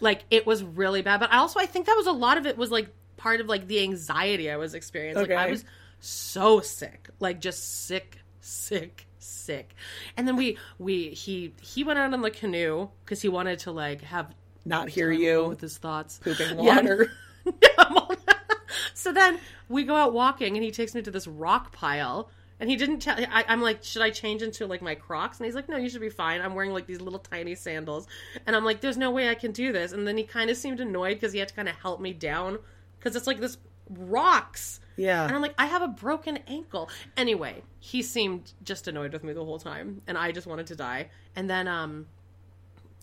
Like 0.00 0.24
it 0.30 0.46
was 0.46 0.64
really 0.64 1.02
bad. 1.02 1.20
But 1.20 1.30
I 1.30 1.36
also 1.36 1.60
I 1.60 1.66
think 1.66 1.84
that 1.86 1.94
was 1.96 2.06
a 2.06 2.12
lot 2.12 2.38
of 2.38 2.46
it 2.46 2.56
was 2.56 2.70
like 2.70 2.88
part 3.18 3.40
of 3.40 3.46
like 3.48 3.66
the 3.68 3.80
anxiety 3.82 4.50
I 4.50 4.56
was 4.56 4.72
experiencing. 4.74 5.28
Like 5.28 5.38
I 5.38 5.50
was 5.50 5.64
so 6.00 6.60
sick, 6.60 7.10
like 7.20 7.38
just 7.40 7.84
sick, 7.86 8.18
sick, 8.40 9.06
sick. 9.18 9.74
And 10.16 10.26
then 10.26 10.36
we 10.36 10.56
we 10.78 11.10
he 11.10 11.52
he 11.60 11.84
went 11.84 11.98
out 11.98 12.14
on 12.14 12.22
the 12.22 12.30
canoe 12.30 12.88
because 13.04 13.20
he 13.20 13.28
wanted 13.28 13.58
to 13.60 13.72
like 13.72 14.00
have 14.02 14.34
Not 14.64 14.88
hear 14.88 15.12
you 15.12 15.44
with 15.48 15.60
his 15.60 15.76
thoughts. 15.76 16.18
pooping 16.24 16.58
Yeah. 16.62 16.76
water. 16.76 17.10
so 18.94 19.12
then 19.12 19.38
we 19.68 19.84
go 19.84 19.94
out 19.94 20.12
walking, 20.14 20.56
and 20.56 20.64
he 20.64 20.70
takes 20.70 20.94
me 20.94 21.02
to 21.02 21.10
this 21.10 21.26
rock 21.26 21.72
pile. 21.72 22.30
And 22.60 22.70
he 22.70 22.76
didn't 22.76 23.00
tell. 23.00 23.16
I, 23.18 23.44
I'm 23.48 23.60
like, 23.60 23.82
should 23.82 24.02
I 24.02 24.10
change 24.10 24.42
into 24.42 24.66
like 24.66 24.80
my 24.80 24.94
Crocs? 24.94 25.38
And 25.38 25.46
he's 25.46 25.54
like, 25.54 25.68
no, 25.68 25.76
you 25.76 25.88
should 25.88 26.00
be 26.00 26.08
fine. 26.08 26.40
I'm 26.40 26.54
wearing 26.54 26.72
like 26.72 26.86
these 26.86 27.00
little 27.00 27.18
tiny 27.18 27.54
sandals. 27.54 28.06
And 28.46 28.54
I'm 28.54 28.64
like, 28.64 28.80
there's 28.80 28.96
no 28.96 29.10
way 29.10 29.28
I 29.28 29.34
can 29.34 29.52
do 29.52 29.72
this. 29.72 29.92
And 29.92 30.06
then 30.06 30.16
he 30.16 30.24
kind 30.24 30.50
of 30.50 30.56
seemed 30.56 30.80
annoyed 30.80 31.14
because 31.14 31.32
he 31.32 31.38
had 31.40 31.48
to 31.48 31.54
kind 31.54 31.68
of 31.68 31.74
help 31.76 32.00
me 32.00 32.12
down 32.12 32.58
because 32.98 33.16
it's 33.16 33.26
like 33.26 33.40
this 33.40 33.58
rocks. 33.90 34.80
Yeah. 34.96 35.24
And 35.24 35.34
I'm 35.34 35.42
like, 35.42 35.54
I 35.58 35.66
have 35.66 35.82
a 35.82 35.88
broken 35.88 36.38
ankle. 36.46 36.88
Anyway, 37.16 37.62
he 37.80 38.02
seemed 38.02 38.52
just 38.62 38.88
annoyed 38.88 39.12
with 39.12 39.24
me 39.24 39.32
the 39.32 39.44
whole 39.44 39.58
time, 39.58 40.02
and 40.06 40.16
I 40.16 40.32
just 40.32 40.46
wanted 40.46 40.68
to 40.68 40.76
die. 40.76 41.10
And 41.34 41.50
then, 41.50 41.66
um, 41.68 42.06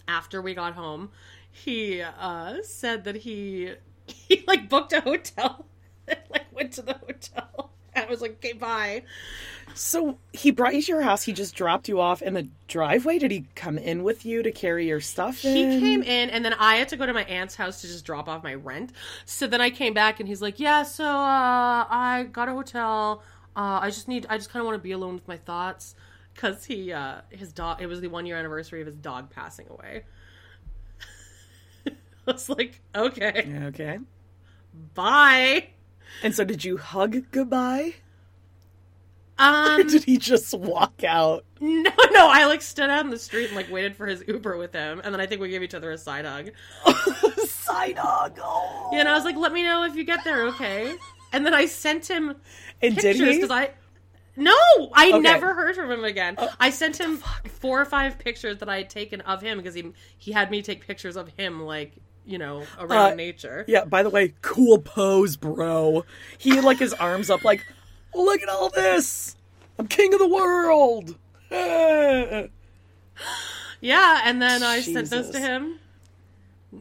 after 0.07 0.41
we 0.41 0.53
got 0.53 0.73
home, 0.73 1.11
he 1.51 2.01
uh 2.01 2.55
said 2.63 3.03
that 3.03 3.17
he 3.17 3.73
he 4.07 4.43
like 4.47 4.69
booked 4.69 4.93
a 4.93 5.01
hotel 5.01 5.65
and 6.07 6.19
like 6.29 6.45
went 6.53 6.73
to 6.73 6.81
the 6.81 6.93
hotel. 6.93 7.60
And 7.93 8.05
I 8.07 8.09
was 8.09 8.21
like, 8.21 8.33
okay, 8.33 8.53
bye. 8.53 9.03
So 9.73 10.17
he 10.33 10.51
brought 10.51 10.75
you 10.75 10.81
to 10.81 10.91
your 10.91 11.01
house. 11.01 11.23
He 11.23 11.33
just 11.33 11.55
dropped 11.55 11.87
you 11.87 11.99
off 11.99 12.21
in 12.21 12.33
the 12.33 12.47
driveway. 12.67 13.19
Did 13.19 13.31
he 13.31 13.45
come 13.55 13.77
in 13.77 14.03
with 14.03 14.25
you 14.25 14.43
to 14.43 14.51
carry 14.51 14.87
your 14.87 14.99
stuff 14.99 15.41
He 15.41 15.65
came 15.65 16.03
in, 16.03 16.29
and 16.29 16.43
then 16.43 16.53
I 16.53 16.75
had 16.75 16.89
to 16.89 16.97
go 16.97 17.05
to 17.05 17.13
my 17.13 17.23
aunt's 17.23 17.55
house 17.55 17.81
to 17.81 17.87
just 17.87 18.05
drop 18.05 18.27
off 18.27 18.43
my 18.43 18.53
rent. 18.53 18.91
So 19.25 19.47
then 19.47 19.61
I 19.61 19.69
came 19.69 19.93
back, 19.93 20.19
and 20.19 20.27
he's 20.27 20.41
like, 20.41 20.59
"Yeah, 20.59 20.83
so 20.83 21.05
uh, 21.05 21.85
I 21.89 22.27
got 22.31 22.49
a 22.49 22.51
hotel. 22.51 23.23
Uh, 23.55 23.79
I 23.81 23.89
just 23.89 24.07
need, 24.07 24.25
I 24.29 24.37
just 24.37 24.49
kind 24.49 24.61
of 24.61 24.65
want 24.67 24.75
to 24.75 24.83
be 24.83 24.91
alone 24.91 25.15
with 25.15 25.27
my 25.27 25.37
thoughts." 25.37 25.95
because 26.33 26.63
he 26.63 26.93
uh 26.93 27.21
his 27.29 27.51
dog. 27.51 27.81
It 27.81 27.87
was 27.87 27.99
the 28.01 28.07
one 28.07 28.25
year 28.25 28.37
anniversary 28.37 28.79
of 28.81 28.87
his 28.87 28.95
dog 28.95 29.29
passing 29.29 29.67
away. 29.69 30.03
I 31.87 32.31
was 32.31 32.49
like, 32.49 32.81
okay, 32.95 33.51
Okay. 33.67 33.99
bye. 34.93 35.67
And 36.23 36.33
so 36.35 36.43
did 36.43 36.63
you 36.63 36.77
hug 36.77 37.31
goodbye? 37.31 37.95
Um, 39.39 39.87
Did 39.87 40.03
he 40.03 40.17
just 40.17 40.53
walk 40.53 41.03
out? 41.03 41.45
no, 41.59 41.89
no. 42.11 42.29
I 42.29 42.45
like 42.45 42.61
stood 42.61 42.89
out 42.91 43.05
in 43.05 43.09
the 43.11 43.17
street 43.17 43.47
and 43.47 43.55
like 43.55 43.71
waited 43.71 43.95
for 43.95 44.05
his 44.05 44.23
Uber 44.27 44.55
with 44.57 44.71
him, 44.73 45.01
and 45.03 45.11
then 45.13 45.19
I 45.19 45.25
think 45.25 45.41
we 45.41 45.49
gave 45.49 45.63
each 45.63 45.73
other 45.73 45.91
a 45.91 45.97
side 45.97 46.25
hug. 46.25 46.51
Side 47.47 47.97
hug. 47.97 48.37
Oh. 48.43 48.89
Yeah, 48.91 48.99
and 48.99 49.09
I 49.09 49.13
was 49.15 49.23
like, 49.23 49.35
"Let 49.37 49.51
me 49.53 49.63
know 49.63 49.83
if 49.83 49.95
you 49.95 50.03
get 50.03 50.23
there, 50.23 50.45
okay?" 50.47 50.95
And 51.33 51.43
then 51.45 51.53
I 51.55 51.65
sent 51.65 52.07
him 52.07 52.35
And 52.83 52.95
pictures 52.95 53.35
because 53.35 53.49
I. 53.51 53.71
No, 54.35 54.53
I 54.93 55.09
Okay. 55.13 55.19
never 55.19 55.53
heard 55.53 55.75
from 55.75 55.89
him 55.91 56.03
again. 56.03 56.37
I 56.59 56.69
sent 56.69 56.99
him 56.99 57.17
four 57.59 57.81
or 57.81 57.85
five 57.85 58.19
pictures 58.19 58.57
that 58.59 58.69
I 58.69 58.77
had 58.77 58.89
taken 58.89 59.21
of 59.21 59.41
him 59.41 59.57
because 59.57 59.73
he 59.73 59.91
he 60.17 60.31
had 60.33 60.51
me 60.51 60.61
take 60.61 60.85
pictures 60.85 61.15
of 61.15 61.29
him, 61.29 61.63
like 61.63 61.93
you 62.25 62.37
know, 62.37 62.65
around 62.79 63.13
Uh, 63.13 63.15
nature. 63.15 63.65
Yeah, 63.67 63.85
by 63.85 64.03
the 64.03 64.09
way, 64.09 64.33
cool 64.41 64.79
pose, 64.79 65.35
bro. 65.37 66.05
He 66.37 66.55
had 66.55 66.63
like 66.63 66.77
his 66.79 66.93
arms 66.93 67.29
up 67.29 67.43
like, 67.43 67.65
look 68.15 68.41
at 68.41 68.49
all 68.49 68.69
this. 68.69 69.35
I'm 69.79 69.87
king 69.87 70.13
of 70.13 70.19
the 70.19 70.27
world. 70.27 71.15
Yeah, 73.83 74.21
and 74.25 74.39
then 74.41 74.61
I 74.61 74.81
sent 74.81 75.09
those 75.09 75.31
to 75.31 75.39
him 75.39 75.79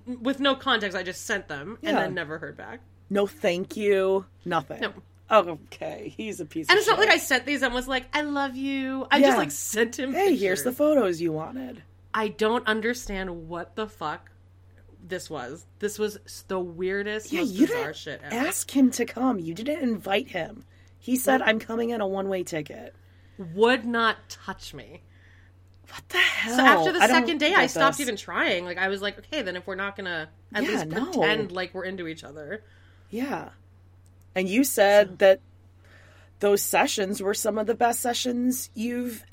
with 0.06 0.38
no 0.38 0.54
context. 0.54 0.96
I 0.96 1.02
just 1.02 1.24
sent 1.24 1.48
them 1.48 1.78
and 1.82 1.96
then 1.96 2.14
never 2.14 2.38
heard 2.38 2.56
back. 2.58 2.80
No 3.08 3.26
thank 3.26 3.76
you. 3.76 4.26
Nothing. 4.44 4.80
No. 4.82 4.92
Okay. 5.30 6.12
He's 6.16 6.40
a 6.40 6.44
piece 6.44 6.68
And 6.68 6.76
it's 6.78 6.86
not 6.86 6.98
shit. 6.98 7.06
like 7.08 7.14
I 7.14 7.18
sent 7.18 7.46
these 7.46 7.62
and 7.62 7.72
was 7.72 7.88
like, 7.88 8.04
"I 8.14 8.20
love 8.22 8.54
you." 8.56 9.06
I 9.10 9.16
Yeah. 9.18 9.26
just 9.28 9.38
like 9.38 9.50
sent 9.50 9.98
him. 9.98 10.12
Hey, 10.12 10.36
here's 10.36 10.62
the 10.62 10.72
photos 10.72 11.20
you 11.20 11.32
wanted. 11.32 11.82
I 12.12 12.28
don't 12.28 12.66
understand 12.66 13.48
what 13.48 13.76
the 13.76 13.86
fuck 13.86 14.30
this 15.06 15.28
was. 15.30 15.66
This 15.78 15.98
was 15.98 16.18
the 16.48 16.58
weirdest, 16.60 17.32
Yeah, 17.32 17.40
most 17.40 17.52
you 17.54 17.66
bizarre 17.66 17.84
didn't 17.86 17.96
shit 17.96 18.20
ever. 18.24 18.34
ask 18.48 18.70
him 18.70 18.90
to 18.92 19.04
come. 19.04 19.38
You 19.38 19.54
didn't 19.54 19.80
invite 19.82 20.28
him. 20.28 20.64
He 20.98 21.16
said, 21.16 21.40
"I'm 21.42 21.58
coming 21.58 21.90
in 21.90 22.00
a 22.00 22.06
one-way 22.06 22.42
ticket." 22.44 22.94
Would 23.54 23.84
not 23.86 24.16
touch 24.28 24.74
me. 24.74 25.02
What 25.88 26.08
the 26.10 26.18
hell? 26.18 26.56
So 26.56 26.62
after 26.62 26.92
the 26.92 27.00
I 27.02 27.06
second 27.08 27.38
day, 27.38 27.54
I 27.54 27.66
stopped 27.66 27.96
this. 27.96 28.06
even 28.06 28.16
trying. 28.16 28.64
Like 28.64 28.78
I 28.78 28.88
was 28.88 29.00
like, 29.02 29.18
okay, 29.18 29.42
then 29.42 29.56
if 29.56 29.66
we're 29.66 29.74
not 29.74 29.96
gonna 29.96 30.28
at 30.54 30.62
Yeah, 30.62 30.68
least 30.68 30.86
no. 30.86 31.06
pretend 31.06 31.50
like 31.50 31.74
we're 31.74 31.84
into 31.86 32.06
each 32.06 32.22
other. 32.22 32.62
Yeah. 33.08 33.48
And 34.34 34.48
you 34.48 34.62
said 34.62 35.18
that 35.18 35.40
those 36.38 36.62
sessions 36.62 37.20
were 37.22 37.34
some 37.34 37.58
of 37.58 37.66
the 37.66 37.74
best 37.74 38.00
sessions 38.00 38.70
you've 38.74 39.24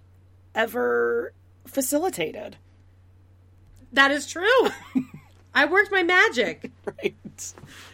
ever 0.55 1.33
facilitated. 1.67 2.57
That 3.93 4.09
is 4.11 4.25
true. 4.25 4.69
I 5.57 5.65
worked 5.65 5.91
my 5.91 6.03
magic. 6.03 6.71
Right. 7.03 7.53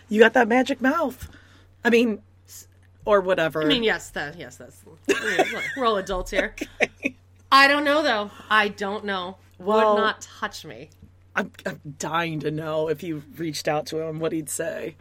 You 0.10 0.20
got 0.20 0.34
that 0.34 0.48
magic 0.48 0.80
mouth. 0.82 1.28
I 1.84 1.90
mean, 1.90 2.22
or 3.06 3.22
whatever. 3.22 3.64
I 3.64 3.66
mean, 3.66 3.84
yes, 3.84 4.10
that 4.12 4.38
yes, 4.38 4.56
that's 4.58 4.82
we're 5.76 5.86
all 5.86 5.98
adults 5.98 6.32
here. 6.32 6.56
I 7.52 7.68
don't 7.68 7.84
know 7.84 8.02
though. 8.04 8.32
I 8.50 8.68
don't 8.68 9.04
know. 9.06 9.38
Well- 9.58 9.96
Would 9.96 10.02
not 10.02 10.22
touch 10.22 10.64
me. 10.66 10.90
I'm, 11.36 11.52
I'm 11.66 11.80
dying 11.98 12.40
to 12.42 12.52
know 12.52 12.88
if 12.90 13.02
you 13.02 13.24
reached 13.38 13.68
out 13.68 13.88
to 13.88 14.00
him, 14.02 14.20
what 14.20 14.32
he'd 14.32 14.50
say. 14.50 14.96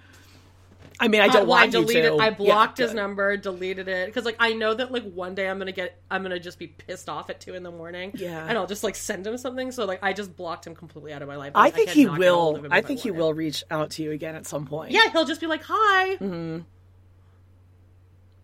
I 1.04 1.08
mean, 1.08 1.20
I 1.20 1.26
Uh, 1.26 1.32
don't 1.32 1.48
well, 1.48 1.56
I 1.58 1.62
want 1.62 1.74
you 1.74 1.80
deleted. 1.80 2.12
to. 2.12 2.18
I 2.18 2.30
blocked 2.30 2.78
Yeah, 2.78 2.86
his 2.86 2.94
number, 2.94 3.36
deleted 3.36 3.88
it 3.88 4.06
because 4.06 4.24
like 4.24 4.36
I 4.38 4.52
know 4.52 4.72
that 4.72 4.92
like 4.92 5.02
one 5.12 5.34
day 5.34 5.48
I'm 5.48 5.58
gonna 5.58 5.72
get, 5.72 6.00
I'm 6.08 6.22
gonna 6.22 6.38
just 6.38 6.58
be 6.60 6.68
pissed 6.68 7.08
off 7.08 7.28
at 7.28 7.40
two 7.40 7.54
in 7.54 7.64
the 7.64 7.72
morning. 7.72 8.12
Yeah. 8.14 8.46
and 8.48 8.56
I'll 8.56 8.68
just 8.68 8.84
like 8.84 8.94
send 8.94 9.26
him 9.26 9.36
something. 9.36 9.72
So 9.72 9.84
like 9.84 9.98
I 10.02 10.12
just 10.12 10.36
blocked 10.36 10.64
him 10.66 10.76
completely 10.76 11.12
out 11.12 11.20
of 11.20 11.26
my 11.28 11.34
life. 11.36 11.52
I 11.56 11.70
think 11.70 11.88
he 11.90 12.04
a 12.04 12.08
hold 12.08 12.18
will. 12.62 12.66
I 12.70 12.80
think 12.82 13.00
he 13.00 13.10
will 13.10 13.34
reach 13.34 13.64
out 13.70 13.90
to 13.90 14.02
you 14.04 14.12
again 14.12 14.36
at 14.36 14.46
some 14.46 14.64
point. 14.64 14.92
Yeah, 14.92 15.10
he'll 15.10 15.24
just 15.24 15.40
be 15.40 15.48
like, 15.48 15.62
"Hi." 15.64 16.16
Mm-hmm. 16.18 16.58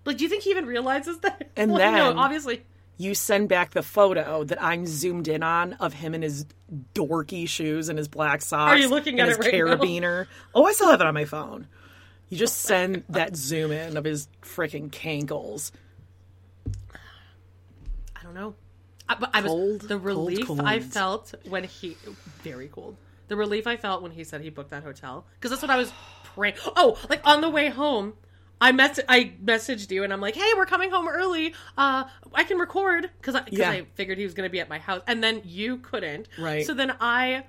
Like, 0.04 0.16
do 0.16 0.24
you 0.24 0.30
think 0.30 0.42
he 0.42 0.50
even 0.50 0.66
realizes 0.66 1.18
that? 1.20 1.50
And 1.56 1.72
Well, 1.72 1.92
no, 1.92 2.09
then- 2.09 2.18
obviously, 2.18 2.64
You 3.00 3.14
send 3.14 3.48
back 3.48 3.70
the 3.70 3.82
photo 3.84 4.42
that 4.44 4.61
I'm 4.61 4.84
zoomed 4.84 5.28
in 5.28 5.42
on 5.44 5.74
of 5.74 5.92
him 5.92 6.14
in 6.14 6.22
his 6.22 6.46
dorky 6.94 7.48
shoes 7.48 7.88
and 7.88 7.96
his 7.96 8.09
black 8.09 8.42
socks. 8.42 8.72
Are 8.72 8.76
you 8.78 8.88
looking 8.88 9.20
and 9.20 9.30
at 9.30 9.36
his 9.36 9.46
it 9.46 9.52
right 9.52 9.64
now? 9.64 9.76
carabiner. 9.76 10.26
Oh, 10.54 10.64
I 10.64 10.72
still 10.72 10.90
have 10.90 11.00
it 11.00 11.06
on 11.06 11.14
my 11.14 11.24
phone. 11.24 11.68
You 12.29 12.37
just 12.37 12.61
send 12.61 13.05
that 13.09 13.37
zoom 13.37 13.72
in 13.72 13.97
of 13.97 14.05
his 14.05 14.29
freaking 14.43 14.91
cankles. 14.91 15.70
I 18.16 18.22
don't 18.22 18.35
know. 18.35 18.55
I, 19.09 19.14
but 19.14 19.31
I 19.33 19.41
was 19.41 19.51
Cold, 19.51 19.81
the 19.83 19.89
cold, 19.99 20.05
relief 20.05 20.51
I 20.61 20.81
felt 20.81 21.35
when 21.49 21.64
he 21.64 21.97
very 22.43 22.68
cold. 22.68 22.97
The 23.29 23.37
relief 23.37 23.66
I 23.66 23.76
felt 23.76 24.03
when 24.03 24.11
he 24.12 24.24
said 24.24 24.41
he 24.43 24.51
booked 24.51 24.70
that 24.70 24.83
hotel 24.83 25.26
because 25.35 25.51
that's 25.51 25.62
what 25.62 25.70
I 25.70 25.76
was 25.76 25.91
praying. 26.24 26.55
Oh, 26.76 26.99
like 27.09 27.26
on 27.26 27.41
the 27.41 27.49
way 27.49 27.68
home, 27.70 28.14
I 28.61 28.72
mess 28.72 29.01
I 29.09 29.33
messaged 29.43 29.91
you 29.91 30.05
and 30.05 30.12
I'm 30.12 30.20
like, 30.20 30.35
"Hey, 30.35 30.53
we're 30.57 30.66
coming 30.66 30.91
home 30.91 31.09
early. 31.09 31.55
Uh, 31.79 32.05
I 32.35 32.45
can 32.45 32.59
record 32.59 33.09
because 33.20 33.35
I, 33.35 33.41
'cause 33.41 33.53
Yeah. 33.53 33.70
I 33.70 33.87
figured 33.95 34.18
he 34.18 34.24
was 34.24 34.35
going 34.35 34.47
to 34.49 34.53
be 34.53 34.61
at 34.61 34.68
my 34.68 34.79
house, 34.79 35.03
and 35.07 35.22
then 35.24 35.41
you 35.45 35.79
couldn't. 35.79 36.29
Right. 36.39 36.66
So 36.66 36.74
then 36.74 36.95
I 37.01 37.45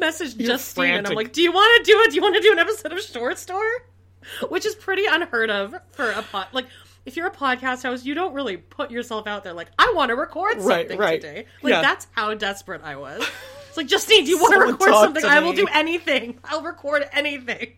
messaged 0.00 0.38
You're 0.40 0.48
Justine 0.48 0.94
and 0.94 1.06
I'm 1.06 1.14
like, 1.14 1.32
"Do 1.32 1.42
you 1.42 1.52
want 1.52 1.84
to 1.84 1.92
do 1.92 2.00
it? 2.00 2.10
Do 2.10 2.16
you 2.16 2.22
want 2.22 2.34
to 2.34 2.40
do 2.40 2.50
an 2.52 2.58
episode 2.58 2.92
of 2.92 3.00
Short 3.00 3.38
Store?" 3.38 3.84
Which 4.48 4.66
is 4.66 4.74
pretty 4.74 5.04
unheard 5.06 5.50
of 5.50 5.74
for 5.92 6.10
a 6.10 6.22
pod. 6.22 6.48
Like, 6.52 6.66
if 7.04 7.16
you're 7.16 7.26
a 7.26 7.32
podcast 7.32 7.82
host, 7.82 8.06
you 8.06 8.14
don't 8.14 8.32
really 8.34 8.56
put 8.56 8.90
yourself 8.90 9.26
out 9.26 9.44
there 9.44 9.52
like, 9.52 9.68
"I 9.78 9.92
want 9.94 10.08
to 10.10 10.16
record 10.16 10.60
something 10.62 10.98
right. 10.98 11.20
today." 11.20 11.46
Like 11.62 11.70
Yeah. 11.72 11.82
that's 11.82 12.06
how 12.12 12.32
desperate 12.34 12.82
I 12.82 12.96
was. 12.96 13.26
It's 13.68 13.76
like, 13.76 13.88
Justine, 13.88 14.24
do 14.24 14.30
you 14.30 14.38
want 14.38 14.54
to 14.54 14.60
record 14.60 14.94
something? 14.94 15.24
I 15.24 15.40
will 15.40 15.52
do 15.52 15.66
anything. 15.72 16.38
I'll 16.44 16.62
record 16.62 17.08
anything. 17.12 17.72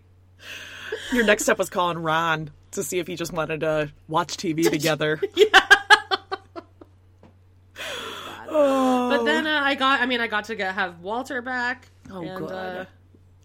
Your 1.13 1.25
next 1.25 1.45
step 1.45 1.59
was 1.59 1.71
calling 1.71 1.99
Ron 1.99 2.51
to 2.73 2.83
see 2.83 2.99
if 2.99 3.07
he 3.07 3.17
just 3.17 3.33
wanted 3.33 3.61
to 3.61 3.91
watch 4.07 4.37
TV 4.37 4.71
together. 4.71 5.21
Yeah. 5.35 5.61
But 8.49 9.25
then 9.25 9.47
uh, 9.47 9.61
I 9.63 9.75
got, 9.75 10.01
I 10.01 10.07
mean, 10.07 10.21
I 10.21 10.27
got 10.27 10.45
to 10.47 10.55
get, 10.57 10.75
have 10.75 11.01
Walter 11.01 11.43
back. 11.43 11.89
Oh, 12.11 12.23
and, 12.23 12.39
good. 12.39 12.53
Uh, 12.53 12.85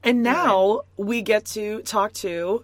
And 0.04 0.24
now 0.24 0.82
we 0.97 1.22
get 1.22 1.45
to 1.47 1.82
talk 1.82 2.14
to 2.14 2.64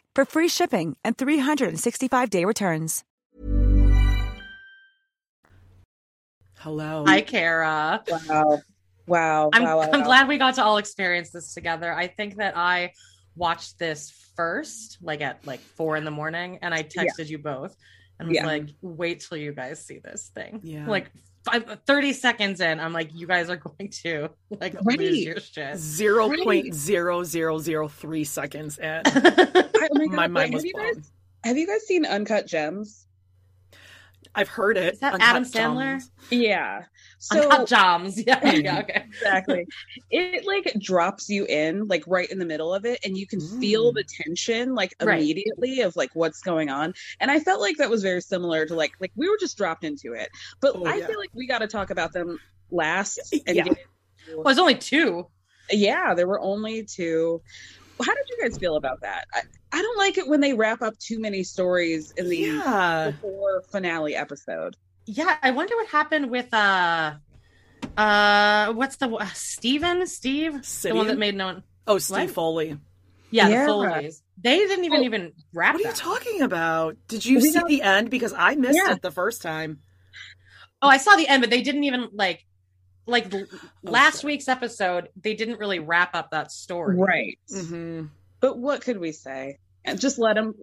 for 0.15 0.25
free 0.25 0.47
shipping 0.47 0.95
and 1.03 1.17
365-day 1.17 2.45
returns. 2.45 3.03
Hello. 6.57 7.03
Hi, 7.07 7.21
Kara. 7.21 8.03
Wow. 8.07 8.61
Wow. 9.07 9.49
I'm, 9.51 9.63
wow, 9.63 9.77
wow, 9.77 9.89
I'm 9.91 10.01
wow. 10.01 10.05
glad 10.05 10.27
we 10.27 10.37
got 10.37 10.55
to 10.55 10.63
all 10.63 10.77
experience 10.77 11.31
this 11.31 11.53
together. 11.53 11.91
I 11.91 12.07
think 12.07 12.35
that 12.37 12.55
I 12.55 12.93
watched 13.35 13.79
this 13.79 14.11
first, 14.35 14.99
like 15.01 15.21
at 15.21 15.45
like 15.47 15.59
four 15.59 15.97
in 15.97 16.05
the 16.05 16.11
morning, 16.11 16.59
and 16.61 16.73
I 16.73 16.83
texted 16.83 17.27
you 17.27 17.39
both 17.39 17.75
and 18.19 18.29
was 18.29 18.35
Yeah. 18.35 18.45
like, 18.45 18.69
wait 18.81 19.25
till 19.27 19.37
you 19.39 19.53
guys 19.53 19.83
see 19.83 19.97
this 19.97 20.29
thing. 20.33 20.59
Yeah. 20.63 20.87
Like 20.87 21.11
five, 21.45 21.79
30 21.85 22.13
seconds 22.13 22.61
in, 22.61 22.79
I'm 22.79 22.93
like, 22.93 23.09
you 23.13 23.27
guys 23.27 23.49
are 23.49 23.55
going 23.77 23.89
to 24.03 24.29
like 24.59 24.75
Right. 24.83 24.99
lose 24.99 25.19
your 25.23 25.39
shit. 25.39 25.77
Zero 25.77 26.29
point 26.43 26.73
zero 26.73 27.23
zero 27.23 27.57
zero 27.59 27.87
three 27.87 28.23
seconds 28.23 28.77
in. 28.77 29.01
Oh 29.83 29.95
my, 29.95 30.05
My 30.05 30.15
God, 30.27 30.31
mind 30.31 30.33
wait, 30.35 30.53
was 30.53 30.63
have 30.63 30.65
you 30.65 30.73
guys 30.73 31.11
have 31.43 31.57
you 31.57 31.67
guys 31.67 31.85
seen 31.87 32.05
Uncut 32.05 32.45
Gems? 32.47 33.07
I've 34.35 34.47
heard 34.47 34.77
it. 34.77 34.93
Is 34.93 34.99
that 34.99 35.13
Uncut 35.15 35.27
Adam 35.27 35.43
Sandler? 35.43 35.93
Gems. 35.99 36.11
Yeah. 36.29 36.83
So 37.23 37.39
Uncut 37.43 37.67
Joms. 37.67 38.21
Yeah, 38.27 38.53
yeah, 38.55 38.79
okay. 38.79 39.03
exactly. 39.07 39.65
It 40.09 40.43
like 40.45 40.73
drops 40.79 41.29
you 41.29 41.45
in 41.45 41.87
like 41.87 42.03
right 42.07 42.29
in 42.31 42.39
the 42.39 42.45
middle 42.45 42.73
of 42.73 42.83
it 42.83 42.99
and 43.05 43.15
you 43.15 43.27
can 43.27 43.39
feel 43.61 43.91
Mm. 43.91 43.95
the 43.95 44.03
tension 44.23 44.73
like 44.73 44.93
Right. 45.01 45.19
immediately 45.19 45.81
of 45.81 45.95
like 45.95 46.09
what's 46.13 46.41
going 46.41 46.69
on. 46.69 46.93
And 47.19 47.29
I 47.29 47.39
felt 47.39 47.61
like 47.61 47.77
that 47.77 47.89
was 47.91 48.01
very 48.01 48.21
similar 48.21 48.65
to 48.65 48.73
like 48.75 48.91
like 48.99 49.11
we 49.15 49.29
were 49.29 49.37
just 49.39 49.55
dropped 49.55 49.83
into 49.83 50.13
it. 50.13 50.29
But 50.61 50.73
Oh, 50.75 50.85
I 50.85 50.95
yeah. 50.95 51.07
feel 51.07 51.19
like 51.19 51.29
we 51.33 51.45
got 51.47 51.59
to 51.59 51.67
talk 51.67 51.91
about 51.91 52.11
them 52.11 52.39
last 52.71 53.19
and 53.47 53.55
Yeah. 53.55 53.65
Well, 54.33 54.43
there's 54.45 54.59
only 54.59 54.75
two. 54.75 55.27
yeah, 55.71 56.13
there 56.15 56.27
were 56.27 56.39
only 56.41 56.83
two. 56.85 57.41
How 58.03 58.13
did 58.15 58.25
you 58.29 58.37
guys 58.41 58.57
feel 58.57 58.77
about 58.77 58.99
that? 59.01 59.25
I, 59.33 59.41
I 59.73 59.81
don't 59.81 59.97
like 59.99 60.17
it 60.17 60.27
when 60.27 60.41
they 60.41 60.53
wrap 60.53 60.81
up 60.81 60.97
too 60.97 61.19
many 61.19 61.43
stories 61.43 62.11
in 62.17 62.29
the 62.29 62.37
Yeah. 62.37 63.11
before 63.11 63.61
finale 63.71 64.15
episode. 64.15 64.75
Yeah, 65.05 65.35
I 65.41 65.51
wonder 65.51 65.75
what 65.75 65.87
happened 65.87 66.29
with 66.29 66.53
uh 66.53 67.13
uh 67.97 68.73
what's 68.73 68.97
the 68.97 69.09
uh, 69.09 69.25
Steven? 69.33 70.05
Steve? 70.07 70.61
The 70.81 70.93
one 70.95 71.07
that 71.07 71.17
made 71.17 71.35
no 71.35 71.45
one 71.47 71.63
Oh, 71.87 71.97
Steve 71.97 72.17
What? 72.17 72.29
Foley. 72.31 72.77
Yeah, 73.31 73.47
Yeah. 73.49 73.61
the 73.65 73.71
Foley's. 73.71 74.23
They 74.43 74.57
didn't 74.57 74.85
even 74.85 74.99
Oh, 75.01 75.03
even 75.03 75.33
wrap 75.53 75.73
What 75.73 75.81
are 75.81 75.87
you 75.87 75.89
that. 75.89 75.95
talking 75.95 76.41
about? 76.41 76.97
Did 77.07 77.25
you 77.25 77.37
We 77.37 77.41
see 77.49 77.53
don't- 77.59 77.67
the 77.67 77.81
end? 77.81 78.09
Because 78.09 78.33
I 78.33 78.55
missed 78.55 78.79
Yeah. 78.83 78.93
it 78.93 79.01
the 79.01 79.11
first 79.11 79.41
time. 79.41 79.79
Oh, 80.81 80.87
I 80.87 80.97
saw 80.97 81.15
the 81.15 81.27
end, 81.27 81.41
but 81.41 81.49
they 81.49 81.61
didn't 81.61 81.83
even 81.83 82.09
like 82.13 82.45
like 83.07 83.33
l- 83.33 83.45
last 83.83 84.19
sorry. 84.21 84.33
week's 84.33 84.47
episode, 84.47 85.09
they 85.19 85.33
didn't 85.33 85.57
really 85.59 85.79
wrap 85.79 86.15
up 86.15 86.31
that 86.31 86.51
story. 86.51 86.97
Right. 86.97 87.39
mm-hmm. 87.51 88.05
But 88.39 88.57
what 88.59 88.81
could 88.81 88.99
we 88.99 89.11
say? 89.11 89.57
And 89.83 89.99
just 89.99 90.19
let 90.19 90.35
them 90.35 90.53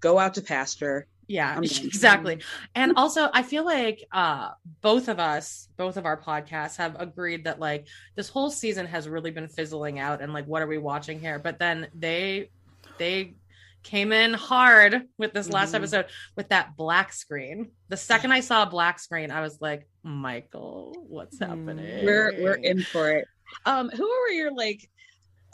go 0.00 0.18
out 0.18 0.34
to 0.34 0.42
pasture. 0.42 1.06
Yeah, 1.28 1.54
I'm 1.56 1.62
exactly. 1.84 2.40
And 2.74 2.94
also, 2.96 3.28
I 3.32 3.42
feel 3.42 3.64
like 3.64 4.04
uh 4.12 4.50
both 4.82 5.08
of 5.08 5.20
us, 5.20 5.68
both 5.76 5.96
of 5.96 6.06
our 6.06 6.20
podcasts 6.20 6.76
have 6.78 6.96
agreed 6.98 7.44
that 7.44 7.60
like 7.60 7.86
this 8.16 8.28
whole 8.28 8.50
season 8.50 8.86
has 8.86 9.08
really 9.08 9.30
been 9.30 9.48
fizzling 9.48 9.98
out 9.98 10.20
and 10.22 10.32
like 10.32 10.46
what 10.46 10.62
are 10.62 10.66
we 10.66 10.78
watching 10.78 11.20
here? 11.20 11.38
But 11.38 11.58
then 11.58 11.88
they 11.94 12.50
they 12.98 13.34
came 13.84 14.10
in 14.12 14.34
hard 14.34 15.02
with 15.18 15.32
this 15.32 15.48
last 15.48 15.72
Mhm. 15.72 15.76
episode 15.76 16.06
with 16.36 16.48
that 16.48 16.76
black 16.76 17.12
screen. 17.12 17.70
The 17.88 17.96
second 18.10 18.32
I 18.32 18.40
saw 18.40 18.64
a 18.64 18.70
black 18.70 18.98
screen, 18.98 19.30
I 19.30 19.40
was 19.40 19.60
like, 19.60 19.86
"Michael, 20.02 21.04
what's 21.08 21.38
Mm. 21.38 21.48
happening?" 21.48 22.04
We're 22.04 22.32
we're 22.40 22.54
in 22.54 22.82
for 22.84 23.10
it. 23.10 23.28
Um, 23.66 23.90
who 23.90 24.08
were 24.08 24.32
your 24.32 24.52
like 24.52 24.88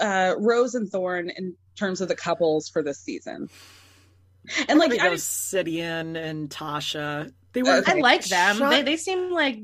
uh 0.00 0.34
Rose 0.38 0.74
and 0.74 0.88
Thorn 0.90 1.30
in 1.30 1.56
terms 1.78 2.00
of 2.00 2.08
the 2.08 2.16
couples 2.16 2.68
for 2.68 2.82
this 2.82 3.00
season? 3.00 3.48
And 4.68 4.78
like 4.78 4.90
like 4.90 5.00
I 5.00 5.08
those 5.10 5.22
Sidian 5.22 6.16
and 6.16 6.50
Tasha. 6.50 7.32
They 7.52 7.62
were 7.62 7.76
Okay. 7.78 7.92
I 7.92 7.94
like 8.00 8.24
them. 8.24 8.56
Shut- 8.56 8.70
They 8.70 8.82
they 8.82 8.96
seem 8.96 9.30
like 9.30 9.60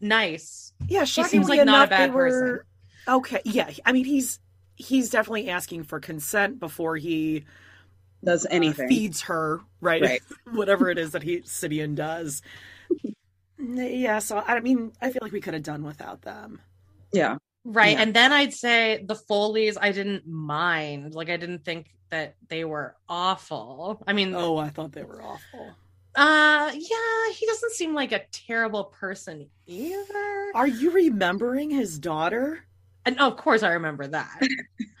nice. 0.00 0.72
yeah, 0.88 1.04
She 1.04 1.22
seems 1.24 1.48
like 1.48 1.64
not 1.64 1.88
a 1.88 1.90
bad 1.90 2.10
they 2.10 2.14
were 2.14 2.64
okay. 3.08 3.40
Yeah, 3.44 3.70
I 3.84 3.92
mean 3.92 4.04
he's 4.04 4.38
he's 4.76 5.10
definitely 5.10 5.50
asking 5.50 5.84
for 5.84 6.00
consent 6.00 6.58
before 6.58 6.96
he 6.96 7.44
does 8.24 8.46
uh, 8.46 8.50
anything. 8.52 8.88
feeds 8.88 9.22
her, 9.22 9.60
right? 9.80 10.00
Right. 10.02 10.22
Whatever 10.52 10.88
it 10.90 10.98
is 10.98 11.12
that 11.12 11.22
he 11.22 11.40
Sidian 11.40 11.94
does. 11.94 12.40
yeah, 13.58 14.18
so 14.18 14.38
I 14.38 14.60
mean, 14.60 14.92
I 15.00 15.10
feel 15.10 15.20
like 15.22 15.32
we 15.32 15.40
could 15.40 15.54
have 15.54 15.62
done 15.62 15.82
without 15.84 16.22
them. 16.22 16.60
Yeah. 17.12 17.36
Right. 17.64 17.92
Yeah. 17.92 18.02
And 18.02 18.14
then 18.14 18.32
I'd 18.32 18.52
say 18.54 19.04
the 19.06 19.14
Foleys, 19.14 19.76
I 19.80 19.92
didn't 19.92 20.26
mind. 20.26 21.14
Like, 21.14 21.30
I 21.30 21.36
didn't 21.36 21.64
think 21.64 21.86
that 22.12 22.36
they 22.48 22.64
were 22.64 22.94
awful. 23.08 24.00
I 24.06 24.12
mean, 24.12 24.34
Oh, 24.34 24.58
I 24.58 24.68
thought 24.68 24.92
they 24.92 25.02
were 25.02 25.22
awful. 25.22 25.74
uh, 26.14 26.70
yeah, 26.74 27.32
he 27.34 27.46
doesn't 27.46 27.72
seem 27.72 27.94
like 27.94 28.12
a 28.12 28.20
terrible 28.30 28.84
person 28.84 29.48
either. 29.66 30.52
Are 30.54 30.66
you 30.66 30.90
remembering 30.90 31.70
his 31.70 31.98
daughter? 31.98 32.60
And 33.06 33.16
oh, 33.18 33.28
of 33.28 33.38
course, 33.38 33.62
I 33.62 33.70
remember 33.72 34.06
that. 34.08 34.38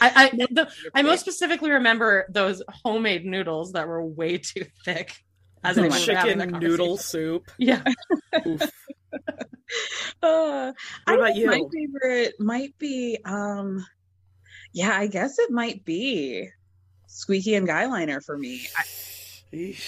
I 0.00 0.10
I, 0.16 0.30
the, 0.50 0.68
I 0.94 1.02
most 1.02 1.20
specifically 1.20 1.70
remember 1.70 2.26
those 2.30 2.62
homemade 2.68 3.24
noodles 3.26 3.72
that 3.72 3.86
were 3.86 4.04
way 4.04 4.38
too 4.38 4.64
thick. 4.84 5.14
As 5.62 5.76
my 5.76 5.90
Chicken 5.90 6.38
noodle 6.58 6.96
soup. 6.96 7.50
Yeah. 7.58 7.82
Oof. 8.46 8.62
Uh, 10.22 10.72
What 11.04 11.16
about 11.16 11.34
think 11.34 11.46
My 11.46 11.60
favorite 11.70 12.34
might 12.40 12.78
be, 12.78 13.18
um, 13.26 13.84
yeah, 14.72 14.96
I 14.96 15.06
guess 15.06 15.38
it 15.38 15.50
might 15.50 15.84
be 15.84 16.48
Squeaky 17.06 17.54
and 17.54 17.66
Guyliner 17.66 18.24
for 18.24 18.36
me. 18.38 18.66
I, 18.76 18.84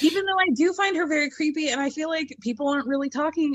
even 0.01 0.24
though 0.24 0.39
I 0.39 0.49
do 0.55 0.72
find 0.72 0.97
her 0.97 1.07
very 1.07 1.31
creepy, 1.31 1.68
and 1.68 1.81
I 1.81 1.91
feel 1.91 2.09
like 2.09 2.35
people 2.41 2.68
aren't 2.68 2.87
really 2.87 3.11
talking 3.11 3.55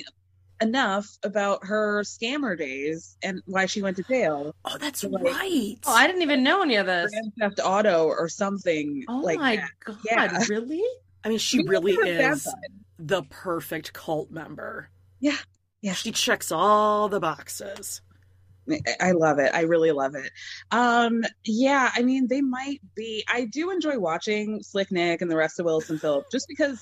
enough 0.62 1.08
about 1.24 1.66
her 1.66 2.02
scammer 2.04 2.58
days 2.58 3.18
and 3.24 3.42
why 3.46 3.66
she 3.66 3.82
went 3.82 3.98
to 3.98 4.04
jail. 4.04 4.56
oh, 4.66 4.78
that's 4.78 5.04
like- 5.04 5.24
right. 5.24 5.76
Oh, 5.86 5.94
I 5.94 6.08
didn't 6.08 6.22
even 6.22 6.44
know 6.44 6.62
any 6.62 6.76
of 6.76 6.86
this. 6.86 7.12
Grand 7.12 7.34
Theft 7.40 7.60
Auto 7.64 8.06
or 8.06 8.30
something 8.30 9.04
Oh 9.10 9.18
like 9.18 9.38
my 9.40 9.56
that. 9.58 9.70
god! 9.84 9.98
Yeah. 10.06 10.44
Really? 10.50 10.84
I 11.26 11.30
mean, 11.30 11.40
she 11.40 11.58
We 11.64 11.68
really 11.70 11.94
love 11.98 12.06
her 12.08 12.18
bad 12.20 12.34
is 12.34 12.48
the 13.00 13.24
perfect 13.24 13.92
cult 13.94 14.32
member. 14.32 14.90
Yeah. 15.20 15.36
Yeah. 15.82 15.94
She 15.94 16.12
checks 16.12 16.52
all 16.52 17.10
the 17.10 17.20
boxes. 17.20 18.02
I- 18.70 18.80
I 19.00 19.12
love 19.12 19.40
it. 19.40 19.52
I 19.54 19.62
really 19.62 19.92
love 19.92 20.16
it. 20.16 20.32
Um, 20.72 21.24
yeah, 21.46 21.92
I 21.96 22.02
mean, 22.02 22.28
they 22.28 22.42
might 22.42 22.82
be. 22.96 23.24
I 23.32 23.46
do 23.46 23.72
enjoy 23.72 24.00
watching 24.00 24.62
Slick 24.64 24.92
Nick 24.92 25.22
and 25.22 25.30
the 25.30 25.36
rest 25.38 25.60
of 25.60 25.66
Wilson 25.66 26.00
Phillip 26.00 26.26
just 26.32 26.48
because 26.48 26.82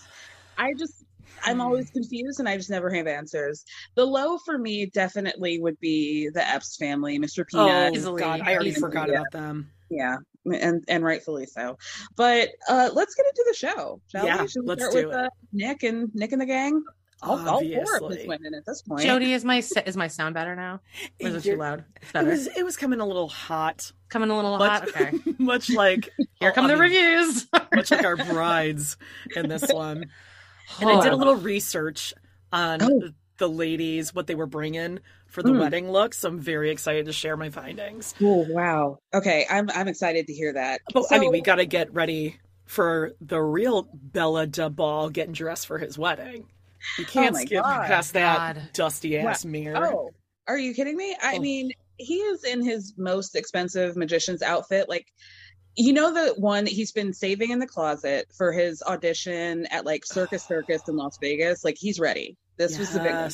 I 0.58 0.74
just 0.78 1.04
I'm 1.46 1.60
always 1.60 1.90
confused 1.90 2.40
and 2.40 2.48
I 2.48 2.56
just 2.56 2.70
never 2.70 2.90
have 2.90 3.06
answers. 3.06 3.66
The 3.96 4.06
low 4.06 4.38
for 4.38 4.58
me 4.58 4.86
definitely 4.86 5.60
would 5.60 5.78
be 5.82 6.30
the 6.30 6.48
Epps 6.48 6.78
family, 6.78 7.20
Mr. 7.20 7.42
Oh 7.42 7.46
Peanut. 7.68 7.96
Easily. 7.96 8.22
God, 8.22 8.40
I 8.42 8.54
already 8.54 8.72
forgot 8.74 9.10
about 9.10 9.32
them. 9.32 9.70
Yeah, 9.90 10.16
and 10.46 10.84
and 10.88 11.04
rightfully 11.04 11.46
so. 11.48 11.78
But 12.16 12.50
uh 12.70 12.90
let's 12.94 13.14
get 13.16 13.26
into 13.26 13.44
the 13.48 13.56
show, 13.58 14.00
shall 14.10 14.26
Yeah, 14.26 14.42
we? 14.42 14.48
Should 14.48 14.62
we 14.64 14.68
let's 14.70 14.82
start 14.84 14.94
do 14.94 15.08
with 15.10 15.16
it. 15.18 15.24
uh, 15.26 15.30
Nick 15.52 15.84
and 15.84 16.10
Nick 16.16 16.32
and 16.32 16.42
the 16.42 16.46
gang? 16.46 16.82
All, 17.24 17.40
all 17.50 17.62
four 17.62 17.96
of 17.98 18.04
Obviously. 18.04 18.22
us 18.22 18.28
women 18.28 18.54
at 18.54 18.66
this 18.66 18.82
point. 18.82 19.02
Jody, 19.02 19.34
is 19.34 19.44
my 19.46 19.58
is 19.86 19.98
my 19.98 20.08
sound 20.08 20.34
better 20.36 20.56
now? 20.56 20.82
Or 21.22 21.28
is 21.30 21.36
it 21.36 21.44
too 21.44 21.58
loud? 21.58 21.86
It's 22.02 22.14
It 22.16 22.26
was 22.26 22.48
it 22.58 22.64
was 22.64 22.78
coming 22.78 23.00
a 23.00 23.06
little 23.06 23.30
hot. 23.30 23.92
Coming 24.10 24.30
a 24.30 24.36
little 24.36 24.58
Much, 24.58 24.72
hot. 24.82 24.90
Okay. 24.90 25.20
much 25.40 25.70
like 25.72 26.10
Here 26.40 26.52
come 26.52 26.66
I 26.66 26.68
the 26.68 26.74
mean, 26.74 26.82
reviews. 26.82 27.48
Much 27.74 27.92
like 27.92 28.04
our 28.06 28.18
brides 28.18 28.98
in 29.36 29.50
this 29.50 29.72
one. 29.72 30.06
And 30.80 30.90
I 30.90 31.02
did 31.02 31.14
a 31.14 31.16
little 31.16 31.36
research 31.36 32.14
on 32.52 32.80
Oh. 32.82 33.10
the 33.38 33.50
ladies, 33.50 34.14
what 34.14 34.28
they 34.28 34.36
were 34.36 34.46
bringing 34.46 35.00
for 35.28 35.42
the 35.42 35.50
Mm. 35.50 35.60
wedding 35.60 35.92
look. 35.92 36.14
So 36.14 36.30
I'm 36.30 36.40
very 36.40 36.70
excited 36.72 37.06
to 37.08 37.14
share 37.14 37.36
my 37.38 37.50
findings. 37.50 38.14
Oh 38.22 38.46
wow. 38.50 39.00
Okay, 39.14 39.46
I'm 39.50 39.70
I'm 39.72 39.88
excited 39.88 40.28
to 40.28 40.34
hear 40.34 40.54
that. 40.54 40.82
But 40.94 41.06
I 41.10 41.20
mean, 41.20 41.32
we 41.32 41.42
got 41.42 41.56
to 41.56 41.66
get 41.66 41.94
ready 41.94 42.40
for 42.66 43.14
the 43.20 43.42
real 43.42 43.88
Bella 43.94 44.46
De 44.48 44.70
Ball 44.70 45.10
getting 45.10 45.34
dressed 45.34 45.68
for 45.68 45.78
his 45.80 45.98
wedding. 45.98 46.46
You 46.98 47.06
oh 47.08 47.12
can't 47.12 47.36
Oh 47.36 47.40
skip 47.40 47.64
God. 47.64 47.88
past 47.88 48.14
that 48.14 48.56
God. 48.56 48.70
dusty 48.74 49.18
ass 49.18 49.46
mirror. 49.46 49.92
Oh, 49.94 50.12
are 50.48 50.58
you 50.58 50.74
kidding 50.74 50.98
me? 50.98 51.16
I 51.22 51.36
Oh. 51.36 51.40
mean, 51.40 51.72
he 51.98 52.16
is 52.18 52.44
in 52.44 52.64
his 52.66 52.94
most 52.98 53.36
expensive 53.36 53.96
magician's 53.96 54.42
outfit. 54.42 54.90
Like, 54.90 55.08
you 55.76 55.94
know, 55.94 56.14
the 56.14 56.34
one 56.40 56.66
that 56.66 56.74
he's 56.74 56.92
been 56.92 57.14
saving 57.14 57.52
in 57.52 57.60
the 57.60 57.68
closet 57.68 58.28
for 58.36 58.52
his 58.52 58.84
audition 58.84 59.66
at 59.68 59.86
like 59.86 60.06
Circus 60.06 60.44
Circus 60.44 60.88
in 60.88 60.96
Las 60.96 61.18
Vegas. 61.20 61.64
Like, 61.64 61.78
he's 61.78 62.00
ready. 62.00 62.38
This 62.58 62.78
was 62.78 62.94
the 62.94 63.00
big 63.00 63.12
one. 63.12 63.32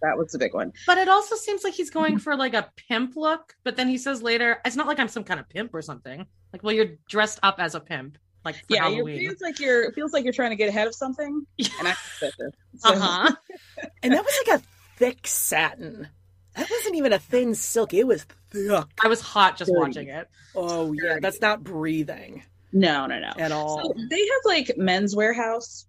That 0.00 0.16
was 0.16 0.32
the 0.32 0.38
big 0.38 0.54
one. 0.54 0.72
But 0.86 0.96
it 0.96 1.06
also 1.06 1.36
seems 1.36 1.62
like 1.62 1.74
he's 1.74 1.90
going 1.90 2.18
for 2.18 2.36
like 2.36 2.54
a 2.54 2.70
pimp 2.88 3.16
look. 3.16 3.54
But 3.64 3.76
then 3.76 3.86
he 3.88 3.98
says 3.98 4.22
later, 4.22 4.60
it's 4.64 4.76
not 4.76 4.86
like 4.86 4.98
I'm 4.98 5.08
some 5.08 5.24
kind 5.24 5.38
of 5.38 5.46
pimp 5.50 5.74
or 5.74 5.82
something. 5.82 6.26
Like, 6.54 6.62
well, 6.62 6.72
you're 6.74 6.96
dressed 7.06 7.38
up 7.42 7.56
as 7.58 7.74
a 7.74 7.80
pimp. 7.80 8.16
Like 8.44 8.56
for 8.56 8.62
yeah, 8.70 8.88
it 8.88 9.04
feels 9.18 9.40
like 9.40 9.60
you're 9.60 9.82
it 9.84 9.94
feels 9.94 10.12
like 10.12 10.24
you're 10.24 10.32
trying 10.32 10.50
to 10.50 10.56
get 10.56 10.68
ahead 10.68 10.86
of 10.88 10.94
something, 10.94 11.46
and 11.78 11.88
I 11.88 11.94
this. 12.20 12.32
So, 12.78 12.90
Uh 12.94 12.98
huh. 12.98 13.36
And 14.02 14.12
that 14.12 14.24
was 14.24 14.38
like 14.46 14.60
a 14.60 14.64
thick 14.96 15.26
satin. 15.26 16.08
That 16.56 16.68
wasn't 16.70 16.96
even 16.96 17.12
a 17.12 17.18
thin 17.18 17.54
silk. 17.54 17.94
It 17.94 18.06
was 18.06 18.24
thick. 18.50 18.84
I 19.02 19.08
was 19.08 19.20
hot 19.20 19.56
just 19.56 19.70
Dirty. 19.70 19.80
watching 19.80 20.08
it. 20.08 20.28
Oh 20.54 20.92
yeah, 20.92 21.18
that's 21.20 21.40
not 21.40 21.62
breathing 21.64 22.42
No, 22.72 23.06
no, 23.06 23.18
no. 23.20 23.32
at 23.38 23.52
all. 23.52 23.82
So 23.82 23.94
they 24.10 24.18
have 24.20 24.40
like 24.44 24.72
Men's 24.76 25.14
Wearhouse, 25.14 25.84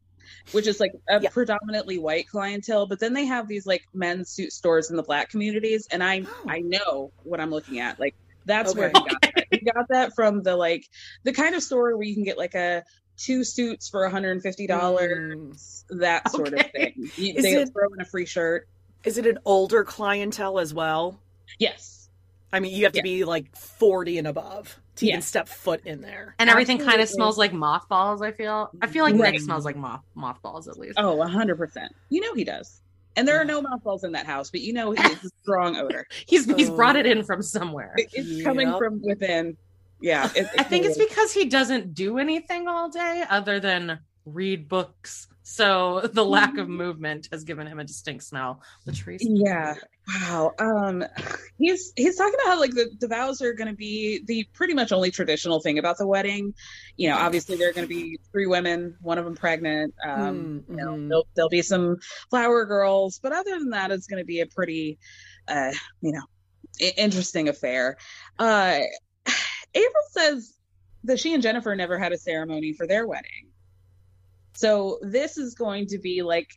which 0.51 0.67
is 0.67 0.79
like 0.79 0.91
a 1.09 1.21
Yeah. 1.21 1.29
predominantly 1.31 1.97
white 1.97 2.27
clientele, 2.29 2.85
but 2.87 2.99
then 2.99 3.13
they 3.13 3.25
have 3.25 3.47
these 3.47 3.65
like 3.65 3.83
men's 3.93 4.29
suit 4.29 4.53
stores 4.53 4.89
in 4.91 4.95
the 4.95 5.03
black 5.03 5.29
communities, 5.29 5.87
and 5.91 6.03
I 6.03 6.21
Oh. 6.25 6.45
I 6.47 6.59
know 6.59 7.11
what 7.23 7.39
I'm 7.41 7.49
looking 7.51 7.79
at. 7.79 7.99
Like 7.99 8.15
that's 8.45 8.75
where 8.75 8.89
he 8.89 8.93
got 8.93 9.21
that. 9.21 9.45
He 9.51 9.57
got 9.59 9.87
that 9.89 10.15
from 10.15 10.43
the 10.43 10.55
like 10.55 10.85
the 11.23 11.33
kind 11.33 11.55
of 11.55 11.63
store 11.63 11.95
where 11.95 12.05
you 12.05 12.13
can 12.13 12.23
get 12.23 12.37
like 12.37 12.55
a 12.55 12.83
two 13.17 13.43
suits 13.43 13.89
for 13.89 14.09
$150, 14.09 14.41
mm. 14.67 15.83
that 15.99 16.29
sort 16.31 16.53
of 16.53 16.59
thing. 16.71 16.93
You, 17.15 17.33
Is 17.35 17.43
they 17.43 17.53
it- 17.55 17.69
throw 17.71 17.87
in 17.93 18.01
a 18.01 18.05
free 18.05 18.25
shirt. 18.25 18.67
Is 19.03 19.17
it 19.17 19.25
an 19.27 19.37
older 19.45 19.83
clientele 19.83 20.59
as 20.59 20.73
well? 20.73 21.19
Yes. 21.59 22.09
I 22.53 22.59
mean, 22.59 22.73
you 22.73 22.83
have 22.85 22.93
to 22.93 22.99
Yeah. 22.99 23.03
be 23.03 23.23
like 23.25 23.55
40 23.55 24.17
and 24.17 24.27
above 24.27 24.79
to 24.97 25.05
Yeah. 25.05 25.13
even 25.13 25.21
step 25.21 25.49
foot 25.49 25.81
in 25.85 26.01
there. 26.01 26.35
And 26.39 26.49
everything 26.49 26.77
kind 26.77 27.01
of 27.01 27.09
smells 27.09 27.37
like 27.37 27.51
mothballs. 27.51 28.21
I 28.21 28.31
feel. 28.31 28.69
I 28.81 28.87
feel 28.87 29.03
like 29.03 29.15
Right. 29.15 29.33
Nick 29.33 29.41
smells 29.41 29.65
like 29.65 29.75
moth 29.75 30.03
mothballs 30.15 30.67
at 30.67 30.77
least. 30.77 30.95
Oh, 30.97 31.17
100%. 31.17 31.89
You 32.09 32.21
know 32.21 32.33
he 32.33 32.43
does. 32.43 32.81
And 33.15 33.27
there 33.27 33.39
are 33.39 33.45
no 33.45 33.61
mothballs 33.61 34.03
in 34.03 34.11
that 34.13 34.25
house, 34.25 34.49
but 34.49 34.61
you 34.61 34.73
know 34.73 34.93
it's 34.93 35.23
a 35.23 35.29
strong 35.43 35.77
odor. 35.77 36.07
He's 36.25 36.45
he's 36.55 36.69
Oh. 36.69 36.75
brought 36.75 36.95
it 36.95 37.05
in 37.05 37.23
from 37.23 37.41
somewhere. 37.43 37.93
It- 37.97 38.09
It's 38.13 38.43
coming 38.43 38.75
from 38.77 39.01
within. 39.01 39.55
Yeah. 40.01 40.29
it- 40.35 40.47
I 40.57 40.63
think 40.63 40.85
it's 40.85 40.97
because 40.97 41.31
he 41.31 41.45
doesn't 41.45 41.93
do 41.93 42.17
anything 42.17 42.67
all 42.67 42.89
day 42.89 43.23
other 43.29 43.59
than 43.59 43.99
read 44.25 44.67
books. 44.67 45.27
So 45.45 45.99
the 46.13 46.23
lack 46.23 46.57
of 46.57 46.69
movement 46.69 47.27
has 47.31 47.43
given 47.43 47.67
him 47.67 47.77
a 47.79 47.83
distinct 47.83 48.23
smell. 48.23 48.61
Latrice. 48.87 49.19
Yeah. 49.21 49.75
Wow. 50.07 50.51
Um 50.57 51.03
he's 51.57 51.91
he's 51.95 52.15
talking 52.17 52.33
about 52.35 52.53
how 52.53 52.59
like 52.59 52.71
the, 52.71 52.89
the 52.99 53.07
vows 53.09 53.41
are 53.41 53.53
gonna 53.53 53.73
be 53.73 54.21
the 54.25 54.45
pretty 54.53 54.73
much 54.73 54.91
only 54.93 55.11
traditional 55.11 55.59
thing 55.59 55.79
about 55.79 55.97
the 55.97 56.07
wedding. 56.07 56.53
You 56.95 57.09
know, 57.09 57.17
obviously 57.17 57.57
there 57.57 57.69
are 57.69 57.73
gonna 57.73 57.87
be 57.87 58.19
three 58.31 58.47
women, 58.47 58.95
one 59.01 59.17
of 59.17 59.25
them 59.25 59.35
pregnant. 59.35 59.93
Um, 60.05 60.63
you 60.69 60.75
know, 60.77 60.91
Mhm. 60.93 61.09
there'll, 61.09 61.27
there'll 61.35 61.49
be 61.49 61.61
some 61.61 61.97
flower 62.29 62.65
girls, 62.65 63.19
but 63.21 63.33
other 63.33 63.51
than 63.59 63.71
that, 63.71 63.91
it's 63.91 64.07
gonna 64.07 64.23
be 64.25 64.39
a 64.39 64.45
pretty 64.47 64.97
uh, 65.47 65.71
you 66.01 66.13
know, 66.13 66.23
i- 66.81 66.93
interesting 66.97 67.49
affair. 67.49 67.97
Uh 68.39 68.79
April 69.75 70.03
says 70.11 70.53
that 71.05 71.19
she 71.19 71.33
and 71.33 71.43
Jennifer 71.43 71.75
never 71.75 71.97
had 71.99 72.13
a 72.13 72.17
ceremony 72.17 72.71
for 72.73 72.87
their 72.87 73.05
wedding. 73.07 73.49
So 74.53 74.99
this 75.01 75.37
is 75.37 75.55
going 75.55 75.87
to 75.87 75.97
be 75.97 76.21
like 76.21 76.49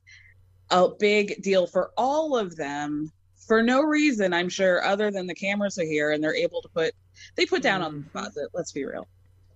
a 0.70 0.88
big 0.98 1.42
deal 1.42 1.66
for 1.66 1.90
all 1.96 2.36
of 2.36 2.56
them 2.56 3.12
for 3.46 3.62
no 3.62 3.82
reason, 3.82 4.32
I'm 4.32 4.48
sure, 4.48 4.84
other 4.84 5.10
than 5.10 5.26
the 5.26 5.34
cameras 5.34 5.78
are 5.78 5.84
here 5.84 6.10
and 6.10 6.22
they're 6.22 6.34
able 6.34 6.62
to 6.62 6.68
put 6.68 6.92
they 7.36 7.46
put 7.46 7.62
down 7.62 7.82
on 7.82 7.92
the 7.92 7.98
mm-hmm. 8.00 8.18
deposit, 8.18 8.48
let's 8.52 8.72
be 8.72 8.84
real. 8.84 9.08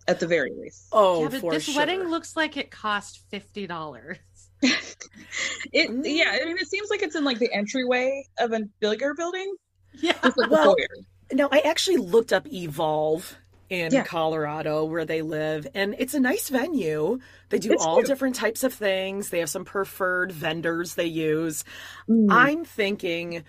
At 0.08 0.18
the 0.18 0.26
very 0.26 0.52
least. 0.52 0.86
Oh, 0.92 1.22
yeah, 1.22 1.28
but 1.28 1.40
for 1.40 1.52
this 1.52 1.64
sure. 1.64 1.76
wedding 1.76 2.08
looks 2.08 2.36
like 2.36 2.56
it 2.56 2.70
cost 2.70 3.22
fifty 3.30 3.66
dollars. 3.66 4.18
It 5.72 5.90
mm. 5.90 6.02
yeah, 6.04 6.38
I 6.40 6.44
mean 6.44 6.56
it 6.58 6.68
seems 6.68 6.90
like 6.90 7.02
it's 7.02 7.14
in 7.14 7.24
like 7.24 7.38
the 7.38 7.52
entryway 7.52 8.24
of 8.38 8.52
a 8.52 8.62
bigger 8.80 9.14
building. 9.14 9.54
Yeah. 9.94 10.14
Like 10.22 10.36
Well, 10.36 10.48
the 10.48 10.56
foyer. 10.56 11.04
Now, 11.32 11.48
I 11.52 11.60
actually 11.60 11.98
looked 11.98 12.32
up 12.32 12.46
Evolve 12.52 13.36
in 13.70 13.92
Yeah. 13.92 14.04
Colorado 14.04 14.84
where 14.84 15.04
they 15.04 15.22
live, 15.22 15.66
and 15.74 15.94
it's 15.98 16.12
a 16.14 16.20
nice 16.20 16.48
venue. 16.48 17.18
They 17.48 17.58
do 17.58 17.72
It's 17.72 17.84
all 17.84 17.96
cute. 17.98 18.06
different 18.08 18.34
types 18.34 18.64
of 18.64 18.74
things. 18.74 19.30
They 19.30 19.38
have 19.38 19.48
some 19.48 19.64
preferred 19.64 20.32
vendors 20.32 20.94
they 20.96 21.06
use. 21.06 21.64
Mm. 22.08 22.26
I'm 22.30 22.64
thinking 22.64 23.44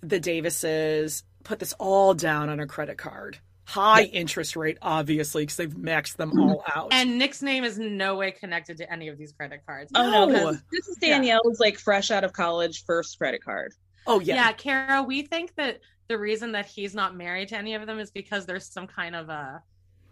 the 0.00 0.18
Davises 0.18 1.22
put 1.44 1.58
this 1.58 1.74
all 1.78 2.14
down 2.14 2.48
on 2.48 2.58
a 2.58 2.66
credit 2.66 2.96
card. 2.98 3.38
High 3.64 4.04
interest 4.04 4.54
rate, 4.56 4.78
obviously, 4.80 5.42
because 5.42 5.56
they've 5.56 5.74
maxed 5.74 6.16
them 6.16 6.38
all 6.40 6.62
out. 6.74 6.88
And 6.92 7.18
Nick's 7.18 7.42
name 7.42 7.64
is 7.64 7.78
no 7.78 8.14
way 8.14 8.30
connected 8.30 8.76
to 8.78 8.90
any 8.92 9.08
of 9.08 9.18
these 9.18 9.32
credit 9.32 9.60
cards. 9.66 9.90
Oh 9.94 10.08
no, 10.08 10.26
No. 10.26 10.44
'cause 10.44 10.62
this 10.72 10.86
is 10.88 10.96
Danielle's 10.98 11.58
like 11.60 11.76
fresh 11.78 12.10
out 12.10 12.22
of 12.24 12.32
college 12.32 12.84
first 12.84 13.18
credit 13.18 13.42
card. 13.44 13.72
oh 14.06 14.20
yeah. 14.20 14.36
yeah, 14.36 14.52
Kara, 14.52 15.02
we 15.02 15.22
think 15.22 15.54
that 15.56 15.80
the 16.08 16.18
reason 16.18 16.52
that 16.52 16.66
he's 16.66 16.94
not 16.94 17.16
married 17.16 17.48
to 17.48 17.56
any 17.56 17.74
of 17.74 17.86
them 17.86 17.98
is 17.98 18.10
because 18.10 18.46
there's 18.46 18.66
some 18.66 18.86
kind 18.86 19.14
of 19.16 19.28
a 19.28 19.62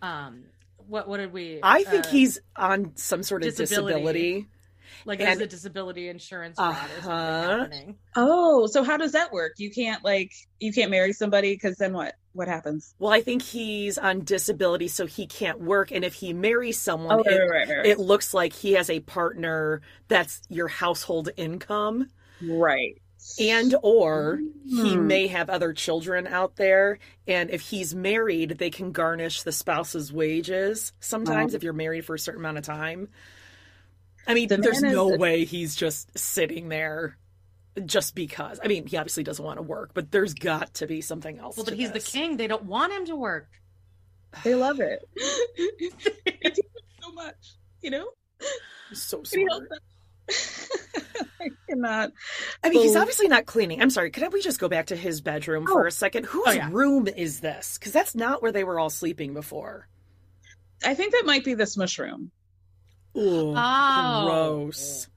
um 0.03 0.45
what 0.87 1.09
what 1.09 1.19
did 1.19 1.33
we 1.33 1.61
I 1.63 1.85
think 1.85 2.07
uh, 2.07 2.09
he's 2.11 2.39
on 2.57 2.93
some 2.97 3.23
sort 3.23 3.43
of 3.43 3.55
disability. 3.57 3.95
disability. 3.95 4.49
like 5.07 5.19
there's 5.19 5.33
and- 5.33 5.43
a 5.43 5.47
disability 5.47 6.09
insurance 6.09 6.57
fraud 6.57 6.77
or 6.77 7.11
Uh-huh. 7.11 7.59
happening. 7.59 7.97
Oh, 8.17 8.67
so 8.67 8.83
how 8.85 8.97
does 8.97 9.13
that 9.13 9.33
work? 9.33 9.53
You 9.59 9.71
can't 9.71 10.05
like 10.05 10.31
you 10.61 10.73
can't 10.73 10.91
marry 10.91 11.13
somebody 11.13 11.55
because 11.55 11.77
then 11.77 11.93
what? 11.95 12.15
What 12.33 12.49
happens? 12.49 12.95
Well, 12.99 13.13
I 13.13 13.21
think 13.23 13.43
he's 13.43 13.97
on 13.97 14.25
disability, 14.25 14.89
so 14.89 15.07
he 15.07 15.25
can't 15.29 15.61
work. 15.61 15.93
And 15.93 16.05
if 16.05 16.15
he 16.15 16.33
marries 16.33 16.79
someone, 16.81 17.21
Oh, 17.21 17.23
it, 17.23 17.31
right, 17.31 17.49
right, 17.49 17.69
right, 17.69 17.77
right. 17.79 17.87
it 17.87 18.01
looks 18.01 18.35
like 18.35 18.53
he 18.53 18.73
has 18.73 18.91
a 18.91 18.99
partner 19.01 19.83
that's 20.09 20.43
your 20.49 20.67
household 20.67 21.29
income, 21.37 22.11
right. 22.43 23.01
And 23.39 23.75
or 23.83 24.41
he 24.67 24.95
Hmm. 24.95 25.07
may 25.07 25.27
have 25.29 25.49
other 25.51 25.73
children 25.73 26.27
out 26.27 26.57
there. 26.57 26.99
And 27.27 27.51
if 27.51 27.61
he's 27.63 27.95
married, 27.95 28.59
they 28.59 28.71
can 28.71 28.93
garnish 28.93 29.43
the 29.43 29.53
spouse's 29.53 30.13
wages. 30.13 30.93
Sometimes, 31.01 31.55
Oh. 31.55 31.57
if 31.57 31.63
you're 31.63 31.73
married 31.73 32.05
for 32.05 32.15
a 32.15 32.19
certain 32.19 32.41
amount 32.41 32.59
of 32.59 32.65
time. 32.65 33.09
I 34.27 34.35
mean, 34.35 34.49
The 34.49 34.57
there's 34.59 34.81
man 34.83 34.91
is 34.91 34.95
no 34.97 35.13
a- 35.15 35.19
way 35.19 35.45
he's 35.45 35.75
just 35.75 36.17
sitting 36.19 36.69
there. 36.69 37.17
Just 37.85 38.15
because, 38.15 38.61
I 38.63 38.69
mean, 38.69 38.87
he 38.87 38.97
obviously 38.97 39.25
doesn't 39.25 39.45
want 39.45 39.59
to 39.59 39.63
work, 39.63 39.91
but 39.95 40.13
there's 40.13 40.33
got 40.33 40.75
to 40.75 40.87
be 40.87 41.01
something 41.01 41.39
else. 41.41 41.57
Well, 41.57 41.65
but 41.65 41.73
to 41.73 41.77
he's 41.77 41.91
the 41.91 41.99
king. 41.99 42.37
They 42.37 42.47
don't 42.47 42.65
want 42.67 42.93
him 42.93 43.05
to 43.07 43.17
work. 43.17 43.49
They 44.45 44.55
love 44.55 44.79
it. 44.81 45.09
It 46.27 46.59
so 47.03 47.11
much, 47.13 47.55
you 47.81 47.91
know. 47.91 48.11
So 48.93 49.23
Can 49.23 49.41
you 49.41 49.49
smart. 49.51 49.69
Help 50.29 50.93
that? 50.95 51.27
I 51.41 51.49
cannot. 51.69 52.13
I 52.63 52.71
mean, 52.71 52.83
he's 52.83 52.97
obviously 52.97 53.29
not 53.29 53.47
cleaning. 53.47 53.83
I'm 53.83 53.91
sorry. 53.91 54.11
Could 54.11 54.33
we 54.33 54.41
just 54.41 54.61
go 54.61 54.69
back 54.69 54.87
to 54.87 54.97
his 54.97 55.21
bedroom 55.21 55.67
for 55.67 55.85
oh. 55.85 55.89
a 55.89 55.91
second? 55.91 56.27
Whose 56.27 56.45
Oh, 56.47 56.53
yeah. 56.53 56.69
room 56.73 57.09
is 57.09 57.41
this? 57.41 57.79
Because 57.79 57.93
that's 57.93 58.15
not 58.15 58.43
where 58.43 58.53
they 58.53 58.65
were 58.65 58.79
all 58.79 58.91
sleeping 58.91 59.35
before. 59.35 59.89
I 60.85 60.95
think 60.95 61.13
that 61.13 61.25
might 61.27 61.45
be 61.45 61.55
this 61.55 61.77
mushroom. 61.77 62.31
Ooh, 63.17 63.55
Oh. 63.57 64.23
gross. 64.27 65.09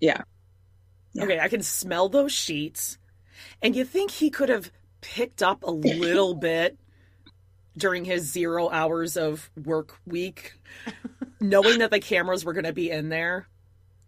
Yeah. 0.00 0.22
Yeah. 1.12 1.24
Okay, 1.24 1.38
I 1.40 1.48
can 1.48 1.62
smell 1.62 2.08
those 2.08 2.32
sheets. 2.32 2.98
And 3.60 3.76
you 3.76 3.84
think 3.84 4.10
he 4.10 4.30
could 4.30 4.48
have 4.48 4.70
picked 5.00 5.42
up 5.42 5.62
a 5.64 5.70
little 5.70 6.34
bit 6.40 6.78
during 7.76 8.04
his 8.04 8.30
zero 8.30 8.68
hours 8.70 9.16
of 9.16 9.50
work 9.64 9.98
week, 10.06 10.52
knowing 11.40 11.78
that 11.78 11.90
the 11.90 12.00
cameras 12.00 12.44
were 12.44 12.52
going 12.52 12.64
to 12.64 12.72
be 12.72 12.90
in 12.90 13.08
there? 13.08 13.48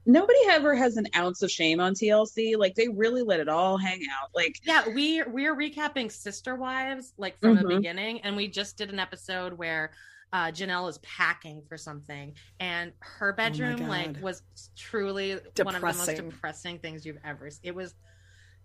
Nobody 0.07 0.38
ever 0.48 0.74
has 0.74 0.96
an 0.96 1.07
ounce 1.16 1.42
of 1.42 1.50
shame 1.50 1.80
on 1.80 1.94
TLC. 1.94 2.57
Like 2.57 2.74
they 2.74 2.88
really 2.88 3.22
let 3.22 3.40
it 3.40 3.48
all 3.48 3.78
hang 3.78 4.00
out. 4.20 4.30
Like 4.34 4.61
Yeah, 4.62 4.88
we 4.88 5.22
we're 5.22 5.57
recapping 5.57 6.11
Sister 6.12 6.55
Wives 6.57 7.12
like 7.16 7.38
from 7.40 7.57
the 7.57 7.62
Mhm. 7.62 7.76
beginning, 7.76 8.20
and 8.20 8.36
we 8.36 8.48
just 8.48 8.76
did 8.76 8.90
an 8.90 8.98
episode 8.98 9.55
where 9.55 9.92
uh, 10.32 10.46
Janelle 10.50 10.88
is 10.90 10.98
packing 10.98 11.62
for 11.68 11.78
something, 11.78 12.34
and 12.59 12.92
her 12.98 13.32
bedroom 13.32 13.86
like 13.88 14.09
Oh 14.09 14.12
God. 14.14 14.22
was 14.22 14.42
truly 14.76 15.34
one 15.34 15.40
of 15.76 15.80
the 15.80 15.86
most 15.86 15.98
Depressing. 16.07 16.30
depressing 16.30 16.78
things 16.80 17.07
you've 17.07 17.20
ever. 17.24 17.46
s- 17.46 17.61
It 17.62 17.72
was 17.74 17.94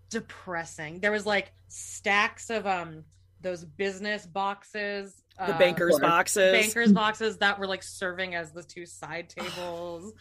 depressing. 0.09 0.99
There 0.99 1.11
was 1.11 1.25
like 1.25 1.51
stacks 1.67 2.49
of 2.49 2.65
um 2.65 3.03
those 3.41 3.63
business 3.63 4.25
boxes, 4.25 5.23
The 5.37 5.55
uh, 5.55 5.57
banker's 5.59 5.91
course. 5.91 6.01
boxes. 6.01 6.51
bankers 6.51 6.91
boxes 6.91 7.37
that 7.37 7.57
were 7.59 7.67
like 7.67 7.83
serving 7.83 8.35
as 8.35 8.51
the 8.51 8.63
two 8.63 8.85
side 8.85 9.29
tables, 9.37 10.11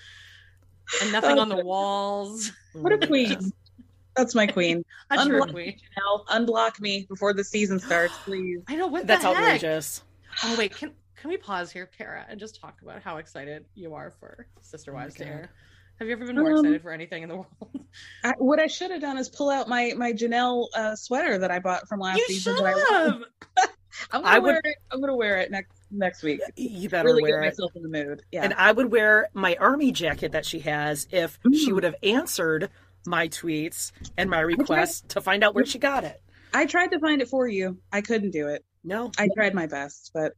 and 1.02 1.12
nothing 1.12 1.38
Oh, 1.38 1.40
on 1.40 1.48
the 1.48 1.64
walls. 1.64 2.52
what 2.72 2.92
a 2.92 3.06
queen. 3.06 3.52
That's 4.16 4.34
my 4.34 4.46
queen. 4.48 4.84
A 5.10 5.16
Unblock 5.16 5.52
queen. 5.52 5.76
Janelle, 5.96 6.26
unblock 6.26 6.80
me 6.80 7.06
before 7.08 7.32
the 7.34 7.44
season 7.44 7.78
starts, 7.78 8.14
please. 8.24 8.60
I 8.66 8.74
know 8.74 8.88
what 8.88 9.06
That's 9.06 9.22
the 9.22 9.28
heck? 9.32 9.36
outrageous. 9.44 10.02
Oh 10.44 10.56
wait, 10.58 10.74
can 10.74 10.92
can 11.16 11.30
we 11.30 11.36
pause 11.36 11.70
here, 11.70 11.86
Kara, 11.96 12.24
and 12.28 12.38
just 12.40 12.60
talk 12.60 12.80
about 12.82 13.02
how 13.02 13.18
excited 13.18 13.64
you 13.74 13.94
are 13.94 14.12
for 14.18 14.46
Sister 14.60 14.92
Wives 14.92 15.14
Oh 15.16 15.18
God. 15.18 15.24
to 15.24 15.30
air? 15.30 15.50
Have 15.98 16.06
you 16.08 16.14
ever 16.14 16.26
been 16.26 16.36
more 16.36 16.50
Um, 16.52 16.58
excited 16.58 16.82
for 16.82 16.90
anything 16.92 17.22
in 17.24 17.28
the 17.28 17.34
world? 17.36 17.48
I, 18.24 18.32
what 18.38 18.60
I 18.60 18.66
should 18.68 18.90
have 18.92 19.00
done 19.00 19.18
is 19.18 19.28
pull 19.28 19.50
out 19.50 19.68
my 19.68 19.94
my 19.96 20.12
Janelle 20.12 20.66
uh, 20.74 20.94
sweater 20.96 21.38
that 21.38 21.50
I 21.50 21.58
bought 21.60 21.88
from 21.88 22.00
last 22.00 22.18
you 22.18 22.24
season. 22.28 22.56
should 22.56 22.64
I 22.64 22.74
love. 22.74 23.22
have. 23.56 23.68
I'm 24.12 24.22
gonna 24.22 24.34
I 24.34 24.38
would- 24.38 24.46
wear 24.46 24.60
it. 24.64 24.76
I'm 24.92 25.00
gonna 25.00 25.16
wear 25.16 25.38
it 25.38 25.50
next 25.52 25.72
next 25.90 26.22
week. 26.22 26.40
You 26.56 26.88
better 26.88 27.08
Really 27.08 27.22
wear 27.22 27.40
get 27.40 27.46
it. 27.46 27.50
myself 27.50 27.72
in 27.76 27.82
the 27.82 27.88
mood. 27.88 28.22
Yeah. 28.32 28.44
And 28.44 28.54
I 28.54 28.72
would 28.72 28.90
wear 28.92 29.28
my 29.34 29.56
army 29.56 29.92
jacket 29.92 30.32
that 30.32 30.44
she 30.46 30.60
has 30.60 31.06
if 31.10 31.38
she 31.54 31.70
Mm. 31.70 31.74
would 31.74 31.84
have 31.84 31.94
answered 32.02 32.70
my 33.06 33.28
tweets 33.28 33.92
and 34.16 34.28
my 34.28 34.40
requests 34.40 35.02
to 35.08 35.20
find 35.20 35.42
out 35.42 35.54
where 35.54 35.64
she 35.64 35.78
got 35.78 36.04
it. 36.04 36.20
I 36.52 36.66
tried 36.66 36.88
to 36.92 36.98
find 36.98 37.20
it 37.22 37.28
for 37.28 37.46
you. 37.48 37.78
I 37.92 38.00
couldn't 38.00 38.30
do 38.32 38.48
it. 38.48 38.64
No. 38.84 39.10
I 39.18 39.28
tried 39.34 39.54
my 39.54 39.66
best, 39.66 40.10
but 40.14 40.32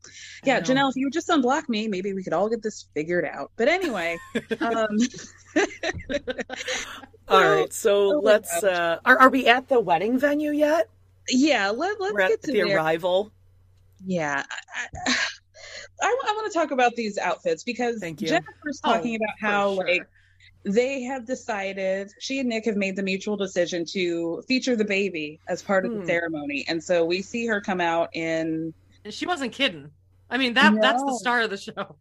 yeah. 0.44 0.60
Janelle, 0.60 0.90
if 0.90 0.96
you 0.96 1.06
would 1.06 1.12
just 1.12 1.28
unblock 1.28 1.68
me, 1.68 1.86
maybe 1.88 2.12
we 2.14 2.22
could 2.24 2.32
all 2.32 2.48
get 2.48 2.62
this 2.62 2.86
figured 2.94 3.24
out. 3.24 3.52
But 3.56 3.68
anyway, 3.68 4.18
um, 4.60 4.86
All 7.28 7.40
right. 7.42 7.72
So 7.72 8.16
Oh 8.16 8.20
let's. 8.20 8.62
Uh, 8.64 8.98
are 9.04 9.18
are 9.20 9.28
we 9.30 9.46
at 9.46 9.68
the 9.68 9.78
wedding 9.80 10.18
venue 10.18 10.50
yet? 10.52 10.88
yeah, 11.28 11.70
let, 11.70 12.00
let's 12.00 12.12
We're 12.14 12.28
get 12.28 12.42
to 12.42 12.52
the 12.52 12.62
there. 12.62 12.76
arrival. 12.76 13.30
Yeah, 14.04 14.42
I, 14.74 14.86
I, 15.06 15.16
I, 16.02 16.16
want 16.36 16.52
to 16.52 16.58
talk 16.58 16.70
about 16.70 16.94
these 16.96 17.18
outfits 17.18 17.62
because 17.62 17.98
Thank 18.00 18.20
you. 18.20 18.28
Jennifer's 18.28 18.80
Oh, 18.84 18.92
talking 18.94 19.16
about 19.16 19.34
how 19.40 19.74
sure. 19.76 19.86
like 19.86 20.06
they 20.64 21.02
have 21.02 21.26
decided 21.26 22.10
she 22.18 22.38
and 22.40 22.48
Nick 22.48 22.64
have 22.66 22.76
made 22.76 22.96
the 22.96 23.02
mutual 23.02 23.36
decision 23.36 23.84
to 23.92 24.42
feature 24.46 24.76
the 24.76 24.84
baby 24.84 25.40
as 25.48 25.62
part 25.62 25.84
of 25.86 25.92
Hmm. 25.92 26.00
the 26.00 26.06
ceremony, 26.06 26.64
and 26.68 26.82
so 26.82 27.04
we 27.04 27.22
see 27.22 27.46
her 27.46 27.60
come 27.60 27.80
out 27.80 28.10
in. 28.14 28.72
And 29.04 29.12
she 29.14 29.26
wasn't 29.26 29.52
kidding. 29.52 29.90
I 30.28 30.36
mean 30.38 30.54
that 30.54 30.74
that's 30.80 31.02
the 31.02 31.16
star 31.18 31.40
of 31.40 31.50
the 31.50 31.56
show. 31.56 31.96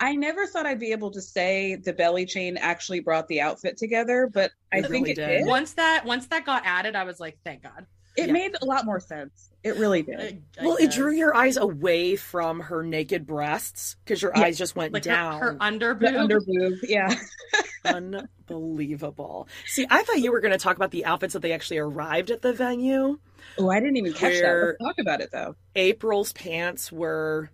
I 0.00 0.14
never 0.14 0.46
thought 0.46 0.66
I'd 0.66 0.78
be 0.80 0.92
able 0.92 1.10
to 1.12 1.20
say 1.20 1.76
the 1.76 1.92
belly 1.92 2.24
chain 2.26 2.56
actually 2.56 3.00
brought 3.00 3.26
the 3.28 3.40
outfit 3.40 3.76
together, 3.76 4.28
but 4.32 4.50
I 4.72 4.78
It 4.78 4.82
think 4.82 4.92
really 5.06 5.10
it 5.12 5.16
did. 5.16 5.26
did. 5.40 5.46
Once 5.46 5.72
that 5.74 6.04
once 6.04 6.26
that 6.28 6.44
got 6.46 6.62
added, 6.64 6.94
I 6.96 7.04
was 7.04 7.20
like, 7.20 7.38
thank 7.44 7.62
God. 7.62 7.86
It 8.16 8.26
Yeah. 8.26 8.32
made 8.32 8.54
a 8.60 8.64
lot 8.64 8.84
more 8.84 9.00
sense. 9.00 9.50
It 9.64 9.76
really 9.76 10.02
did. 10.02 10.20
I- 10.20 10.38
I 10.60 10.66
Well, 10.66 10.76
it 10.76 10.90
drew 10.90 11.12
your 11.12 11.34
eyes 11.34 11.56
away 11.56 12.16
from 12.16 12.60
her 12.60 12.82
naked 12.82 13.26
breasts 13.26 13.96
because 14.04 14.20
your 14.20 14.32
Yeah. 14.36 14.42
eyes 14.44 14.58
just 14.58 14.76
went 14.76 14.92
like 14.92 15.02
down. 15.04 15.40
her, 15.40 15.52
her 15.52 15.56
under 15.60 15.94
The 15.94 16.10
boob. 16.10 16.16
under 16.16 16.40
boob, 16.40 16.78
yeah. 16.82 17.08
Unbelievable. 17.84 19.48
See, 19.66 19.86
I 19.88 20.02
thought 20.02 20.20
you 20.20 20.32
were 20.32 20.40
going 20.40 20.52
to 20.52 20.58
talk 20.58 20.76
about 20.76 20.90
the 20.90 21.04
outfits 21.04 21.32
that 21.32 21.40
they 21.42 21.52
actually 21.52 21.78
arrived 21.78 22.30
at 22.30 22.42
the 22.42 22.52
venue. 22.52 23.18
Oh, 23.58 23.70
I 23.70 23.80
didn't 23.80 23.96
even 23.96 24.12
catch 24.12 24.34
that. 24.34 24.42
Where- 24.42 24.76
Let's 24.80 24.90
talk 24.90 24.98
about 24.98 25.20
it 25.20 25.30
though. 25.32 25.56
April's 25.74 26.32
pants 26.32 26.90
were 26.92 27.50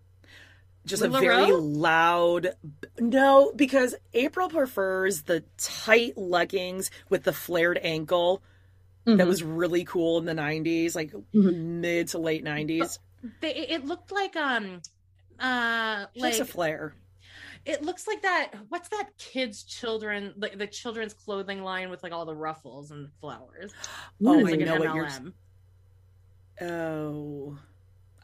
just 0.87 1.03
a 1.03 1.09
very 1.09 1.29
Roe? 1.53 1.59
loud. 1.59 2.55
No, 2.99 3.53
because 3.55 3.95
April 4.15 4.49
prefers 4.49 5.23
the 5.23 5.45
tight 5.59 6.17
leggings 6.17 6.91
with 7.11 7.25
the 7.25 7.33
flared 7.33 7.79
ankle. 7.83 8.43
That 9.17 9.27
Mhm. 9.27 9.27
was 9.27 9.43
really 9.43 9.85
cool 9.85 10.19
in 10.19 10.25
the 10.25 10.35
90s, 10.35 10.95
like 10.95 11.13
Mhm. 11.35 11.55
mid 11.81 12.09
to 12.09 12.19
late 12.19 12.45
90s. 12.45 12.99
They, 13.41 13.55
it 13.55 13.85
looked 13.85 14.13
like 14.13 14.37
um 14.37 14.81
uh 15.41 16.07
She 16.15 16.21
like 16.21 16.33
likes 16.33 16.41
a 16.41 16.45
flare. 16.45 16.95
it 17.65 17.83
looks 17.83 18.07
like 18.07 18.23
that 18.23 18.53
what's 18.69 18.89
that 18.89 19.11
kids 19.19 19.63
children 19.65 20.35
like 20.37 20.59
the 20.59 20.67
children's 20.67 21.15
clothing 21.15 21.63
line 21.63 21.91
with 21.91 22.03
like 22.03 22.13
all 22.13 22.25
the 22.25 22.35
ruffles 22.35 22.91
and 22.91 23.11
flowers 23.21 23.75
Oh, 24.25 24.41
it's 24.41 24.47
I 24.47 24.53
like 24.53 24.61
know 24.61 24.75
an 24.75 24.81
what 24.81 24.93
you're. 24.95 25.09
Oh, 26.61 27.59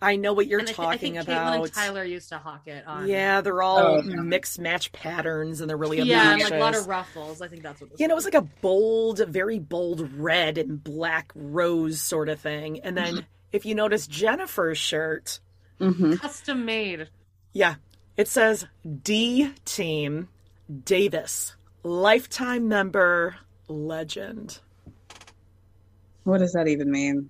I 0.05 0.16
know 0.16 0.32
what 0.32 0.46
you're 0.46 0.59
And 0.61 0.68
I 0.68 0.72
thi- 0.72 0.76
talking 0.76 1.18
I 1.18 1.22
think 1.22 1.28
about. 1.28 1.55
Catelynn 1.61 1.64
and 1.64 1.72
Tyler 1.72 2.05
used 2.05 2.28
to 2.28 2.38
hawk 2.38 2.66
it 2.66 2.86
on 2.86 3.09
Yeah, 3.09 3.40
they're 3.40 3.62
all 3.62 3.78
Oh, 3.78 4.02
yeah. 4.02 4.16
mixed 4.16 4.59
match 4.59 4.92
patterns 4.92 5.61
and 5.61 5.68
they're 5.70 5.76
really 5.76 5.98
amazing. 5.98 6.11
yeah 6.16 6.32
and, 6.34 6.42
like 6.42 6.52
a 6.52 6.59
lot 6.59 6.76
of 6.76 6.86
ruffles 6.86 7.40
i 7.40 7.48
think 7.48 7.62
that's 7.62 7.80
what 7.80 7.90
this 7.90 7.98
Yeah, 8.00 8.05
and 8.05 8.11
it 8.12 8.14
was 8.14 8.24
like 8.24 8.34
a 8.34 8.42
bold, 8.42 9.20
very 9.28 9.59
bold 9.59 10.11
red 10.16 10.59
and 10.59 10.82
black 10.82 11.32
rose 11.34 12.00
sort 12.00 12.28
of 12.28 12.38
thing. 12.40 12.80
And 12.80 12.96
then 12.96 13.26
if 13.52 13.64
you 13.64 13.74
notice 13.74 14.07
Jennifer's 14.07 14.78
shirt, 14.78 15.40
Mhm. 15.80 16.20
custom 16.20 16.64
made 16.64 17.09
yeah, 17.52 17.76
it 18.16 18.28
says 18.28 18.66
D 19.02 19.52
Team 19.64 20.28
Davis, 20.84 21.55
lifetime 21.82 22.66
member, 22.68 23.36
legend. 23.68 24.59
What 26.24 26.38
does 26.38 26.52
that 26.52 26.68
even 26.68 26.90
mean? 26.90 27.28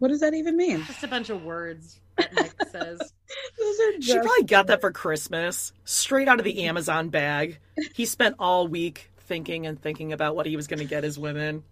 What 0.00 0.08
does 0.08 0.20
that 0.20 0.34
even 0.34 0.56
mean? 0.56 0.84
just 0.84 1.04
a 1.04 1.08
bunch 1.08 1.30
of 1.30 1.44
words 1.44 2.00
that 2.18 2.34
nick 2.34 2.52
says 2.72 2.98
Those 3.58 3.80
are 3.80 4.02
She 4.02 4.14
probably 4.18 4.42
got 4.44 4.66
that 4.66 4.80
for 4.80 4.90
Christmas, 4.90 5.72
straight 5.84 6.26
out 6.28 6.38
of 6.40 6.44
the 6.44 6.64
Amazon 6.64 7.08
bag. 7.10 7.58
He 7.94 8.04
spent 8.06 8.34
all 8.38 8.66
week 8.66 9.10
thinking 9.20 9.66
and 9.66 9.80
thinking 9.80 10.12
about 10.12 10.34
what 10.34 10.46
he 10.46 10.56
was 10.56 10.66
going 10.66 10.80
to 10.80 10.84
get 10.84 11.04
his 11.04 11.18
women. 11.18 11.62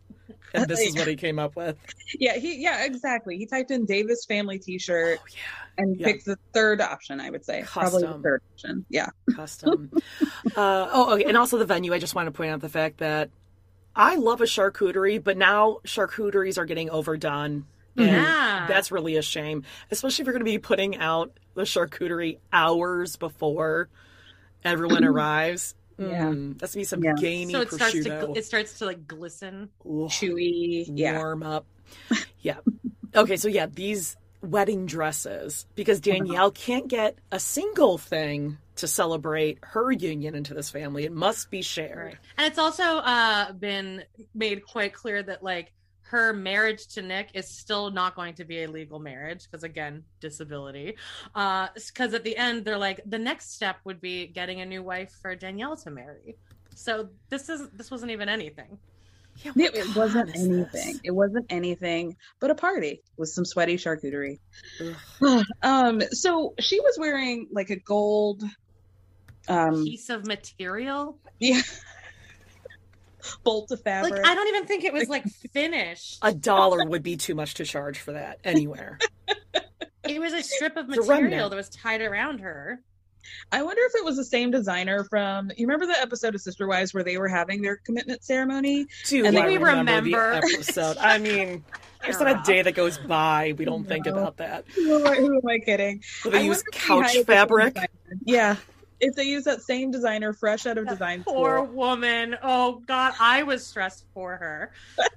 And 0.55 0.66
this 0.68 0.81
is 0.81 0.95
what 0.95 1.07
he 1.09 1.16
came 1.16 1.39
up 1.39 1.57
with. 1.57 1.76
yeah, 2.20 2.37
he 2.39 2.62
yeah, 2.62 2.85
exactly. 2.85 3.37
He 3.37 3.47
typed 3.47 3.70
in 3.70 3.85
Davis 3.85 4.24
family 4.26 4.59
T-shirt 4.59 5.18
Oh, 5.20 5.26
yeah. 5.29 5.83
and 5.83 5.97
Yeah. 5.99 6.07
picked 6.07 6.24
the 6.26 6.37
third 6.55 6.81
option. 6.81 7.20
I 7.20 7.31
would 7.31 7.45
say 7.45 7.64
probably 7.66 8.03
the 8.03 8.18
third 8.22 8.43
option. 8.55 8.85
Yeah, 8.89 9.09
custom. 9.35 9.91
uh, 10.57 10.89
oh, 10.93 11.14
okay. 11.14 11.24
And 11.24 11.37
also 11.37 11.59
the 11.59 11.66
venue. 11.66 11.93
I 11.93 11.99
just 11.99 12.14
want 12.14 12.26
to 12.26 12.31
point 12.31 12.51
out 12.53 12.61
the 12.61 12.68
fact 12.68 12.99
that 12.99 13.31
I 13.97 14.16
love 14.16 14.41
a 14.41 14.45
charcuterie, 14.45 15.22
but 15.22 15.37
now 15.37 15.79
charcuteries 15.85 16.57
are 16.59 16.64
getting 16.66 16.89
overdone. 16.91 17.66
And 17.99 18.07
Yeah. 18.07 18.67
That's 18.69 18.91
really 18.93 19.17
a 19.17 19.23
shame, 19.23 19.65
especially 19.91 20.23
if 20.23 20.27
you're 20.27 20.33
going 20.35 20.41
to 20.45 20.51
be 20.51 20.59
putting 20.59 20.97
out 20.97 21.39
the 21.55 21.63
charcuterie 21.63 22.39
hours 22.53 23.17
before 23.17 23.89
everyone 24.65 25.05
arrives. 25.05 25.75
Yeah. 25.99 26.27
Mm, 26.29 26.59
that's 26.61 26.75
gonna 26.75 26.81
be 26.83 26.85
some 26.85 27.03
Yeah. 27.03 27.15
gamey 27.19 27.53
so 27.53 27.61
it 27.63 27.73
starts 27.73 27.93
to 27.93 27.99
prosciutto. 28.01 28.29
gl- 28.29 28.37
it 28.37 28.45
starts 28.45 28.79
to 28.79 28.87
like 28.87 29.07
glisten 29.09 29.69
Ugh, 29.85 30.09
chewy. 30.09 30.89
Yeah, 30.95 31.19
warm 31.19 31.43
up. 31.43 31.67
Yeah. 32.41 32.59
Okay, 33.17 33.37
so 33.37 33.49
yeah, 33.49 33.67
these 33.67 34.17
wedding 34.43 34.87
dresses 34.87 35.67
because 35.75 36.01
Danielle 36.01 36.53
can't 36.53 36.87
get 36.87 37.19
a 37.33 37.41
single 37.41 37.99
thing 37.99 38.59
to 38.77 38.87
celebrate 38.87 39.59
her 39.63 39.91
union 39.91 40.37
into 40.37 40.55
this 40.55 40.71
family. 40.71 41.05
It 41.05 41.11
must 41.11 41.51
be 41.51 41.63
shared. 41.63 42.17
and 42.37 42.47
it's 42.47 42.59
also 42.61 42.85
uh 42.85 43.51
been 43.53 44.05
made 44.37 44.65
quite 44.65 44.93
clear 44.95 45.21
that 45.21 45.43
like 45.43 45.73
her 46.11 46.33
marriage 46.33 46.87
to 46.89 47.03
Nick 47.03 47.31
is 47.35 47.49
still 47.49 47.91
not 47.91 48.15
going 48.15 48.35
to 48.35 48.45
be 48.45 48.63
a 48.63 48.69
legal 48.71 48.99
marriage 48.99 49.45
because 49.45 49.63
again 49.65 50.03
disability 50.21 50.97
uh 51.35 51.69
because 51.75 52.15
at 52.15 52.25
the 52.25 52.37
end 52.37 52.65
they're 52.65 52.79
like 52.79 53.01
the 53.07 53.19
next 53.19 53.53
step 53.55 53.77
would 53.85 54.01
be 54.01 54.27
getting 54.27 54.61
a 54.61 54.67
new 54.67 54.83
wife 54.83 55.13
for 55.23 55.35
Danielle 55.35 55.77
to 55.77 55.91
marry 55.91 56.37
so 56.75 57.09
this 57.29 57.49
is 57.49 57.69
this 57.71 57.91
wasn't 57.91 58.11
even 58.11 58.29
anything 58.29 58.79
Yeah, 59.45 59.53
it, 59.57 59.75
it 59.75 59.97
wasn't 59.97 60.27
God 60.29 60.35
is 60.37 60.49
this? 60.49 60.75
anything. 60.75 61.01
It 61.05 61.11
wasn't 61.13 61.47
anything 61.51 62.17
but 62.41 62.51
a 62.51 62.55
party 62.55 63.03
with 63.17 63.29
some 63.29 63.45
sweaty 63.45 63.77
charcuterie. 63.77 64.39
Um, 65.63 66.01
so 66.11 66.55
she 66.59 66.81
was 66.81 66.97
wearing 66.99 67.49
like 67.53 67.71
a 67.71 67.77
gold. 67.77 68.43
Um, 69.49 69.85
piece 69.85 70.11
of 70.11 70.27
material 70.27 71.19
yeah, 71.39 71.63
bolt 73.45 73.71
of 73.71 73.81
fabric. 73.83 74.12
like 74.14 74.27
I 74.27 74.35
don't 74.35 74.49
even 74.49 74.66
think 74.66 74.85
it 74.85 74.93
was 74.93 75.09
like 75.09 75.25
finished 75.53 76.19
A 76.23 76.33
dollar 76.33 76.85
would 76.85 77.03
be 77.03 77.16
too 77.16 77.35
much 77.35 77.55
to 77.55 77.64
charge 77.64 77.99
for 77.99 78.12
that 78.12 78.39
anywhere. 78.45 78.99
it 80.05 80.21
was 80.21 80.33
a 80.33 80.43
strip 80.43 80.77
of 80.77 80.89
material 80.89 81.51
that 81.51 81.57
was 81.57 81.69
tied 81.69 82.01
around 82.01 82.41
her 82.41 82.81
I 83.51 83.62
wonder 83.62 83.83
if 83.85 83.95
it 83.95 84.05
was 84.05 84.16
the 84.16 84.25
same 84.25 84.51
designer 84.51 85.05
from. 85.05 85.51
You 85.57 85.66
remember 85.66 85.87
the 85.87 86.01
episode 86.01 86.35
of 86.35 86.41
Sister 86.41 86.66
Wives 86.66 86.93
where 86.95 87.05
they 87.05 87.19
were 87.19 87.29
having 87.29 87.62
their 87.62 87.77
commitment 87.77 88.25
ceremony? 88.25 88.87
Do 89.07 89.25
And 89.25 89.37
I 89.39 89.47
we 89.47 89.57
remember, 89.57 89.93
remember. 90.11 90.41
the 90.41 90.55
episode? 90.57 90.97
I 90.99 91.19
mean, 91.19 91.64
there's 92.03 92.21
not 92.21 92.41
a 92.41 92.43
day 92.45 92.62
that 92.62 92.73
goes 92.73 92.99
by 92.99 93.55
we 93.57 93.64
don't 93.64 93.87
think 93.87 94.07
about 94.07 94.39
that. 94.39 94.64
Who 94.75 94.99
am 95.01 95.07
I, 95.07 95.16
who 95.16 95.37
am 95.37 95.47
I 95.49 95.59
kidding? 95.59 96.03
Do 96.23 96.31
they 96.31 96.39
I 96.39 96.43
use 96.43 96.59
wonder 96.59 96.69
if 96.69 96.73
they 96.73 96.79
couch 96.79 96.89
hired 96.89 97.09
the 97.09 97.12
same 97.12 97.25
fabric? 97.25 97.91
Yeah, 98.25 98.57
if 99.01 99.15
they 99.15 99.25
use 99.25 99.45
that 99.45 99.63
same 99.63 99.91
designer 99.91 100.33
fresh 100.33 100.67
out 100.67 100.79
of 100.79 100.87
design 100.89 101.23
poor 101.25 101.59
school. 101.65 101.75
woman 101.75 102.37
oh 102.43 102.83
god 102.87 103.13
I 103.21 103.43
was 103.45 103.65
stressed 103.67 104.05
for 104.15 104.37
her 104.37 104.73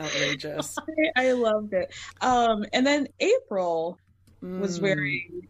Outrageous. 0.00 0.76
I, 1.16 1.28
I 1.28 1.32
loved 1.32 1.72
it. 1.72 1.92
Um, 2.20 2.64
and 2.72 2.86
then 2.86 3.08
April 3.20 3.98
was 4.40 4.78
Mm. 4.78 4.82
wearing. 4.82 5.48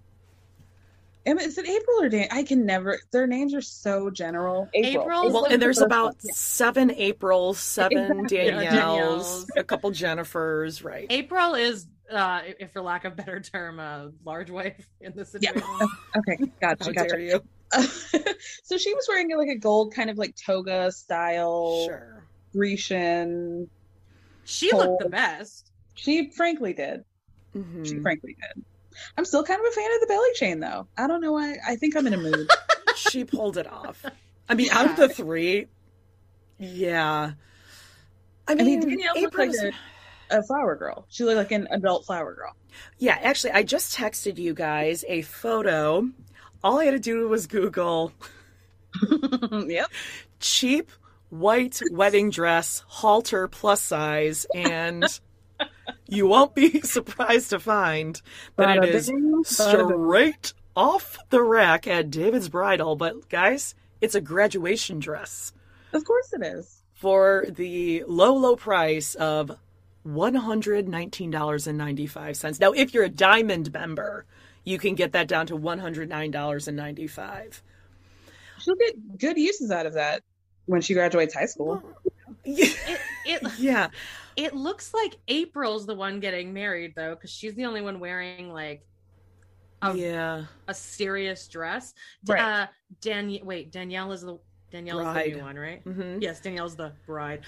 Am- 1.27 1.39
Is 1.39 1.59
it 1.59 1.69
April 1.69 2.01
or 2.03 2.09
Dan? 2.09 2.29
I 2.31 2.43
can 2.45 2.65
never. 2.65 2.99
Their 3.11 3.27
names 3.27 3.53
are 3.53 3.61
so 3.61 4.09
general. 4.09 4.71
April? 4.73 5.27
Is 5.27 5.33
Well, 5.35 5.45
and 5.45 5.61
there's 5.61 5.83
about 5.83 6.05
one. 6.07 6.15
Yeah. 6.23 6.33
seven 6.35 6.91
Aprils, 6.93 7.59
seven 7.59 7.99
Exactly. 8.23 8.39
Danielles, 8.39 8.71
Danielles. 8.71 9.47
a 9.59 9.65
couple 9.65 9.91
Jennifers, 9.91 10.83
right? 10.83 11.07
April 11.11 11.55
is, 11.55 11.87
uh, 12.11 12.41
if 12.59 12.73
for 12.73 12.83
lack 12.83 13.05
of 13.05 13.17
better 13.17 13.41
term, 13.41 13.79
a 13.81 14.11
large 14.25 14.51
wife 14.51 14.87
in 15.01 15.13
this 15.15 15.33
Yeah. 15.41 15.51
situation. 15.53 15.89
Okay, 16.17 16.39
gotcha, 16.61 16.93
gotcha. 16.93 17.09
dare 17.09 17.21
you? 17.21 17.41
so 18.65 18.79
she 18.79 18.95
was 18.95 19.07
wearing 19.09 19.29
like 19.37 19.49
a 19.49 19.59
gold 19.59 19.95
kind 19.95 20.11
of 20.11 20.17
like 20.19 20.35
toga 20.47 20.91
style 20.91 21.87
Sure. 21.87 22.25
Grecian. 22.55 23.69
She 24.45 24.73
looked 24.73 25.01
the 25.01 25.09
best. 25.11 25.71
She 25.95 26.31
frankly 26.31 26.73
did. 26.73 27.03
Mhm. 27.55 27.87
She 27.87 28.01
frankly 28.01 28.37
did. 28.41 28.65
I'm 29.17 29.25
still 29.25 29.45
kind 29.45 29.61
of 29.61 29.67
a 29.67 29.71
fan 29.71 29.93
of 29.95 30.01
the 30.01 30.07
belly 30.07 30.31
chain 30.35 30.61
though. 30.61 30.89
I 30.97 31.07
don't 31.07 31.21
know 31.21 31.33
why. 31.33 31.57
I 31.67 31.77
think 31.77 31.97
I'm 31.97 32.07
in 32.07 32.15
a 32.15 32.19
mood. 32.19 32.49
she 32.95 33.25
pulled 33.25 33.57
it 33.59 33.67
off. 33.71 34.05
I 34.49 34.55
mean, 34.55 34.71
out 34.71 34.87
of 34.91 34.97
the 34.97 35.09
three, 35.09 35.67
yeah. 36.59 37.33
I 38.49 38.55
I 38.59 38.65
mean, 38.65 38.81
mean, 38.81 38.81
Danielle 38.81 39.21
looked 39.21 39.39
like 39.39 39.53
a, 39.55 39.73
a 40.31 40.43
flower 40.43 40.77
girl. 40.77 41.07
She 41.09 41.25
looked 41.25 41.39
like 41.39 41.53
an 41.53 41.69
adult 41.71 42.07
flower 42.07 42.35
girl. 42.35 42.55
yeah. 42.99 43.19
Actually, 43.21 43.53
I 43.53 43.63
just 43.63 43.97
texted 43.97 44.39
you 44.39 44.55
guys 44.55 45.05
a 45.09 45.23
photo. 45.23 46.09
All 46.63 46.79
I 46.81 46.85
had 46.87 46.91
to 46.93 46.99
do 46.99 47.29
was 47.29 47.47
Google 47.47 48.13
yep. 49.67 49.89
cheap 50.41 50.91
white 51.31 51.81
wedding 51.93 52.31
dress 52.31 52.83
halter 52.87 53.49
plus 53.49 53.81
size, 53.83 54.47
and 54.55 55.05
you 56.09 56.27
won't 56.27 56.55
be 56.55 56.81
surprised 56.83 57.51
to 57.51 57.61
find 57.61 58.21
that 58.57 58.83
it 58.85 58.95
is 58.95 59.09
bing, 59.09 59.43
bada 59.45 59.89
boom. 59.89 60.09
straight 60.09 60.53
off 60.77 61.19
the 61.31 61.43
rack 61.43 61.87
at 61.87 62.11
David's 62.11 62.49
Bridal. 62.49 62.97
But 62.97 63.29
guys, 63.29 63.75
it's 64.01 64.15
a 64.15 64.21
graduation 64.21 64.99
dress 65.01 65.53
Of 65.93 66.05
course 66.05 66.33
it 66.33 66.43
is. 66.45 66.83
for 66.95 67.45
the 67.49 68.05
low, 68.07 68.35
low 68.35 68.57
price 68.57 69.15
of 69.17 69.57
$119.95. 70.07 72.61
Now, 72.61 72.73
if 72.73 72.93
you're 72.95 73.05
a 73.05 73.09
diamond 73.09 73.73
member, 73.73 74.25
you 74.65 74.79
can 74.79 74.95
get 74.95 75.13
that 75.13 75.29
down 75.29 75.47
to 75.49 75.59
$109.95. 75.59 77.61
She'll 78.61 78.75
get 78.75 79.19
good 79.19 79.37
uses 79.39 79.71
out 79.71 79.87
of 79.87 79.93
that 79.95 80.23
when 80.67 80.81
she 80.81 80.95
graduates 80.95 81.35
high 81.35 81.47
school. 81.47 81.81
It, 82.45 82.77
it 83.25 83.43
Yeah. 83.59 83.89
it 84.37 84.55
looks 84.55 84.93
like 84.95 85.17
April's 85.29 85.87
the 85.87 85.95
one 85.95 86.19
getting 86.21 86.53
married 86.53 86.95
though, 86.97 87.15
because 87.15 87.31
she's 87.31 87.55
the 87.55 87.65
only 87.67 87.81
one 87.81 88.01
wearing 88.01 88.53
like 88.53 88.85
a, 89.83 89.97
Yeah. 89.97 90.45
a 90.67 90.75
serious 90.75 91.47
dress. 91.49 91.95
Right. 92.27 92.43
Uh, 92.43 92.67
Dan, 93.01 93.39
wait, 93.45 93.71
Danielle 93.71 94.11
is 94.13 94.23
the 94.23 94.39
Danielle 94.71 95.01
is 95.01 95.15
the 95.15 95.31
new 95.37 95.43
one, 95.43 95.57
right? 95.57 95.81
hmm 95.83 96.19
Yes, 96.21 96.41
Danielle's 96.41 96.77
the 96.77 96.93
bride. 97.07 97.41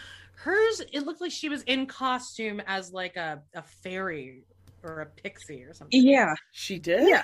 Hers, 0.45 0.80
it 0.93 1.05
looked 1.05 1.20
like 1.20 1.32
she 1.32 1.49
was 1.49 1.62
in 1.62 1.86
costume 1.86 2.61
as 2.66 2.93
like 2.93 3.16
a, 3.16 3.43
a 3.55 3.62
fairy 3.62 4.45
or 4.82 5.01
a 5.03 5.07
pixie 5.07 5.62
or 5.64 5.74
something. 5.74 6.03
Yeah, 6.03 6.34
She 6.53 6.78
did? 6.78 7.07
Yeah. 7.09 7.22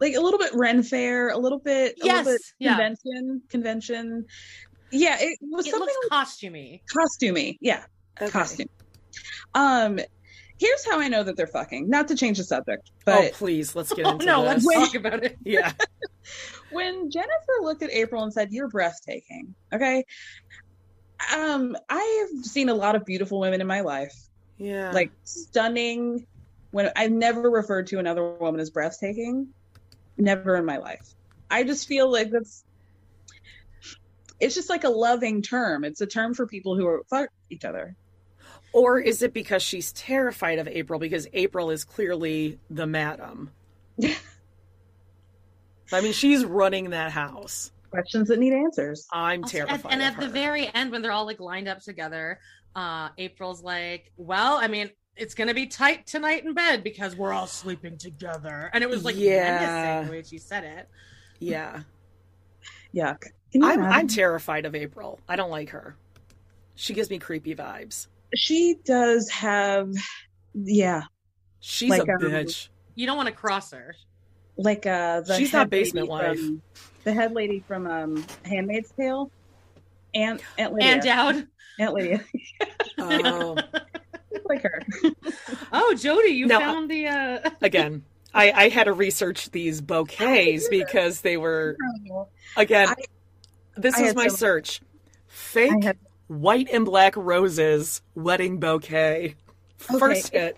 like 0.00 0.14
a 0.14 0.20
little 0.20 0.38
bit 0.38 0.50
Ren 0.54 0.82
Fair, 0.82 1.30
a 1.30 1.38
little 1.38 1.58
bit, 1.58 1.94
a 2.02 2.06
Yes, 2.06 2.26
little 2.26 2.32
bit 2.34 2.42
yeah. 2.58 2.70
convention, 2.76 3.42
convention. 3.48 4.26
Yeah, 4.90 5.16
it 5.18 5.38
was 5.40 5.66
It 5.66 5.70
something 5.70 5.94
like 6.10 6.26
costumey. 6.26 6.82
costumey. 6.94 7.56
Yeah, 7.62 7.84
Okay. 8.20 8.30
costume. 8.30 8.68
Um, 9.54 9.98
here's 10.58 10.84
how 10.84 11.00
I 11.00 11.08
know 11.08 11.22
that 11.22 11.36
they're 11.38 11.46
fucking. 11.46 11.88
Not 11.88 12.08
to 12.08 12.14
change 12.14 12.36
the 12.36 12.44
subject, 12.44 12.90
but 13.06 13.14
Oh, 13.24 13.28
please, 13.32 13.74
let's 13.74 13.94
get 13.94 14.04
Oh 14.06 14.10
into 14.12 14.26
no, 14.26 14.42
this. 14.52 14.62
let's 14.66 14.92
talk 14.92 14.94
about 14.94 15.24
it. 15.24 15.38
Yeah. 15.44 15.72
when 16.70 17.10
Jennifer 17.10 17.52
looked 17.62 17.82
at 17.82 17.90
April 17.90 18.22
and 18.22 18.32
said, 18.32 18.48
"You're 18.52 18.68
breathtaking," 18.68 19.54
okay. 19.72 20.04
Um, 21.34 21.76
I 21.88 22.26
have 22.32 22.44
seen 22.44 22.68
a 22.68 22.74
lot 22.74 22.96
of 22.96 23.04
beautiful 23.04 23.40
women 23.40 23.60
in 23.60 23.66
my 23.66 23.80
life, 23.80 24.14
Yeah. 24.58 24.90
like 24.92 25.10
stunning. 25.24 26.26
When 26.70 26.90
I've 26.96 27.12
never 27.12 27.50
referred 27.50 27.88
to 27.88 27.98
another 27.98 28.32
woman 28.34 28.60
as 28.60 28.70
breathtaking, 28.70 29.48
never 30.16 30.56
in 30.56 30.64
my 30.64 30.78
life. 30.78 31.14
I 31.50 31.64
just 31.64 31.86
feel 31.86 32.10
like 32.10 32.30
that's. 32.30 32.64
It's 34.40 34.54
just 34.54 34.70
like 34.70 34.84
a 34.84 34.88
loving 34.88 35.42
term. 35.42 35.84
It's 35.84 36.00
a 36.00 36.06
term 36.06 36.34
for 36.34 36.46
people 36.46 36.74
who 36.76 36.86
are 36.86 37.02
fuck 37.10 37.28
each 37.50 37.64
other. 37.64 37.94
Or 38.72 38.98
is 38.98 39.22
it 39.22 39.34
because 39.34 39.62
she's 39.62 39.92
terrified 39.92 40.58
of 40.58 40.66
April 40.66 40.98
because 40.98 41.28
April 41.34 41.70
is 41.70 41.84
clearly 41.84 42.58
the 42.70 42.86
madam? 42.86 43.50
I 45.92 46.00
mean, 46.00 46.12
she's 46.14 46.44
running 46.44 46.90
that 46.90 47.12
house. 47.12 47.70
Questions 47.92 48.28
that 48.28 48.38
need 48.38 48.54
answers. 48.54 49.06
I'm 49.12 49.42
Also, 49.44 49.58
terrified. 49.58 49.84
at- 49.84 49.92
and 49.92 50.00
of 50.02 50.08
at 50.14 50.20
the 50.20 50.28
very 50.28 50.72
end, 50.74 50.90
when 50.90 51.02
they're 51.02 51.12
all 51.12 51.26
like 51.26 51.40
lined 51.40 51.68
up 51.68 51.80
together, 51.80 52.40
uh, 52.74 53.10
April's 53.18 53.62
like, 53.62 54.10
"Well, 54.16 54.56
I 54.56 54.66
mean, 54.66 54.90
it's 55.14 55.34
gonna 55.34 55.52
be 55.52 55.66
tight 55.66 56.06
tonight 56.06 56.42
in 56.44 56.54
bed 56.54 56.82
because 56.82 57.14
we're 57.14 57.34
all 57.34 57.46
sleeping 57.46 57.98
together," 57.98 58.70
and 58.72 58.82
it 58.82 58.88
was 58.88 59.04
like 59.04 59.14
Yeah. 59.16 60.04
the 60.04 60.10
way 60.10 60.22
she 60.22 60.38
said 60.38 60.64
it. 60.64 60.88
yeah, 61.38 61.82
Yuck. 62.94 63.24
I'm? 63.62 63.82
I'm 63.82 64.08
terrified 64.08 64.64
of 64.64 64.74
April. 64.74 65.20
I 65.28 65.36
don't 65.36 65.50
like 65.50 65.68
her. 65.70 65.96
She 66.74 66.94
gives 66.94 67.10
me 67.10 67.18
creepy 67.18 67.54
vibes. 67.54 68.06
she 68.34 68.76
does 68.86 69.28
have, 69.28 69.92
yeah, 70.54 71.02
She's 71.60 71.90
Like, 71.90 72.08
a 72.08 72.12
um, 72.12 72.18
bitch. 72.22 72.68
You 72.94 73.06
don't 73.06 73.16
want 73.18 73.28
to 73.28 73.34
cross 73.34 73.70
her. 73.72 73.94
Like 74.56 74.86
uh 74.86 75.20
the 75.22 75.36
She's 75.36 75.50
head 75.50 75.58
not 75.58 75.70
basement 75.70 76.08
lady 76.08 76.28
wife. 76.28 76.38
from- 76.38 76.62
the 77.04 77.12
head 77.12 77.32
lady 77.32 77.60
from 77.66 77.86
um 77.86 78.24
handmaid's 78.44 78.90
tale 78.92 79.30
aunt 80.14 80.40
aunt 80.58 80.72
lydia 80.74 80.88
And 80.92 81.02
Dowd. 81.02 81.46
aunt 81.80 81.94
lydia 81.94 82.24
Oh, 82.98 83.56
like 84.44 84.62
her 84.62 84.82
Oh, 85.72 85.94
Jody, 85.98 86.30
you 86.32 86.46
No, 86.46 86.58
found 86.60 86.90
the. 86.90 87.06
uh 87.08 87.50
again, 87.62 88.04
I 88.34 88.52
I 88.52 88.68
had 88.68 88.84
to 88.84 88.92
research 88.92 89.50
these 89.50 89.80
bouquets 89.80 90.68
because 90.68 91.22
they 91.22 91.36
were 91.36 91.76
again. 92.56 92.88
I- 92.88 92.94
this 93.76 93.94
I 93.96 94.02
is 94.04 94.14
my 94.14 94.28
some- 94.28 94.36
search. 94.36 94.80
Fake 95.28 95.82
had- 95.82 95.98
white 96.28 96.68
and 96.70 96.84
black 96.84 97.16
roses 97.16 98.02
wedding 98.14 98.60
bouquet. 98.60 99.34
First 99.78 100.28
hit. 100.32 100.56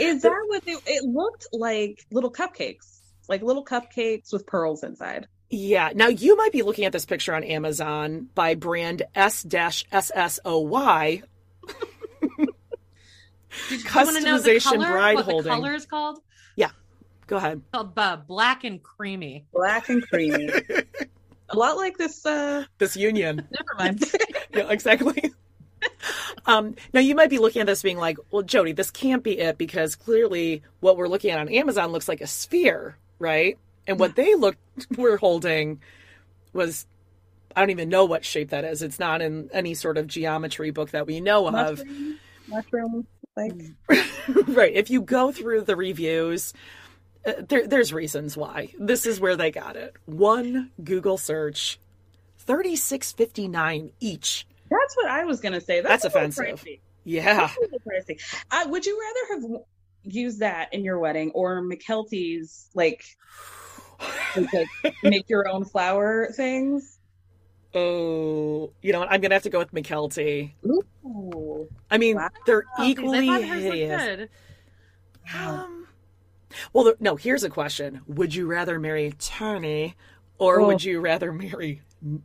Is 0.00 0.22
that 0.22 0.44
what 0.46 0.64
they 0.64 0.72
it 0.86 1.04
looked 1.04 1.46
like 1.52 2.04
little 2.10 2.32
cupcakes 2.32 3.00
like 3.28 3.42
little 3.42 3.64
cupcakes 3.64 4.32
with 4.32 4.46
pearls 4.46 4.82
inside 4.84 5.26
Yeah. 5.48 5.90
Now 5.94 6.08
you 6.08 6.36
might 6.36 6.52
be 6.52 6.62
looking 6.62 6.84
at 6.84 6.92
this 6.92 7.06
picture 7.06 7.34
on 7.34 7.42
Amazon 7.44 8.28
by 8.34 8.54
brand 8.56 9.02
S-SSOY. 9.14 11.22
Did 13.68 13.82
you 13.84 13.90
want 13.94 14.16
to 14.16 14.22
know 14.22 14.38
the 14.38 14.50
Customization 14.50 14.62
color? 14.62 14.90
bride 14.90 15.14
what 15.16 15.24
holding. 15.24 15.44
the 15.44 15.50
color 15.56 15.74
is 15.74 15.86
called? 15.86 16.18
Yeah. 16.56 16.70
Go 17.26 17.36
ahead. 17.36 17.62
Called 17.72 17.92
uh, 17.96 18.16
black 18.16 18.64
and 18.64 18.82
creamy. 18.82 19.46
black 19.52 19.88
and 19.88 20.06
creamy 20.06 20.48
a 21.48 21.56
lot 21.56 21.76
like 21.76 21.96
this 21.96 22.24
uh 22.26 22.64
This 22.78 22.96
union. 22.96 23.46
never 23.50 23.74
mind 23.78 24.04
yeah, 24.54 24.70
exactly. 24.70 25.32
Um, 26.46 26.74
now 26.92 27.00
you 27.00 27.14
might 27.14 27.30
be 27.30 27.38
looking 27.38 27.60
at 27.60 27.66
this 27.66 27.82
being 27.82 27.98
like, 27.98 28.18
well, 28.30 28.42
Jody, 28.42 28.72
this 28.72 28.90
can't 28.90 29.22
be 29.22 29.38
it 29.38 29.58
because 29.58 29.96
clearly 29.96 30.62
what 30.80 30.96
we're 30.96 31.08
looking 31.08 31.30
at 31.30 31.38
on 31.38 31.48
Amazon 31.48 31.92
looks 31.92 32.08
like 32.08 32.20
a 32.20 32.26
sphere, 32.26 32.96
right? 33.18 33.58
And 33.86 33.98
what 33.98 34.16
they 34.16 34.34
look 34.34 34.56
were 34.96 35.16
holding 35.16 35.80
was 36.52 36.86
I 37.54 37.60
don't 37.60 37.70
even 37.70 37.88
know 37.88 38.04
what 38.04 38.24
shape 38.24 38.50
that 38.50 38.64
is. 38.64 38.82
It's 38.82 38.98
not 38.98 39.22
in 39.22 39.48
any 39.52 39.72
sort 39.74 39.96
of 39.96 40.06
geometry 40.06 40.70
book 40.70 40.90
that 40.90 41.06
we 41.06 41.20
know 41.20 41.48
of. 41.48 41.78
mushroom 41.78 42.18
mushroom 42.48 43.06
like 43.34 43.52
right. 44.48 44.72
If 44.74 44.90
you 44.90 45.00
go 45.00 45.32
through 45.32 45.62
the 45.62 45.74
reviews, 45.74 46.52
uh, 47.26 47.32
there, 47.48 47.66
there's 47.66 47.92
reasons 47.94 48.36
why. 48.36 48.72
This 48.78 49.06
is 49.06 49.20
where 49.20 49.36
they 49.36 49.50
got 49.50 49.76
it. 49.76 49.94
One 50.04 50.70
Google 50.82 51.16
search, 51.16 51.78
thirty 52.38 52.76
six 52.76 53.12
fifty 53.12 53.48
nine 53.48 53.90
each. 54.00 54.46
That's 54.70 54.96
what 54.96 55.06
i 55.08 55.24
was 55.24 55.40
gonna 55.40 55.60
say 55.60 55.80
that's, 55.80 56.02
That's 56.02 56.14
a 56.14 56.18
little 56.18 56.30
offensive. 56.30 56.64
pricey. 56.64 56.80
Yeah. 57.04 57.50
That's 57.60 57.84
pricey. 58.10 58.20
Uh, 58.50 58.68
would 58.68 58.84
you 58.84 59.00
rather 59.00 59.40
have 59.48 59.60
used 60.04 60.40
that 60.40 60.72
in 60.74 60.82
your 60.84 60.98
wedding 60.98 61.30
or 61.32 61.62
mckelty's 61.62 62.68
like 62.74 63.04
like 64.36 64.94
make 65.02 65.28
your 65.28 65.48
own 65.48 65.64
flower 65.64 66.28
things 66.34 66.98
Oh, 67.74 68.72
you 68.80 68.92
know 68.92 69.00
what? 69.00 69.10
I'm 69.12 69.20
gonna 69.20 69.34
have 69.34 69.42
to 69.42 69.50
go 69.50 69.58
with 69.58 69.70
McKelty. 69.72 70.52
Ooh. 70.64 71.68
I 71.90 71.98
mean, 71.98 72.16
Wow. 72.16 72.30
they're 72.46 72.64
equally 72.82 73.28
I 73.28 73.38
thought 73.40 73.48
hers 73.48 73.64
looked 73.64 73.74
hideous. 73.76 74.02
good. 74.02 74.28
Um, 75.38 75.86
well, 76.72 76.84
there- 76.84 76.94
no. 77.00 77.16
Here's 77.16 77.44
a 77.44 77.50
question: 77.50 78.00
Would 78.06 78.34
you 78.34 78.46
rather 78.46 78.80
marry 78.80 79.12
Tony, 79.18 79.94
or 80.38 80.60
Oh. 80.60 80.66
would 80.68 80.84
you 80.84 81.00
rather 81.00 81.32
marry 81.32 81.82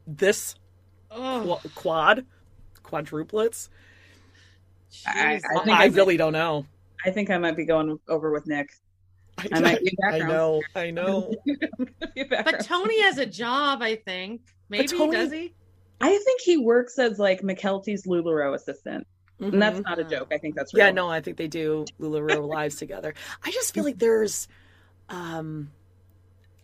this 0.07 0.55
qu- 1.13 1.69
quad, 1.75 2.25
quadruplets? 2.83 3.69
I, 5.07 5.35
I 5.35 5.39
think 5.63 5.69
I 5.79 5.83
I, 5.83 5.87
really 5.87 6.17
don't 6.17 6.33
know. 6.33 6.65
I 7.05 7.11
think 7.11 7.29
I 7.29 7.37
might 7.37 7.55
be 7.55 7.65
going 7.65 7.99
over 8.09 8.31
with 8.31 8.45
Nick. 8.47 8.69
I, 9.37 9.47
I 9.53 9.59
might 9.61 9.81
be 9.83 9.97
I 10.05 10.19
know. 10.19 10.61
I 10.75 10.91
know. 10.91 11.33
But 12.29 12.65
Tony 12.65 13.01
has 13.01 13.17
a 13.17 13.25
job, 13.25 13.81
I 13.81 13.95
think. 13.95 14.41
Maybe 14.69 14.87
Tony- 14.87 15.11
does 15.15 15.31
he? 15.31 15.53
I 16.01 16.09
think 16.25 16.41
he 16.41 16.57
works 16.57 16.99
as 16.99 17.19
like 17.19 17.41
McKelty's 17.41 18.05
LuLaRoe 18.05 18.53
assistant, 18.55 19.05
and 19.39 19.61
that's 19.61 19.79
Mhm. 19.79 19.83
not 19.83 19.99
a 19.99 20.03
joke. 20.03 20.29
I 20.33 20.37
think 20.37 20.55
that's 20.55 20.73
real. 20.73 20.85
Yeah, 20.87 20.91
no, 20.91 21.09
I 21.09 21.21
think 21.21 21.37
they 21.37 21.47
do 21.47 21.85
LuLaRoe 21.99 22.45
lives 22.55 22.75
together. 22.75 23.13
I 23.43 23.51
just 23.51 23.73
feel 23.73 23.83
like 23.83 23.99
there's 23.99 24.47
um 25.09 25.71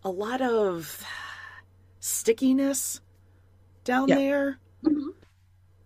a 0.04 0.10
lot 0.10 0.42
of 0.42 1.04
stickiness 2.00 3.02
down 3.88 4.08
Yeah. 4.10 4.16
there. 4.16 4.60
Mhm. 4.86 5.14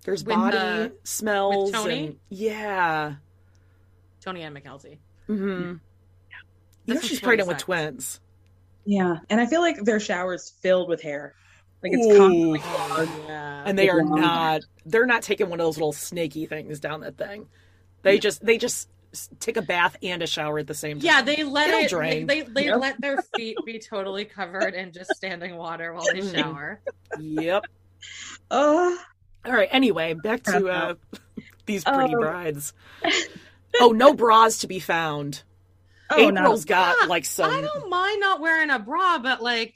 There's 0.03 0.23
With, 0.25 0.35
body 0.35 0.57
uh, 0.57 0.89
smells 1.03 1.71
Tony? 1.71 2.07
and 2.07 2.15
yeah. 2.29 3.15
Tony 4.19 4.41
and 4.41 4.55
McKelty. 4.57 4.97
hmm 5.27 5.73
You 6.85 6.93
know 6.95 6.99
she's 6.99 7.19
a 7.19 7.21
pregnant 7.21 7.47
with 7.47 7.59
twins. 7.59 8.19
Yeah, 8.85 9.17
and 9.29 9.39
I 9.39 9.45
feel 9.45 9.61
like 9.61 9.77
their 9.83 9.99
shower's 9.99 10.49
filled 10.61 10.89
with 10.89 11.01
hair. 11.01 11.35
Like 11.83 11.93
it's 11.93 12.05
Ooh. 12.05 12.17
constantly 12.57 13.23
Yeah. 13.27 13.63
And 13.65 13.77
they 13.77 13.89
are 13.89 14.03
long 14.03 14.19
not 14.21 14.61
they're 14.85 15.05
not 15.05 15.21
taking 15.21 15.49
one 15.49 15.59
of 15.59 15.65
those 15.65 15.77
little 15.77 15.93
snaky 15.93 16.47
things 16.47 16.79
down 16.79 17.01
that 17.01 17.17
thing. 17.17 17.47
They 18.01 18.17
just 18.19 18.43
they 18.43 18.57
just 18.57 18.89
take 19.39 19.57
a 19.57 19.61
bath 19.61 19.97
and 20.01 20.23
a 20.23 20.27
shower 20.27 20.57
at 20.59 20.67
the 20.67 20.73
same 20.73 20.97
time. 20.97 21.05
Yeah, 21.05 21.21
they 21.21 21.43
let 21.43 21.69
It'll 21.69 21.81
it. 21.81 21.89
drain. 21.89 22.25
They 22.27 22.41
they, 22.41 22.65
Yep. 22.65 22.79
let 22.79 23.01
their 23.01 23.21
feet 23.35 23.57
be 23.65 23.77
totally 23.77 24.25
covered 24.25 24.73
in 24.73 24.91
just 24.91 25.11
standing 25.15 25.55
water 25.57 25.93
while 25.93 26.05
they 26.11 26.21
shower. 26.31 26.81
Yep. 27.19 27.65
Oh, 28.49 28.97
All 29.45 29.51
right. 29.53 29.69
Anyway, 29.71 30.13
back 30.13 30.43
to 30.43 30.67
uh, 30.69 30.93
these 31.65 31.83
pretty 31.83 32.15
Oh. 32.15 32.19
brides. 32.19 32.73
oh, 33.79 33.91
no 33.91 34.13
bras 34.13 34.59
to 34.59 34.67
be 34.67 34.79
found. 34.79 35.43
Oh, 36.09 36.29
not- 36.29 36.43
April's 36.43 36.65
got 36.65 36.95
Yeah, 37.01 37.07
like 37.07 37.25
some. 37.25 37.49
I 37.49 37.61
don't 37.61 37.89
mind 37.89 38.19
not 38.19 38.41
wearing 38.41 38.69
a 38.69 38.79
bra, 38.79 39.19
but 39.19 39.41
like 39.41 39.73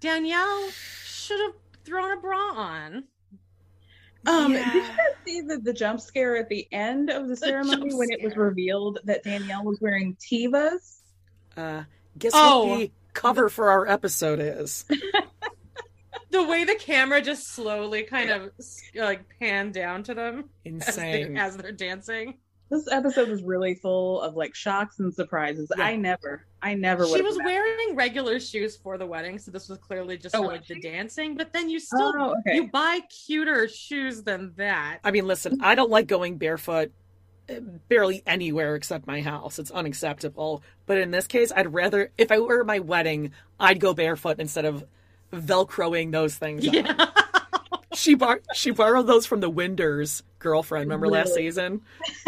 Danielle 0.00 0.68
should 1.06 1.40
have 1.40 1.52
thrown 1.84 2.12
a 2.18 2.20
bra 2.20 2.36
on. 2.38 3.04
Um, 4.26 4.52
Yeah. 4.52 4.64
did 4.70 4.74
you 4.74 4.82
guys 4.82 4.96
see 5.26 5.40
the, 5.40 5.56
the 5.58 5.72
jump 5.72 6.00
scare 6.00 6.36
at 6.36 6.50
the 6.50 6.68
end 6.70 7.08
of 7.08 7.26
the 7.28 7.36
ceremony 7.36 7.88
jump 7.88 7.98
when 7.98 8.08
it 8.10 8.22
was 8.22 8.36
revealed 8.36 8.98
that 9.04 9.24
Danielle 9.24 9.64
was 9.64 9.80
wearing 9.80 10.14
Tevas? 10.16 10.98
Uh, 11.56 11.84
guess 12.18 12.32
Oh. 12.34 12.66
what 12.66 12.78
the 12.80 12.90
cover 13.14 13.48
for 13.48 13.70
our 13.70 13.86
episode 13.88 14.38
is? 14.40 14.84
The 16.30 16.44
way 16.44 16.64
the 16.64 16.76
camera 16.76 17.20
just 17.20 17.48
slowly 17.48 18.04
kind 18.04 18.30
of 18.30 18.50
like 18.94 19.22
panned 19.40 19.74
down 19.74 20.02
to 20.04 20.14
them 20.14 20.50
as 20.64 20.94
they're, 20.96 21.04
Insane. 21.16 21.36
as 21.36 21.56
they're 21.56 21.72
dancing. 21.72 22.38
This 22.70 22.86
episode 22.92 23.28
was 23.28 23.42
really 23.42 23.74
full 23.74 24.20
of 24.20 24.36
like 24.36 24.54
shocks 24.54 25.00
and 25.00 25.12
surprises. 25.12 25.72
Yeah. 25.76 25.82
I 25.82 25.96
never, 25.96 26.46
I 26.62 26.74
never 26.74 27.04
She 27.04 27.20
was 27.20 27.34
imagined. 27.34 27.44
wearing 27.46 27.96
regular 27.96 28.38
shoes 28.38 28.76
for 28.76 28.96
the 28.96 29.06
wedding, 29.06 29.40
so 29.40 29.50
this 29.50 29.68
was 29.68 29.78
clearly 29.78 30.16
just 30.16 30.36
Oh, 30.36 30.42
for 30.42 30.48
like 30.52 30.68
the 30.68 30.78
dancing. 30.80 31.36
But 31.36 31.52
then 31.52 31.68
you 31.68 31.80
still 31.80 32.12
Oh, 32.16 32.36
okay. 32.46 32.54
you 32.54 32.68
buy 32.68 33.00
cuter 33.26 33.66
shoes 33.66 34.22
than 34.22 34.52
that. 34.56 35.00
I 35.02 35.10
mean, 35.10 35.26
listen, 35.26 35.58
I 35.62 35.74
don't 35.74 35.90
like 35.90 36.06
going 36.06 36.38
barefoot 36.38 36.92
uh, 37.48 37.54
barely 37.88 38.22
anywhere 38.24 38.76
except 38.76 39.04
my 39.04 39.20
house. 39.20 39.58
It's 39.58 39.72
unacceptable. 39.72 40.62
But 40.86 40.98
in 40.98 41.10
this 41.10 41.26
case, 41.26 41.50
I'd 41.50 41.72
rather, 41.74 42.12
if 42.16 42.30
I 42.30 42.38
were 42.38 42.60
at 42.60 42.66
my 42.66 42.78
wedding, 42.78 43.32
I'd 43.58 43.80
go 43.80 43.94
barefoot 43.94 44.38
instead 44.38 44.64
of 44.64 44.84
velcroing 45.32 46.12
those 46.12 46.36
things. 46.36 46.64
Yeah. 46.64 47.06
She 47.92 48.14
bar- 48.14 48.40
she 48.54 48.70
borrowed 48.70 49.06
those 49.06 49.26
from 49.26 49.40
the 49.40 49.50
Winders 49.50 50.22
girlfriend. 50.38 50.86
Remember 50.86 51.08
last 51.08 51.34
season? 51.34 51.82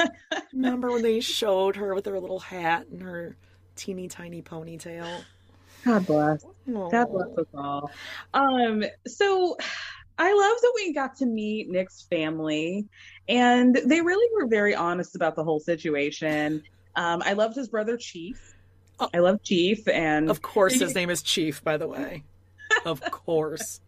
remember 0.53 0.91
when 0.91 1.03
they 1.03 1.21
showed 1.21 1.77
her 1.77 1.95
with 1.95 2.07
her 2.07 2.19
little 2.19 2.41
hat 2.41 2.87
and 2.89 3.03
her 3.03 3.37
teeny 3.77 4.09
tiny 4.09 4.43
ponytail? 4.43 5.23
God 5.85 6.07
bless. 6.07 6.45
God 6.67 7.07
bless 7.11 7.39
us 7.39 7.47
all. 7.55 7.91
Um, 8.35 8.85
so 9.07 9.57
I 10.19 10.33
love 10.33 10.61
that 10.61 10.73
we 10.77 10.93
got 10.93 11.17
to 11.17 11.27
meet 11.27 11.69
Nick's 11.69 12.03
family, 12.03 12.87
and 13.29 13.75
they 13.75 14.01
really 14.01 14.31
were 14.35 14.47
very 14.47 14.75
honest 14.75 15.17
about 15.17 15.37
the 15.37 15.45
whole 15.45 15.61
situation. 15.61 16.63
Um, 16.95 17.23
I 17.25 17.33
loved 17.33 17.57
his 17.57 17.69
brother 17.69 17.97
Chief. 17.97 18.55
Oh. 19.01 19.09
I 19.13 19.19
love 19.19 19.43
Chief, 19.43 19.89
and 19.89 20.31
Of 20.31 20.43
course, 20.43 20.75
his 20.75 20.95
name 20.97 21.11
is 21.11 21.23
Chief. 21.23 21.65
By 21.65 21.77
the 21.77 21.89
way, 21.89 22.25
of 22.85 23.01
course. 23.11 23.81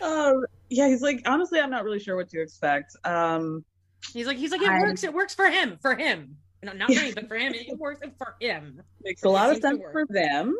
um, 0.00 0.44
yeah, 0.68 0.88
he's 0.88 1.02
like, 1.02 1.22
honestly, 1.26 1.60
I'm 1.60 1.70
not 1.70 1.84
really 1.84 1.98
sure 2.00 2.16
what 2.16 2.28
to 2.30 2.40
expect. 2.40 2.96
Um, 3.04 3.64
He's 4.12 4.26
like 4.26 4.36
he's 4.36 4.50
like 4.50 4.62
it 4.62 4.68
I- 4.68 4.80
works. 4.80 5.04
It 5.04 5.14
works 5.14 5.32
for 5.34 5.48
him. 5.48 5.78
For 5.80 5.94
him. 5.94 6.36
No, 6.64 6.72
not 6.72 6.90
Yeah. 6.90 7.02
me, 7.02 7.12
but 7.12 7.28
for 7.28 7.36
him. 7.36 7.52
It 7.54 7.78
works 7.78 8.00
for 8.18 8.34
him. 8.40 8.82
makes 9.04 9.22
a 9.22 9.28
lot 9.28 9.50
of 9.50 9.56
Seems 9.56 9.62
sense 9.62 9.82
for 9.92 10.04
them. 10.08 10.56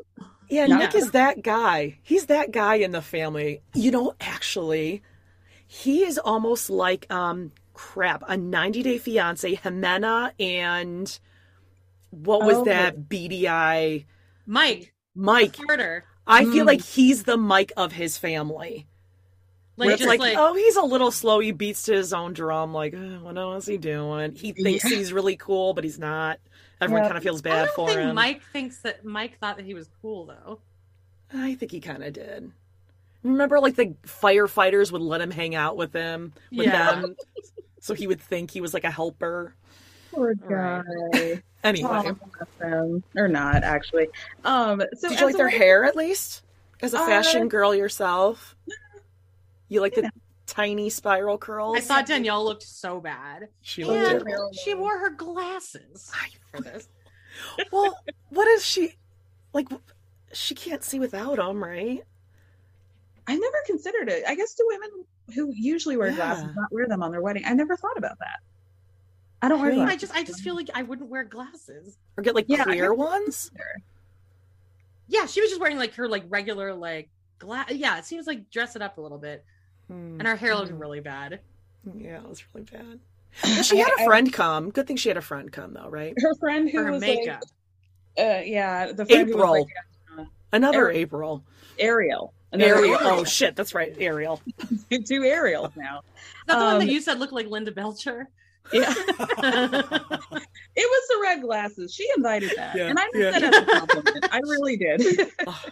Yeah, 0.49 0.67
Yeah. 0.67 0.77
Nick 0.79 0.95
is 0.95 1.11
that 1.13 1.43
guy. 1.43 1.99
He's 2.03 2.27
that 2.27 2.53
guy 2.53 2.77
in 2.77 2.93
the 2.93 3.03
family. 3.03 3.63
You 3.75 3.91
know, 3.91 4.15
actually, 4.21 5.03
he 5.67 6.05
is 6.05 6.19
almost 6.19 6.71
like 6.71 7.11
um 7.11 7.51
crap, 7.75 8.23
a 8.29 8.37
90 8.37 8.83
Day 8.85 8.99
Fiance, 8.99 9.57
Ximena, 9.57 10.33
and 10.39 11.19
what 12.11 12.45
was 12.45 12.59
Oh. 12.59 12.65
that 12.65 13.09
beady 13.09 13.49
eye 13.49 14.07
Mike 14.47 14.93
Mike? 15.17 15.57
Carter. 15.57 16.05
I 16.27 16.45
feel 16.45 16.65
Mm. 16.65 16.69
like 16.69 16.81
he's 16.83 17.25
the 17.25 17.37
Mike 17.37 17.73
of 17.77 17.93
his 17.93 18.17
family. 18.19 18.87
Like 19.77 19.87
Where 19.87 19.95
it's 19.95 20.05
like, 20.05 20.21
like, 20.21 20.37
oh, 20.37 20.55
he's 20.55 20.77
a 20.77 20.83
little 20.83 21.11
slow. 21.11 21.41
He 21.41 21.51
beats 21.51 21.85
to 21.85 21.95
his 21.95 22.13
own 22.13 22.35
drum. 22.35 22.73
Like, 22.75 22.95
oh, 22.95 23.21
what 23.23 23.37
else 23.39 23.65
is 23.65 23.69
he 23.69 23.79
doing? 23.79 24.35
He 24.35 24.53
thinks 24.53 24.85
Yeah. 24.85 24.97
he's 24.97 25.13
really 25.13 25.37
cool, 25.37 25.73
but 25.75 25.83
he's 25.83 25.99
not. 25.99 26.39
Everyone 26.81 27.05
Yeah. 27.05 27.09
kind 27.09 27.17
of 27.17 27.23
feels 27.23 27.43
bad 27.43 27.71
for 27.71 27.89
think 27.89 28.01
him. 28.01 28.15
Mike 28.15 28.43
thinks 28.53 28.79
that 28.83 29.05
Mike 29.05 29.39
thought 29.39 29.57
that 29.57 29.65
he 29.65 29.75
was 29.75 29.89
cool 30.03 30.27
though. 30.27 30.61
I 31.33 31.55
think 31.55 31.73
he 31.73 31.81
kind 31.81 32.05
of 32.05 32.13
did. 32.13 32.53
Remember, 33.23 33.61
like 33.61 33.77
the 33.77 33.95
firefighters 34.05 34.93
would 34.93 35.01
let 35.01 35.21
him 35.21 35.31
hang 35.31 35.55
out 35.55 35.77
with 35.77 35.93
them, 35.93 36.33
with 36.51 36.67
Yeah. 36.67 37.01
them, 37.01 37.17
so 37.81 37.95
he 37.95 38.07
would 38.07 38.21
think 38.21 38.51
he 38.51 38.61
was 38.61 38.75
like 38.75 38.85
a 38.85 38.91
helper. 38.91 39.55
Poor 40.13 40.35
Right. 40.45 40.85
guy. 41.13 41.43
Anyway, 41.65 42.11
Oh, 42.65 43.01
or 43.17 43.29
not 43.29 43.63
actually. 43.63 44.09
Um, 44.45 44.83
so 44.99 45.09
did 45.09 45.21
you 45.21 45.27
like 45.27 45.37
their 45.37 45.47
a- 45.47 45.51
hair 45.53 45.85
at 45.85 45.95
least? 45.95 46.43
As 46.81 46.93
a 46.93 46.99
Uh, 46.99 47.07
fashion 47.07 47.47
girl 47.49 47.73
yourself, 47.73 48.57
you 49.69 49.81
like 49.81 49.95
the 49.95 50.11
tiny 50.47 50.91
spiral 50.91 51.39
curls. 51.39 51.77
I 51.77 51.81
thought 51.81 52.07
Danielle 52.07 52.45
looked 52.45 52.65
so 52.65 53.01
bad. 53.01 53.49
she 53.61 53.85
looked 53.85 53.97
And 54.01 54.25
terrible. 54.27 54.51
she 54.65 54.75
wore 54.75 54.99
her 54.99 55.11
glasses 55.11 56.11
I- 56.13 56.31
for 56.51 56.61
this. 56.63 56.89
Well, 57.73 57.97
what 58.31 58.49
is 58.49 58.67
she 58.67 58.97
like? 59.53 59.69
She 60.33 60.57
can't 60.57 60.83
see 60.83 60.99
without 60.99 61.37
them, 61.37 61.63
right? 61.63 62.03
I 63.29 63.37
never 63.37 63.57
considered 63.67 64.09
it. 64.09 64.25
I 64.27 64.35
guess 64.35 64.53
do 64.55 64.67
women 64.69 65.05
who 65.35 65.53
usually 65.55 65.97
wear 65.97 66.09
Yeah. 66.09 66.17
glasses 66.17 66.57
not 66.57 66.73
wear 66.73 66.89
them 66.89 67.05
on 67.05 67.13
their 67.13 67.23
wedding? 67.23 67.45
I 67.47 67.53
never 67.55 67.77
thought 67.77 67.97
about 67.97 68.19
that. 68.19 68.41
I 69.43 69.49
don't 69.49 69.61
wear 69.61 69.71
Right. 69.71 69.77
glasses. 69.77 69.93
I 69.93 69.97
just 69.97 70.15
I 70.15 70.23
just 70.25 70.41
feel 70.41 70.55
like 70.55 70.71
I 70.75 70.83
wouldn't 70.83 71.11
wear 71.11 71.25
glasses. 71.25 71.99
Or 72.17 72.23
get 72.23 72.35
like 72.35 72.47
Yeah, 72.49 72.63
clear 72.65 72.83
never 72.83 72.95
ones? 72.95 73.51
Yeah, 75.09 75.27
she 75.27 75.41
was 75.41 75.51
just 75.51 75.61
wearing 75.61 75.77
like 75.79 75.95
her 75.95 76.09
like 76.09 76.25
regular 76.29 76.73
like 76.75 77.09
glass. 77.39 77.71
Yeah, 77.73 77.99
it 77.99 78.05
seems 78.05 78.27
like 78.27 78.51
dress 78.51 78.77
it 78.77 78.83
up 78.83 78.99
a 78.99 79.01
little 79.01 79.19
bit, 79.19 79.45
Hmm. 79.89 80.19
and 80.19 80.27
her 80.27 80.37
hair 80.37 80.55
looked 80.55 80.73
really 80.73 81.01
bad. 81.01 81.41
Yeah, 81.97 82.19
it 82.19 82.29
was 82.29 82.43
really 82.55 82.67
bad. 82.71 83.01
Well, 83.45 83.63
she 83.63 83.79
had 83.79 83.89
a 83.99 84.05
friend 84.05 84.31
come. 84.31 84.71
Good 84.71 84.87
thing 84.87 84.97
she 84.97 85.09
had 85.09 85.17
a 85.17 85.23
friend 85.23 85.51
come, 85.51 85.73
though, 85.73 85.89
right? 85.89 86.13
her 86.19 86.35
friend 86.35 86.69
who 86.69 86.83
her 86.83 86.93
was 86.93 87.01
makeup. 87.01 87.43
like, 88.19 88.27
uh, 88.27 88.43
yeah, 88.45 88.93
the 88.93 89.07
friend 89.07 89.27
who 89.31 89.37
was 89.39 89.43
April. 89.43 89.67
like 90.19 90.29
Another 90.53 90.79
Eric- 90.89 90.97
April. 90.99 91.43
Ariel. 91.79 92.35
Another 92.53 92.75
Ariel. 92.77 92.99
Oh 93.01 93.25
shit, 93.25 93.57
that's 93.57 93.75
right, 93.75 93.95
Ariel. 93.99 94.39
two 95.07 95.25
Ariels 95.25 95.73
now. 95.77 96.01
Is 96.01 96.05
that 96.47 96.59
the 96.59 96.65
one 96.65 96.75
Um, 96.75 96.79
that 96.81 96.89
you 96.93 97.01
said 97.01 97.19
looked 97.19 97.33
like 97.33 97.47
Linda 97.47 97.73
Belcher? 97.73 98.29
Yeah, 98.73 98.95
it 98.97 100.77
was 100.77 101.09
the 101.09 101.19
red 101.23 101.43
glasses. 101.43 101.93
She 101.95 102.07
invited 102.17 102.53
that, 102.57 102.77
Yeah, 102.77 102.89
and 102.89 102.99
I 102.99 103.05
yeah. 103.15 103.31
that 103.33 103.43
as 103.43 103.63
a 103.63 103.67
compliment. 103.67 104.25
I 104.31 104.39
really 104.45 104.77
did. 104.77 105.31
Oh, 105.47 105.65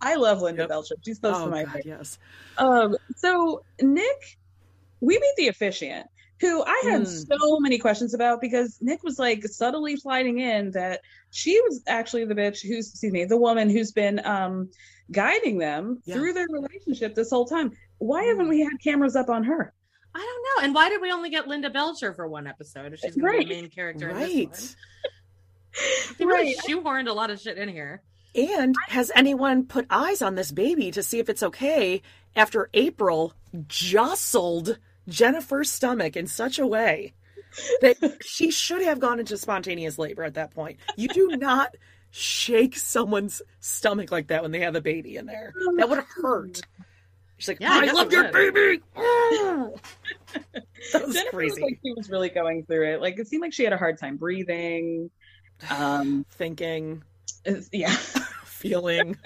I 0.00 0.14
love 0.16 0.42
Linda 0.42 0.62
Yep. 0.62 0.68
Belcher. 0.68 0.94
She's 1.04 1.18
close 1.18 1.36
oh 1.36 1.44
to 1.46 1.50
my 1.50 1.64
God, 1.64 1.70
heart. 1.72 1.82
yes. 1.86 2.18
Um, 2.58 2.96
so 3.16 3.62
Nick, 3.80 4.38
we 5.00 5.18
meet 5.18 5.34
the 5.36 5.48
officiant, 5.48 6.06
who 6.40 6.62
I 6.64 6.82
had 6.90 7.00
Hmm. 7.00 7.04
so 7.06 7.58
many 7.60 7.78
questions 7.78 8.12
about 8.14 8.40
because 8.40 8.78
Nick 8.82 9.02
was 9.02 9.18
like 9.18 9.42
subtly 9.44 9.96
sliding 9.96 10.38
in 10.38 10.70
that 10.72 11.00
she 11.30 11.58
was 11.62 11.82
actually 11.86 12.24
the 12.26 12.34
bitch 12.34 12.60
who's 12.66 12.90
excuse 12.90 13.12
me, 13.12 13.24
the 13.24 13.36
woman 13.38 13.68
who's 13.70 13.90
been 13.92 14.24
um 14.24 14.70
guiding 15.10 15.58
them 15.58 16.02
Yeah. 16.04 16.14
through 16.14 16.34
their 16.34 16.46
relationship 16.50 17.14
this 17.14 17.30
whole 17.30 17.46
time. 17.46 17.72
Why 17.98 18.24
haven't 18.24 18.48
we 18.48 18.60
had 18.60 18.72
cameras 18.84 19.16
up 19.16 19.30
on 19.30 19.44
her? 19.44 19.72
I 20.16 20.18
don't 20.18 20.62
know. 20.62 20.64
And 20.64 20.74
why 20.74 20.88
did 20.88 21.00
we 21.02 21.12
only 21.12 21.28
get 21.30 21.46
Linda 21.46 21.68
Belcher 21.70 22.14
for 22.14 22.26
one 22.26 22.46
episode 22.46 22.92
if 22.94 23.00
she's 23.00 23.14
going 23.16 23.32
to 23.32 23.38
Right. 23.38 23.46
be 23.48 23.54
the 23.54 23.60
main 23.62 23.70
character 23.70 24.08
in 24.08 24.16
Right. 24.16 24.50
this 24.50 24.76
one? 24.76 26.14
They 26.18 26.24
really 26.24 26.44
Right. 26.54 26.56
shoehorned 26.68 27.08
a 27.08 27.12
lot 27.12 27.30
of 27.30 27.38
shit 27.40 27.58
in 27.58 27.68
here. 27.68 28.02
And 28.34 28.74
has 28.88 29.12
anyone 29.14 29.66
put 29.66 29.86
eyes 29.90 30.22
on 30.22 30.34
this 30.34 30.52
baby 30.52 30.90
to 30.92 31.02
see 31.02 31.18
if 31.18 31.28
it's 31.28 31.42
okay 31.42 32.00
after 32.34 32.68
April 32.74 33.34
jostled 33.66 34.78
Jennifer's 35.08 35.70
stomach 35.70 36.16
in 36.16 36.26
such 36.26 36.58
a 36.58 36.66
way 36.66 37.14
that 37.80 37.96
she 38.24 38.50
should 38.50 38.82
have 38.82 39.00
gone 39.00 39.20
into 39.20 39.36
spontaneous 39.38 39.98
labor 39.98 40.22
at 40.24 40.34
that 40.34 40.50
point? 40.54 40.78
You 40.96 41.08
do 41.08 41.28
not 41.36 41.74
shake 42.10 42.76
someone's 42.76 43.42
stomach 43.60 44.10
like 44.10 44.28
that 44.28 44.42
when 44.42 44.50
they 44.52 44.60
have 44.60 44.76
a 44.76 44.80
baby 44.80 45.16
in 45.16 45.26
there. 45.26 45.52
Oh 45.60 45.76
that 45.76 45.88
would 45.90 45.98
hurt. 46.22 46.62
She's 47.38 47.48
like, 47.48 47.60
Yeah, 47.60 47.72
I 47.72 47.86
I 47.86 47.92
love 47.92 48.12
your 48.12 48.30
baby. 48.32 48.82
that 48.94 49.72
was 51.06 51.14
Jennifer 51.14 51.36
crazy. 51.36 51.60
was 51.60 51.60
like 51.60 51.78
she 51.82 51.92
was 51.96 52.10
really 52.10 52.28
going 52.28 52.64
through 52.64 52.94
it. 52.94 53.00
Like 53.00 53.18
it 53.18 53.28
seemed 53.28 53.42
like 53.42 53.52
she 53.52 53.64
had 53.64 53.72
a 53.72 53.76
hard 53.76 53.98
time 53.98 54.16
breathing. 54.16 55.10
Um, 55.70 56.26
Thinking, 56.32 57.02
yeah, 57.72 57.90
feeling. 58.44 59.16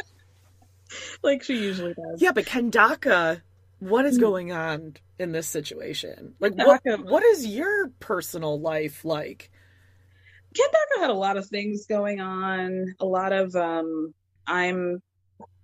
like 1.23 1.43
she 1.43 1.57
usually 1.57 1.95
does. 1.95 2.21
Yeah, 2.21 2.33
but 2.33 2.47
Kendaka, 2.47 3.43
what 3.79 4.05
is 4.05 4.19
going 4.19 4.53
on 4.53 4.95
in 5.19 5.33
this 5.33 5.49
situation? 5.49 6.35
Like, 6.41 6.55
what, 6.55 6.81
what 7.03 7.23
is 7.25 7.47
your 7.47 7.89
personal 8.01 8.61
life 8.61 9.05
like? 9.05 9.51
Kendaka 10.55 11.01
had 11.01 11.11
a 11.11 11.15
lot 11.15 11.37
of 11.37 11.47
things 11.47 11.87
going 11.87 12.21
on. 12.21 12.95
A 12.99 13.07
lot 13.07 13.33
of 13.33 13.55
um 13.55 14.15
I'm 14.47 15.01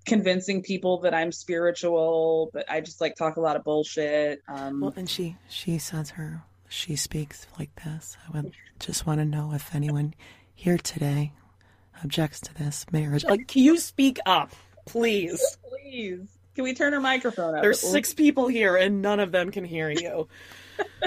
convincing 0.07 0.63
people 0.63 1.01
that 1.01 1.13
I'm 1.13 1.33
spiritual, 1.33 2.51
but 2.53 2.71
I 2.71 2.81
just 2.81 3.01
like 3.01 3.17
talk 3.17 3.37
a 3.37 3.41
lot 3.41 3.57
of 3.57 3.65
bullshit. 3.65 4.43
Um 4.49 4.81
Well, 4.81 4.95
and 4.97 5.09
she 5.09 5.37
she 5.49 5.79
says 5.79 6.11
her 6.11 6.43
she 6.69 6.97
speaks 6.97 7.47
like 7.59 7.75
this. 7.85 8.17
I 8.27 8.37
would 8.37 8.53
just 8.81 9.07
want 9.07 9.21
to 9.21 9.25
know 9.25 9.53
if 9.53 9.75
anyone 9.75 10.15
here 10.55 10.79
today 10.79 11.33
objects 12.03 12.41
to 12.41 12.55
this 12.55 12.87
marriage. 12.93 13.25
Like, 13.25 13.49
can 13.49 13.63
you 13.63 13.79
speak 13.79 14.19
up, 14.27 14.53
please? 14.85 15.59
please. 15.69 16.29
Can 16.55 16.65
we 16.65 16.75
turn 16.75 16.93
her 16.93 17.01
microphone 17.01 17.55
up? 17.55 17.63
There's 17.63 17.81
six 17.81 18.15
people 18.15 18.49
here, 18.49 18.77
and 18.77 19.03
none 19.03 19.21
of 19.21 19.31
them 19.31 19.51
can 19.51 19.65
hear 19.65 19.91
you. 19.91 20.27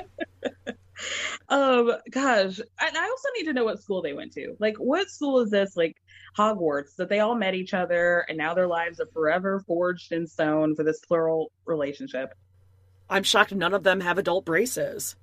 um, 1.49 1.91
gosh, 2.11 2.59
and 2.59 2.97
I 2.97 3.03
also 3.03 3.29
need 3.37 3.45
to 3.45 3.53
know 3.53 3.65
what 3.65 3.81
school 3.81 4.01
they 4.01 4.13
went 4.13 4.33
to. 4.33 4.55
Like, 4.59 4.77
what 4.77 5.09
school 5.09 5.39
is 5.39 5.49
this? 5.49 5.75
Like 5.75 5.97
Hogwarts 6.37 6.95
that 6.97 7.09
they 7.09 7.19
all 7.19 7.35
met 7.35 7.55
each 7.55 7.73
other, 7.73 8.25
and 8.27 8.37
now 8.37 8.53
their 8.53 8.67
lives 8.67 8.99
are 8.99 9.09
forever 9.13 9.63
forged 9.67 10.11
in 10.11 10.27
stone 10.27 10.75
for 10.75 10.83
this 10.83 10.99
plural 10.99 11.51
relationship. 11.65 12.33
I'm 13.09 13.23
shocked 13.23 13.53
none 13.53 13.73
of 13.73 13.83
them 13.83 14.01
have 14.01 14.17
adult 14.17 14.45
braces. 14.45 15.15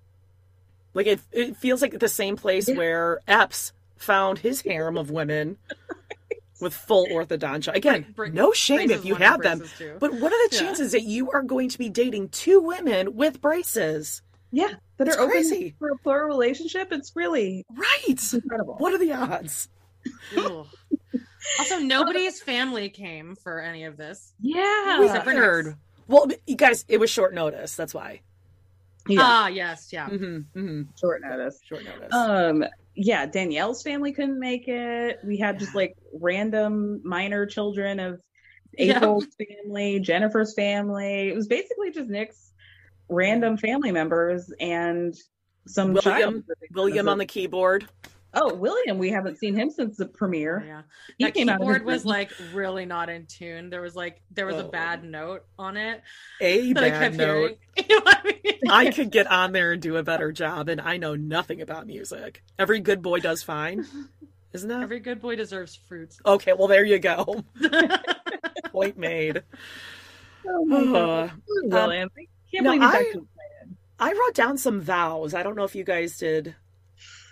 Like 0.94 1.06
it, 1.06 1.20
it 1.30 1.56
feels 1.56 1.82
like 1.82 1.98
the 1.98 2.08
same 2.08 2.36
place 2.36 2.68
where 2.68 3.20
Epps 3.28 3.72
found 3.96 4.38
his 4.38 4.62
harem 4.62 4.96
of 4.96 5.10
women 5.10 5.58
with 6.60 6.74
full 6.74 7.06
orthodontia. 7.06 7.74
Again, 7.74 8.06
Bra- 8.14 8.28
no 8.32 8.52
shame 8.52 8.90
if 8.90 9.04
you 9.04 9.14
have 9.14 9.42
them, 9.42 9.62
too. 9.78 9.96
but 10.00 10.12
what 10.14 10.32
are 10.32 10.48
the 10.48 10.56
chances 10.56 10.92
that 10.92 11.02
you 11.02 11.30
are 11.30 11.42
going 11.42 11.68
to 11.68 11.78
be 11.78 11.88
dating 11.88 12.30
two 12.30 12.60
women 12.60 13.14
with 13.14 13.40
braces? 13.40 14.22
Yeah, 14.56 14.70
that 14.96 15.08
It's 15.08 15.16
are 15.18 15.20
open 15.20 15.32
crazy. 15.32 15.74
for 15.78 15.90
a 15.90 15.98
plural 15.98 16.28
relationship. 16.28 16.88
It's 16.90 17.12
really 17.14 17.66
Right. 17.74 18.32
incredible. 18.32 18.76
What 18.78 18.94
are 18.94 18.98
the 18.98 19.12
odds? 19.12 19.68
Also, 21.58 21.78
nobody's 21.80 22.40
family 22.40 22.88
came 22.88 23.36
for 23.36 23.60
any 23.60 23.84
of 23.84 23.96
this. 23.98 24.32
Yeah, 24.40 25.02
Except 25.04 25.24
for 25.24 25.34
Weird. 25.34 25.66
Nick's. 25.66 25.78
Well, 26.08 26.26
you 26.46 26.56
guys, 26.56 26.84
it 26.88 26.98
was 26.98 27.10
short 27.10 27.34
notice. 27.34 27.76
That's 27.76 27.92
why. 27.92 28.20
yeah, 29.08 29.18
Ah, 29.22 29.48
yes, 29.48 29.90
yeah. 29.92 30.08
Mm-hmm, 30.08 30.58
mm-hmm. 30.58 30.82
short 30.98 31.20
notice. 31.22 31.60
Short 31.64 31.84
notice. 31.84 32.12
Um, 32.14 32.64
yeah, 32.94 33.26
Danielle's 33.26 33.82
family 33.82 34.12
couldn't 34.12 34.38
make 34.40 34.68
it. 34.68 35.18
We 35.24 35.36
had 35.36 35.58
just 35.58 35.74
like 35.74 35.96
random 36.14 37.02
minor 37.04 37.44
children 37.44 38.00
of 38.00 38.20
Yeah. 38.78 38.96
April's 38.96 39.26
family, 39.36 40.00
Jennifer's 40.00 40.54
family. 40.54 41.28
It 41.28 41.34
was 41.34 41.46
basically 41.46 41.90
just 41.90 42.08
Nick's 42.08 42.52
random 43.08 43.56
family 43.56 43.92
members 43.92 44.52
and 44.60 45.14
some 45.66 45.92
William, 45.94 46.02
child. 46.02 46.44
William 46.74 47.08
on 47.08 47.18
the 47.18 47.26
keyboard. 47.26 47.88
Oh, 48.38 48.52
William, 48.54 48.98
we 48.98 49.10
haven't 49.10 49.38
seen 49.38 49.54
him 49.54 49.70
since 49.70 49.96
the 49.96 50.04
premiere. 50.04 50.62
Yeah. 50.66 50.82
He 51.16 51.24
That 51.24 51.32
came 51.34 51.48
keyboard 51.48 51.76
his 51.82 51.84
was 51.86 52.04
like 52.04 52.30
really 52.52 52.84
not 52.84 53.08
in 53.08 53.24
tune. 53.26 53.70
There 53.70 53.80
was 53.80 53.96
like 53.96 54.20
there 54.30 54.44
was 54.44 54.56
a 54.56 54.66
Oh. 54.66 54.68
bad 54.68 55.04
note 55.04 55.44
on 55.58 55.76
it 55.78 56.02
A 56.42 56.72
that 56.74 56.84
I 56.84 56.90
bad 56.90 57.00
kept 57.00 57.16
note. 57.16 57.58
You 57.88 57.96
know 57.96 58.02
I 58.06 58.22
mean? 58.44 58.60
I 58.68 58.90
could 58.90 59.10
get 59.10 59.26
on 59.30 59.52
there 59.52 59.72
and 59.72 59.80
do 59.80 59.96
a 59.96 60.02
better 60.02 60.32
job, 60.32 60.68
and 60.68 60.80
I 60.82 60.98
know 60.98 61.14
nothing 61.14 61.62
about 61.62 61.86
music. 61.86 62.42
Every 62.58 62.80
good 62.80 63.00
boy 63.00 63.20
does 63.20 63.42
fine, 63.42 63.86
isn't 64.52 64.68
that? 64.68 64.82
Every 64.82 65.00
good 65.00 65.20
boy 65.22 65.36
deserves 65.36 65.74
fruits. 65.74 66.18
Okay, 66.26 66.52
well 66.52 66.68
there 66.68 66.84
you 66.84 66.98
go. 66.98 67.42
Point 68.70 68.98
made. 68.98 69.42
Oh 70.46 70.64
my 70.66 70.76
Uh, 70.78 71.28
Poor 71.28 71.62
William. 71.64 72.10
I 72.16 72.26
can't 72.52 72.64
no, 72.64 72.72
believe 72.72 72.82
he's 72.82 72.94
I- 72.94 72.98
actually 72.98 73.26
I 73.98 74.12
wrote 74.12 74.34
down 74.34 74.58
some 74.58 74.80
vows. 74.80 75.32
I 75.32 75.42
don't 75.42 75.56
know 75.56 75.64
if 75.64 75.74
you 75.74 75.84
guys 75.84 76.18
did 76.18 76.54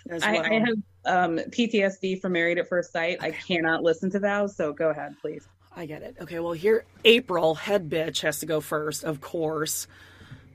as 0.09 0.23
I, 0.23 0.31
well. 0.33 0.43
I 0.43 0.53
have 0.53 0.77
um, 1.05 1.37
PTSD 1.37 2.19
from 2.19 2.31
Married 2.31 2.57
at 2.57 2.67
First 2.67 2.91
Sight. 2.91 3.19
I 3.21 3.31
cannot 3.31 3.83
listen 3.83 4.09
to 4.11 4.19
vows, 4.19 4.55
so 4.55 4.73
go 4.73 4.89
ahead, 4.89 5.15
please. 5.21 5.47
I 5.75 5.85
get 5.85 6.01
it. 6.01 6.15
Okay, 6.21 6.39
well 6.39 6.53
here 6.53 6.85
April 7.03 7.53
head 7.53 7.89
bitch 7.89 8.21
has 8.21 8.39
to 8.39 8.45
go 8.45 8.61
first, 8.61 9.03
of 9.03 9.21
course. 9.21 9.87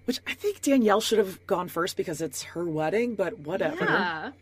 Which 0.07 0.19
I 0.27 0.35
think 0.35 0.63
Danielle 0.63 1.01
should 1.01 1.19
have 1.19 1.47
gone 1.47 1.69
first 1.69 1.97
because 1.97 2.21
it's 2.23 2.43
her 2.43 2.65
wedding, 2.65 3.15
but 3.15 3.39
whatever. 3.39 3.85
Yeah. 3.85 4.33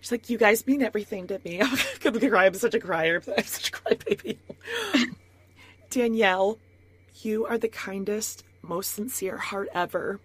She's 0.00 0.10
like, 0.10 0.30
"You 0.30 0.38
guys 0.38 0.66
mean 0.66 0.82
everything 0.82 1.26
to 1.28 1.40
me." 1.44 1.60
I'm 1.62 1.76
gonna 2.00 2.28
cry. 2.28 2.46
I'm 2.46 2.54
such 2.54 2.74
a 2.74 2.80
crier. 2.80 3.22
I'm 3.36 3.44
such 3.44 3.68
a 3.68 3.72
crybaby. 3.72 4.38
Danielle, 5.90 6.58
you 7.22 7.44
are 7.46 7.58
the 7.58 7.68
kindest, 7.68 8.44
most 8.68 8.92
sincere 8.92 9.38
heart 9.38 9.68
ever. 9.74 10.20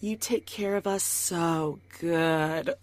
You 0.00 0.16
take 0.16 0.46
care 0.46 0.76
of 0.76 0.86
us 0.86 1.02
so 1.02 1.78
good. 1.98 2.74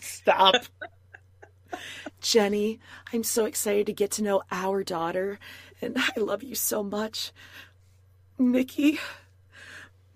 Stop. 0.00 0.54
Jenny, 2.20 2.80
I'm 3.12 3.24
so 3.24 3.44
excited 3.44 3.86
to 3.86 3.92
get 3.92 4.12
to 4.12 4.22
know 4.22 4.42
our 4.50 4.82
daughter, 4.84 5.38
and 5.80 5.96
I 5.96 6.18
love 6.18 6.42
you 6.42 6.54
so 6.54 6.82
much. 6.82 7.32
Nikki, 8.38 8.98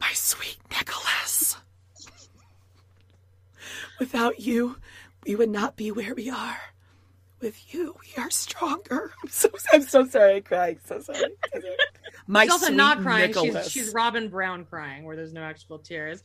my 0.01 0.13
sweet 0.13 0.59
Nicholas. 0.71 1.57
Without 3.99 4.41
you, 4.41 4.77
we 5.27 5.35
would 5.35 5.51
not 5.51 5.77
be 5.77 5.91
where 5.91 6.15
we 6.15 6.31
are. 6.31 6.59
With 7.41 7.73
you, 7.75 7.95
we 8.01 8.23
are 8.23 8.31
stronger. 8.31 9.13
I'm 9.23 9.29
so 9.31 9.49
I'm 9.73 9.83
so 9.83 10.07
sorry. 10.07 10.37
I'm 10.37 10.43
crying. 10.43 10.79
So 10.85 11.01
sorry. 11.01 11.25
My 12.27 12.45
She's 12.45 12.53
also 12.53 12.73
not 12.73 13.01
crying. 13.01 13.33
She's 13.33 13.71
she's 13.71 13.95
Robyn 13.95 14.29
Brown 14.29 14.65
crying, 14.67 15.05
where 15.05 15.17
there's 15.17 15.33
no 15.33 15.41
actual 15.43 15.79
tears. 15.79 16.23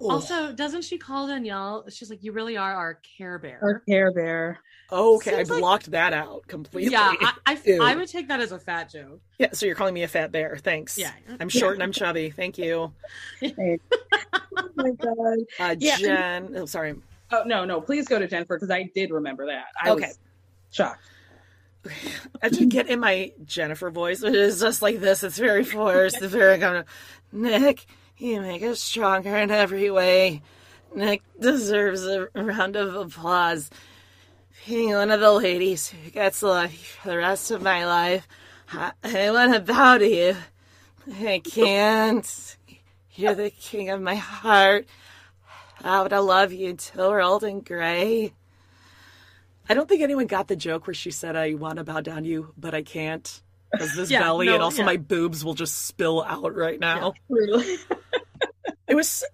Oh. 0.00 0.10
Also, 0.10 0.52
doesn't 0.52 0.82
she 0.82 0.98
call 0.98 1.26
Danielle? 1.28 1.84
She's 1.88 2.10
like, 2.10 2.22
"You 2.22 2.32
really 2.32 2.56
are 2.56 2.72
our 2.74 2.94
Care 3.16 3.38
Bear." 3.38 3.58
Our 3.62 3.80
Care 3.88 4.12
Bear. 4.12 4.58
okay, 4.92 5.32
I 5.32 5.36
Seems 5.38 5.50
like- 5.50 5.60
blocked 5.60 5.90
that 5.92 6.12
out 6.12 6.46
completely. 6.46 6.92
yeah, 6.92 7.14
I, 7.20 7.32
I, 7.46 7.78
I 7.92 7.96
would 7.96 8.08
take 8.08 8.28
that 8.28 8.40
as 8.40 8.52
a 8.52 8.58
fat 8.58 8.90
joke. 8.90 9.20
Yeah, 9.38 9.48
so 9.52 9.66
you're 9.66 9.74
calling 9.76 9.94
me 9.94 10.02
a 10.02 10.08
fat 10.08 10.30
bear. 10.32 10.56
Thanks. 10.56 10.98
Yeah. 10.98 11.12
I'm 11.40 11.48
short 11.48 11.74
and 11.74 11.82
I'm 11.82 11.92
chubby. 11.92 12.30
Thank 12.30 12.58
you. 12.58 12.92
Hey. 13.40 13.78
oh 14.32 14.68
my 14.76 14.90
god. 14.90 15.38
Uh, 15.60 15.76
Yeah. 15.78 15.96
Jen. 15.98 16.54
Oh, 16.56 16.66
sorry. 16.66 16.94
Oh 17.32 17.42
no, 17.46 17.64
no, 17.64 17.80
please 17.80 18.06
go 18.08 18.18
to 18.18 18.26
Jennifer 18.28 18.56
because 18.56 18.70
I 18.70 18.90
did 18.94 19.10
remember 19.10 19.46
that. 19.46 19.66
I 19.82 19.90
Okay. 19.90 20.06
was 20.08 20.18
shocked. 20.74 21.00
I 22.42 22.48
to 22.48 22.66
get 22.66 22.88
in 22.88 23.00
my 23.00 23.32
Jennifer 23.44 23.90
voice, 23.90 24.22
which 24.22 24.34
is 24.34 24.60
just 24.60 24.82
like 24.82 25.00
this. 25.00 25.22
It's 25.22 25.38
very 25.38 25.64
forced. 25.64 26.16
It's 26.20 26.32
very 26.32 26.58
kind 26.58 26.84
Nick. 27.32 27.86
You 28.16 28.40
make 28.40 28.62
us 28.62 28.80
stronger 28.80 29.36
in 29.36 29.50
every 29.50 29.90
way. 29.90 30.42
Nick 30.94 31.22
deserves 31.38 32.06
a 32.06 32.28
round 32.34 32.76
of 32.76 32.94
applause. 32.94 33.70
Being 34.66 34.92
one 34.92 35.10
of 35.10 35.20
the 35.20 35.32
ladies 35.32 35.88
who 35.88 36.10
gets 36.10 36.42
lucky 36.42 36.76
for 36.76 37.08
the 37.10 37.18
rest 37.18 37.50
of 37.50 37.60
my 37.60 37.84
life, 37.84 38.26
I, 38.72 38.92
I 39.02 39.30
want 39.30 39.52
to 39.52 39.60
bow 39.60 39.98
to 39.98 40.08
you. 40.08 40.36
I 41.12 41.42
can't. 41.44 42.56
You're 43.12 43.34
the 43.34 43.50
king 43.50 43.90
of 43.90 44.00
my 44.00 44.14
heart. 44.14 44.86
How 45.82 46.08
to 46.08 46.20
love 46.20 46.52
you 46.52 46.74
till 46.74 47.10
we're 47.10 47.20
old 47.20 47.44
and 47.44 47.64
gray. 47.64 48.32
I 49.68 49.74
don't 49.74 49.88
think 49.88 50.02
anyone 50.02 50.26
got 50.26 50.48
the 50.48 50.56
joke 50.56 50.86
where 50.86 50.94
she 50.94 51.10
said, 51.10 51.36
I 51.36 51.54
want 51.54 51.78
to 51.78 51.84
bow 51.84 52.00
down 52.00 52.24
to 52.24 52.28
you, 52.28 52.52
but 52.56 52.74
I 52.74 52.82
can't. 52.82 53.42
Because 53.72 53.94
this 53.94 54.10
Yeah, 54.10 54.20
belly 54.20 54.46
no, 54.46 54.54
and 54.54 54.62
also 54.62 54.80
yeah. 54.80 54.86
my 54.86 54.96
boobs 54.96 55.44
will 55.44 55.54
just 55.54 55.86
spill 55.86 56.22
out 56.22 56.54
right 56.54 56.78
now. 56.78 57.14
Really? 57.28 57.78
It 58.86 58.94
was 58.94 59.24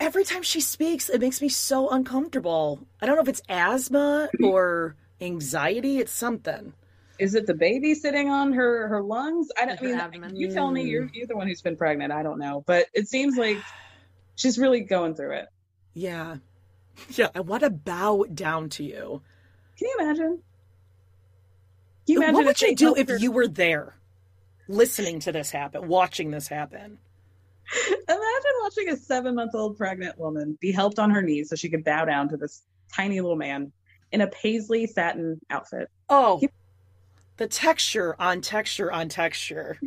every 0.00 0.24
time 0.24 0.42
she 0.42 0.60
speaks, 0.60 1.08
it 1.08 1.20
makes 1.20 1.42
me 1.42 1.48
so 1.48 1.90
uncomfortable. 1.90 2.86
I 3.02 3.06
don't 3.06 3.16
know 3.16 3.22
if 3.22 3.28
it's 3.28 3.42
asthma 3.48 4.30
or 4.42 4.96
anxiety, 5.20 5.98
it's 5.98 6.12
something. 6.12 6.72
Is 7.18 7.34
it 7.34 7.46
the 7.46 7.54
baby 7.54 7.94
sitting 7.94 8.28
on 8.28 8.52
her 8.52 8.88
her 8.88 9.02
lungs? 9.02 9.48
I 9.60 9.66
don't 9.66 9.78
Her 9.78 9.86
I 9.86 9.90
mean. 9.90 10.00
abdomen. 10.00 10.36
You 10.36 10.52
tell 10.52 10.70
me. 10.70 10.84
You're 10.84 11.04
mm. 11.04 11.10
you're 11.12 11.26
the 11.26 11.36
one 11.36 11.46
who's 11.46 11.62
been 11.62 11.76
pregnant. 11.76 12.12
I 12.12 12.22
don't 12.22 12.38
know, 12.38 12.64
but 12.66 12.86
it 12.92 13.08
seems 13.08 13.36
like 13.36 13.58
she's 14.36 14.58
really 14.58 14.80
going 14.80 15.14
through 15.14 15.32
it. 15.32 15.48
Yeah. 15.92 16.36
Yeah, 17.10 17.28
I 17.34 17.40
want 17.40 17.62
to 17.62 17.70
bow 17.70 18.24
down 18.32 18.68
to 18.70 18.84
you. 18.84 19.22
Can 19.78 19.88
you 19.88 19.96
imagine? 20.00 20.38
Can 22.06 22.12
you 22.12 22.16
imagine 22.18 22.34
what 22.34 22.46
would 22.46 22.60
you 22.62 22.68
they 22.68 22.74
do 22.74 22.94
if 22.96 23.08
her- 23.08 23.16
you 23.18 23.30
were 23.32 23.48
there, 23.48 23.96
listening 24.68 25.20
to 25.20 25.32
this 25.32 25.50
happen, 25.50 25.88
watching 25.88 26.30
this 26.30 26.48
happen? 26.48 26.98
Imagine 28.08 28.52
watching 28.62 28.90
a 28.90 28.96
seven 28.96 29.34
month 29.34 29.54
old 29.54 29.78
pregnant 29.78 30.18
woman 30.18 30.58
be 30.60 30.70
helped 30.70 30.98
on 30.98 31.10
her 31.10 31.22
knees 31.22 31.48
so 31.48 31.56
she 31.56 31.70
could 31.70 31.82
bow 31.82 32.04
down 32.04 32.28
to 32.28 32.36
this 32.36 32.60
tiny 32.94 33.18
little 33.22 33.36
man 33.36 33.72
in 34.12 34.20
a 34.20 34.26
paisley 34.26 34.86
satin 34.86 35.40
outfit. 35.48 35.88
Oh, 36.10 36.42
the 37.38 37.46
texture 37.46 38.14
on 38.20 38.42
texture 38.42 38.92
on 38.92 39.08
texture. 39.08 39.80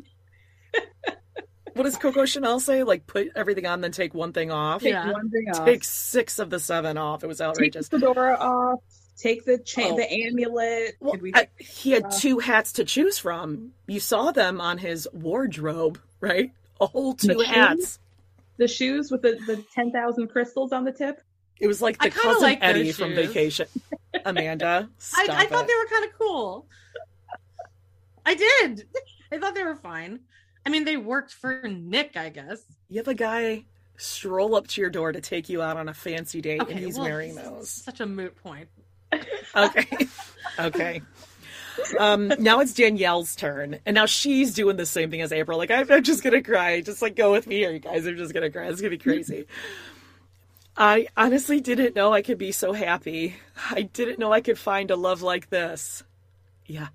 what 1.74 1.84
does 1.84 1.98
Coco 1.98 2.26
Chanel 2.26 2.60
say? 2.60 2.82
Like, 2.82 3.06
put 3.06 3.28
everything 3.36 3.68
on, 3.68 3.82
then 3.82 3.92
take 3.92 4.16
one 4.16 4.34
thing 4.34 4.50
off. 4.52 4.82
Take 4.82 4.94
Yeah. 4.94 5.12
one 5.12 5.30
thing 5.30 5.48
off. 5.54 5.64
Take 5.64 5.84
six 5.84 6.40
of 6.40 6.50
the 6.50 6.60
seven 6.60 6.98
off. 6.98 7.24
It 7.24 7.28
was 7.28 7.40
outrageous. 7.40 7.90
Take 7.90 8.00
outrageous. 8.04 8.16
the 8.18 8.22
fedora 8.24 8.38
off. 8.40 8.80
Take 9.18 9.46
the 9.46 9.58
chain, 9.58 9.94
Oh. 9.94 9.98
the 9.98 10.12
amulet. 10.12 10.96
Well, 11.00 11.14
Could 11.14 11.22
we 11.24 11.34
I- 11.34 11.48
he 11.58 11.92
had 11.92 12.12
two 12.12 12.38
hats 12.40 12.74
to 12.74 12.84
choose 12.86 13.18
from. 13.18 13.74
You 13.88 14.00
saw 14.00 14.32
them 14.32 14.62
on 14.62 14.78
his 14.78 15.08
wardrobe, 15.12 16.00
right? 16.22 16.52
A 16.80 16.86
whole 16.86 17.14
The 17.14 17.34
two 17.34 17.40
shoes? 17.40 17.48
hats. 17.48 18.00
the 18.58 18.68
shoes 18.68 19.12
with 19.12 19.22
the, 19.24 19.40
the 19.48 19.64
ten 19.74 19.92
thousand 19.92 20.28
crystals 20.28 20.72
on 20.72 20.84
the 20.84 20.92
tip? 20.92 21.22
It 21.60 21.68
was 21.68 21.82
like 21.82 21.98
the 22.00 22.12
cousin 22.12 22.42
like 22.44 22.60
Eddie 22.62 22.92
from 22.92 23.10
shoes. 23.16 23.28
Vacation. 23.28 23.68
Amanda, 24.26 24.88
I, 25.16 25.24
stop 25.26 25.30
I 25.40 25.46
thought 25.46 25.64
it. 25.64 25.68
they 25.68 25.76
were 25.76 25.86
kind 25.90 26.06
of 26.06 26.18
cool. 26.20 26.68
I 28.26 28.36
did. 28.36 28.88
I 29.32 29.40
thought 29.40 29.56
they 29.56 29.64
were 29.64 29.76
fine. 29.76 30.20
I 30.66 30.70
mean, 30.70 30.84
they 30.86 30.98
worked 30.98 31.34
for 31.34 31.62
Nick, 31.68 32.16
I 32.18 32.30
guess. 32.30 32.62
You 32.90 32.98
have 32.98 33.08
a 33.08 33.14
guy 33.14 33.66
stroll 33.98 34.56
up 34.56 34.68
to 34.68 34.82
your 34.82 34.90
door 34.90 35.12
to 35.12 35.22
take 35.22 35.50
you 35.50 35.62
out 35.62 35.78
on 35.78 35.88
a 35.90 35.94
fancy 35.94 36.42
date, 36.42 36.62
and 36.62 36.78
he's 36.78 36.96
well, 36.98 37.06
wearing 37.08 37.36
those. 37.36 37.70
Such 37.70 38.00
a 38.00 38.06
moot 38.06 38.36
point. 38.36 38.70
Okay. 39.56 40.08
okay. 40.60 41.02
Um, 42.00 42.32
now 42.40 42.60
it's 42.60 42.74
Danielle's 42.74 43.36
turn, 43.36 43.80
and 43.86 43.96
now 43.96 44.06
she's 44.06 44.54
doing 44.54 44.78
the 44.78 44.86
same 44.86 45.10
thing 45.10 45.22
as 45.22 45.32
April. 45.32 45.58
Like, 45.58 45.72
I'm, 45.72 45.92
I'm 45.92 46.04
just 46.04 46.24
gonna 46.24 46.44
cry. 46.44 46.82
Just 46.82 47.02
like 47.02 47.16
go 47.16 47.32
with 47.32 47.48
me, 47.48 47.66
or 47.66 47.72
you 47.72 47.80
guys 47.80 48.06
are 48.06 48.16
just 48.16 48.34
gonna 48.34 48.52
cry. 48.52 48.68
It's 48.68 48.82
gonna 48.82 48.92
be 48.92 48.98
crazy. 48.98 49.46
I 50.76 51.08
honestly 51.18 51.60
didn't 51.60 51.96
know 51.96 52.14
I 52.14 52.22
could 52.22 52.38
be 52.38 52.52
so 52.52 52.72
happy. 52.72 53.36
I 53.72 53.84
didn't 53.84 54.20
know 54.20 54.32
I 54.32 54.42
could 54.42 54.60
find 54.60 54.92
a 54.92 54.96
love 54.96 55.24
like 55.24 55.50
this. 55.50 56.04
Yeah. 56.68 56.90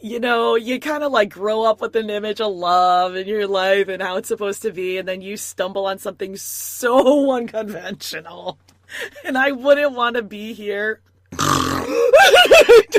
You 0.00 0.20
know, 0.20 0.54
you 0.54 0.80
kind 0.80 1.04
of 1.04 1.12
like 1.12 1.28
grow 1.28 1.64
up 1.64 1.82
with 1.82 1.94
an 1.96 2.08
image 2.08 2.40
of 2.40 2.54
love 2.54 3.16
in 3.16 3.28
your 3.28 3.46
life 3.46 3.88
and 3.88 4.00
how 4.00 4.16
it's 4.16 4.28
supposed 4.28 4.62
to 4.62 4.72
be, 4.72 4.96
and 4.96 5.06
then 5.06 5.20
you 5.20 5.36
stumble 5.36 5.84
on 5.84 5.98
something 5.98 6.36
so 6.36 7.30
unconventional. 7.36 8.58
And 9.24 9.36
I 9.36 9.52
wouldn't 9.52 9.92
want 9.92 10.16
to 10.16 10.22
be 10.22 10.54
here. 10.54 11.00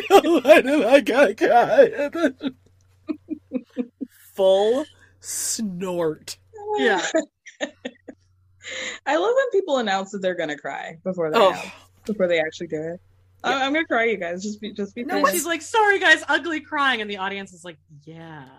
Why 0.09 0.61
did 0.61 0.83
I 0.85 0.99
gotta 1.01 1.35
cry? 1.35 2.09
Full 4.35 4.85
snort. 5.19 6.37
Yeah. 6.77 7.05
I 9.05 9.17
love 9.17 9.35
when 9.35 9.49
people 9.51 9.77
announce 9.77 10.11
that 10.11 10.21
they're 10.21 10.35
gonna 10.35 10.57
cry 10.57 10.97
before 11.03 11.31
they 11.31 11.37
Oh. 11.37 11.49
announce- 11.49 11.67
before 12.05 12.27
they 12.27 12.39
actually 12.39 12.67
do 12.67 12.81
it. 12.81 13.01
I- 13.43 13.63
I'm 13.65 13.73
gonna 13.73 13.85
cry, 13.85 14.05
you 14.05 14.17
guys. 14.17 14.41
Just 14.43 14.61
be, 14.61 14.71
just 14.73 14.95
be. 14.95 15.03
No, 15.03 15.15
patient. 15.15 15.33
she's 15.33 15.45
like, 15.45 15.61
sorry 15.61 15.99
guys, 15.99 16.23
ugly 16.27 16.61
crying, 16.61 17.01
and 17.01 17.09
the 17.09 17.17
audience 17.17 17.53
is 17.53 17.63
like, 17.65 17.77
yeah. 18.05 18.45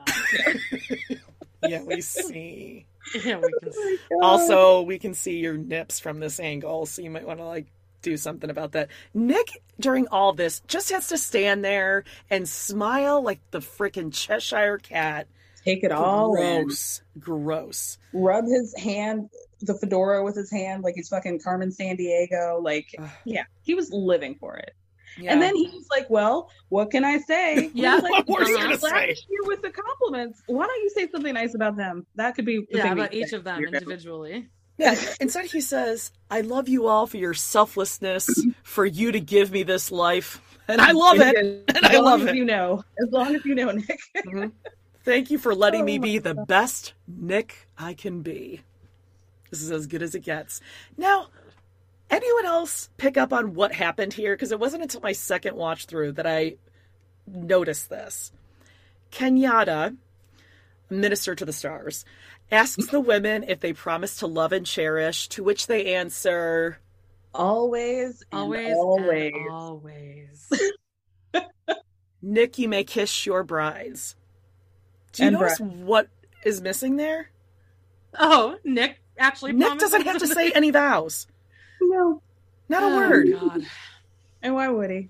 Yeah, 1.65 1.83
we 1.85 2.01
see. 2.01 2.87
Yeah, 3.25 3.37
we 3.39 3.53
can 3.61 3.69
oh 3.69 3.71
see. 3.71 3.99
Also, 4.23 4.83
we 4.83 4.99
can 4.99 5.13
see 5.15 5.39
your 5.39 5.57
nips 5.57 5.99
from 6.01 6.19
this 6.21 6.39
angle, 6.41 6.87
so 6.87 7.03
you 7.03 7.11
might 7.11 7.27
want 7.27 7.39
to 7.41 7.45
like 7.45 7.67
do 8.03 8.17
something 8.17 8.51
about 8.51 8.73
that. 8.73 8.89
Nick, 9.15 9.63
during 9.81 10.07
all 10.09 10.33
this, 10.33 10.61
just 10.67 10.91
has 10.91 11.09
to 11.09 11.19
stand 11.19 11.65
there 11.65 12.05
and 12.31 12.49
smile 12.49 13.23
like 13.23 13.41
the 13.51 13.61
freaking 13.61 14.13
Cheshire 14.13 14.79
cat. 14.79 15.27
take 15.65 15.85
it 15.85 15.93
all 15.93 16.35
in. 16.37 16.65
Gross, 16.65 17.03
gross. 17.19 17.99
Rub 18.13 18.45
his 18.47 18.75
hand, 18.77 19.31
the 19.61 19.75
fedora 19.75 20.23
with 20.25 20.37
his 20.37 20.51
hand, 20.51 20.83
like 20.83 20.95
he's 20.97 21.09
fucking 21.09 21.41
Carmen 21.41 21.71
Sandiego. 21.71 22.63
Like, 22.63 22.89
Ugh. 22.99 23.09
yeah, 23.25 23.45
he 23.63 23.75
was 23.75 23.91
living 23.93 24.35
for 24.35 24.57
it. 24.57 24.73
Yeah. 25.19 25.33
And 25.35 25.43
then 25.43 25.55
he 25.55 25.67
was 25.67 25.87
like, 25.91 26.09
"Well, 26.09 26.51
what 26.71 26.91
can 26.91 27.05
I 27.05 27.19
say?" 27.19 27.71
Yeah. 27.75 27.97
He 27.97 28.03
was 28.03 28.03
like, 28.11 28.29
What 28.29 28.41
were 28.41 28.49
you 28.49 28.57
gonna 28.57 28.79
say?" 28.79 29.15
you're 29.29 29.45
with 29.47 29.61
the 29.61 29.69
compliments. 29.71 30.43
Why 30.47 30.67
don't 30.67 30.83
you 30.83 30.89
say 30.89 31.07
something 31.11 31.35
nice 31.35 31.55
about 31.55 31.77
them? 31.77 32.07
That 32.15 32.35
could 32.35 32.47
be 32.47 32.61
the 32.71 32.79
Yeah, 32.79 32.83
thing 32.85 32.93
about 32.93 33.13
each 33.13 33.35
of 33.35 33.45
them 33.45 33.61
You're 33.61 33.69
individually. 33.69 34.49
Yeah. 34.83 35.15
Instead, 35.21 35.47
he 35.47 35.61
says, 35.61 36.13
"I 36.31 36.41
love 36.43 36.69
you 36.69 36.87
all 36.87 37.07
for 37.07 37.17
your 37.17 37.35
selflessness, 37.35 38.29
for 38.63 38.85
you 38.85 39.13
to 39.13 39.21
give 39.21 39.51
me 39.51 39.63
this 39.63 39.91
life, 39.91 40.41
and 40.69 40.81
I 40.81 40.93
love 40.93 41.21
it, 41.21 41.37
and 41.75 41.87
I 41.87 41.99
love 41.99 42.27
it. 42.27 42.35
You 42.35 42.45
know, 42.45 42.85
as 43.03 43.11
long 43.13 43.35
as 43.35 43.45
you 43.45 43.55
know, 43.55 43.71
Nick. 43.71 44.01
Mm-hmm. 44.17 44.49
Thank 45.05 45.31
you 45.31 45.39
for 45.39 45.55
letting 45.55 45.83
Oh 45.83 45.85
me 45.85 45.99
be 45.99 46.19
the 46.19 46.35
best 46.35 46.95
Nick 47.09 47.67
I 47.77 47.95
can 47.95 48.23
be. 48.23 48.61
This 49.51 49.61
is 49.61 49.71
as 49.71 49.87
good 49.87 50.03
as 50.03 50.15
it 50.15 50.21
gets. 50.21 50.61
Now, 50.97 51.29
anyone 52.11 52.47
else 52.47 52.89
pick 52.97 53.17
up 53.17 53.33
on 53.33 53.55
what 53.55 53.73
happened 53.73 54.13
here? 54.13 54.35
Because 54.35 54.53
it 54.53 54.61
wasn't 54.61 54.83
until 54.83 55.01
my 55.01 55.13
second 55.13 55.57
watch 55.57 55.87
through 55.87 56.13
that 56.13 56.27
I 56.27 56.55
noticed 57.27 57.91
this. 57.91 58.33
Kenyatta, 59.11 59.97
minister 60.89 61.35
to 61.35 61.45
the 61.45 61.53
stars, 61.53 62.05
asks 62.53 62.87
the 62.89 63.01
women 63.01 63.45
if 63.49 63.61
they 63.61 63.73
promise 63.73 64.17
to 64.19 64.27
love 64.27 64.53
and 64.53 64.67
cherish, 64.67 65.29
to 65.31 65.43
which 65.43 65.67
they 65.67 65.95
answer, 65.95 66.79
always, 67.35 68.23
Always, 68.31 68.77
always. 68.77 69.33
always. 69.51 70.53
Nick, 72.23 72.59
you 72.59 72.69
may 72.69 72.85
kiss 72.85 73.27
your 73.27 73.43
brides. 73.43 74.15
Do 75.13 75.23
you 75.25 75.29
And 75.29 75.39
notice 75.39 75.59
what 75.59 76.09
is 76.45 76.61
missing 76.61 76.97
there? 76.97 77.31
Oh, 78.19 78.57
Nick 78.65 79.01
actually. 79.19 79.53
Nick 79.53 79.67
promises 79.67 79.91
doesn't 79.91 80.07
have 80.07 80.19
to 80.19 80.27
say 80.29 80.53
any 80.53 80.71
vows. 80.71 81.27
No, 81.81 82.23
Not 82.69 82.83
a 82.83 82.87
Oh, 82.87 82.97
word. 82.97 83.33
God. 83.33 83.63
and 84.43 84.55
why 84.55 84.69
would 84.69 84.91
he? 84.91 85.09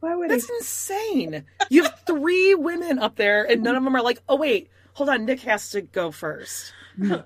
Why 0.00 0.14
would 0.14 0.30
That's 0.30 0.46
he? 0.46 0.54
insane. 0.58 1.44
You 1.70 1.82
have 1.82 2.00
three 2.06 2.54
women 2.54 2.98
up 3.00 3.16
there, 3.16 3.44
and 3.50 3.62
none 3.62 3.74
of 3.74 3.82
them 3.82 3.96
are 3.96 4.02
like, 4.02 4.22
oh, 4.28 4.36
wait, 4.36 4.70
hold 4.98 5.10
on, 5.10 5.24
Nick 5.24 5.40
has 5.42 5.70
to 5.70 5.80
go 5.80 6.10
first. 6.10 6.72
Did 6.98 7.22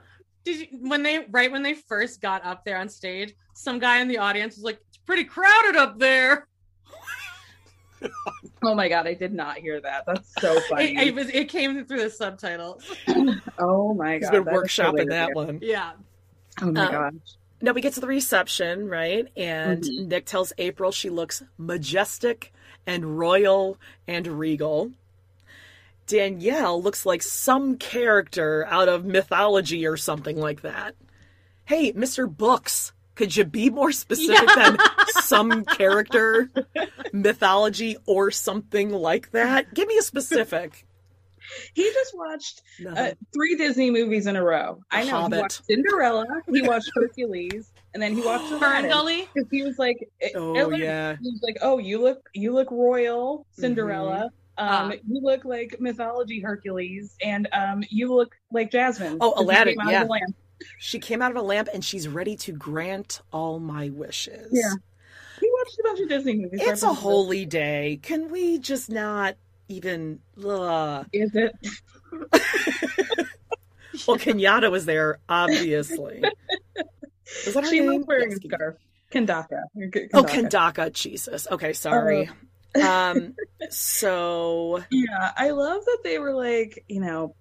you, 0.46 0.66
when 0.80 1.02
they 1.02 1.24
right 1.30 1.50
when 1.50 1.62
they 1.62 1.72
first 1.72 2.20
got 2.20 2.44
up 2.44 2.64
there 2.66 2.76
on 2.76 2.88
stage, 2.90 3.34
some 3.54 3.78
guy 3.78 4.00
in 4.00 4.08
the 4.08 4.18
audience 4.18 4.56
was 4.56 4.64
like, 4.64 4.78
"It's 4.88 4.98
pretty 4.98 5.24
crowded 5.24 5.76
up 5.76 5.98
there." 5.98 6.46
Oh 8.64 8.74
my 8.76 8.88
god, 8.88 9.06
I 9.08 9.14
did 9.14 9.32
not 9.32 9.58
hear 9.58 9.80
that. 9.80 10.04
That's 10.06 10.32
so 10.40 10.54
funny. 10.68 10.96
It, 10.96 11.08
it 11.08 11.14
was 11.14 11.28
it 11.30 11.48
came 11.48 11.84
through 11.84 12.02
the 12.02 12.10
subtitles. 12.10 12.84
oh 13.58 13.92
my 13.94 14.18
god, 14.18 14.20
He's 14.20 14.30
been 14.30 14.44
that 14.44 14.54
is 14.54 14.60
workshopping 14.62 15.08
that 15.10 15.34
one. 15.34 15.58
Yeah, 15.62 15.92
Oh 16.60 16.70
my 16.70 16.86
Um, 16.86 16.92
god. 16.92 17.20
Now 17.60 17.72
we 17.72 17.80
get 17.80 17.92
to 17.94 18.00
the 18.00 18.06
reception, 18.08 18.88
right? 18.88 19.26
And 19.36 19.82
Mhm. 19.82 20.06
Nick 20.08 20.26
tells 20.26 20.52
April 20.58 20.90
she 20.92 21.10
looks 21.10 21.42
majestic 21.58 22.52
and 22.86 23.18
royal 23.18 23.78
and 24.08 24.26
regal. 24.26 24.92
Danielle 26.12 26.82
looks 26.82 27.06
like 27.06 27.22
some 27.22 27.76
character 27.78 28.66
out 28.68 28.86
of 28.86 29.06
mythology 29.06 29.86
or 29.86 29.96
something 29.96 30.36
like 30.36 30.60
that. 30.60 30.94
Hey, 31.64 31.92
Mr. 31.94 32.28
Books, 32.30 32.92
could 33.14 33.34
you 33.34 33.44
be 33.46 33.70
more 33.70 33.92
specific 33.92 34.46
than 34.54 34.76
some 35.22 35.64
character, 35.64 36.50
mythology, 37.14 37.96
or 38.06 38.30
something 38.30 38.90
like 38.90 39.30
that? 39.30 39.72
Give 39.72 39.88
me 39.88 39.96
a 39.96 40.02
specific. 40.02 40.86
He 41.74 41.82
just 41.84 42.14
watched 42.16 42.60
No. 42.78 42.90
uh, 42.90 43.12
three 43.32 43.56
Disney 43.56 43.90
movies 43.90 44.26
in 44.26 44.36
a 44.36 44.42
row. 44.44 44.80
I 44.90 45.04
know. 45.04 45.10
Hobbit. 45.12 45.36
He 45.36 45.40
watched 45.42 45.64
Cinderella, 45.66 46.26
he 46.50 46.62
watched 46.62 46.90
Hercules, 46.94 47.72
and 47.94 48.02
then 48.02 48.14
he 48.14 48.20
watched 48.22 48.48
Fern 48.48 48.58
Aladdin. 48.62 48.90
Gully. 48.90 49.28
Because 49.34 49.48
he 49.50 49.62
was 49.62 49.78
like, 49.78 49.96
it- 50.20 50.32
oh 50.36 50.70
yeah. 50.70 51.16
He 51.20 51.30
was 51.30 51.40
like, 51.42 51.56
"Oh, 51.62 51.78
you 51.78 52.00
look, 52.02 52.28
you 52.34 52.52
look 52.52 52.70
royal, 52.70 53.46
Cinderella. 53.52 54.28
Ah. 54.32 54.36
Um, 54.58 54.92
you 55.06 55.20
look 55.20 55.44
like 55.44 55.80
mythology 55.80 56.40
Hercules, 56.40 57.16
and 57.22 57.48
um, 57.52 57.82
you 57.90 58.14
look 58.14 58.36
like 58.50 58.70
Jasmine. 58.70 59.18
Oh, 59.20 59.34
Aladdin, 59.36 59.74
came 59.74 59.80
out 59.80 59.86
of 59.86 59.92
yeah. 59.92 60.02
lamp. 60.04 60.36
She 60.78 60.98
came 60.98 61.22
out 61.22 61.30
of 61.32 61.36
a 61.36 61.42
lamp 61.42 61.68
and 61.74 61.84
she's 61.84 62.06
ready 62.06 62.36
to 62.36 62.52
grant 62.52 63.20
all 63.32 63.58
my 63.58 63.88
wishes. 63.88 64.48
Yeah. 64.52 64.72
He 65.40 65.50
watched 65.58 65.78
a 65.78 65.82
bunch 65.82 66.00
of 66.00 66.08
Disney 66.08 66.36
movies. 66.36 66.60
It's 66.62 66.84
a 66.84 66.94
holy 66.94 67.44
day. 67.46 67.98
Can 68.02 68.30
we 68.30 68.58
just 68.58 68.88
not 68.88 69.34
even? 69.68 70.20
Ugh. 70.44 71.06
Is 71.12 71.34
it? 71.34 71.52
Well, 74.06 74.16
Kenyatta 74.16 74.70
was 74.70 74.86
there, 74.86 75.18
obviously. 75.28 76.22
Was 77.46 77.54
that 77.54 77.64
her 77.64 77.70
She 77.70 77.80
name? 77.80 77.98
was 77.98 78.06
wearing 78.06 78.30
Yes, 78.30 78.38
a 78.44 78.48
scarf. 78.48 78.76
Kendaka. 79.10 79.60
Oh, 80.12 80.22
Kendaka. 80.24 80.92
Jesus. 80.92 81.46
Okay, 81.50 81.72
sorry. 81.72 82.22
Uh-huh. 82.22 82.34
Um. 82.80 83.34
So 83.70 84.82
Yeah, 84.90 85.32
I 85.36 85.50
love 85.50 85.84
that 85.84 85.98
they 86.02 86.18
were 86.18 86.34
like, 86.34 86.84
you 86.88 87.00
know, 87.00 87.34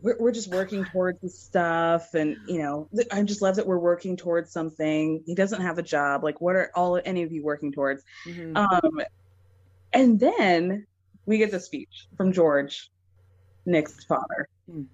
we're, 0.00 0.16
we're 0.18 0.32
just 0.32 0.48
working 0.48 0.84
towards 0.84 1.20
this 1.20 1.38
stuff, 1.38 2.14
and 2.14 2.36
you 2.46 2.58
know, 2.58 2.88
I 3.10 3.22
just 3.22 3.42
love 3.42 3.56
that 3.56 3.66
we're 3.66 3.78
working 3.78 4.16
towards 4.16 4.52
something. 4.52 5.22
He 5.26 5.34
doesn't 5.34 5.60
have 5.60 5.78
a 5.78 5.82
job. 5.82 6.22
Like, 6.24 6.40
what 6.40 6.56
are 6.56 6.70
all 6.74 7.00
any 7.04 7.22
of 7.22 7.32
you 7.32 7.42
working 7.42 7.72
towards? 7.72 8.02
mhm. 8.26 8.56
Um, 8.56 9.00
and 9.92 10.20
then 10.20 10.86
we 11.24 11.38
get 11.38 11.50
the 11.50 11.60
speech 11.60 12.06
from 12.16 12.32
George, 12.32 12.90
Nick's 13.64 14.04
father. 14.04 14.48
Mm. 14.70 14.86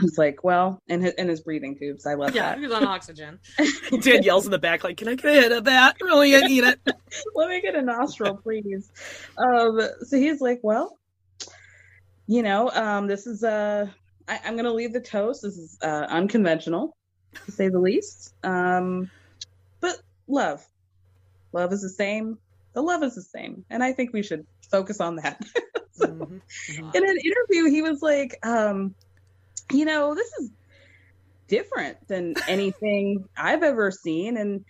He's 0.00 0.16
like, 0.18 0.42
well, 0.44 0.80
and 0.88 1.02
his, 1.02 1.14
and 1.14 1.28
his 1.28 1.40
breathing 1.40 1.76
tubes. 1.78 2.06
I 2.06 2.14
love 2.14 2.34
Yeah, 2.34 2.50
that. 2.50 2.58
he 2.58 2.64
was 2.64 2.72
on 2.72 2.84
oxygen. 2.84 3.38
Danielle's 4.00 4.44
in 4.46 4.50
the 4.50 4.58
back, 4.58 4.82
like, 4.84 4.96
"Can 4.96 5.08
I 5.08 5.14
get 5.14 5.26
a 5.26 5.32
hit 5.40 5.52
of 5.52 5.64
that? 5.64 5.96
Really, 6.00 6.34
I 6.36 6.40
need 6.40 6.64
it." 6.64 6.80
Let 7.34 7.48
me 7.48 7.60
get 7.60 7.74
a 7.74 7.82
nostril, 7.82 8.36
please. 8.36 8.90
Um, 9.36 9.80
so 10.02 10.16
he's 10.16 10.40
like, 10.40 10.60
well, 10.62 10.96
you 12.26 12.42
know, 12.42 12.70
um, 12.70 13.06
this 13.06 13.26
is 13.26 13.42
uh, 13.44 13.86
I, 14.28 14.40
I'm 14.44 14.56
gonna 14.56 14.72
leave 14.72 14.92
the 14.92 15.00
toast. 15.00 15.42
This 15.42 15.56
is 15.56 15.78
uh, 15.82 16.06
unconventional, 16.08 16.96
to 17.46 17.52
say 17.52 17.68
the 17.68 17.78
least. 17.80 18.34
Um, 18.44 19.10
but 19.80 19.96
love, 20.28 20.64
love 21.52 21.72
is 21.72 21.82
the 21.82 21.88
same. 21.88 22.38
The 22.72 22.82
love 22.82 23.02
is 23.02 23.16
the 23.16 23.22
same, 23.22 23.64
and 23.68 23.82
I 23.82 23.92
think 23.92 24.12
we 24.12 24.22
should 24.22 24.46
focus 24.70 25.00
on 25.00 25.16
that. 25.16 25.42
Mhm. 26.00 26.40
in 26.72 27.04
an 27.10 27.16
interview 27.18 27.68
he 27.70 27.82
was 27.82 28.00
like 28.00 28.38
um 28.42 28.94
you 29.72 29.84
know 29.84 30.14
this 30.14 30.30
is 30.40 30.50
different 31.48 31.96
than 32.08 32.34
anything 32.48 33.24
i've 33.36 33.62
ever 33.62 33.90
seen 33.90 34.36
and 34.36 34.64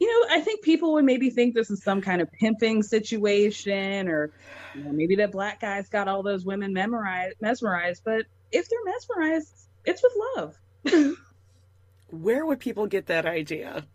you 0.00 0.06
know 0.08 0.34
i 0.34 0.40
think 0.40 0.62
people 0.62 0.92
would 0.94 1.04
maybe 1.04 1.30
think 1.30 1.54
this 1.54 1.70
is 1.70 1.82
some 1.82 2.00
kind 2.00 2.20
of 2.22 2.28
pimping 2.40 2.82
situation 2.82 4.08
or 4.08 4.30
you 4.74 4.82
know, 4.84 4.90
maybe 4.92 5.16
that 5.16 5.32
black 5.32 5.60
guy's 5.60 5.88
got 5.88 6.08
all 6.08 6.22
those 6.22 6.44
women 6.44 6.72
memorized 6.72 7.36
mesmerized 7.40 8.02
but 8.04 8.24
if 8.50 8.66
they're 8.68 8.84
mesmerized 8.84 9.52
it's 9.84 10.02
with 10.02 10.12
love 10.36 10.54
Where 12.08 12.44
would 12.44 12.60
people 12.60 12.86
get 12.86 13.06
that 13.06 13.26
idea? 13.26 13.86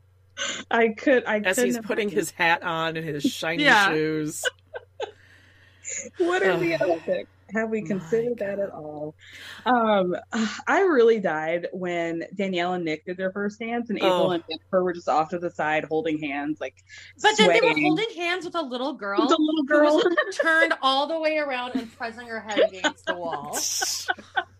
i 0.70 0.90
could 0.90 1.26
i 1.26 1.40
As 1.40 1.60
he's 1.62 1.78
putting 1.80 2.10
his 2.10 2.32
hat 2.32 2.62
on 2.64 2.96
and 2.98 3.06
his 3.06 3.24
shiny 3.24 3.64
Yeah. 3.64 3.92
shoes. 3.92 4.44
what 6.18 6.44
are 6.44 6.58
the 6.60 6.76
other 6.76 7.00
picks 7.06 7.30
Have 7.54 7.70
we 7.70 7.82
considered 7.82 8.38
that 8.40 8.60
at 8.60 8.70
all? 8.72 9.16
Um, 9.66 10.16
I 10.68 10.82
really 10.82 11.20
died 11.20 11.68
when 11.74 12.24
Danielle 12.36 12.74
and 12.74 12.84
Nick 12.86 13.06
did 13.06 13.18
their 13.18 13.32
first 13.32 13.60
dance, 13.60 13.90
and 13.90 13.98
April 14.00 14.12
Oh. 14.28 14.32
and 14.32 14.44
Jennifer 14.50 14.84
were 14.84 14.94
just 14.94 15.08
off 15.10 15.30
to 15.30 15.40
the 15.40 15.50
side 15.52 15.86
holding 15.86 16.20
hands, 16.20 16.60
like 16.60 16.76
But 17.22 17.38
then 17.38 17.50
they 17.50 17.62
were 17.62 17.74
holding 17.80 18.10
hands 18.16 18.46
with 18.46 18.56
a 18.56 18.62
little 18.62 18.94
girl. 18.94 19.22
With 19.22 19.30
the 19.30 19.38
little 19.40 20.00
who 20.00 20.10
girl. 20.10 20.32
turned 20.34 20.74
all 20.82 21.08
the 21.08 21.20
way 21.20 21.38
around 21.38 21.76
and 21.76 21.92
pressing 21.98 22.28
her 22.28 22.40
head 22.40 22.60
against 22.60 23.06
the 23.06 23.16
wall. 23.18 23.58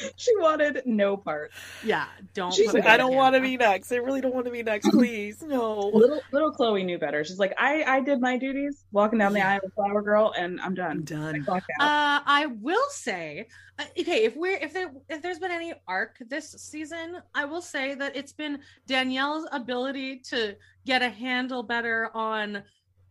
she 0.16 0.36
wanted 0.38 0.82
no 0.84 1.16
part. 1.16 1.52
Yeah, 1.84 2.06
don't. 2.34 2.52
She's 2.52 2.72
like, 2.72 2.86
I 2.86 2.96
don't 2.96 3.14
want 3.14 3.34
to 3.34 3.40
be 3.40 3.56
next. 3.56 3.92
I 3.92 3.96
really 3.96 4.20
don't 4.20 4.34
want 4.34 4.46
to 4.46 4.52
be 4.52 4.62
next. 4.62 4.88
Please, 4.90 5.42
no. 5.42 5.90
Little 5.94 6.20
little 6.32 6.50
Chloe 6.50 6.84
knew 6.84 6.98
better. 6.98 7.24
She's 7.24 7.38
like, 7.38 7.54
I 7.58 7.82
I 7.84 8.00
did 8.00 8.20
my 8.20 8.36
duties, 8.36 8.84
walking 8.92 9.18
down 9.18 9.32
the 9.32 9.40
aisle 9.40 9.60
with 9.62 9.74
Flower 9.74 10.02
Girl, 10.02 10.32
and 10.36 10.60
I'm 10.60 10.72
I'm 10.80 11.04
done. 11.04 11.34
I 11.34 11.38
done. 11.38 11.46
out. 11.48 11.62
Uh, 11.80 12.22
I 12.26 12.46
will 12.60 12.88
say, 12.90 13.48
uh, 13.78 13.84
okay, 13.98 14.24
if 14.24 14.36
we're 14.36 14.58
if 14.58 14.72
there 14.72 14.92
if 15.08 15.22
there's 15.22 15.38
been 15.38 15.50
any 15.50 15.74
arc 15.86 16.16
this 16.28 16.52
season, 16.52 17.18
I 17.34 17.44
will 17.44 17.62
say 17.62 17.94
that 17.94 18.16
it's 18.16 18.32
been 18.32 18.60
Danielle's 18.86 19.46
ability 19.52 20.20
to 20.30 20.56
get 20.84 21.02
a 21.02 21.08
handle 21.08 21.62
better 21.62 22.10
on, 22.14 22.62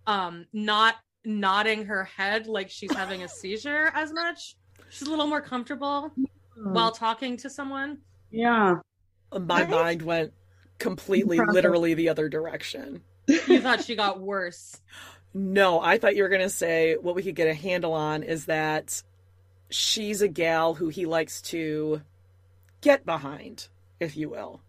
um, 0.07 0.45
not 0.53 0.95
nodding 1.23 1.85
her 1.85 2.03
head 2.03 2.47
like 2.47 2.69
she's 2.69 2.93
having 2.93 3.23
a 3.23 3.27
seizure 3.29 3.91
as 3.93 4.11
much. 4.11 4.55
She's 4.89 5.07
a 5.07 5.11
little 5.11 5.27
more 5.27 5.41
comfortable 5.41 6.11
Hmm. 6.55 6.73
while 6.73 6.91
talking 6.91 7.37
to 7.37 7.49
someone. 7.49 7.99
yeah. 8.29 8.75
My 9.33 9.61
Right? 9.61 9.69
mind 9.69 10.01
went 10.01 10.33
completely, 10.77 11.37
Process. 11.37 11.53
literally 11.53 11.93
the 11.93 12.09
other 12.09 12.27
direction. 12.27 13.01
You 13.27 13.61
thought 13.61 13.83
she 13.83 13.95
got 13.95 14.19
worse. 14.19 14.79
No, 15.33 15.79
I 15.79 15.97
thought 15.97 16.17
you 16.17 16.23
were 16.23 16.29
going 16.29 16.41
to 16.41 16.49
say 16.49 16.97
what 16.97 17.15
we 17.15 17.23
could 17.23 17.35
get 17.35 17.47
a 17.47 17.53
handle 17.53 17.93
on 17.93 18.21
is 18.23 18.47
that 18.47 19.01
she's 19.69 20.21
a 20.21 20.27
gal 20.27 20.73
who 20.73 20.89
he 20.89 21.05
likes 21.05 21.41
to 21.43 22.01
get 22.81 23.05
behind, 23.05 23.69
if 24.01 24.17
you 24.17 24.27
will. 24.27 24.59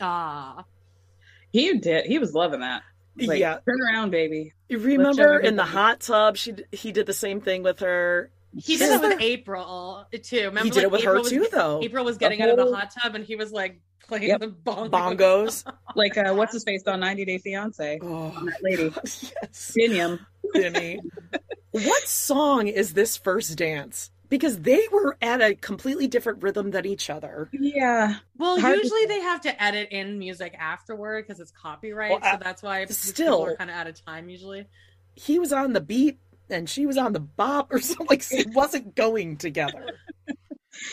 Ah, 0.00 0.66
He 1.50 1.76
did. 1.78 2.06
He 2.06 2.20
was 2.20 2.32
loving 2.32 2.60
that. 2.60 2.84
Like, 3.16 3.40
yeah. 3.40 3.54
Turn 3.66 3.78
around, 3.92 4.10
baby. 4.10 4.52
You 4.68 4.78
remember 4.78 5.40
in 5.40 5.56
the 5.56 5.64
hot 5.64 5.98
tub, 5.98 6.36
she 6.36 6.54
he 6.70 6.92
did 6.92 7.06
the 7.06 7.12
same 7.12 7.40
thing 7.40 7.64
with 7.64 7.80
her. 7.80 8.30
He 8.56 8.76
did 8.76 8.90
it 8.92 9.00
with 9.00 9.20
April 9.20 10.06
too. 10.22 10.46
Remember, 10.46 10.64
He 10.64 10.70
did 10.70 10.76
like, 10.76 10.84
it 10.84 10.90
with 10.90 11.00
April 11.02 11.14
her 11.14 11.20
was- 11.20 11.30
too, 11.30 11.48
though. 11.52 11.80
April 11.82 12.04
was 12.04 12.18
getting 12.18 12.42
out 12.42 12.50
of 12.50 12.56
the 12.56 12.74
hot 12.74 12.92
tub, 13.02 13.14
and 13.14 13.24
he 13.24 13.36
was 13.36 13.52
like 13.52 13.80
playing 14.06 14.24
Yep. 14.24 14.40
the 14.40 14.48
bongos. 14.48 14.90
Bongos. 14.90 15.72
Like, 15.94 16.16
uh, 16.16 16.32
what's 16.32 16.54
his 16.54 16.64
face 16.64 16.82
on 16.86 17.00
90 17.00 17.24
Day 17.26 17.36
Fiance? 17.38 17.98
Oh, 18.02 18.30
That 18.46 18.62
lady. 18.62 18.84
yes, 19.04 19.32
Dinium. 19.76 20.20
Vinny. 20.54 20.98
what 21.70 22.02
song 22.08 22.66
is 22.66 22.94
this 22.94 23.16
first 23.18 23.56
dance? 23.58 24.10
Because 24.30 24.58
they 24.60 24.88
were 24.90 25.18
at 25.20 25.42
a 25.42 25.54
completely 25.54 26.06
different 26.06 26.42
rhythm 26.42 26.70
than 26.70 26.86
each 26.86 27.10
other. 27.10 27.50
Yeah. 27.52 28.14
Well, 28.38 28.58
Hard 28.58 28.78
usually 28.78 29.02
say. 29.02 29.06
they 29.08 29.20
have 29.20 29.42
to 29.42 29.62
edit 29.62 29.88
in 29.90 30.18
music 30.18 30.54
afterward 30.58 31.26
because 31.26 31.38
it's 31.40 31.50
copyright, 31.52 32.12
Well, 32.12 32.20
so 32.22 32.28
uh, 32.28 32.36
that's 32.38 32.62
why 32.62 32.86
still- 32.86 33.44
are 33.44 33.56
kind 33.56 33.68
of 33.68 33.76
out 33.76 33.86
of 33.86 34.02
time 34.02 34.30
usually. 34.30 34.66
He 35.14 35.38
was 35.38 35.52
on 35.52 35.74
the 35.74 35.80
beat 35.82 36.18
and 36.52 36.68
she 36.68 36.86
was 36.86 36.96
on 36.98 37.12
the 37.12 37.20
bop 37.20 37.72
or 37.72 37.80
something. 37.80 38.06
Like 38.08 38.24
it 38.30 38.46
wasn't 38.48 38.94
going 38.94 39.36
together. 39.36 39.98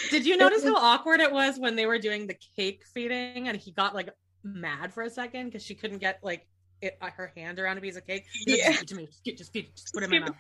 Did 0.10 0.26
you 0.26 0.38
notice 0.38 0.64
how 0.64 0.76
awkward 0.76 1.20
it 1.20 1.32
was 1.32 1.58
when 1.60 1.76
they 1.76 1.86
were 1.86 2.00
doing 2.00 2.28
the 2.28 2.38
cake 2.56 2.84
feeding, 2.94 3.48
and 3.48 3.58
he 3.58 3.72
got 3.72 3.94
like 3.96 4.10
mad 4.44 4.94
for 4.94 5.04
a 5.04 5.10
second 5.10 5.46
because 5.48 5.64
she 5.64 5.76
couldn't 5.76 6.00
get 6.00 6.20
like 6.24 6.48
it, 6.82 6.98
uh, 7.02 7.10
her 7.12 7.32
hand 7.36 7.60
around 7.60 7.78
a 7.78 7.82
piece 7.82 7.98
of 7.98 8.06
cake? 8.08 8.26
Like, 8.48 8.58
Yeah. 8.58 8.72
just 8.72 8.88
to 8.88 8.96
me, 8.96 9.06
just, 9.08 9.24
get, 9.24 9.38
just 9.38 9.54
feed 9.54 9.66
it, 9.66 9.76
just 9.76 9.94
put 9.94 10.04
it 10.04 10.12
in 10.12 10.22
my 10.22 10.28
mouth. 10.28 10.36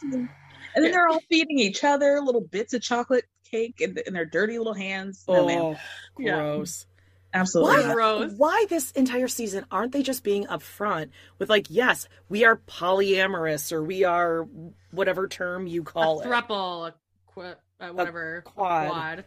And 0.75 0.85
then 0.85 0.91
they're 0.91 1.07
all 1.07 1.21
feeding 1.29 1.59
each 1.59 1.83
other 1.83 2.21
little 2.21 2.41
bits 2.41 2.73
of 2.73 2.81
chocolate 2.81 3.25
cake 3.49 3.81
in, 3.81 3.97
in 4.05 4.13
their 4.13 4.25
dirty 4.25 4.57
little 4.57 4.73
hands. 4.73 5.23
No, 5.27 5.49
oh, 5.49 5.75
Yeah. 6.17 6.35
gross. 6.35 6.85
Absolutely. 7.33 7.83
Why. 7.85 7.93
Gross. 7.93 8.33
why 8.37 8.65
this 8.69 8.91
entire 8.91 9.27
season 9.27 9.65
aren't 9.71 9.91
they 9.91 10.01
just 10.01 10.23
being 10.23 10.45
upfront 10.47 11.09
with 11.37 11.49
like, 11.49 11.67
yes, 11.69 12.07
we 12.27 12.43
are 12.45 12.57
polyamorous 12.67 13.71
or 13.71 13.83
we 13.83 14.03
are 14.03 14.47
whatever 14.91 15.27
term 15.27 15.67
you 15.67 15.81
A 15.81 15.85
call 15.85 16.21
it. 16.21 16.27
thruple, 16.27 16.87
a 16.87 16.93
qu- 17.27 17.41
uh, 17.79 17.89
whatever, 17.89 18.41
quad. 18.45 18.87
quad. 18.89 19.25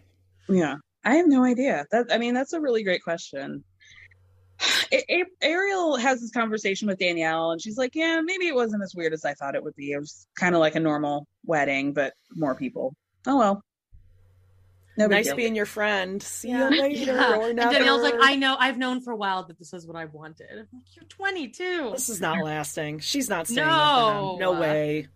Yeah. 0.48 0.76
I 1.04 1.16
have 1.16 1.26
no 1.28 1.44
idea. 1.44 1.86
That 1.92 2.06
I 2.12 2.18
mean, 2.18 2.34
that's 2.34 2.52
a 2.52 2.60
really 2.60 2.82
great 2.82 3.02
question. 3.04 3.64
A- 4.92 5.12
A- 5.20 5.24
Ariel 5.40 5.96
has 5.96 6.20
this 6.20 6.30
conversation 6.30 6.86
with 6.86 6.98
Danielle, 6.98 7.50
and 7.50 7.60
she's 7.60 7.76
like, 7.76 7.96
"Yeah, 7.96 8.20
maybe 8.22 8.46
it 8.46 8.54
wasn't 8.54 8.82
as 8.84 8.94
weird 8.94 9.12
as 9.12 9.24
I 9.24 9.34
thought 9.34 9.56
it 9.56 9.64
would 9.64 9.74
be. 9.74 9.90
It 9.92 9.98
was 9.98 10.26
kind 10.38 10.54
of 10.54 10.60
like 10.60 10.76
a 10.76 10.80
normal 10.80 11.26
wedding, 11.44 11.92
but 11.94 12.14
more 12.30 12.54
people. 12.54 12.94
Oh 13.26 13.38
well. 13.38 13.64
No 14.98 15.06
nice 15.06 15.26
deal. 15.26 15.36
being 15.36 15.54
your 15.54 15.66
friend. 15.66 16.22
See 16.22 16.48
Yeah. 16.50 16.68
you 16.70 16.80
later 16.82 17.12
Yeah. 17.14 17.36
or 17.36 17.48
And. 17.48 17.56
Danielle's 17.58 18.02
like, 18.02 18.14
I 18.20 18.36
know, 18.36 18.56
I've 18.58 18.76
known 18.78 19.00
for 19.00 19.12
a 19.12 19.16
while 19.16 19.44
that 19.44 19.58
this 19.58 19.72
is 19.72 19.86
what 19.86 19.96
I 19.96 20.04
wanted. 20.06 20.48
I'm 20.50 20.58
like, 20.72 20.94
you're 20.94 21.04
22. 21.06 21.90
This 21.92 22.08
is 22.10 22.20
not 22.20 22.44
lasting. 22.44 22.98
She's 23.00 23.28
not 23.30 23.46
staying 23.46 23.66
No. 23.66 24.32
with 24.34 24.40
them. 24.40 24.54
No 24.54 24.60
way. 24.60 25.08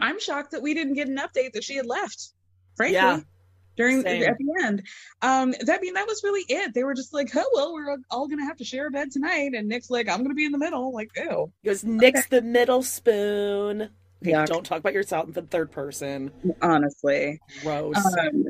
I'm 0.00 0.18
shocked 0.18 0.50
that 0.50 0.62
we 0.62 0.74
didn't 0.74 0.94
get 0.94 1.08
an 1.08 1.18
update 1.18 1.52
that 1.52 1.62
she 1.62 1.76
had 1.76 1.86
left. 1.86 2.30
Frankly, 2.76 2.94
Yeah. 2.94 3.20
during 3.76 4.02
Same. 4.02 4.22
at 4.24 4.36
the 4.38 4.64
end, 4.64 4.82
um, 5.22 5.52
that 5.52 5.78
I 5.78 5.80
mean 5.80 5.94
that 5.94 6.06
was 6.08 6.22
really 6.24 6.42
it. 6.48 6.74
They 6.74 6.82
were 6.82 6.94
just 6.94 7.14
like, 7.14 7.30
"Oh 7.36 7.48
well, 7.54 7.72
we're 7.72 7.96
all 8.10 8.26
gonna 8.26 8.44
have 8.44 8.56
to 8.56 8.64
share 8.64 8.88
a 8.88 8.90
bed 8.90 9.10
tonight," 9.12 9.52
and 9.54 9.68
Nick's 9.68 9.88
like, 9.90 10.08
"I'm 10.08 10.22
gonna 10.22 10.34
be 10.34 10.44
in 10.46 10.52
the 10.52 10.58
middle." 10.58 10.92
Like, 10.92 11.10
ew. 11.16 11.52
He 11.62 11.68
goes, 11.68 11.84
Nick's 11.84 12.26
the 12.26 12.42
middle 12.42 12.82
spoon. 12.82 13.82
Okay, 14.22 14.32
Yuck. 14.32 14.46
don't 14.46 14.64
talk 14.64 14.78
about 14.78 14.92
yourself 14.94 15.26
in 15.28 15.32
the 15.34 15.42
third 15.42 15.70
person. 15.70 16.32
Honestly, 16.60 17.38
Gross. 17.62 17.96
um, 17.96 18.44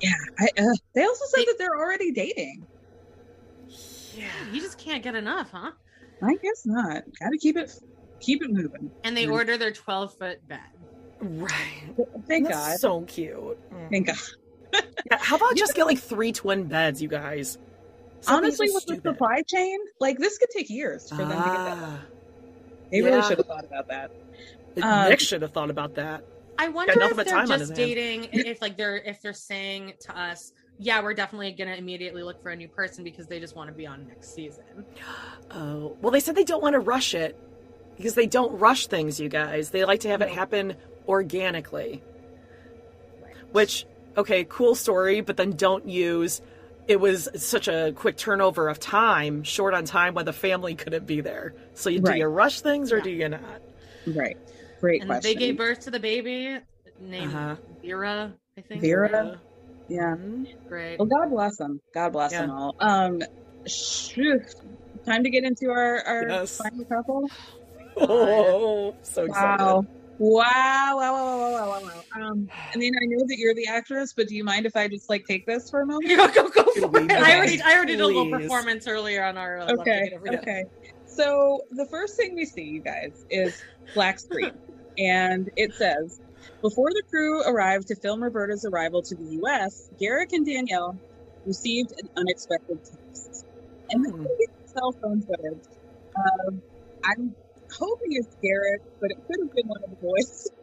yeah. 0.00 0.12
I, 0.38 0.48
uh, 0.58 0.74
they 0.94 1.02
also 1.04 1.24
said 1.26 1.40
They- 1.40 1.44
that 1.46 1.54
they're 1.58 1.76
already 1.76 2.12
dating. 2.12 2.66
yeah. 4.16 4.26
You 4.52 4.60
just 4.60 4.78
can't 4.78 5.02
get 5.02 5.14
enough, 5.14 5.50
huh? 5.52 5.72
I 6.22 6.34
guess 6.42 6.66
not. 6.66 7.02
Got 7.18 7.30
to 7.30 7.38
keep 7.38 7.56
it, 7.56 7.72
keep 8.20 8.42
it 8.42 8.50
moving. 8.50 8.90
And 9.04 9.16
they 9.16 9.26
order 9.26 9.56
their 9.56 9.72
12 9.72 10.14
foot 10.18 10.46
bed. 10.48 10.60
Right. 11.20 11.94
Thank 12.26 12.48
That's 12.48 12.56
God. 12.68 12.78
so 12.80 13.00
cute. 13.02 13.58
Mm. 13.72 13.90
Thank 13.90 14.06
God. 14.08 14.16
Yeah, 15.10 15.18
how 15.18 15.36
about 15.36 15.56
just 15.56 15.74
get 15.74 15.84
like 15.86 15.98
three 15.98 16.30
twin 16.30 16.64
beds, 16.64 17.02
you 17.02 17.08
guys? 17.08 17.58
Something 18.20 18.44
Honestly, 18.44 18.68
so 18.68 18.74
with 18.74 18.86
the 18.86 19.10
supply 19.10 19.42
chain, 19.48 19.78
like 19.98 20.18
this 20.18 20.38
could 20.38 20.50
take 20.50 20.70
years 20.70 21.08
for 21.08 21.16
them 21.16 21.28
to 21.30 21.34
get 21.34 21.44
that. 21.44 21.78
Ah, 21.80 22.00
They 22.92 23.02
really 23.02 23.22
should 23.22 23.38
have 23.38 23.46
thought 23.46 23.64
about 23.64 23.88
that. 23.88 24.10
Um, 24.82 25.08
Nick 25.08 25.18
should 25.20 25.42
have 25.42 25.52
thought 25.52 25.70
about 25.70 25.94
that. 25.96 26.22
I 26.60 26.68
wonder 26.68 26.92
if 27.00 27.16
they're 27.16 27.46
just 27.46 27.74
dating, 27.74 28.28
if 28.32 28.60
like 28.60 28.76
they're 28.76 28.98
if 28.98 29.22
they're 29.22 29.32
saying 29.32 29.94
to 30.00 30.18
us, 30.18 30.52
yeah, 30.78 31.02
we're 31.02 31.14
definitely 31.14 31.52
gonna 31.52 31.74
immediately 31.74 32.22
look 32.22 32.42
for 32.42 32.50
a 32.50 32.56
new 32.56 32.68
person 32.68 33.02
because 33.02 33.26
they 33.26 33.40
just 33.40 33.56
want 33.56 33.68
to 33.70 33.74
be 33.74 33.86
on 33.86 34.06
next 34.06 34.34
season. 34.34 34.84
Oh, 35.52 35.96
well, 36.00 36.12
they 36.12 36.20
said 36.20 36.36
they 36.36 36.44
don't 36.44 36.62
want 36.62 36.74
to 36.74 36.78
rush 36.78 37.12
it 37.12 37.36
because 37.96 38.14
they 38.14 38.26
don't 38.26 38.56
rush 38.60 38.86
things, 38.86 39.18
you 39.18 39.28
guys. 39.28 39.70
They 39.70 39.84
like 39.84 39.98
to 40.00 40.08
have 40.08 40.22
it 40.22 40.28
happen 40.28 40.76
organically. 41.08 42.04
Which, 43.50 43.84
okay, 44.16 44.44
cool 44.48 44.76
story, 44.76 45.22
but 45.22 45.36
then 45.36 45.56
don't 45.56 45.88
use 45.88 46.40
it 46.86 47.00
was 47.00 47.28
such 47.36 47.66
a 47.66 47.92
quick 47.96 48.16
turnover 48.16 48.68
of 48.68 48.78
time, 48.78 49.42
short 49.42 49.74
on 49.74 49.84
time 49.84 50.14
when 50.14 50.24
the 50.24 50.32
family 50.32 50.76
couldn't 50.76 51.06
be 51.06 51.20
there. 51.20 51.54
So 51.74 51.90
you, 51.90 52.00
do 52.00 52.14
you 52.14 52.26
rush 52.26 52.60
things 52.60 52.92
or 52.92 52.98
Yeah. 52.98 53.02
do 53.02 53.10
you 53.10 53.28
not? 53.28 53.60
Right. 54.06 54.36
Great 54.80 55.02
And 55.02 55.10
question. 55.10 55.22
they 55.22 55.34
gave 55.34 55.56
birth 55.56 55.80
to 55.80 55.90
the 55.90 56.00
baby 56.00 56.58
named 56.98 57.34
Uh-huh. 57.34 57.56
Vera, 57.84 58.34
I 58.56 58.60
think. 58.62 58.80
Vera? 58.80 59.42
Yeah. 59.88 60.14
Great. 60.68 60.98
Well, 60.98 61.08
God 61.08 61.30
bless 61.30 61.56
them. 61.56 61.80
God 61.92 62.12
bless 62.12 62.32
Yeah. 62.32 62.42
them 62.42 62.50
all. 62.50 62.74
Um, 62.78 63.20
phew. 63.68 64.40
time 65.06 65.24
to 65.24 65.30
get 65.30 65.44
into 65.44 65.70
our 65.70 66.00
our 66.06 66.28
Yes. 66.28 66.56
final 66.56 66.84
couple. 66.86 67.30
Oh, 68.02 68.94
so 69.02 69.24
excited. 69.24 69.62
Wow. 69.62 69.84
Wow, 70.22 70.96
wow, 70.96 71.12
wow, 71.12 71.38
wow, 71.38 71.50
wow, 71.52 71.68
wow, 71.68 71.80
wow. 71.82 72.02
Um, 72.14 72.50
I 72.74 72.78
mean, 72.78 72.92
I 72.94 73.04
know 73.06 73.24
that 73.26 73.36
you're 73.38 73.54
the 73.54 73.66
actress, 73.68 74.12
but 74.14 74.28
do 74.28 74.34
you 74.34 74.44
mind 74.44 74.66
if 74.66 74.76
I 74.76 74.86
just 74.88 75.08
like 75.10 75.24
take 75.26 75.44
this 75.46 75.68
for 75.70 75.80
a 75.80 75.86
moment? 75.86 76.08
go, 76.16 76.26
go, 76.28 76.48
go 76.48 76.64
for 76.74 77.00
it. 77.00 77.10
I 77.12 77.36
already, 77.36 77.60
I 77.60 77.74
already 77.74 77.92
did 77.96 78.00
a 78.02 78.06
little 78.06 78.30
performance 78.30 78.86
earlier 78.86 79.24
on 79.24 79.36
our. 79.36 79.58
uh, 79.60 79.66
Love 79.66 79.80
Okay, 79.80 80.10
Hate 80.10 80.34
okay. 80.34 80.64
So 81.06 81.62
the 81.70 81.86
first 81.90 82.16
thing 82.16 82.34
we 82.36 82.44
see, 82.46 82.62
you 82.62 82.82
guys, 82.82 83.24
is 83.30 83.58
black 83.94 84.18
screen, 84.20 84.52
and 84.98 85.48
it 85.56 85.72
says, 85.74 86.20
"Before 86.62 86.88
the 86.90 87.02
crew 87.10 87.42
arrived 87.42 87.88
to 87.88 87.96
film 87.96 88.22
Roberta's 88.22 88.64
arrival 88.64 89.02
to 89.02 89.14
the 89.16 89.24
U.S., 89.42 89.88
Garrick 89.98 90.32
and 90.32 90.44
Danielle 90.46 90.98
received 91.46 91.90
an 92.02 92.08
unexpected 92.16 92.78
text, 92.84 93.44
and 93.90 94.04
then 94.04 94.12
Hmm. 94.12 94.26
cell 94.66 94.92
phone 95.02 95.22
footage. 95.22 95.64
Um, 96.16 96.62
I'm 97.04 97.34
hoping 97.78 98.08
it's 98.10 98.34
Garrick, 98.42 98.82
but 99.00 99.10
it 99.10 99.18
could 99.26 99.40
have 99.42 99.52
been 99.52 99.66
one 99.66 99.80
of 99.84 99.90
the 99.90 99.96
boys. 100.00 100.48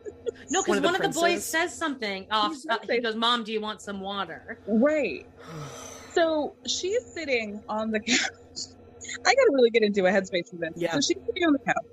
No, 0.49 0.59
One 0.59 0.65
because 0.65 0.77
of 0.77 0.81
the 0.83 0.87
one 0.87 0.95
of 0.95 1.01
the 1.01 1.19
boys 1.19 1.45
says 1.45 1.73
something. 1.77 2.27
Off, 2.31 2.53
He 2.53 2.69
uh, 2.69 2.77
he 2.89 3.01
goes, 3.01 3.15
"Mom, 3.15 3.43
do 3.43 3.51
you 3.51 3.59
want 3.59 3.81
some 3.81 4.01
water?" 4.01 4.59
right. 4.67 5.25
So 6.13 6.55
she's 6.65 7.03
sitting 7.13 7.61
on 7.69 7.91
the 7.91 7.99
couch. 7.99 8.17
I 9.25 9.29
got 9.29 9.43
to 9.43 9.51
really 9.53 9.69
get 9.69 9.83
into 9.83 10.05
a 10.07 10.09
headspace 10.09 10.49
for 10.49 10.57
this. 10.57 10.71
Yeah. 10.75 10.93
So 10.93 10.97
she's 10.97 11.17
sitting 11.27 11.43
on 11.45 11.53
the 11.53 11.59
couch, 11.65 11.85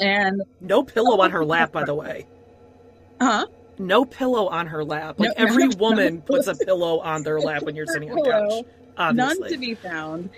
and 0.00 0.42
No 0.60 0.82
pillow 0.82 1.20
on 1.20 1.30
her 1.30 1.44
lap, 1.44 1.72
by 1.72 1.84
the 1.84 1.94
way. 1.94 2.26
huh? 3.20 3.46
no 3.78 4.04
pillow 4.04 4.46
on 4.48 4.66
her 4.68 4.84
lap. 4.84 5.18
Like 5.18 5.36
No, 5.36 5.44
every 5.48 5.66
no, 5.68 5.76
woman 5.78 6.14
no. 6.16 6.20
puts 6.22 6.46
a 6.46 6.54
pillow 6.54 7.00
on 7.00 7.22
their 7.24 7.40
lap 7.40 7.62
when 7.62 7.74
you're 7.74 7.86
sitting 7.86 8.10
on 8.10 8.16
the 8.16 8.30
couch. 8.30 8.64
Obviously. 8.96 9.40
None 9.40 9.50
to 9.50 9.58
be 9.58 9.74
found. 9.74 10.30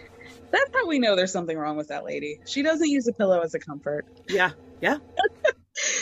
That's 0.51 0.71
how 0.73 0.87
we 0.87 0.99
know 0.99 1.17
there's 1.17 1.33
something 1.33 1.59
wrong 1.59 1.77
with 1.77 1.89
that 1.89 2.05
lady. 2.05 2.41
She 2.47 2.63
doesn't 2.63 2.89
use 2.89 3.07
a 3.09 3.13
pillow 3.13 3.41
as 3.41 3.53
a 3.55 3.59
comfort. 3.59 4.07
Yeah, 4.29 4.53
yeah. 4.81 4.99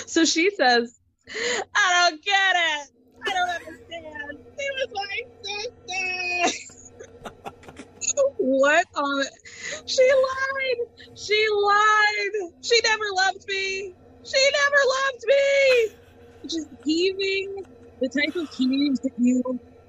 So 0.07 0.25
she 0.25 0.51
says, 0.51 1.01
I 1.75 2.09
don't 2.11 2.23
get 2.25 2.33
it. 2.55 2.91
I 3.27 3.33
don't 3.33 3.49
understand. 3.49 4.39
She 4.57 4.69
was 4.71 4.89
my 4.95 5.21
sister. 5.43 6.59
what 8.45 8.87
on 8.95 9.25
She 9.87 10.03
lied. 10.03 10.87
She 11.17 11.47
lied. 11.65 12.53
She 12.63 12.81
never 12.85 13.05
loved 13.17 13.45
me. 13.49 13.95
She 14.25 14.51
never 14.53 14.83
loved 14.97 15.25
me. 15.27 15.91
Just 16.45 16.69
heaving 16.85 17.65
the 18.01 18.11
type 18.11 18.37
of 18.37 18.49
heaves 18.57 19.01
that 19.01 19.13
you 19.17 19.43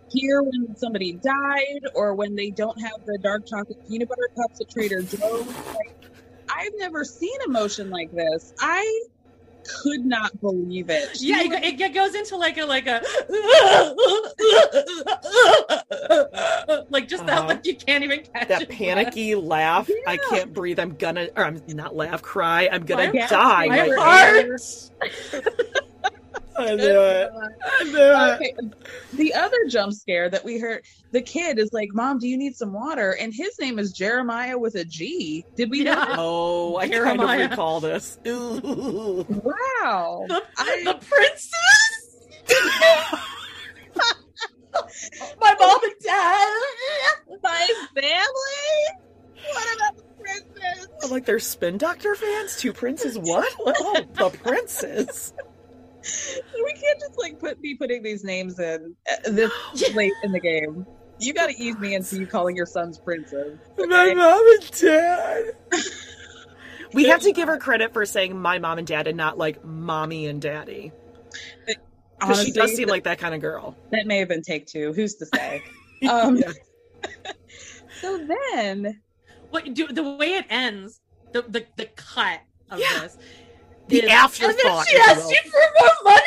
hear 0.09 0.41
when 0.41 0.75
somebody 0.77 1.13
died 1.21 1.81
or 1.95 2.15
when 2.15 2.35
they 2.35 2.51
don't 2.51 2.79
have 2.81 3.05
the 3.05 3.19
dark 3.21 3.41
chocolate 3.45 3.77
peanut 3.89 4.07
butter 4.07 4.29
cups 4.37 4.61
at 4.61 4.69
Trader 4.69 5.01
Joe's. 5.01 5.47
Like, 5.47 5.95
I've 6.49 6.71
never 6.77 7.03
seen 7.03 7.37
emotion 7.47 7.89
like 7.89 8.09
this. 8.11 8.53
I 8.59 9.01
could 9.81 10.05
not 10.05 10.39
believe 10.41 10.89
it. 10.89 11.17
She 11.17 11.29
Yeah, 11.29 11.43
was- 11.43 11.59
it, 11.63 11.79
it 11.81 11.93
goes 11.93 12.15
into 12.15 12.35
like 12.37 12.57
a 12.57 12.65
like 12.65 12.87
a 12.87 13.01
like 16.89 17.07
just 17.07 17.25
that 17.25 17.39
Uh-huh. 17.39 17.47
like 17.47 17.65
you 17.65 17.75
can't 17.75 18.03
even 18.03 18.23
catch 18.33 18.47
That 18.47 18.61
it. 18.63 18.69
panicky 18.69 19.35
laugh. 19.35 19.89
I 20.07 20.17
can't 20.17 20.53
breathe. 20.53 20.79
I'm 20.79 20.95
gonna, 20.95 21.27
or 21.35 21.43
I'm 21.45 21.61
not 21.69 21.95
laugh, 21.95 22.21
cry. 22.21 22.69
I'm 22.71 22.85
gonna 22.85 23.11
My- 23.13 23.27
die. 23.27 23.67
My 23.67 23.89
right 23.89 23.99
heart. 23.99 24.61
I 26.57 26.75
knew 26.75 26.83
it. 27.01 27.29
I 27.65 27.83
knew 27.83 28.45
it. 28.45 28.73
The 29.13 29.33
other 29.33 29.57
jump 29.69 29.93
scare 29.93 30.29
that 30.29 30.43
we 30.45 30.57
heard, 30.57 30.83
the 31.11 31.21
kid 31.21 31.59
is 31.59 31.71
like, 31.73 31.89
"Mom, 31.93 32.17
do 32.19 32.27
you 32.27 32.37
need 32.37 32.55
some 32.55 32.71
water?" 32.73 33.11
And 33.19 33.33
his 33.33 33.59
name 33.59 33.77
is 33.79 33.91
Jeremiah 33.91 34.57
with 34.57 34.75
a 34.75 34.85
G. 34.85 35.45
Did 35.55 35.69
we 35.69 35.83
know? 35.83 35.91
Yeah. 35.91 36.05
that? 36.05 36.15
Oh, 36.17 36.77
I 36.77 36.81
kind 36.87 36.93
Jeremiah. 36.93 37.45
of 37.45 37.49
recall 37.51 37.79
this. 37.81 38.17
Ooh. 38.27 39.25
Wow. 39.29 40.25
The, 40.27 40.43
I- 40.57 40.81
the 40.85 40.93
princess. 41.05 41.51
My 45.39 45.55
mom 45.59 45.79
and 45.83 45.93
dad. 46.03 46.53
My 47.43 47.67
family. 47.95 49.05
What 49.53 49.75
about 49.75 49.95
the 49.97 50.03
princess? 50.23 50.87
I'm 51.03 51.09
like, 51.11 51.25
they're 51.25 51.39
spin 51.39 51.77
doctor 51.77 52.15
fans? 52.15 52.57
Two 52.57 52.73
princes? 52.73 53.17
What? 53.17 53.51
Oh, 53.59 54.03
the 54.17 54.29
princes. 54.37 55.33
We 56.53 56.73
can't 56.73 56.99
just 56.99 57.17
like 57.19 57.39
put 57.39 57.61
be 57.61 57.75
putting 57.75 58.01
these 58.03 58.23
names 58.23 58.59
in 58.59 58.95
uh, 59.09 59.29
this 59.31 59.51
late 59.95 60.13
in 60.23 60.31
the 60.31 60.39
game. 60.39 60.85
You 61.19 61.33
got 61.33 61.49
to 61.49 61.55
ease 61.61 61.77
me 61.77 61.95
into 61.95 62.17
you 62.17 62.27
calling 62.27 62.55
your 62.55 62.65
sons 62.65 62.97
princes. 62.99 63.57
My 63.77 64.13
mom 64.13 64.41
and 64.53 64.71
dad. 64.71 65.43
We 66.93 67.05
have 67.05 67.21
to 67.21 67.31
give 67.31 67.47
her 67.47 67.57
credit 67.57 67.93
for 67.93 68.05
saying 68.05 68.37
my 68.39 68.59
mom 68.59 68.77
and 68.77 68.87
dad 68.87 69.07
and 69.07 69.17
not 69.17 69.37
like 69.37 69.63
mommy 69.63 70.27
and 70.27 70.41
daddy. 70.41 70.91
Because 72.19 72.43
she 72.43 72.51
does 72.51 72.63
Honestly, 72.63 72.75
seem 72.75 72.87
like 72.89 73.03
that 73.03 73.17
kind 73.19 73.35
of 73.35 73.41
girl. 73.41 73.75
that 73.91 74.05
may 74.07 74.17
have 74.19 74.27
been 74.29 74.41
take 74.41 74.65
two. 74.67 74.93
Who's 74.93 75.15
to 75.15 75.25
say? 75.25 75.61
Um, 76.09 76.37
Yeah. 76.37 76.51
So 78.01 78.27
then, 78.53 79.01
What 79.49 79.73
do 79.73 79.87
the 79.87 80.03
way 80.03 80.33
it 80.33 80.45
ends? 80.49 80.99
The 81.31 81.41
the, 81.43 81.65
the 81.77 81.85
cut 81.95 82.41
of 82.69 82.79
Yeah. 82.79 82.99
this. 83.01 83.17
The 83.87 83.97
is- 83.97 84.03
and 84.03 84.11
afterthought, 84.11 84.55
then 84.57 84.85
she 84.87 84.95
if 84.95 85.09
asked 85.09 85.31
you 85.31 85.51
for 85.51 85.59
more 85.81 86.13
money. 86.13 86.21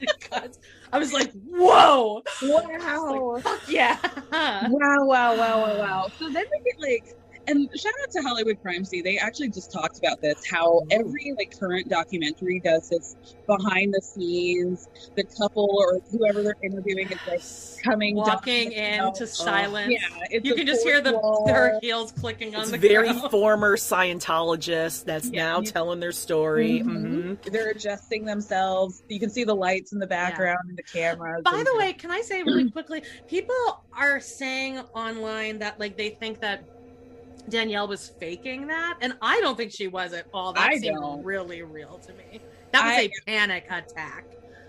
It 0.00 0.20
cuts. 0.30 0.58
I 0.92 0.98
was 0.98 1.12
like, 1.12 1.32
whoa! 1.46 2.22
wow. 2.42 3.40
Fuck 3.42 3.60
yeah! 3.68 3.98
wow, 4.32 4.68
wow, 5.04 5.36
wow, 5.36 5.60
wow, 5.62 5.78
wow. 5.78 6.08
So 6.18 6.30
then 6.30 6.44
we 6.50 6.60
get 6.64 6.80
like, 6.80 7.16
and 7.50 7.68
shout 7.78 7.92
out 8.02 8.10
to 8.12 8.22
Hollywood 8.22 8.60
Crime 8.62 8.84
Scene. 8.84 9.02
They 9.04 9.18
actually 9.18 9.50
just 9.50 9.72
talked 9.72 9.98
about 9.98 10.20
this. 10.22 10.42
How 10.50 10.82
every 10.90 11.34
like 11.36 11.58
current 11.58 11.88
documentary 11.88 12.60
does 12.60 12.88
this 12.88 13.16
behind 13.46 13.92
the 13.94 14.00
scenes. 14.00 14.88
The 15.16 15.24
couple 15.24 15.68
or 15.78 16.00
whoever 16.10 16.42
they're 16.42 16.56
interviewing 16.62 17.08
is 17.10 17.18
like 17.26 17.42
coming 17.84 18.16
Walking 18.16 18.70
down, 18.70 19.08
into 19.08 19.26
silence. 19.26 19.92
Yeah, 19.92 20.38
you 20.42 20.54
can 20.54 20.66
just 20.66 20.84
hear 20.84 21.00
the 21.00 21.12
wall. 21.12 21.48
her 21.48 21.78
heels 21.82 22.12
clicking 22.12 22.54
on 22.54 22.62
It's 22.62 22.70
the 22.70 22.78
very 22.78 23.08
ground. 23.12 23.30
former 23.30 23.76
Scientologist 23.76 25.04
that's 25.04 25.30
Yeah. 25.30 25.44
now 25.44 25.60
telling 25.62 26.00
their 26.00 26.12
story. 26.12 26.80
Mhm. 26.80 27.36
Mhm. 27.40 27.52
They're 27.52 27.70
adjusting 27.70 28.24
themselves. 28.24 29.02
You 29.08 29.18
can 29.20 29.30
see 29.30 29.44
the 29.44 29.54
lights 29.54 29.92
in 29.92 29.98
the 29.98 30.06
background 30.06 30.58
and 30.68 30.76
the 30.76 30.82
cameras. 30.82 31.42
By 31.44 31.52
and- 31.58 31.66
the 31.66 31.76
way, 31.76 31.92
can 31.92 32.10
I 32.10 32.20
say 32.22 32.42
really 32.42 32.70
quickly? 32.70 33.02
People 33.28 33.54
are 33.96 34.20
saying 34.20 34.78
online 34.94 35.58
that 35.60 35.78
like 35.80 35.96
they 35.96 36.10
think 36.10 36.40
that 36.40 36.64
Danielle 37.48 37.88
was 37.88 38.08
faking 38.08 38.66
that, 38.68 38.98
and 39.00 39.14
I 39.22 39.40
don't 39.40 39.56
think 39.56 39.72
she 39.72 39.88
was 39.88 40.12
at 40.12 40.26
all. 40.34 40.52
That 40.52 40.70
I 40.70 40.78
seemed 40.78 40.96
don't. 41.00 41.22
really 41.24 41.62
real 41.62 41.98
to 41.98 42.12
me. 42.14 42.40
That 42.72 42.84
was 42.84 42.94
I- 42.94 43.00
a 43.02 43.10
panic 43.26 43.64
attack. 43.70 44.26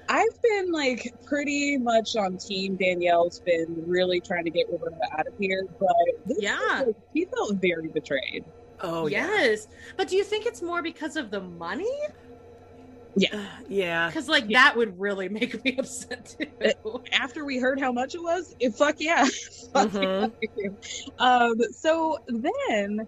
I've 0.09 0.41
been 0.41 0.71
like 0.73 1.13
pretty 1.25 1.77
much 1.77 2.15
on 2.17 2.37
team 2.37 2.75
Danielle's 2.75 3.39
been 3.39 3.81
really 3.87 4.19
trying 4.19 4.43
to 4.43 4.49
get 4.49 4.69
Roberta 4.69 4.97
out 5.17 5.25
of 5.27 5.33
here, 5.39 5.65
but 5.79 5.87
this 6.25 6.37
Yeah. 6.41 6.83
like, 6.85 6.95
he 7.13 7.25
felt 7.25 7.55
very 7.61 7.87
betrayed. 7.87 8.43
Oh, 8.81 9.07
yeah. 9.07 9.27
yes, 9.27 9.67
but 9.95 10.07
do 10.09 10.17
you 10.17 10.23
think 10.23 10.45
it's 10.45 10.61
more 10.61 10.81
because 10.81 11.15
of 11.15 11.29
the 11.31 11.39
money? 11.39 11.95
Yeah. 13.15 13.47
Yeah. 13.67 14.07
Because 14.07 14.27
like 14.27 14.47
that 14.49 14.75
would 14.75 14.99
really 14.99 15.29
make 15.29 15.63
me 15.63 15.75
upset 15.79 16.27
too. 16.39 16.73
After 17.13 17.45
we 17.45 17.57
heard 17.57 17.79
how 17.79 17.91
much 17.91 18.13
it 18.15 18.21
was, 18.21 18.53
it, 18.59 18.73
fuck 18.75 18.95
yeah. 18.99 19.25
Fuck 19.73 19.89
Mhm. 19.91 20.31
Um, 21.19 21.55
so 21.71 22.17
then 22.27 23.07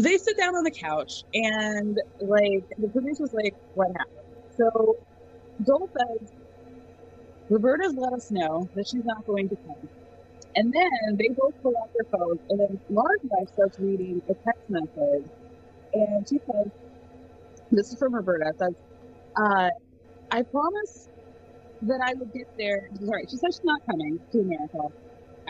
they 0.00 0.16
sit 0.18 0.36
down 0.36 0.54
on 0.56 0.64
the 0.64 0.70
couch 0.78 1.24
and 1.32 1.96
like 2.20 2.64
the 2.78 2.88
producer's 2.92 3.32
like, 3.32 3.54
what 3.74 3.88
happened? 3.88 4.26
So 4.56 4.96
Joel 5.66 5.88
says, 5.96 6.32
Roberta's 7.48 7.94
let 7.96 8.12
us 8.12 8.30
know 8.30 8.68
that 8.74 8.86
she's 8.88 9.04
not 9.04 9.24
going 9.26 9.48
to 9.48 9.56
come. 9.66 9.88
And 10.56 10.72
then 10.72 11.16
they 11.18 11.28
both 11.36 11.54
pull 11.62 11.74
out 11.82 11.90
their 11.94 12.06
phones, 12.18 12.40
and 12.48 12.60
then 12.60 12.80
Laura's 12.88 13.20
wife 13.24 13.48
starts 13.52 13.78
reading 13.78 14.20
a 14.28 14.34
text 14.46 14.62
message, 14.68 15.28
and 15.94 16.26
she 16.28 16.38
says, 16.46 16.72
"This 17.70 17.90
is 17.92 17.98
from 17.98 18.14
Roberta." 18.14 18.48
It 18.50 18.58
says, 18.58 18.74
uh, 19.36 19.70
"I 20.30 20.42
promise 20.50 21.08
that 21.82 22.00
I 22.04 22.14
would 22.18 22.32
get 22.32 22.48
there." 22.58 22.80
Sorry, 22.96 23.24
she 23.30 23.38
says 23.38 23.56
she's 23.56 23.64
not 23.68 23.82
coming 23.90 24.20
to 24.32 24.38
America. 24.40 24.82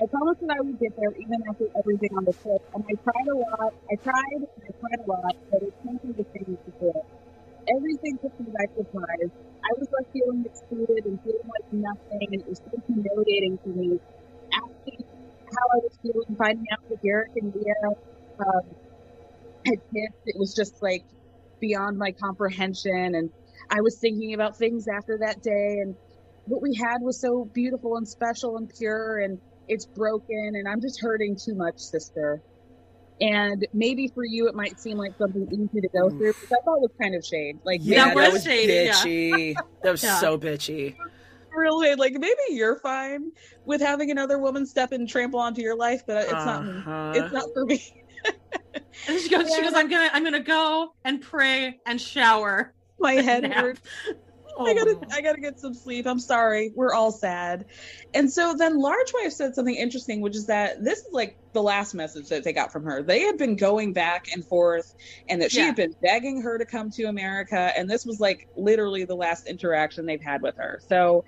I 0.01 0.05
promised 0.11 0.41
that 0.43 0.57
I 0.59 0.63
would 0.63 0.79
get 0.81 0.93
there 0.97 1.13
even 1.17 1.41
after 1.51 1.67
everything 1.79 2.13
on 2.19 2.25
the 2.27 2.35
trip, 2.43 2.63
and 2.75 2.85
I 2.89 2.95
tried 3.05 3.29
a 3.33 3.39
lot. 3.39 3.73
I 3.91 3.97
tried, 4.03 4.41
I 4.43 4.71
tried 4.81 5.01
a 5.05 5.09
lot, 5.11 5.35
but 5.51 5.63
it 5.63 5.75
can't 5.85 6.03
the 6.17 6.27
same 6.37 6.59
before. 6.67 7.03
Everything 7.69 8.19
took 8.23 8.35
me 8.41 8.53
by 8.53 8.67
surprise. 8.77 9.33
I 9.65 9.71
was 9.79 9.89
left 9.93 10.11
feeling 10.13 10.45
excluded 10.47 11.05
and 11.07 11.21
feeling 11.23 11.49
like 11.49 11.69
nothing, 11.73 12.29
and 12.33 12.41
it 12.43 12.49
was 12.49 12.61
so 12.65 12.73
humiliating 12.89 13.59
for 13.63 13.71
me. 13.73 14.01
Asking 14.53 15.01
how 15.55 15.67
I 15.77 15.79
was 15.85 15.95
feeling, 16.03 16.37
finding 16.39 16.67
out 16.73 16.81
that 16.89 17.01
Garrick 17.03 17.33
and 17.37 17.55
Leah 17.55 17.93
um, 18.41 18.67
had 19.67 19.79
kissed, 19.93 20.23
it 20.27 20.37
was 20.39 20.55
just 20.55 20.75
like 20.83 21.05
beyond 21.61 21.99
my 21.99 22.13
comprehension. 22.13 23.15
And 23.15 23.31
I 23.71 23.81
was 23.81 23.99
thinking 24.01 24.35
about 24.35 24.57
things 24.57 24.87
after 24.89 25.19
that 25.21 25.43
day, 25.43 25.77
and 25.83 25.95
what 26.47 26.63
we 26.63 26.75
had 26.75 26.99
was 27.01 27.21
so 27.21 27.49
beautiful 27.55 27.97
and 27.97 28.07
special 28.07 28.57
and 28.57 28.71
pure, 28.79 29.19
and 29.19 29.39
it's 29.69 29.87
broken, 29.87 30.53
and 30.55 30.69
I'm 30.69 30.81
just 30.81 31.01
hurting 31.01 31.37
too 31.43 31.55
much, 31.55 31.79
sister. 31.79 32.41
And 33.21 33.67
maybe 33.73 34.09
for 34.15 34.25
you, 34.25 34.49
it 34.49 34.55
might 34.55 34.79
seem 34.81 34.99
like 34.99 35.13
something 35.19 35.47
easy 35.53 35.81
to 35.81 35.89
go 35.97 36.11
through, 36.11 36.33
but 36.49 36.57
I 36.57 36.61
thought 36.65 36.81
was 36.81 36.91
kind 37.01 37.15
of 37.15 37.25
shade. 37.25 37.57
Like, 37.65 37.81
Yeah, 37.83 38.07
That 38.07 38.17
that 38.17 38.25
was 38.25 38.33
was 38.35 38.45
shady, 38.45 38.73
yeah. 38.73 39.63
That 39.83 39.93
was 39.93 40.03
Yeah. 40.03 40.19
so 40.19 40.37
bitchy. 40.37 40.95
really 41.53 41.95
like 41.95 42.15
maybe 42.15 42.35
you're 42.51 42.81
fine 42.81 43.31
with 43.65 43.81
having 43.81 44.11
another 44.11 44.39
woman 44.39 44.67
step 44.67 44.91
and 44.91 45.09
trample 45.09 45.39
onto 45.39 45.63
your 45.63 45.77
life, 45.77 46.03
but 46.07 46.25
it's 46.25 46.33
not. 46.33 46.67
Uh-huh. 46.67 47.13
It's 47.15 47.33
not 47.33 47.45
for 47.55 47.65
me. 47.65 47.83
And 49.09 49.21
she 49.21 49.29
goes, 49.29 49.53
she 49.55 49.61
goes, 49.63 49.75
I'm 49.75 49.89
gonna, 49.89 50.09
I'm 50.13 50.25
gonna 50.25 50.41
go 50.41 50.91
and 51.05 51.21
pray 51.21 51.79
and 51.87 52.01
shower. 52.01 52.75
My 53.05 53.13
head 53.23 53.43
Nap. 53.45 53.53
hurts. 53.55 53.81
I 54.59 54.73
gotta, 54.73 54.91
Oh. 54.97 55.03
I 55.13 55.21
gotta 55.21 55.41
get 55.41 55.59
some 55.59 55.75
sleep. 55.75 56.07
I'm 56.07 56.21
sorry. 56.21 56.71
We're 56.77 56.95
all 56.95 57.11
sad. 57.11 57.65
And 58.15 58.33
so 58.33 58.55
then 58.57 58.79
Large 58.79 59.13
Wife 59.13 59.33
said 59.33 59.53
something 59.55 59.75
interesting, 59.75 60.21
which 60.21 60.37
is 60.37 60.47
that 60.47 60.83
this 60.85 61.01
is 61.01 61.09
like 61.13 61.37
the 61.55 61.63
last 61.63 61.93
message 61.93 62.29
that 62.29 62.45
they 62.45 62.53
got 62.53 62.71
from 62.71 62.85
her. 62.85 63.03
They 63.03 63.23
had 63.23 63.37
been 63.37 63.57
going 63.57 63.93
back 63.93 64.27
and 64.33 64.45
forth, 64.45 64.95
and 65.29 65.43
that 65.43 65.51
she 65.51 65.59
Yeah. 65.59 65.67
had 65.67 65.75
been 65.77 65.95
begging 66.01 66.41
her 66.43 66.57
to 66.57 66.65
come 66.65 66.91
to 66.93 67.05
America, 67.05 67.73
and 67.77 67.91
this 67.91 68.07
was 68.07 68.21
like 68.21 68.47
literally 68.57 69.05
the 69.05 69.17
last 69.17 69.49
interaction 69.49 70.07
they've 70.07 70.23
had 70.23 70.41
with 70.41 70.57
her. 70.57 70.79
So 70.89 71.25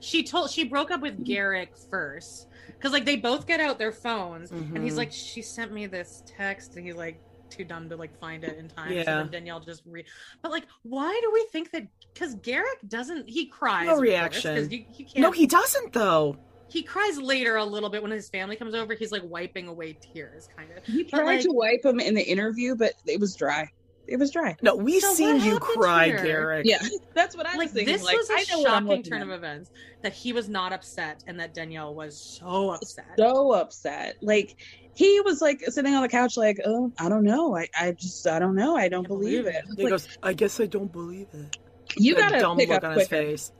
She 0.00 0.22
told, 0.22 0.50
she 0.50 0.64
broke 0.64 0.90
up 0.90 1.00
with 1.00 1.24
Garrick 1.24 1.72
first 1.90 2.46
because 2.76 2.92
like 2.92 3.06
they 3.06 3.16
both 3.16 3.46
get 3.46 3.58
out 3.58 3.78
their 3.78 3.90
phones, 3.92 4.50
and 4.50 4.84
he's 4.84 4.92
Mhm. 4.94 4.98
like, 4.98 5.12
she 5.12 5.40
sent 5.40 5.72
me 5.72 5.86
this 5.86 6.22
text, 6.26 6.76
and 6.76 6.86
he's 6.86 6.94
like, 6.96 7.18
too 7.50 7.64
dumb 7.64 7.88
to 7.88 7.96
like 7.96 8.18
find 8.18 8.44
it 8.44 8.58
in 8.58 8.68
time. 8.68 8.88
So 8.88 8.94
Yeah. 8.94 9.04
then 9.04 9.30
Danielle 9.30 9.60
just 9.60 9.82
re. 9.86 10.04
But 10.42 10.50
like, 10.50 10.64
why 10.82 11.18
do 11.22 11.30
we 11.32 11.46
think 11.52 11.70
that? 11.72 11.86
Because 12.12 12.34
Garrick 12.36 12.78
doesn't. 12.88 13.28
He 13.28 13.46
cries. 13.46 13.86
No 13.86 13.92
of 14.02 14.32
course, 14.32 14.44
you, 14.44 14.84
you 14.96 15.04
can't, 15.04 15.16
No, 15.18 15.30
he 15.30 15.46
doesn't 15.46 15.92
though. 15.92 16.36
he 16.68 16.82
cries 16.82 17.18
later 17.18 17.56
a 17.56 17.64
little 17.64 17.88
bit 17.90 18.02
when 18.02 18.10
his 18.10 18.28
family 18.28 18.56
comes 18.56 18.74
over. 18.74 18.94
He's 18.94 19.12
like 19.12 19.22
wiping 19.24 19.68
away 19.68 19.94
tears, 20.14 20.48
kind 20.56 20.70
of. 20.76 20.84
He 20.84 21.04
tried 21.04 21.24
like- 21.24 21.40
to 21.42 21.52
wipe 21.52 21.84
him 21.84 22.00
in 22.00 22.14
the 22.14 22.22
interview, 22.22 22.74
but 22.74 22.92
it 23.06 23.20
was 23.20 23.34
dry. 23.36 23.70
It 24.08 24.18
was 24.20 24.30
dry. 24.30 24.56
No, 24.62 24.76
we've 24.76 25.02
So 25.02 25.14
seen 25.14 25.40
you 25.40 25.58
cry, 25.58 26.06
here? 26.06 26.22
Garrick. 26.22 26.64
Yeah, 26.64 26.78
that's 27.14 27.36
what 27.36 27.44
I 27.44 27.56
was 27.56 27.58
Like 27.58 27.70
thinking. 27.70 27.92
this 27.92 28.04
like, 28.04 28.16
was 28.16 28.30
a 28.30 28.34
I 28.34 28.44
know 28.50 28.60
what 28.60 28.70
I'm 28.70 28.86
shocking 28.86 29.02
turn 29.02 29.22
at. 29.22 29.28
of 29.28 29.30
events 29.34 29.70
that 30.02 30.12
he 30.12 30.32
was 30.32 30.48
not 30.48 30.72
upset 30.72 31.24
and 31.26 31.40
that 31.40 31.54
Danielle 31.54 31.92
was 31.92 32.16
so 32.16 32.70
upset. 32.70 33.06
so 33.18 33.50
upset. 33.52 34.14
Like 34.22 34.56
he 34.96 35.20
was 35.20 35.40
like 35.42 35.60
sitting 35.68 35.94
on 35.94 36.02
the 36.02 36.08
couch, 36.08 36.36
like, 36.36 36.58
"Oh, 36.64 36.90
I 36.98 37.08
don't 37.08 37.22
know. 37.24 37.56
I, 37.56 37.68
I 37.78 37.92
just, 37.92 38.26
I 38.26 38.38
don't 38.38 38.54
know. 38.54 38.76
I 38.76 38.88
don't 38.88 39.04
Can't 39.04 39.08
believe, 39.08 39.44
believe 39.44 39.54
it." 39.54 39.64
it. 39.68 39.76
He 39.76 39.82
like, 39.84 39.90
goes, 39.90 40.08
I 40.22 40.32
guess 40.32 40.58
I 40.58 40.66
don't 40.66 40.90
believe 40.90 41.28
it. 41.34 41.56
you 41.96 42.14
gotta 42.16 42.38
dumb 42.40 42.56
pick 42.56 42.68
look 42.70 42.78
up 42.78 42.84
on 42.84 42.98
his 42.98 43.06
quicker. 43.08 43.24
face. 43.26 43.52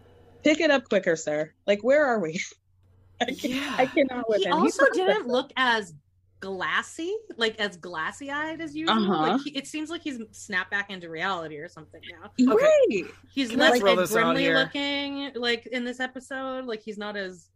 Pick 0.43 0.61
it 0.61 0.71
up 0.71 0.89
quicker, 0.89 1.15
sir. 1.17 1.53
Like, 1.67 1.85
where 1.85 2.05
are 2.07 2.19
we? 2.21 2.41
I, 3.21 3.27
can, 3.27 3.51
Yeah. 3.51 3.75
I 3.79 3.87
cannot 3.87 4.29
with 4.29 4.39
he 4.39 4.45
him. 4.47 4.53
also 4.55 4.85
He's 4.87 4.95
didn't 4.95 5.07
perfect. 5.09 5.27
look 5.29 5.53
as 5.57 5.95
glassy, 6.41 7.15
like 7.37 7.59
as 7.59 7.77
glassy 7.77 8.31
eyed 8.31 8.61
as 8.61 8.77
usual. 8.77 8.97
Uh-huh. 8.97 9.33
Like 9.33 9.41
he, 9.43 9.51
it 9.51 9.67
seems 9.67 9.91
like 9.91 10.03
he's 10.03 10.19
snapped 10.33 10.71
back 10.71 10.91
into 10.91 11.09
reality 11.09 11.57
or 11.57 11.69
something 11.69 12.01
now. 12.13 12.53
Okay. 12.53 12.65
Right. 12.65 13.05
He's 13.33 13.51
Can 13.51 13.59
less 13.59 13.81
like, 13.81 14.09
grimly 14.09 14.53
looking, 14.53 15.33
like 15.35 15.67
in 15.67 15.85
this 15.85 15.99
episode. 16.01 16.67
Like 16.67 16.83
he's 16.83 16.99
not 16.99 17.17
as, 17.17 17.49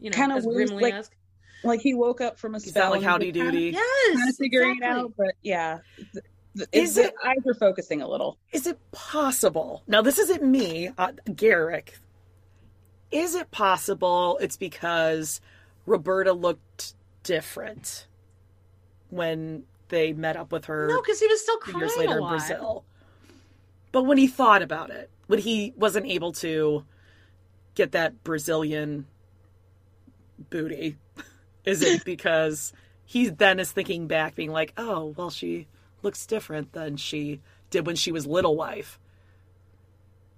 you 0.00 0.10
know, 0.10 0.14
Kinda 0.16 0.36
as 0.36 0.46
weird, 0.46 0.68
grimly 0.68 0.84
like, 0.84 0.94
esque. 0.94 1.16
Like 1.64 1.80
he 1.80 1.94
woke 1.94 2.20
up 2.20 2.38
from 2.38 2.54
a 2.54 2.60
spell. 2.60 2.84
not 2.84 2.92
like 2.92 3.02
howdy 3.02 3.26
was 3.32 3.34
kinda- 3.36 3.50
doody. 3.52 3.72
Yes, 3.72 4.16
Kind 4.16 4.28
of 4.30 4.36
figuring 4.36 4.70
exactly. 4.76 5.00
it 5.00 5.04
out, 5.04 5.12
but 5.16 5.34
yeah, 5.42 5.78
Th- 6.12 6.24
th- 6.56 6.68
Is 6.72 6.96
it- 6.96 7.14
eyes 7.24 7.36
are 7.46 7.54
focusing 7.54 8.00
a 8.02 8.08
little. 8.08 8.38
Is 8.52 8.66
it 8.66 8.78
possible? 8.92 9.82
Now, 9.86 10.02
this 10.02 10.18
isn't 10.18 10.42
me, 10.44 10.90
uh, 10.98 11.12
Garrick. 11.34 11.98
Is 13.10 13.34
it 13.34 13.50
possible 13.50 14.38
it's 14.40 14.56
because 14.56 15.40
Roberta 15.86 16.32
looked 16.32 16.94
different 17.22 18.06
when 19.10 19.64
they 19.88 20.12
met 20.12 20.36
up 20.36 20.52
with 20.52 20.66
her 20.66 20.86
No, 20.88 21.00
because 21.00 21.18
he 21.18 21.26
was 21.26 21.40
still 21.40 21.56
two 21.58 21.72
crying 21.72 21.78
years 21.80 21.94
a 21.94 21.98
later 22.00 22.14
in 22.16 22.20
lot. 22.20 22.28
Brazil? 22.38 22.84
But 23.90 24.02
when 24.04 24.18
he 24.18 24.26
thought 24.26 24.60
about 24.62 24.90
it, 24.90 25.10
when 25.28 25.38
he 25.38 25.72
wasn't 25.76 26.06
able 26.06 26.32
to 26.32 26.84
get 27.74 27.92
that 27.92 28.22
Brazilian 28.22 29.06
booty, 30.50 30.96
is 31.68 31.82
it 31.82 32.04
because 32.04 32.72
he 33.04 33.28
then 33.28 33.60
is 33.60 33.70
thinking 33.70 34.06
back, 34.06 34.34
being 34.34 34.50
like, 34.50 34.72
oh, 34.76 35.14
well, 35.16 35.30
she 35.30 35.66
looks 36.02 36.26
different 36.26 36.72
than 36.72 36.96
she 36.96 37.40
did 37.70 37.86
when 37.86 37.96
she 37.96 38.12
was 38.12 38.26
little 38.26 38.56
wife? 38.56 38.98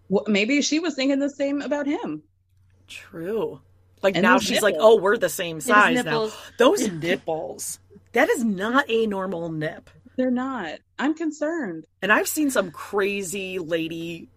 Well, 0.09 0.25
maybe 0.27 0.61
she 0.63 0.81
was 0.81 0.95
thinking 0.95 1.21
the 1.21 1.31
same 1.31 1.63
about 1.63 1.87
him. 1.87 2.23
True. 2.89 3.61
Like 4.03 4.17
And 4.17 4.23
now 4.23 4.35
those 4.35 4.45
she's 4.45 4.63
like, 4.63 4.75
oh, 4.79 4.97
we're 4.97 5.17
the 5.17 5.29
same 5.29 5.61
size 5.61 6.05
now. 6.05 6.31
Those 6.59 6.89
nipples. 6.93 7.79
That 8.13 8.29
is 8.29 8.43
not 8.43 8.87
a 8.89 9.07
normal 9.07 9.51
nip. 9.51 9.89
They're 10.17 10.31
not. 10.31 10.81
I'm 10.99 11.15
concerned. 11.15 11.87
And 12.03 12.13
I've 12.13 12.29
seen 12.29 12.51
some 12.51 12.73
crazy 12.73 13.59
lady 13.59 14.29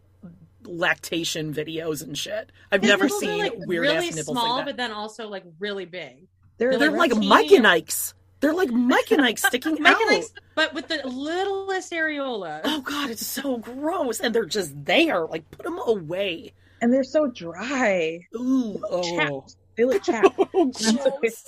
lactation 0.64 1.54
videos 1.54 2.04
and 2.04 2.18
shit. 2.18 2.52
I've 2.72 2.82
His 2.82 2.90
never 2.90 3.06
nipples 3.06 3.24
are, 3.24 3.26
seen 3.26 3.40
like, 3.40 3.54
weird 3.66 3.82
really 3.84 4.08
ass 4.10 4.16
nipples 4.16 4.38
small, 4.38 4.58
like 4.58 4.66
but 4.66 4.78
then 4.78 4.92
also 4.92 5.28
like 5.28 5.44
really 5.60 5.86
big. 5.86 6.28
They're, 6.72 6.80
They're 6.80 6.92
like 6.92 7.12
teeny. 7.14 7.28
Mike 7.28 7.52
and 7.52 7.68
Ike's. 7.68 8.14
They're 8.40 8.54
like 8.54 8.72
Mike 8.72 9.12
and 9.12 9.22
Ike 9.22 9.38
sticking 9.38 9.78
Mike 9.80 9.96
out. 9.96 10.02
and 10.02 10.12
Ike's, 10.18 10.34
but 10.56 10.74
with 10.74 10.88
the 10.90 11.02
littlest 11.08 11.92
areola. 11.94 12.60
Oh 12.64 12.82
god, 12.82 13.10
it's 13.10 13.26
so 13.26 13.58
gross. 13.58 14.20
And 14.20 14.36
they're 14.36 14.46
just 14.46 14.74
there. 14.86 15.26
Like 15.26 15.50
put 15.52 15.64
them 15.64 15.80
away. 15.80 16.54
and 16.82 16.92
they're 16.94 17.04
so 17.06 17.28
dry. 17.28 18.20
Ooh, 18.36 18.82
oh. 18.90 19.16
Chapped. 19.18 19.56
They 19.78 19.86
look 19.86 20.04
chapped. 20.06 20.38
Oh, 20.54 20.66
That's 20.74 20.92
what 20.94 21.22
they- 21.22 21.30
gross. 21.30 21.44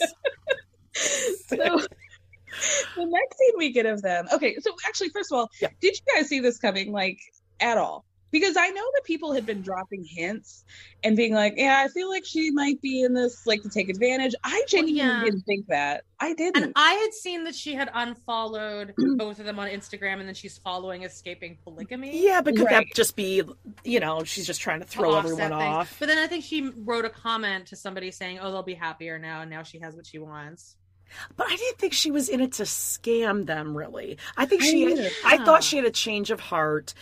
so 1.48 1.56
the 2.96 3.06
next 3.06 3.38
scene 3.38 3.54
we 3.58 3.72
get 3.72 3.86
of 3.86 4.02
them. 4.02 4.28
Okay, 4.34 4.56
so 4.62 4.72
actually, 4.88 5.10
first 5.10 5.32
of 5.32 5.38
all, 5.40 5.50
Yeah. 5.62 5.70
did 5.82 5.96
you 5.96 6.16
guys 6.16 6.28
see 6.30 6.40
this 6.40 6.58
coming 6.58 6.92
like 6.94 7.20
at 7.60 7.78
all? 7.78 8.06
Because 8.36 8.58
I 8.58 8.70
know 8.70 8.84
that 8.96 9.04
people 9.04 9.34
had 9.34 9.46
been 9.46 9.62
dropping 9.62 10.06
hints 10.06 10.64
and 11.04 11.16
being 11.18 11.34
like, 11.34 11.54
"Yeah, 11.58 11.84
I 11.84 11.88
feel 11.90 12.10
like 12.10 12.26
she 12.26 12.52
might 12.52 12.82
be 12.82 13.04
in 13.04 13.14
this 13.14 13.46
like 13.46 13.62
to 13.64 13.70
take 13.70 13.90
advantage." 13.90 14.34
I 14.44 14.64
genuinely 14.68 15.20
yeah. 15.20 15.24
didn't 15.24 15.42
think 15.42 15.68
that. 15.68 16.04
I 16.20 16.34
didn't. 16.34 16.64
And 16.64 16.74
I 16.76 16.94
had 16.94 17.14
seen 17.14 17.44
that 17.44 17.56
she 17.56 17.76
had 17.76 17.90
unfollowed 17.94 18.94
both 19.18 19.40
of 19.40 19.46
them 19.46 19.60
on 19.60 19.68
Instagram, 19.68 20.20
and 20.20 20.28
then 20.28 20.36
she's 20.36 20.58
following 20.58 21.04
escaping 21.04 21.58
polygamy. 21.64 22.26
Yeah, 22.26 22.42
but 22.42 22.56
could 22.56 22.68
that 22.68 22.86
just 22.96 23.16
be, 23.16 23.44
you 23.84 24.00
know, 24.00 24.24
she's 24.24 24.48
just 24.48 24.62
trying 24.62 24.80
to 24.80 24.86
to 24.86 24.92
throw 24.92 25.14
offset 25.14 25.32
everyone 25.32 25.52
things. 25.52 25.76
off? 25.76 25.96
But 26.00 26.08
then 26.08 26.18
I 26.18 26.28
think 26.28 26.44
she 26.44 26.72
wrote 26.78 27.06
a 27.06 27.10
comment 27.10 27.68
to 27.68 27.76
somebody 27.76 28.12
saying, 28.12 28.40
"Oh, 28.40 28.52
they'll 28.52 28.64
be 28.64 28.74
happier 28.74 29.20
now, 29.20 29.42
and 29.42 29.50
now 29.50 29.64
she 29.64 29.80
has 29.80 29.96
what 29.96 30.06
she 30.06 30.20
wants." 30.20 30.76
But 31.36 31.48
I 31.48 31.56
didn't 31.56 31.78
think 31.78 31.94
she 31.94 32.12
was 32.12 32.30
in 32.30 32.42
it 32.42 32.54
to 32.54 32.64
scam 32.64 33.46
them. 33.46 33.76
Really, 33.76 34.18
I 34.38 34.46
think 34.46 34.64
she. 34.64 34.86
didn't. 34.86 35.14
I 35.26 35.44
thought 35.44 35.64
she 35.64 35.78
had 35.78 35.86
a 35.86 35.92
change 35.92 36.32
of 36.32 36.40
heart, 36.40 36.94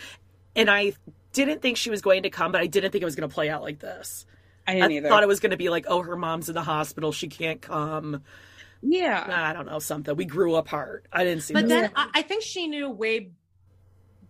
and 0.56 0.70
I 0.70 0.94
didn't 1.34 1.60
think 1.60 1.76
she 1.76 1.90
was 1.90 2.00
going 2.00 2.22
to 2.22 2.30
come. 2.30 2.50
But 2.52 2.62
I 2.62 2.66
didn't 2.66 2.90
think 2.92 3.02
it 3.02 3.04
was 3.04 3.16
going 3.16 3.28
to 3.28 3.34
play 3.34 3.50
out 3.50 3.62
like 3.62 3.78
this. 3.80 4.24
I 4.66 4.72
I 4.72 4.74
didn't 4.76 4.92
either. 4.92 5.08
thought 5.10 5.22
it 5.22 5.28
was 5.28 5.40
going 5.40 5.50
to 5.50 5.58
be 5.58 5.68
like, 5.68 5.84
oh, 5.88 6.00
her 6.02 6.16
mom's 6.16 6.48
in 6.48 6.54
the 6.54 6.62
hospital, 6.62 7.12
she 7.12 7.28
can't 7.28 7.60
come. 7.60 8.22
yeah, 8.80 9.26
I 9.30 9.52
don't 9.52 9.66
know 9.66 9.78
something. 9.78 10.16
We 10.16 10.24
grew 10.24 10.54
apart. 10.56 11.06
I 11.12 11.24
didn't 11.24 11.42
see. 11.42 11.52
But 11.52 11.68
then. 11.68 11.90
I, 11.94 12.08
I 12.14 12.22
think 12.22 12.42
she 12.42 12.66
knew 12.66 12.88
way 12.88 13.32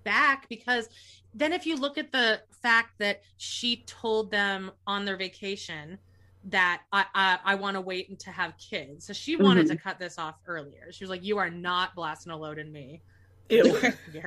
back 0.03 0.49
because 0.49 0.89
then 1.35 1.53
if 1.53 1.67
you 1.67 1.77
look 1.77 1.99
at 1.99 2.13
the 2.13 2.41
fact 2.63 2.99
that 2.99 3.23
she 3.37 3.85
told 3.87 4.31
them 4.31 4.71
on 4.87 5.05
their 5.05 5.17
vacation 5.17 5.99
that 6.47 6.83
I 6.93 7.05
I, 7.15 7.39
I 7.45 7.55
want 7.55 7.77
to 7.77 7.81
wait 7.81 8.09
and 8.11 8.19
to 8.21 8.31
have 8.31 8.55
kids, 8.59 9.07
so 9.07 9.13
she 9.13 9.37
wanted 9.37 9.67
Mm-hmm. 9.67 9.77
to 9.77 9.83
cut 9.83 9.99
this 9.99 10.19
off 10.19 10.35
earlier. 10.47 10.91
She 10.93 11.05
was 11.05 11.11
like, 11.11 11.25
"You 11.25 11.39
are 11.39 11.49
not 11.51 11.95
blasting 11.95 12.33
a 12.33 12.37
load 12.37 12.59
in 12.59 12.71
me." 12.71 13.03
Ew. 13.51 13.77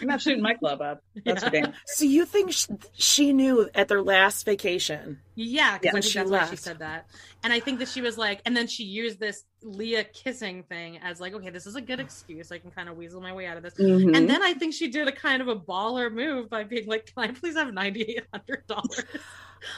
I'm 0.00 0.06
not 0.08 0.20
shooting 0.22 0.42
my 0.42 0.54
club 0.54 0.80
up. 0.80 1.02
That's 1.24 1.42
Yeah. 1.42 1.48
for 1.48 1.54
damn. 1.54 1.72
so 1.86 2.04
you 2.04 2.24
think 2.24 2.52
she, 2.52 2.66
she 2.94 3.32
knew 3.32 3.68
at 3.74 3.88
their 3.88 4.02
last 4.02 4.44
vacation? 4.46 5.20
Yeah, 5.34 5.78
because 5.78 5.84
Yeah, 5.84 5.90
I 5.90 5.92
when 5.92 6.02
think 6.02 6.12
she 6.12 6.18
that's 6.18 6.30
why 6.30 6.46
she 6.50 6.56
said 6.56 6.78
that. 6.78 7.06
And 7.44 7.52
I 7.52 7.60
think 7.60 7.78
that 7.80 7.88
she 7.88 8.00
was 8.00 8.16
like, 8.16 8.40
and 8.46 8.56
then 8.56 8.66
she 8.66 8.84
used 8.84 9.20
this 9.20 9.44
Leah 9.62 10.04
kissing 10.04 10.62
thing 10.64 10.98
as 11.02 11.20
like, 11.20 11.34
okay, 11.34 11.50
this 11.50 11.66
is 11.66 11.76
a 11.76 11.80
good 11.80 12.00
excuse. 12.00 12.50
I 12.50 12.58
can 12.58 12.70
kind 12.70 12.88
of 12.88 12.96
weasel 12.96 13.20
my 13.20 13.32
way 13.32 13.46
out 13.46 13.56
of 13.56 13.62
this. 13.62 13.74
Mhm. 13.74 14.16
And 14.16 14.28
then 14.28 14.42
I 14.42 14.54
think 14.54 14.72
she 14.74 14.88
did 14.88 15.06
a 15.06 15.12
kind 15.12 15.42
of 15.42 15.48
a 15.48 15.56
baller 15.56 16.10
move 16.12 16.48
by 16.48 16.64
being 16.64 16.86
like, 16.86 17.06
can 17.14 17.24
I 17.24 17.32
please 17.32 17.54
have 17.56 17.72
ninety 17.74 18.02
eight 18.02 18.26
hundred 18.32 18.66
dollars? 18.66 19.04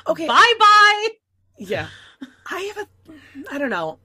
Okay. 0.06 0.26
Bye 0.26 0.52
bye. 0.58 1.08
Yeah. 1.58 1.88
I 2.50 2.60
have 2.74 2.78
a 2.78 3.12
I 3.50 3.58
don't 3.58 3.70
know. 3.70 3.98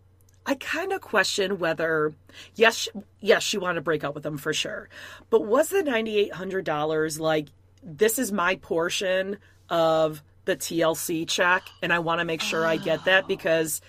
I 0.45 0.55
kind 0.55 0.91
of 0.91 1.01
question 1.01 1.59
whether 1.59 2.13
yes, 2.55 2.77
sh- 2.77 2.87
yes, 3.21 3.43
she 3.43 3.57
wanted 3.57 3.75
to 3.75 3.81
break 3.81 4.03
up 4.03 4.15
with 4.15 4.25
him 4.25 4.37
for 4.37 4.53
sure. 4.53 4.89
But 5.29 5.45
was 5.45 5.69
the 5.69 5.83
$9800 5.83 7.19
like 7.19 7.47
this 7.81 8.19
is 8.19 8.31
my 8.31 8.55
portion 8.55 9.37
of 9.69 10.21
the 10.45 10.55
TLC 10.55 11.27
check 11.27 11.63
and 11.81 11.93
I 11.93 11.99
want 11.99 12.19
to 12.19 12.25
make 12.25 12.41
sure 12.41 12.65
I 12.65 12.77
get 12.77 13.05
that 13.05 13.23
oh. 13.25 13.27
because 13.27 13.81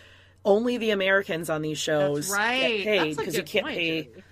only 0.45 0.77
the 0.77 0.91
Americans 0.91 1.51
on 1.51 1.63
these 1.63 1.79
shows 1.79 2.29
That's 2.29 2.39
right. 2.39 2.77
get 2.79 2.85
paid 2.85 3.17
because 3.17 3.37
you 3.37 3.43
can't 3.43 3.67
point, 3.67 3.77
pay. 3.77 4.03
Jody. 4.05 4.25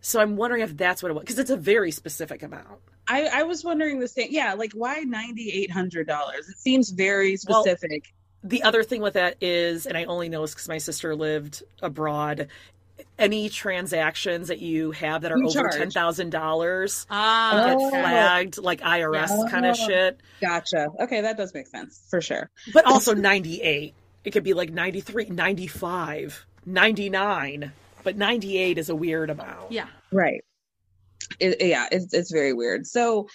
So 0.00 0.20
I'm 0.20 0.36
wondering 0.36 0.62
if 0.62 0.76
that's 0.76 1.02
what 1.02 1.10
it 1.10 1.14
was 1.14 1.22
because 1.22 1.38
it's 1.38 1.50
a 1.50 1.56
very 1.56 1.90
specific 1.90 2.42
amount. 2.42 2.80
I, 3.08 3.26
I 3.32 3.42
was 3.44 3.64
wondering 3.64 4.00
the 4.00 4.08
same. 4.08 4.28
Yeah, 4.30 4.54
like 4.54 4.72
why 4.72 5.00
ninety 5.00 5.50
eight 5.50 5.70
hundred 5.70 6.06
dollars? 6.06 6.48
It 6.48 6.58
seems 6.58 6.90
very 6.90 7.36
Well, 7.48 7.62
specific. 7.62 8.12
The 8.44 8.62
other 8.62 8.82
thing 8.82 9.00
with 9.02 9.14
that 9.14 9.36
is, 9.40 9.86
and 9.86 9.96
I 9.96 10.04
only 10.04 10.28
know 10.28 10.42
this 10.42 10.54
because 10.54 10.68
my 10.68 10.78
sister 10.78 11.14
lived 11.14 11.62
abroad. 11.82 12.48
Any 13.18 13.48
transactions 13.48 14.48
that 14.48 14.60
you 14.60 14.90
have 14.92 15.22
that 15.22 15.30
are 15.32 15.38
You 15.38 15.46
over 15.46 15.52
charge. 15.62 15.74
ten 15.74 15.90
thousand 15.90 16.30
dollars 16.30 17.06
Ah, 17.10 17.64
get 17.66 17.76
Oh. 17.80 17.90
flagged, 17.90 18.58
like 18.58 18.80
IRS 18.80 19.50
kind 19.50 19.66
of 19.66 19.76
shit. 19.76 20.20
Gotcha. 20.40 20.88
Okay, 21.00 21.20
that 21.20 21.36
does 21.36 21.52
make 21.54 21.66
sense 21.68 22.00
for 22.10 22.20
sure. 22.20 22.50
But 22.72 22.86
also 22.86 23.14
ninety 23.14 23.60
eight. 23.62 23.94
It 24.24 24.32
could 24.32 24.42
be 24.44 24.52
like 24.52 24.70
93, 24.70 25.26
95, 25.26 26.44
99. 26.66 27.72
But 28.04 28.16
ninety 28.16 28.58
eight 28.58 28.78
is 28.78 28.88
a 28.88 28.94
weird 28.96 29.30
amount. 29.30 29.70
yeah. 29.72 29.86
Right. 30.12 30.44
It, 31.40 31.56
yeah, 31.66 31.86
it's 31.90 32.12
it's 32.14 32.30
very 32.32 32.52
weird. 32.52 32.86
So, 32.86 33.28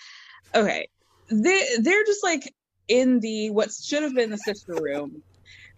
okay, 0.55 0.87
they 1.29 1.67
they're 1.79 2.03
just 2.05 2.23
like 2.23 2.53
in 2.87 3.19
the 3.19 3.49
what 3.49 3.71
should 3.71 4.03
have 4.03 4.13
been 4.13 4.29
the 4.29 4.37
sister 4.37 4.73
room, 4.73 5.23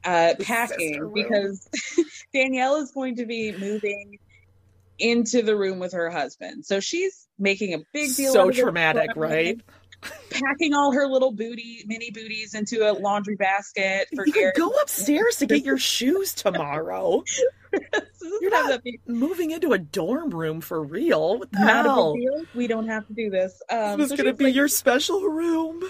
uh, 0.04 0.34
packing 0.42 1.00
room. 1.00 1.14
because 1.14 1.68
Danielle 2.34 2.78
is 2.78 2.92
going 2.92 3.16
to 3.18 3.26
be 3.26 3.56
moving 3.58 4.18
into 5.00 5.42
the 5.42 5.56
room 5.56 5.80
with 5.80 5.94
her 5.94 6.10
husband. 6.10 6.66
So 6.66 6.80
she's 6.80 7.28
making 7.38 7.74
a 7.74 7.80
big 7.94 8.16
deal. 8.16 8.34
So 8.34 8.52
traumatic, 8.52 9.12
right? 9.16 9.60
Packing 10.30 10.74
all 10.74 10.92
her 10.94 11.08
little 11.08 11.32
booty, 11.32 11.84
mini 11.86 12.12
booties 12.12 12.54
into 12.54 12.90
a 12.90 12.94
laundry 12.94 13.36
basket 13.36 14.08
for 14.16 14.26
You 14.26 14.34
could 14.34 14.54
go 14.56 14.70
upstairs 14.82 15.38
to 15.38 15.46
get 15.46 15.64
your 15.64 15.78
shoes 15.78 16.34
tomorrow. 16.34 17.24
You're 18.42 18.52
not 18.52 18.82
moving 19.08 19.52
into 19.52 19.74
a 19.74 19.78
dorm 19.78 20.30
room 20.30 20.62
for 20.62 20.84
real. 20.84 21.40
What 21.40 21.52
the 21.52 21.60
not 21.60 21.86
hell? 21.86 22.18
We 22.54 22.68
don't 22.68 22.88
have 22.88 23.08
to 23.08 23.14
do 23.14 23.30
this. 23.30 23.62
Um, 23.70 24.00
This 24.00 24.10
so 24.10 24.14
is 24.16 24.22
gonna 24.22 24.34
be 24.34 24.46
like, 24.46 24.56
your 24.56 24.68
special 24.68 25.22
room. 25.24 25.84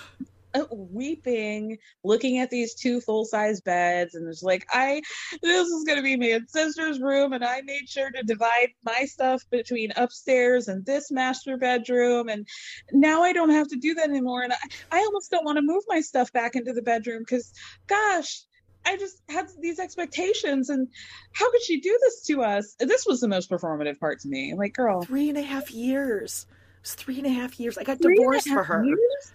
weeping, 0.71 1.77
looking 2.03 2.39
at 2.39 2.49
these 2.49 2.75
two 2.75 3.01
full 3.01 3.25
size 3.25 3.61
beds, 3.61 4.15
and 4.15 4.27
it's 4.27 4.43
like, 4.43 4.65
I, 4.69 5.01
this 5.41 5.67
is 5.67 5.83
gonna 5.83 6.01
be 6.01 6.15
and 6.31 6.49
sister's 6.49 6.99
room, 6.99 7.33
and 7.33 7.43
I 7.43 7.61
made 7.61 7.87
sure 7.87 8.11
to 8.11 8.23
divide 8.23 8.69
my 8.83 9.05
stuff 9.05 9.43
between 9.49 9.91
upstairs 9.95 10.67
and 10.67 10.85
this 10.85 11.11
master 11.11 11.57
bedroom, 11.57 12.29
and 12.29 12.47
now 12.91 13.23
I 13.23 13.33
don't 13.33 13.51
have 13.51 13.67
to 13.69 13.77
do 13.77 13.93
that 13.95 14.09
anymore, 14.09 14.43
and 14.43 14.53
I, 14.53 14.57
I 14.91 14.99
almost 14.99 15.31
don't 15.31 15.45
want 15.45 15.57
to 15.57 15.61
move 15.61 15.83
my 15.87 16.01
stuff 16.01 16.31
back 16.33 16.55
into 16.55 16.73
the 16.73 16.81
bedroom 16.81 17.19
because, 17.19 17.53
gosh. 17.87 18.43
I 18.87 18.97
just 18.97 19.23
had 19.29 19.47
these 19.59 19.79
expectations, 19.79 20.69
and 20.69 20.87
how 21.31 21.49
could 21.49 21.63
she 21.63 21.81
do 21.81 21.97
this 22.03 22.21
to 22.27 22.43
us? 22.43 22.75
This 22.77 23.03
was 23.07 23.19
the 23.19 23.27
most 23.27 23.49
performative 23.49 23.99
part 23.99 24.19
to 24.19 24.27
me. 24.27 24.53
Like, 24.55 24.75
girl, 24.75 25.01
Three 25.01 25.27
and 25.27 25.39
a 25.39 25.41
half 25.41 25.71
years. 25.71 26.45
It 26.51 26.81
was 26.83 26.93
three 26.93 27.17
and 27.17 27.25
a 27.25 27.31
half 27.31 27.59
years. 27.59 27.79
I 27.79 27.83
got 27.83 27.99
three 27.99 28.15
divorced 28.15 28.47
for 28.47 28.63
her. 28.63 28.85
years? 28.85 29.33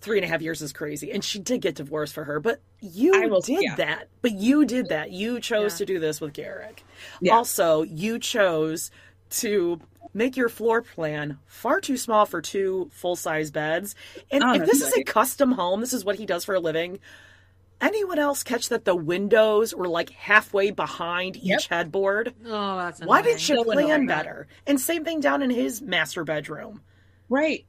Three 0.00 0.18
and 0.18 0.24
a 0.24 0.28
half 0.28 0.40
years 0.42 0.62
is 0.62 0.72
crazy, 0.72 1.10
and 1.10 1.24
she 1.24 1.38
did 1.40 1.60
get 1.60 1.74
divorced 1.74 2.14
for 2.14 2.24
her. 2.24 2.38
But 2.38 2.60
you 2.80 3.28
will- 3.28 3.40
did 3.40 3.62
yeah. 3.62 3.74
that. 3.76 4.08
But 4.22 4.32
you 4.32 4.64
did 4.64 4.88
that. 4.90 5.10
You 5.10 5.40
chose 5.40 5.72
Yeah. 5.74 5.78
to 5.78 5.86
do 5.86 5.98
this 5.98 6.20
with 6.20 6.32
Garrick. 6.32 6.84
Yeah. 7.20 7.34
Also, 7.34 7.82
you 7.82 8.18
chose 8.20 8.90
to 9.30 9.80
make 10.14 10.36
your 10.36 10.48
floor 10.48 10.82
plan 10.82 11.38
far 11.46 11.80
too 11.80 11.96
small 11.96 12.26
for 12.26 12.40
two 12.40 12.88
full 12.92 13.16
size 13.16 13.50
beds. 13.50 13.94
And 14.30 14.42
if 14.56 14.66
this 14.66 14.80
is 14.82 14.96
a 14.96 15.02
custom 15.02 15.52
home, 15.52 15.80
this 15.80 15.92
is 15.92 16.04
what 16.04 16.16
he 16.16 16.26
does 16.26 16.44
for 16.44 16.54
a 16.54 16.60
living. 16.60 17.00
Anyone 17.80 18.18
else 18.18 18.42
catch 18.42 18.70
that 18.70 18.84
the 18.84 18.96
windows 18.96 19.72
were 19.74 19.86
like 19.88 20.10
halfway 20.10 20.70
behind 20.72 21.36
Yep. 21.36 21.60
each 21.60 21.66
headboard? 21.68 22.34
Oh, 22.44 22.76
that's 22.78 23.00
Why 23.00 23.20
annoying. 23.20 23.36
didn't 23.36 23.48
you 23.48 23.64
plan 23.64 24.06
better? 24.06 24.48
And 24.66 24.80
same 24.80 25.04
thing 25.04 25.20
down 25.20 25.42
in 25.42 25.50
his 25.50 25.80
master 25.82 26.24
bedroom. 26.24 26.82
Right. 27.28 27.66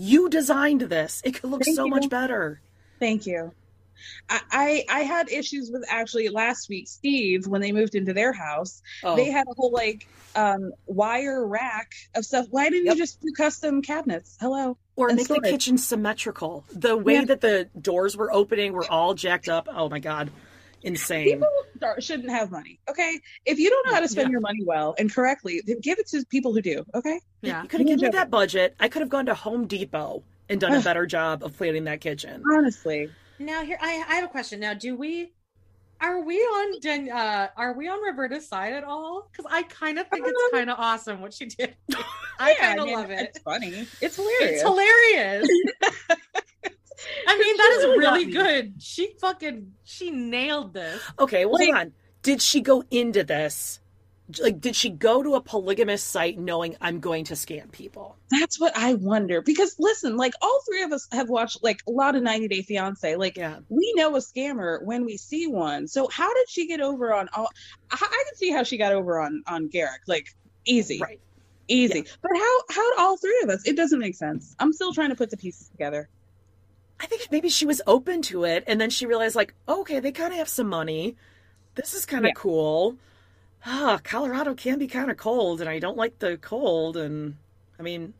You 0.00 0.28
designed 0.30 0.82
this. 0.82 1.20
It 1.24 1.32
could 1.34 1.50
look 1.50 1.64
Thank 1.64 1.76
so 1.76 1.84
you. 1.84 1.90
much 1.90 2.08
better. 2.08 2.60
Thank 3.00 3.26
you. 3.26 3.52
I, 4.30 4.84
I 4.88 5.00
had 5.00 5.28
issues 5.28 5.70
with 5.72 5.84
actually 5.90 6.28
last 6.28 6.68
week, 6.68 6.86
Steve, 6.86 7.48
when 7.48 7.60
they 7.60 7.72
moved 7.72 7.96
into 7.96 8.12
their 8.12 8.32
house. 8.32 8.80
Oh, 9.02 9.16
They 9.16 9.24
had 9.24 9.44
a 9.50 9.54
whole 9.54 9.72
like 9.72 10.06
um 10.36 10.72
wire 10.86 11.44
rack 11.44 11.92
of 12.14 12.24
stuff. 12.24 12.46
Why 12.50 12.70
didn't 12.70 12.86
Yep. 12.86 12.94
you 12.96 13.02
just 13.02 13.20
do 13.20 13.32
custom 13.36 13.82
cabinets? 13.82 14.36
Hello. 14.40 14.78
or 14.94 15.08
and 15.08 15.16
make 15.16 15.26
the 15.26 15.40
kitchen 15.40 15.78
symmetrical. 15.78 16.64
The 16.72 16.96
way 16.96 17.14
Yeah. 17.14 17.24
that 17.24 17.40
the 17.40 17.68
doors 17.80 18.16
were 18.16 18.32
opening 18.32 18.72
were 18.72 18.88
all 18.88 19.14
jacked 19.14 19.48
up. 19.48 19.66
Oh 19.68 19.88
my 19.88 19.98
god, 19.98 20.30
insane. 20.82 21.24
People 21.26 21.48
shouldn't 22.00 22.30
have 22.30 22.50
money. 22.50 22.80
Okay. 22.88 23.20
If 23.44 23.58
you 23.58 23.70
don't 23.70 23.86
know 23.86 23.94
how 23.94 24.00
to 24.00 24.08
spend 24.08 24.28
Yeah. 24.28 24.32
your 24.32 24.40
money 24.40 24.60
well 24.64 24.94
and 24.98 25.12
correctly, 25.12 25.62
then 25.66 25.80
give 25.80 25.98
it 25.98 26.08
to 26.08 26.24
people 26.26 26.52
who 26.52 26.60
do. 26.62 26.84
Okay. 26.94 27.20
Yeah. 27.42 27.62
You 27.62 27.68
could 27.68 27.80
have 27.80 27.86
given 27.88 28.04
me 28.04 28.10
that 28.10 28.30
budget. 28.30 28.74
I 28.80 28.88
could 28.88 29.00
have 29.02 29.08
gone 29.08 29.26
to 29.26 29.34
Home 29.34 29.66
Depot 29.66 30.22
and 30.48 30.60
done 30.60 30.74
a 30.74 30.80
better 30.80 31.06
job 31.06 31.42
of 31.44 31.56
planning 31.56 31.84
that 31.84 32.00
kitchen. 32.00 32.42
Honestly. 32.56 33.10
Now 33.38 33.62
here 33.62 33.78
I, 33.80 34.04
I 34.08 34.14
have 34.16 34.24
a 34.24 34.28
question. 34.28 34.60
Now, 34.60 34.74
do 34.74 34.96
we 34.96 35.32
are 36.00 36.20
we 36.24 36.36
on 36.36 36.80
Dan, 36.80 37.10
uh 37.10 37.48
are 37.56 37.72
we 37.72 37.88
on 37.88 38.00
Roberta's 38.02 38.48
side 38.48 38.72
at 38.72 38.84
all? 38.84 39.28
Because 39.32 39.50
I 39.52 39.62
kind 39.64 39.98
of 39.98 40.06
think 40.08 40.24
it's 40.26 40.42
Um, 40.44 40.50
kind 40.58 40.70
of 40.70 40.78
awesome 40.78 41.20
what 41.20 41.34
she 41.34 41.46
did. 41.46 41.74
I 42.38 42.52
Yeah, 42.52 42.66
kind 42.68 42.80
of 42.80 42.86
mean, 42.86 42.94
love 42.94 43.10
it. 43.10 43.18
It's 43.34 43.38
funny. 43.40 43.86
It's 44.00 44.16
hilarious. 44.16 44.52
It's 44.52 44.62
hilarious. 44.62 45.48
I 47.26 47.38
mean, 47.38 47.56
that 47.56 47.74
is 47.78 47.84
really 47.84 48.00
got 48.02 48.12
really 48.12 48.26
me. 48.26 48.32
good. 48.32 48.74
She 48.82 49.12
fucking 49.20 49.72
she 49.84 50.10
nailed 50.10 50.72
this. 50.74 51.00
Okay, 51.18 51.44
well, 51.46 51.54
Like- 51.54 51.66
hold 51.68 51.76
on. 51.78 51.92
Did 52.22 52.42
she 52.42 52.60
go 52.60 52.82
into 52.90 53.22
this? 53.24 53.80
Like, 54.40 54.60
did 54.60 54.76
she 54.76 54.90
go 54.90 55.22
to 55.22 55.36
a 55.36 55.40
polygamous 55.40 56.02
site 56.02 56.38
knowing 56.38 56.76
I'm 56.82 57.00
going 57.00 57.24
to 57.26 57.34
scam 57.34 57.72
people? 57.72 58.16
That's 58.30 58.60
what 58.60 58.76
I 58.76 58.92
wonder. 58.94 59.40
Because 59.40 59.76
listen, 59.78 60.18
like 60.18 60.34
all 60.42 60.60
three 60.68 60.82
of 60.82 60.92
us 60.92 61.08
have 61.12 61.30
watched 61.30 61.62
like 61.62 61.80
a 61.88 61.90
lot 61.90 62.14
of 62.14 62.22
90 62.22 62.48
Day 62.48 62.60
Fiance. 62.60 63.16
Like 63.16 63.38
Yeah. 63.38 63.60
we 63.70 63.94
know 63.96 64.14
a 64.16 64.18
scammer 64.18 64.82
when 64.82 65.06
we 65.06 65.16
see 65.16 65.46
one. 65.46 65.88
So 65.88 66.08
how 66.08 66.34
did 66.34 66.50
she 66.50 66.66
get 66.66 66.80
over 66.82 67.14
on 67.14 67.28
all? 67.34 67.48
I, 67.90 67.96
I 68.02 68.24
can 68.26 68.34
see 68.36 68.50
how 68.50 68.64
she 68.64 68.76
got 68.76 68.92
over 68.92 69.18
on 69.18 69.42
on 69.46 69.68
Garrick. 69.68 70.02
Like 70.06 70.26
easy, 70.66 70.98
Right. 71.00 71.20
easy. 71.68 72.04
But 72.20 72.30
how 72.34 72.58
how 72.68 72.98
all 72.98 73.16
three 73.16 73.40
of 73.44 73.48
us? 73.48 73.66
It 73.66 73.76
doesn't 73.76 73.98
make 74.00 74.16
sense. 74.16 74.54
I'm 74.58 74.74
still 74.74 74.92
trying 74.92 75.08
to 75.10 75.16
put 75.16 75.30
the 75.30 75.38
pieces 75.38 75.68
together. 75.70 76.10
I 77.00 77.06
think 77.06 77.28
maybe 77.30 77.48
she 77.48 77.66
was 77.66 77.80
open 77.86 78.22
to 78.22 78.44
it, 78.44 78.64
and 78.66 78.80
then 78.80 78.90
she 78.90 79.06
realized, 79.06 79.36
like, 79.36 79.54
okay, 79.68 80.00
they 80.00 80.12
kind 80.12 80.32
of 80.32 80.38
have 80.38 80.48
some 80.48 80.68
money. 80.68 81.16
This 81.74 81.94
is 81.94 82.04
kind 82.04 82.24
of 82.24 82.30
Yeah. 82.30 82.34
cool. 82.36 82.96
Ah, 83.64 84.00
Colorado 84.02 84.54
can 84.54 84.78
be 84.78 84.86
kind 84.88 85.10
of 85.10 85.16
cold, 85.16 85.60
and 85.60 85.68
I 85.70 85.78
don't 85.78 85.96
like 85.96 86.18
the 86.18 86.36
cold. 86.38 86.96
And 86.96 87.36
I 87.78 87.82
mean, 87.82 88.14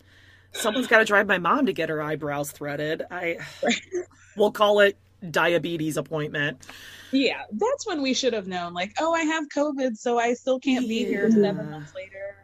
someone's 0.52 0.86
got 0.86 0.98
to 0.98 1.04
drive 1.04 1.26
my 1.26 1.38
mom 1.38 1.66
to 1.66 1.72
get 1.72 1.88
her 1.88 2.02
eyebrows 2.02 2.52
threaded. 2.52 3.02
I, 3.10 3.38
we'll 4.36 4.52
call 4.52 4.80
it 4.80 4.96
diabetes 5.30 5.96
appointment. 5.96 6.66
Yeah, 7.10 7.42
that's 7.52 7.86
when 7.86 8.02
we 8.02 8.14
should 8.14 8.32
have 8.32 8.46
known. 8.46 8.74
Like, 8.74 8.92
oh, 9.00 9.12
I 9.14 9.22
have 9.22 9.44
COVID, 9.48 9.96
so 9.96 10.18
I 10.18 10.34
still 10.34 10.60
can't 10.60 10.86
be 10.88 11.04
here 11.04 11.30
seven 11.30 11.70
months 11.70 11.94
later 11.94 12.36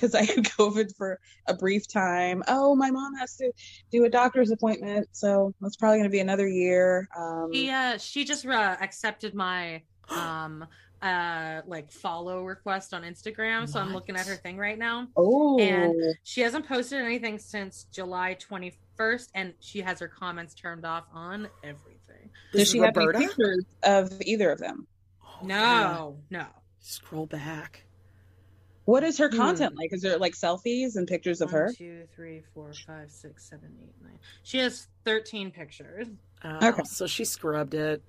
because 0.00 0.14
I 0.14 0.24
had 0.24 0.44
COVID 0.58 0.96
for 0.96 1.20
a 1.46 1.54
brief 1.54 1.86
time. 1.88 2.42
Oh, 2.48 2.74
my 2.74 2.90
mom 2.90 3.14
has 3.16 3.36
to 3.36 3.52
do 3.90 4.04
a 4.04 4.08
doctor's 4.08 4.50
appointment, 4.50 5.08
so 5.12 5.54
that's 5.60 5.76
probably 5.76 5.98
going 5.98 6.08
to 6.08 6.12
be 6.12 6.20
another 6.20 6.48
year. 6.48 7.08
Um, 7.16 7.50
She 7.52 7.70
uh 7.70 7.98
she 7.98 8.24
just 8.24 8.46
uh, 8.46 8.76
accepted 8.80 9.34
my 9.34 9.82
um 10.08 10.66
uh 11.02 11.62
like 11.66 11.90
follow 11.90 12.44
request 12.44 12.94
on 12.94 13.02
Instagram, 13.02 13.68
so 13.68 13.80
I'm 13.80 13.92
looking 13.92 14.16
at 14.16 14.26
her 14.26 14.36
thing 14.36 14.58
right 14.58 14.78
now. 14.78 15.08
Oh, 15.16 15.58
And 15.58 15.94
she 16.24 16.40
hasn't 16.40 16.66
posted 16.66 17.00
anything 17.00 17.38
since 17.38 17.84
July 17.92 18.36
21st, 18.36 19.28
and 19.34 19.54
she 19.60 19.80
has 19.80 20.00
her 20.00 20.08
comments 20.08 20.54
turned 20.54 20.84
off 20.84 21.04
on 21.12 21.48
everything. 21.62 22.30
Does 22.52 22.62
is 22.62 22.70
she 22.70 22.78
have 22.78 22.96
any 22.96 23.06
Roberta? 23.06 23.26
pictures 23.26 23.64
of 23.82 24.12
either 24.22 24.50
of 24.50 24.58
them? 24.58 24.86
Oh, 25.24 25.38
yeah. 25.42 25.48
No, 25.48 26.18
no. 26.30 26.46
Scroll 26.80 27.26
back. 27.26 27.84
What 28.90 29.04
is 29.04 29.18
her 29.18 29.28
Hmm. 29.30 29.36
content 29.36 29.76
like? 29.76 29.92
Is 29.92 30.02
there 30.02 30.18
like 30.18 30.34
selfies 30.34 30.96
and 30.96 31.06
pictures 31.06 31.40
of 31.40 31.52
her? 31.52 31.72
Two, 31.76 32.08
three, 32.16 32.42
four, 32.54 32.72
five, 32.86 33.08
six, 33.10 33.48
seven, 33.48 33.72
eight, 33.80 33.94
nine. 34.02 34.18
She 34.42 34.58
has 34.58 34.88
13 35.04 35.52
pictures. 35.52 36.08
Oh, 36.42 36.68
Okay. 36.68 36.82
So 36.84 37.06
she 37.06 37.24
scrubbed 37.24 37.74
it. 37.74 38.02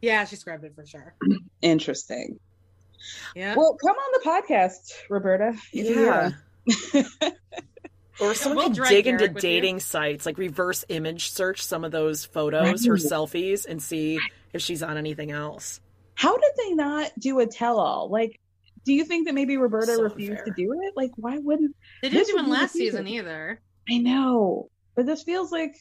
Yeah, 0.00 0.24
she 0.24 0.36
scrubbed 0.36 0.64
it 0.64 0.74
for 0.74 0.86
sure. 0.86 1.14
Interesting. 1.60 2.40
Yeah. 3.34 3.54
Well, 3.56 3.74
come 3.74 3.94
on 3.96 4.12
the 4.22 4.54
podcast, 4.54 4.92
Roberta. 5.10 5.54
Yeah. 5.72 6.30
Or 8.20 8.34
someone 8.34 8.56
We'll 8.56 8.66
could 8.68 8.76
drag 8.76 8.90
dig 8.90 9.06
into 9.06 9.18
Garrick 9.18 9.34
with 9.34 9.44
you. 9.44 9.50
dating 9.50 9.80
sites, 9.80 10.24
like 10.26 10.36
reverse 10.38 10.84
image 10.88 11.30
search 11.30 11.62
some 11.62 11.84
of 11.84 11.92
those 11.92 12.24
photos, 12.24 12.86
her 12.86 12.94
Right. 12.94 13.02
selfies, 13.02 13.66
and 13.66 13.82
see 13.82 14.18
if 14.54 14.62
she's 14.62 14.82
on 14.82 14.96
anything 14.98 15.30
else. 15.30 15.80
How 16.14 16.36
did 16.38 16.52
they 16.56 16.72
not 16.74 17.12
do 17.18 17.40
a 17.40 17.46
tell-all? 17.46 18.08
Like, 18.10 18.39
do 18.84 18.92
you 18.94 19.04
think 19.04 19.26
that 19.26 19.34
maybe 19.34 19.56
Roberta 19.56 19.94
So 19.96 20.02
refused 20.02 20.30
unfair. 20.32 20.44
to 20.46 20.52
do 20.56 20.72
it? 20.82 20.94
Like, 20.96 21.10
why 21.16 21.38
wouldn't? 21.38 21.74
they 22.02 22.08
didn't 22.08 22.26
do 22.28 22.32
would 22.34 22.40
it 22.40 22.44
be 22.44 22.50
the 22.50 22.58
last 22.60 22.72
season 22.72 23.04
season. 23.06 23.08
either. 23.08 23.60
I 23.90 23.98
know, 23.98 24.70
but 24.94 25.06
this 25.06 25.22
feels 25.22 25.52
like 25.52 25.76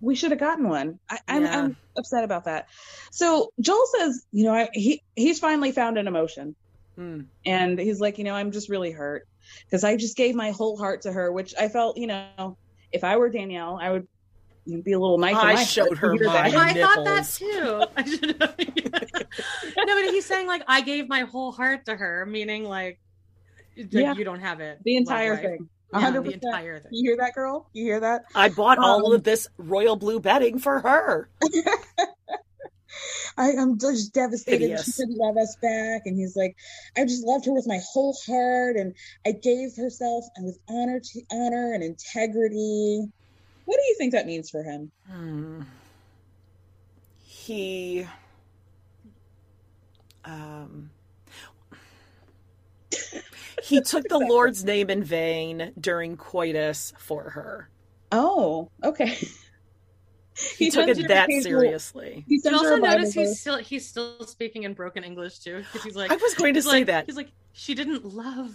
we 0.00 0.14
should 0.14 0.30
have 0.32 0.40
gotten 0.40 0.68
one. 0.68 0.98
I, 1.10 1.18
I'm, 1.28 1.42
Yeah. 1.42 1.58
I'm 1.62 1.76
upset 1.96 2.24
about 2.24 2.44
that. 2.44 2.68
So 3.10 3.52
Joel 3.60 3.86
says, 3.98 4.26
you 4.32 4.44
know, 4.44 4.54
I, 4.54 4.68
he 4.72 5.02
he's 5.16 5.38
finally 5.38 5.72
found 5.72 5.98
an 5.98 6.06
emotion, 6.06 6.54
Hmm. 6.96 7.22
and 7.44 7.78
he's 7.78 8.00
like, 8.00 8.18
you 8.18 8.24
know, 8.24 8.34
I'm 8.34 8.52
just 8.52 8.68
really 8.68 8.92
hurt 8.92 9.26
because 9.66 9.82
I 9.82 9.96
just 9.96 10.16
gave 10.16 10.34
my 10.34 10.50
whole 10.52 10.76
heart 10.76 11.02
to 11.02 11.12
her, 11.12 11.32
which 11.32 11.54
I 11.58 11.68
felt, 11.68 11.96
you 11.96 12.06
know, 12.06 12.56
if 12.92 13.02
I 13.02 13.16
were 13.16 13.28
Danielle, 13.30 13.78
I 13.82 13.90
would 13.90 14.06
be 14.66 14.92
a 14.92 14.98
little 14.98 15.18
knife. 15.18 15.32
in 15.32 15.36
I 15.38 15.64
showed 15.64 15.96
heart 15.96 15.98
her 15.98 16.12
hear 16.14 16.26
mine. 16.26 16.52
that. 16.52 16.76
I 16.76 16.94
thought 16.94 17.04
that 17.04 17.28
too. 17.28 17.84
I 17.96 18.04
should 18.04 18.38
no, 19.76 19.84
but 19.86 20.04
he's 20.12 20.26
saying 20.26 20.46
like 20.46 20.62
I 20.68 20.80
gave 20.80 21.08
my 21.08 21.20
whole 21.20 21.52
heart 21.52 21.86
to 21.86 21.96
her, 21.96 22.24
meaning 22.26 22.64
like, 22.64 22.98
like, 23.76 23.88
Yeah. 23.92 24.14
you 24.14 24.24
don't 24.24 24.40
have 24.40 24.60
it. 24.60 24.78
the 24.84 24.96
entire 24.96 25.36
thing. 25.36 25.68
Yeah, 25.92 26.00
hundred 26.00 26.24
the 26.24 26.32
entire 26.34 26.80
thing. 26.80 26.90
You 26.92 27.10
hear 27.10 27.16
that, 27.18 27.34
girl? 27.34 27.68
You 27.72 27.84
hear 27.84 28.00
that? 28.00 28.24
I 28.34 28.48
bought 28.48 28.78
all 28.78 29.06
Um, 29.06 29.12
of 29.12 29.22
this 29.24 29.48
royal 29.58 29.96
blue 29.96 30.18
bedding 30.20 30.58
for 30.58 30.80
her. 30.80 31.28
I, 33.36 33.52
I'm 33.58 33.78
just 33.78 34.12
devastated 34.14 34.70
that 34.70 34.84
she 34.84 34.90
Hideous. 34.92 34.96
couldn't 34.96 35.16
love 35.18 35.36
us 35.36 35.56
back. 35.60 36.02
And 36.06 36.16
he's 36.16 36.36
like, 36.36 36.56
I 36.96 37.02
just 37.04 37.24
loved 37.24 37.44
her 37.46 37.52
with 37.52 37.66
my 37.66 37.80
whole 37.92 38.16
heart, 38.26 38.76
and 38.76 38.94
I 39.26 39.32
gave 39.32 39.74
herself 39.76 40.24
and 40.36 40.46
with 40.46 40.58
honor 40.68 41.00
to 41.00 41.20
honor 41.32 41.72
and 41.74 41.82
integrity. 41.82 43.04
What 43.64 43.76
do 43.76 43.86
you 43.88 43.96
think 43.98 44.12
that 44.12 44.26
means 44.26 44.50
for 44.50 44.62
him? 44.62 44.92
Hmm. 45.10 45.62
He. 47.24 48.06
Um. 50.24 50.90
He 53.62 53.80
took 53.80 54.08
the 54.08 54.18
Lord's 54.18 54.64
name 54.64 54.90
in 54.90 55.02
vain 55.02 55.72
during 55.80 56.16
coitus 56.16 56.92
for 56.98 57.30
her. 57.30 57.68
Oh, 58.12 58.70
okay. 58.82 59.16
He 60.56 60.70
took 60.70 60.88
it 60.88 61.08
that 61.08 61.24
occasional- 61.28 61.42
seriously. 61.60 62.24
He 62.28 62.40
you 62.42 62.50
also 62.52 62.74
a 62.76 62.80
Bible 62.80 62.98
notice 62.98 63.14
he's 63.14 63.40
still 63.40 63.58
he's 63.58 63.88
still 63.88 64.26
speaking 64.26 64.64
in 64.64 64.74
broken 64.74 65.04
English 65.04 65.38
too? 65.38 65.58
Because 65.58 65.82
he's 65.84 65.96
like, 65.96 66.10
I 66.10 66.16
was 66.16 66.34
going 66.34 66.54
to 66.54 66.62
say 66.62 66.70
like- 66.70 66.86
that. 66.86 67.06
He's 67.06 67.16
like, 67.16 67.30
she 67.52 67.74
didn't 67.74 68.04
love. 68.04 68.52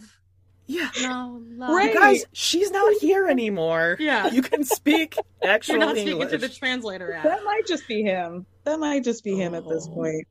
Yeah. 0.67 0.89
No, 1.01 1.41
love. 1.55 1.69
Right. 1.71 1.93
You 1.93 1.99
guys, 1.99 2.25
she's 2.33 2.69
not 2.69 2.93
here 3.01 3.27
anymore. 3.27 3.97
Yeah. 3.99 4.27
You 4.29 4.41
can 4.43 4.63
speak 4.63 5.17
actual 5.41 5.75
You're 5.77 5.85
not 5.85 5.95
speaking 5.97 6.27
to 6.29 6.37
the 6.37 6.49
translator 6.49 7.11
app. 7.13 7.23
That 7.23 7.43
might 7.43 7.65
just 7.65 7.87
be 7.87 8.03
him. 8.03 8.45
That 8.65 8.79
might 8.79 9.03
just 9.03 9.23
be 9.23 9.35
him 9.35 9.55
at 9.55 9.67
this 9.67 9.87
Oh. 9.89 9.93
point. 9.95 10.27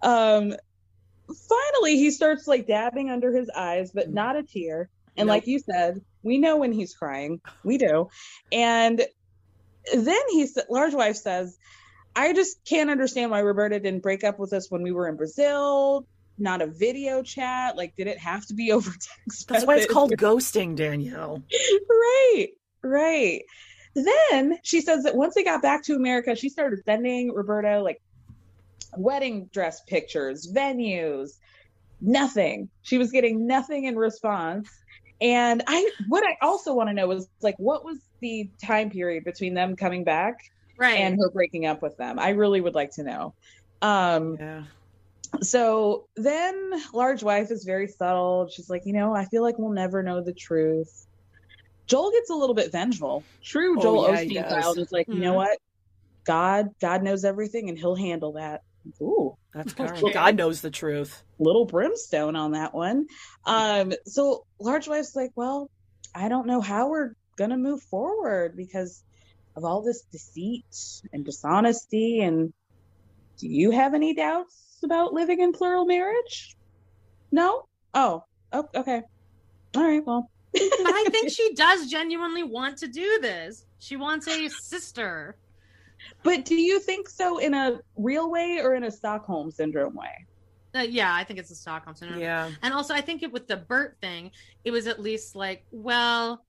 Um 0.00 0.54
finally 1.26 1.96
he 1.96 2.10
starts 2.10 2.46
like 2.46 2.66
dabbing 2.66 3.10
under 3.10 3.32
his 3.32 3.50
eyes, 3.50 3.92
but 3.92 4.10
mm. 4.10 4.14
not 4.14 4.36
a 4.36 4.42
tear. 4.42 4.88
And 5.16 5.26
Nope. 5.26 5.34
like 5.34 5.46
you 5.46 5.58
said, 5.60 6.00
we 6.22 6.38
know 6.38 6.56
when 6.56 6.72
he's 6.72 6.94
crying. 6.94 7.40
We 7.62 7.78
do. 7.78 8.08
And 8.50 9.00
then 9.94 10.20
he's 10.30 10.58
large 10.68 10.94
wife 10.94 11.16
says, 11.16 11.58
I 12.16 12.32
just 12.32 12.64
can't 12.64 12.90
understand 12.90 13.30
why 13.30 13.40
Roberta 13.40 13.80
didn't 13.80 14.02
break 14.02 14.24
up 14.24 14.38
with 14.38 14.52
us 14.52 14.70
when 14.70 14.82
we 14.82 14.92
were 14.92 15.08
in 15.08 15.16
Brazil. 15.16 16.06
Not 16.38 16.62
a 16.62 16.66
video 16.66 17.22
chat. 17.22 17.76
Like, 17.76 17.94
did 17.96 18.06
it 18.06 18.18
have 18.18 18.46
to 18.46 18.54
be 18.54 18.72
over 18.72 18.90
text? 18.90 19.48
That's 19.48 19.66
why 19.66 19.76
it's 19.76 19.92
called 19.92 20.12
ghosting, 20.12 20.76
Danielle. 20.76 21.42
right, 21.88 22.48
right. 22.82 23.42
Then 23.94 24.58
she 24.62 24.80
says 24.80 25.04
that 25.04 25.14
once 25.14 25.34
they 25.34 25.44
got 25.44 25.62
back 25.62 25.84
to 25.84 25.94
America, 25.94 26.34
she 26.34 26.48
started 26.48 26.80
sending 26.84 27.32
Roberta 27.32 27.80
like 27.80 28.02
wedding 28.96 29.48
dress 29.52 29.80
pictures, 29.88 30.50
venues, 30.52 31.30
nothing. 32.00 32.70
She 32.82 32.98
was 32.98 33.10
getting 33.10 33.46
nothing 33.46 33.84
in 33.84 33.96
response. 33.96 34.70
And 35.20 35.62
I, 35.66 35.90
what 36.08 36.24
I 36.24 36.36
also 36.42 36.74
want 36.74 36.88
to 36.90 36.94
know 36.94 37.10
is 37.12 37.28
like, 37.40 37.54
what 37.58 37.84
was 37.84 37.98
the 38.20 38.50
time 38.64 38.90
period 38.90 39.24
between 39.24 39.54
them 39.54 39.76
coming 39.76 40.04
back 40.04 40.34
Right. 40.78 40.98
and 40.98 41.16
her 41.18 41.30
breaking 41.30 41.66
up 41.66 41.82
with 41.82 41.96
them? 41.96 42.18
I 42.18 42.30
really 42.30 42.60
would 42.60 42.74
like 42.74 42.90
to 42.96 43.04
know. 43.04 43.34
Um, 43.80 44.36
Yeah. 44.38 44.64
so 45.42 46.06
then 46.16 46.72
large 46.92 47.22
wife 47.22 47.50
is 47.50 47.64
very 47.64 47.88
subtle 47.88 48.48
she's 48.48 48.70
like 48.70 48.82
you 48.84 48.92
know 48.92 49.14
i 49.14 49.24
feel 49.24 49.42
like 49.42 49.58
we'll 49.58 49.72
never 49.72 50.02
know 50.02 50.22
the 50.22 50.32
truth 50.32 51.06
joel 51.88 52.10
gets 52.12 52.30
a 52.30 52.34
little 52.34 52.54
bit 52.54 52.70
vengeful 52.70 53.26
true 53.42 53.76
Oh, 53.76 53.82
joel 53.82 54.02
yeah, 54.02 54.12
osteen. 54.12 54.36
Mm-hmm. 54.36 54.60
style 54.60 54.72
is 54.78 54.92
like 54.92 55.06
you 55.10 55.20
know 55.20 55.32
Mhm. 55.32 55.36
what 55.36 55.58
god 56.26 56.68
god 56.80 57.02
knows 57.02 57.24
everything 57.24 57.68
and 57.68 57.78
he'll 57.78 57.96
handle 57.96 58.32
that 58.34 58.60
ooh 59.00 59.36
That's 59.52 59.72
Carl. 59.74 59.90
Okay. 59.90 60.12
God 60.12 60.36
knows 60.36 60.60
the 60.60 60.70
truth. 60.70 61.22
little 61.38 61.64
brimstone 61.64 62.36
on 62.36 62.52
that 62.52 62.74
one 62.74 63.06
um 63.46 63.92
so 64.06 64.44
large 64.60 64.88
wife's 64.88 65.16
like 65.16 65.30
well 65.34 65.70
i 66.14 66.28
don't 66.28 66.46
know 66.46 66.60
how 66.60 66.88
we're 66.88 67.12
gonna 67.36 67.56
move 67.56 67.82
forward 67.82 68.56
because 68.56 69.02
of 69.56 69.64
all 69.64 69.82
this 69.82 70.02
deceit 70.12 70.64
and 71.12 71.24
dishonesty 71.24 72.20
and 72.20 72.52
do 73.38 73.48
you 73.48 73.70
have 73.70 73.94
any 73.94 74.14
doubts 74.14 74.78
about 74.84 75.12
living 75.12 75.40
in 75.40 75.52
plural 75.52 75.86
marriage 75.86 76.56
no 77.32 77.64
oh, 77.94 78.24
oh 78.52 78.68
okay 78.74 79.02
all 79.76 79.82
right 79.82 80.04
well 80.06 80.30
but 80.54 80.62
I 80.94 81.06
think 81.10 81.30
she 81.32 81.54
does 81.54 81.90
genuinely 81.90 82.42
want 82.42 82.78
to 82.78 82.88
do 82.88 83.18
this. 83.20 83.64
She 83.78 83.96
wants 83.96 84.28
a 84.28 84.48
sister. 84.48 85.36
But 86.22 86.44
do 86.44 86.54
you 86.54 86.80
think 86.80 87.08
so 87.08 87.38
in 87.38 87.54
a 87.54 87.80
real 87.96 88.30
way 88.30 88.60
or 88.62 88.74
in 88.74 88.84
a 88.84 88.90
stockholm 88.90 89.50
syndrome 89.50 89.94
way 89.94 90.26
Uh, 90.74 90.80
yeah, 90.80 91.14
I 91.14 91.22
think 91.22 91.38
it's 91.38 91.52
a 91.52 91.54
Stockholm 91.54 91.94
syndrome. 91.94 92.20
Yeah. 92.20 92.50
And 92.62 92.74
also, 92.74 92.94
I 92.94 93.00
think 93.00 93.22
it, 93.22 93.30
with 93.30 93.46
the 93.46 93.56
Bert 93.56 93.96
thing, 94.00 94.32
it 94.64 94.72
was 94.72 94.88
at 94.88 95.00
least 95.00 95.36
like, 95.36 95.64
well, 95.70 96.44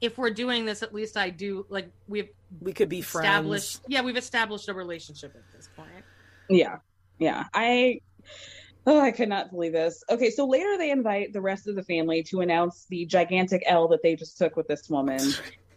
if 0.00 0.18
we're 0.18 0.30
doing 0.30 0.64
this, 0.64 0.82
at 0.82 0.92
least 0.92 1.16
I 1.16 1.30
do 1.30 1.64
like 1.68 1.88
we've 2.08 2.30
We 2.60 2.72
could 2.72 2.88
be 2.88 2.98
established. 2.98 3.78
friends. 3.78 3.86
Yeah, 3.88 4.02
we've 4.02 4.16
established 4.16 4.68
a 4.68 4.74
relationship 4.74 5.34
at 5.36 5.42
this 5.54 5.68
point. 5.76 6.04
Yeah. 6.48 6.78
Yeah. 7.18 7.44
I 7.54 8.00
oh 8.86 9.00
I 9.00 9.12
could 9.12 9.28
not 9.28 9.50
believe 9.50 9.72
this. 9.72 10.02
Okay, 10.10 10.30
so 10.30 10.46
later 10.46 10.76
they 10.76 10.90
invite 10.90 11.32
the 11.32 11.40
rest 11.40 11.68
of 11.68 11.76
the 11.76 11.84
family 11.84 12.22
to 12.24 12.40
announce 12.40 12.86
the 12.90 13.06
gigantic 13.06 13.62
L 13.66 13.86
that 13.88 14.02
they 14.02 14.16
just 14.16 14.36
took 14.36 14.56
with 14.56 14.66
this 14.66 14.90
woman. 14.90 15.20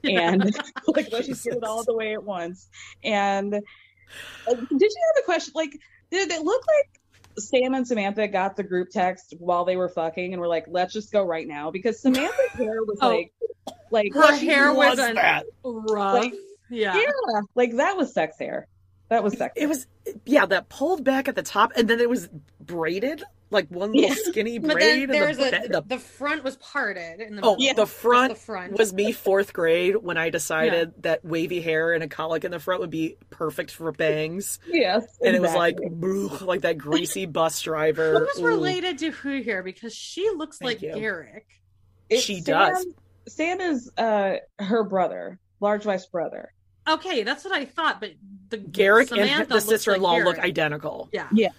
And 0.10 0.44
like 0.88 1.12
let's 1.12 1.28
just 1.28 1.44
get 1.44 1.56
it 1.58 1.64
all 1.64 1.84
the 1.84 1.94
way 1.96 2.14
at 2.14 2.24
once. 2.24 2.68
And 3.04 3.54
uh, 3.54 4.54
did 4.54 4.82
you 4.82 5.02
have 5.16 5.24
a 5.24 5.26
question 5.26 5.54
like 5.56 5.72
did 6.10 6.32
it 6.32 6.42
look 6.42 6.64
like 6.66 7.02
Sam 7.40 7.74
and 7.76 7.88
Samantha 7.88 8.28
got 8.28 8.56
the 8.56 8.64
group 8.64 8.90
text 8.90 9.36
while 9.38 9.66
they 9.66 9.76
were 9.76 9.90
fucking 9.90 10.34
and 10.34 10.42
were 10.42 10.48
like, 10.48 10.66
let's 10.68 10.92
just 10.94 11.12
go 11.12 11.24
right 11.24 11.48
now 11.48 11.70
because 11.70 12.02
Samantha's 12.02 12.34
hair 12.54 12.84
was 12.84 12.98
Oh. 13.02 13.10
like 13.10 13.34
like 13.92 14.14
Her 14.14 14.36
hair 14.36 14.74
was 14.74 14.98
was 14.98 15.00
an- 15.00 15.16
that? 15.16 15.46
Rough. 15.64 16.24
Like, 16.24 16.34
yeah. 16.70 16.96
yeah, 16.98 17.42
like 17.56 17.76
that 17.78 17.96
was 17.96 18.14
sex 18.14 18.38
hair. 18.40 18.68
That 19.10 19.24
was 19.24 19.38
sex. 19.38 19.54
It 19.56 19.68
was, 19.68 19.88
yeah, 20.26 20.46
that 20.48 20.68
pulled 20.68 21.06
back 21.06 21.30
at 21.30 21.36
the 21.36 21.44
top, 21.44 21.72
and 21.78 21.88
then 21.88 22.02
it 22.02 22.10
was 22.10 22.28
braid, 22.60 23.24
like 23.49 23.68
one 23.69 23.91
little 23.94 24.10
Yeah. 24.10 24.15
skinny 24.26 24.60
But 24.60 24.74
braid. 24.74 25.10
then 25.10 25.19
there's 25.19 25.38
the, 25.38 25.65
a 25.65 25.68
the, 25.69 25.82
the 25.82 25.99
front 25.99 26.44
was 26.44 26.57
parted 26.57 27.19
in 27.22 27.36
the 27.36 27.41
oh. 27.44 27.56
Yeah. 27.60 27.74
the 27.74 27.86
front, 27.86 28.34
the 28.34 28.40
front. 28.40 28.78
was 28.78 28.94
me 28.94 29.11
fourth 29.11 29.53
grade 29.53 29.95
when 29.95 30.18
I 30.18 30.30
decided 30.30 30.94
that 31.03 31.24
wavy 31.24 31.61
hair 31.61 31.94
and 31.94 32.03
a 32.03 32.07
colic 32.07 32.44
in 32.44 32.52
the 32.52 32.60
front 32.60 32.82
would 32.82 32.90
be 32.90 33.15
perfect 33.30 33.72
for 33.72 33.91
bangs, 33.91 34.60
yes. 34.68 35.06
and 35.24 35.36
it 35.36 35.41
was 35.41 35.53
like, 35.53 35.78
exactly. 35.82 36.45
Like 36.48 36.61
that 36.61 36.78
greasy 36.78 37.26
bus 37.28 37.61
driver. 37.61 38.14
What 38.15 38.24
was 38.24 38.40
Ooh. 38.40 38.48
related 38.48 38.98
to 38.99 39.11
who 39.11 39.41
here? 39.41 39.64
Because 39.64 39.94
she 39.95 40.30
looks 40.36 40.57
Thank 40.57 40.68
like 40.68 40.82
you. 40.82 40.94
Garrick. 40.94 41.45
It's 42.10 42.24
She 42.24 42.41
Sam- 42.41 42.74
does. 42.74 42.86
Sam 43.28 43.60
is 43.61 43.91
uh 43.98 44.36
her 44.60 44.84
brother, 44.84 45.40
large 45.60 45.86
wife's 45.86 46.06
brother. 46.06 46.53
Okay, 46.88 47.24
that's 47.24 47.44
what 47.44 47.53
I 47.53 47.65
thought. 47.65 47.99
But 47.99 48.11
the 48.49 48.57
Garrick 48.57 49.10
Samantha 49.10 49.41
and 49.41 49.49
the 49.49 49.60
sister-in-law 49.60 50.18
look 50.19 50.40
identical. 50.40 51.10
Yeah. 51.11 51.28
Yeah, 51.34 51.49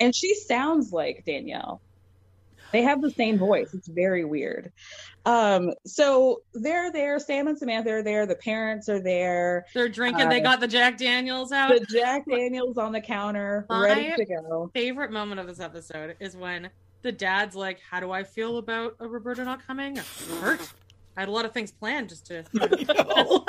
And 0.00 0.14
she 0.14 0.34
sounds 0.34 0.92
like 0.92 1.24
Danielle. 1.26 1.80
They 2.72 2.82
have 2.82 3.00
the 3.00 3.10
same 3.10 3.38
voice. 3.38 3.72
It's 3.72 3.88
very 3.88 4.24
weird. 4.26 4.72
Um, 5.24 5.72
so 5.86 6.42
they're 6.52 6.92
there. 6.92 7.18
Sam 7.18 7.48
and 7.48 7.58
Samantha 7.58 7.90
are 7.92 8.02
there. 8.02 8.26
The 8.26 8.34
parents 8.34 8.88
are 8.90 9.00
there. 9.02 9.64
They're 9.74 9.88
drinking. 9.88 10.28
they 10.28 10.40
Uh, 10.40 10.44
got 10.44 10.60
the 10.60 10.68
Jack 10.68 10.98
Daniels 10.98 11.50
out. 11.50 11.70
The 11.70 11.86
Jack 11.86 12.24
Daniels 12.28 12.76
on 12.76 12.92
the 12.92 13.00
counter, 13.00 13.64
ready 13.70 14.12
to 14.14 14.24
go. 14.26 14.70
favorite 14.74 15.10
moment 15.12 15.40
of 15.40 15.46
this 15.46 15.60
episode 15.60 16.16
is 16.20 16.36
when 16.36 16.68
the 17.02 17.12
dad's 17.12 17.54
like, 17.54 17.78
"How 17.90 18.00
do 18.00 18.10
I 18.10 18.22
feel 18.24 18.58
about 18.58 18.96
uh, 19.00 19.08
Roberta 19.08 19.44
not 19.44 19.66
coming?" 19.66 19.96
Hurt. 20.40 20.60
I 21.16 21.20
had 21.20 21.28
a 21.28 21.32
lot 21.32 21.44
of 21.46 21.52
things 21.52 21.72
planned 21.72 22.10
just 22.10 22.26
to. 22.26 22.44
You 22.52 22.84
know, 22.86 22.94
know. 22.94 23.44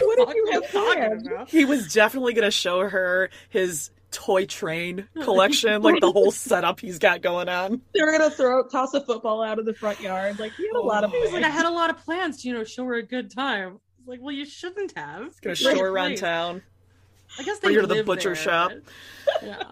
What 0.00 0.28
did 0.28 0.36
you 0.36 0.50
have 0.52 0.64
planned? 0.70 1.28
he 1.48 1.64
was 1.64 1.92
definitely 1.92 2.32
going 2.32 2.44
to 2.46 2.50
show 2.50 2.88
her 2.88 3.30
his 3.48 3.90
toy 4.10 4.46
train 4.46 5.08
collection, 5.22 5.82
like 5.82 6.00
the 6.00 6.10
whole 6.12 6.30
setup 6.30 6.80
he's 6.80 6.98
got 6.98 7.22
going 7.22 7.48
on. 7.48 7.80
They're 7.94 8.10
gonna 8.10 8.30
throw 8.30 8.66
toss 8.68 8.94
a 8.94 9.00
football 9.00 9.42
out 9.42 9.58
of 9.58 9.64
the 9.66 9.74
front 9.74 10.00
yard. 10.00 10.38
Like 10.38 10.52
he 10.54 10.66
had 10.66 10.76
a 10.76 10.80
lot 10.80 11.04
of. 11.04 11.10
He 11.10 11.20
was 11.20 11.32
like, 11.32 11.44
"I 11.44 11.48
had 11.48 11.66
a 11.66 11.70
lot 11.70 11.90
of 11.90 11.98
plans 11.98 12.42
to, 12.42 12.48
you 12.48 12.54
know, 12.54 12.64
show 12.64 12.84
her 12.84 12.94
a 12.94 13.02
good 13.02 13.30
time." 13.30 13.80
Like, 14.06 14.20
well, 14.22 14.32
you 14.34 14.44
shouldn't 14.46 14.92
have. 14.96 15.24
He's 15.24 15.40
going 15.40 15.56
to 15.56 15.62
show 15.62 15.76
her 15.78 15.88
around 15.88 16.10
please. 16.10 16.20
town. 16.20 16.62
I 17.38 17.42
guess 17.42 17.58
Bring 17.58 17.74
they 17.74 17.80
her 17.80 17.86
to 17.88 17.92
the 17.92 18.04
butcher 18.04 18.34
there, 18.34 18.36
shop. 18.36 18.72
Yeah. 19.42 19.62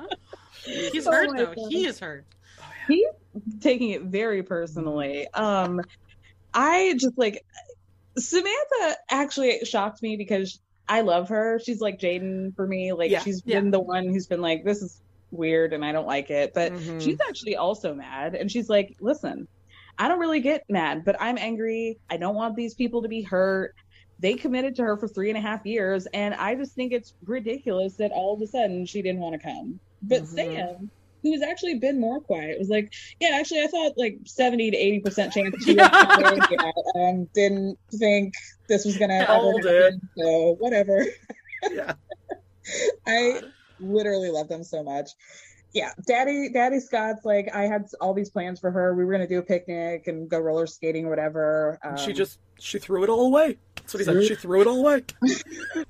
He's 0.64 1.06
Oh 1.06 1.12
hurt 1.12 1.30
though. 1.36 1.46
God. 1.54 1.70
He 1.70 1.86
is 1.86 2.00
hurt. 2.00 2.24
He's 2.88 3.06
taking 3.60 3.90
it 3.90 4.02
very 4.02 4.42
personally. 4.42 5.28
Um, 5.34 5.80
I 6.52 6.94
just 6.98 7.16
like 7.16 7.44
Samantha 8.18 8.96
actually 9.10 9.60
shocked 9.64 10.02
me 10.02 10.16
because 10.16 10.58
I 10.88 11.00
love 11.00 11.28
her. 11.30 11.58
She's 11.64 11.80
like 11.80 11.98
Jaden 11.98 12.54
for 12.56 12.66
me. 12.66 12.92
Like 12.92 13.10
Yeah. 13.10 13.20
she's 13.20 13.42
Yeah. 13.44 13.60
been 13.60 13.70
the 13.70 13.80
one 13.80 14.06
who's 14.06 14.26
been 14.26 14.40
like, 14.42 14.64
this 14.64 14.82
is 14.82 15.00
weird 15.30 15.72
and 15.72 15.84
I 15.84 15.92
don't 15.92 16.06
like 16.06 16.30
it. 16.30 16.52
But 16.54 16.72
Mhm. 16.72 17.00
she's 17.00 17.18
actually 17.28 17.56
also 17.56 17.94
mad. 17.94 18.34
And 18.34 18.50
she's 18.50 18.68
like, 18.68 18.94
listen, 19.00 19.48
I 19.98 20.08
don't 20.08 20.18
really 20.20 20.40
get 20.40 20.62
mad, 20.68 21.04
but 21.04 21.16
I'm 21.20 21.38
angry. 21.38 21.98
I 22.10 22.16
don't 22.16 22.34
want 22.34 22.56
these 22.56 22.74
people 22.74 23.02
to 23.02 23.08
be 23.08 23.22
hurt. 23.22 23.74
They 24.20 24.34
committed 24.34 24.76
to 24.76 24.82
her 24.82 24.96
for 24.96 25.08
three 25.08 25.30
and 25.30 25.38
a 25.38 25.40
half 25.40 25.64
years. 25.66 26.06
And 26.12 26.34
I 26.34 26.54
just 26.54 26.74
think 26.74 26.92
it's 26.92 27.14
ridiculous 27.24 27.96
that 27.96 28.12
all 28.12 28.34
of 28.34 28.42
a 28.42 28.46
sudden 28.46 28.86
she 28.86 29.02
didn't 29.02 29.20
want 29.20 29.34
to 29.34 29.40
come. 29.40 29.80
But 30.02 30.22
Mhm. 30.22 30.26
Sam, 30.26 30.90
who's 31.24 31.42
actually 31.42 31.78
been 31.78 31.98
more 31.98 32.20
quiet, 32.20 32.58
was 32.58 32.68
like, 32.68 32.92
yeah, 33.18 33.30
actually, 33.32 33.62
I 33.62 33.66
thought 33.66 33.94
like 33.96 34.18
70 34.26 34.70
to 34.70 34.76
80% 34.76 35.32
chance 35.32 35.64
she 35.64 35.74
was. 35.74 36.48
Yeah, 36.50 36.70
um, 36.94 37.24
didn't 37.34 37.78
think 37.90 38.34
this 38.68 38.84
was 38.84 38.96
going 38.98 39.08
to 39.08 39.16
ever 39.16 39.24
Held 39.32 39.64
it. 39.64 39.82
happen. 39.84 40.08
So, 40.16 40.56
whatever. 40.60 41.04
Yeah. 41.72 41.94
I 43.06 43.40
literally 43.80 44.30
love 44.30 44.48
them 44.48 44.62
so 44.62 44.82
much. 44.82 45.10
Yeah, 45.72 45.90
Daddy, 46.06 46.50
Daddy 46.52 46.78
Scott's 46.78 47.24
like, 47.24 47.48
I 47.52 47.62
had 47.62 47.86
all 48.00 48.14
these 48.14 48.30
plans 48.30 48.60
for 48.60 48.70
her. 48.70 48.94
We 48.94 49.04
were 49.04 49.10
gonna 49.10 49.26
do 49.26 49.40
a 49.40 49.42
picnic 49.42 50.06
and 50.06 50.28
go 50.28 50.38
roller 50.38 50.68
skating 50.68 51.06
or 51.06 51.10
whatever. 51.10 51.80
Um, 51.82 51.96
she 51.96 52.12
just 52.12 52.38
she 52.60 52.78
threw 52.78 53.02
it 53.02 53.10
all 53.10 53.26
away. 53.26 53.56
That's 53.74 53.92
what 53.92 53.98
he 53.98 54.04
said. 54.04 54.22
She 54.22 54.36
threw 54.36 54.60
it 54.60 54.68
all 54.68 54.78
away. 54.86 55.02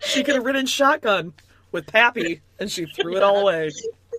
she 0.00 0.22
could 0.22 0.34
have 0.34 0.44
ridden 0.44 0.66
shotgun 0.66 1.32
with 1.74 1.86
Pappy, 1.86 2.40
and 2.58 2.70
she 2.70 2.86
threw 2.86 3.16
it 3.16 3.22
all 3.22 3.40
away. 3.40 3.70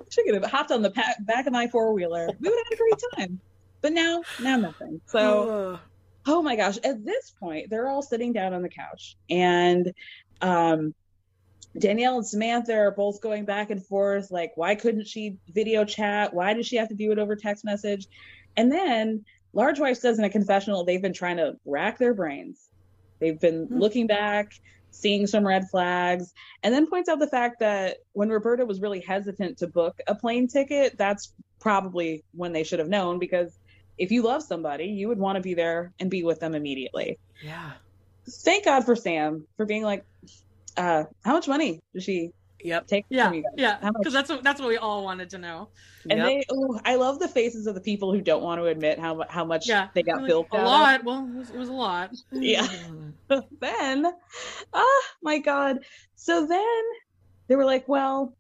she 0.10 0.23
could 0.23 0.36
have 0.36 0.52
hopped 0.52 0.72
on 0.72 0.84
the 0.84 0.91
pa- 0.91 1.15
back 1.22 1.48
of 1.48 1.53
my 1.53 1.68
four 1.68 1.91
wheeler. 1.94 2.30
We 2.40 2.49
would 2.49 2.57
have 2.57 2.68
had 2.68 2.73
a 2.73 2.77
great 2.77 3.03
time. 3.18 3.40
But 3.82 3.94
now, 3.94 4.23
now 4.40 4.57
nothing. 4.57 5.02
So 5.07 5.80
oh 6.27 6.41
my 6.41 6.56
gosh 6.56 6.77
at 6.84 7.06
this 7.06 7.32
point 7.40 7.69
they're 7.69 7.88
all 7.88 8.02
sitting 8.02 8.34
down 8.34 8.53
on 8.53 8.61
the 8.61 8.69
couch 8.69 9.15
and 9.30 9.94
um 10.41 10.94
danielle 11.77 12.18
and 12.18 12.26
samantha 12.26 12.73
are 12.73 12.91
both 12.91 13.22
going 13.22 13.45
back 13.45 13.69
and 13.69 13.86
forth 13.86 14.32
like 14.32 14.52
why 14.56 14.76
couldn't 14.76 15.07
she 15.07 15.38
video 15.53 15.84
chat 15.84 16.34
why 16.34 16.53
did 16.53 16.65
she 16.65 16.77
have 16.77 16.88
to 16.88 16.95
do 16.95 17.11
it 17.11 17.19
over 17.19 17.36
text 17.36 17.65
message 17.65 18.07
and 18.57 18.72
then 18.72 19.23
large 19.53 19.80
wife 19.80 19.98
says 19.98 20.18
in 20.18 20.26
a 20.26 20.30
confessional 20.30 20.84
they've 20.84 21.02
been 21.02 21.14
trying 21.14 21.38
to 21.38 21.56
rack 21.65 21.98
their 21.98 22.14
brains 22.14 22.69
they've 23.19 23.40
been 23.40 23.68
looking 23.69 24.07
back 24.07 24.53
seeing 24.96 25.28
some 25.28 25.46
red 25.46 25.70
flags 25.70 26.34
and 26.64 26.74
then 26.74 26.88
points 26.88 27.10
out 27.10 27.20
the 27.20 27.28
fact 27.28 27.60
that 27.60 27.98
when 28.14 28.30
roberta 28.30 28.66
was 28.66 28.82
really 28.82 29.00
hesitant 29.00 29.58
to 29.58 29.68
book 29.68 30.00
a 30.08 30.16
plane 30.16 30.48
ticket 30.48 30.98
that's 30.98 31.34
probably 31.60 32.24
when 32.34 32.54
they 32.54 32.64
should 32.64 32.80
have 32.80 32.90
known 32.90 33.20
because 33.20 33.58
if 33.98 34.12
you 34.12 34.24
love 34.24 34.44
somebody, 34.44 34.86
you 34.86 35.08
would 35.08 35.20
want 35.20 35.38
to 35.38 35.42
be 35.42 35.54
there 35.54 35.94
and 36.00 36.10
be 36.10 36.24
with 36.24 36.40
them 36.40 36.56
immediately. 36.56 37.18
Yeah. 37.44 37.72
Thank 38.28 38.66
God 38.66 38.86
for 38.86 38.96
Sam 38.96 39.48
for 39.58 39.66
being 39.66 39.84
like, 39.84 40.04
uh, 40.78 41.06
how 41.24 41.34
much 41.34 41.48
money 41.48 41.82
does 41.94 42.04
she 42.04 42.32
Yep. 42.66 42.88
take 42.88 43.06
Yeah, 43.10 43.30
from 43.30 43.44
yeah, 43.58 43.78
because 43.98 44.12
that's 44.12 44.30
what 44.30 44.44
that's 44.44 44.60
what 44.60 44.70
we 44.70 44.78
all 44.78 45.04
wanted 45.04 45.30
to 45.30 45.38
know. 45.38 45.70
And 46.10 46.20
Yep. 46.20 46.28
they, 46.28 46.44
oh, 46.52 46.80
I 46.84 46.96
love 46.96 47.20
the 47.20 47.28
faces 47.28 47.68
of 47.68 47.76
the 47.76 47.82
people 47.82 48.12
who 48.12 48.22
don't 48.22 48.42
want 48.42 48.60
to 48.60 48.66
admit 48.66 48.98
how 49.00 49.24
how 49.30 49.46
much 49.46 49.68
Yeah, 49.68 49.90
they 49.94 50.02
got 50.02 50.18
Like, 50.18 50.28
billed 50.28 50.48
a 50.52 50.58
lot. 50.58 51.04
Well, 51.04 51.30
it 51.32 51.38
was, 51.38 51.50
it 51.52 51.58
was 51.58 51.70
a 51.70 51.74
lot. 51.74 52.12
Yeah. 52.34 52.68
then, 53.62 54.06
oh 54.74 55.04
my 55.22 55.38
God. 55.40 55.80
So 56.16 56.48
then 56.48 56.84
they 57.48 57.56
were 57.56 57.66
like, 57.66 57.88
well, 57.88 58.36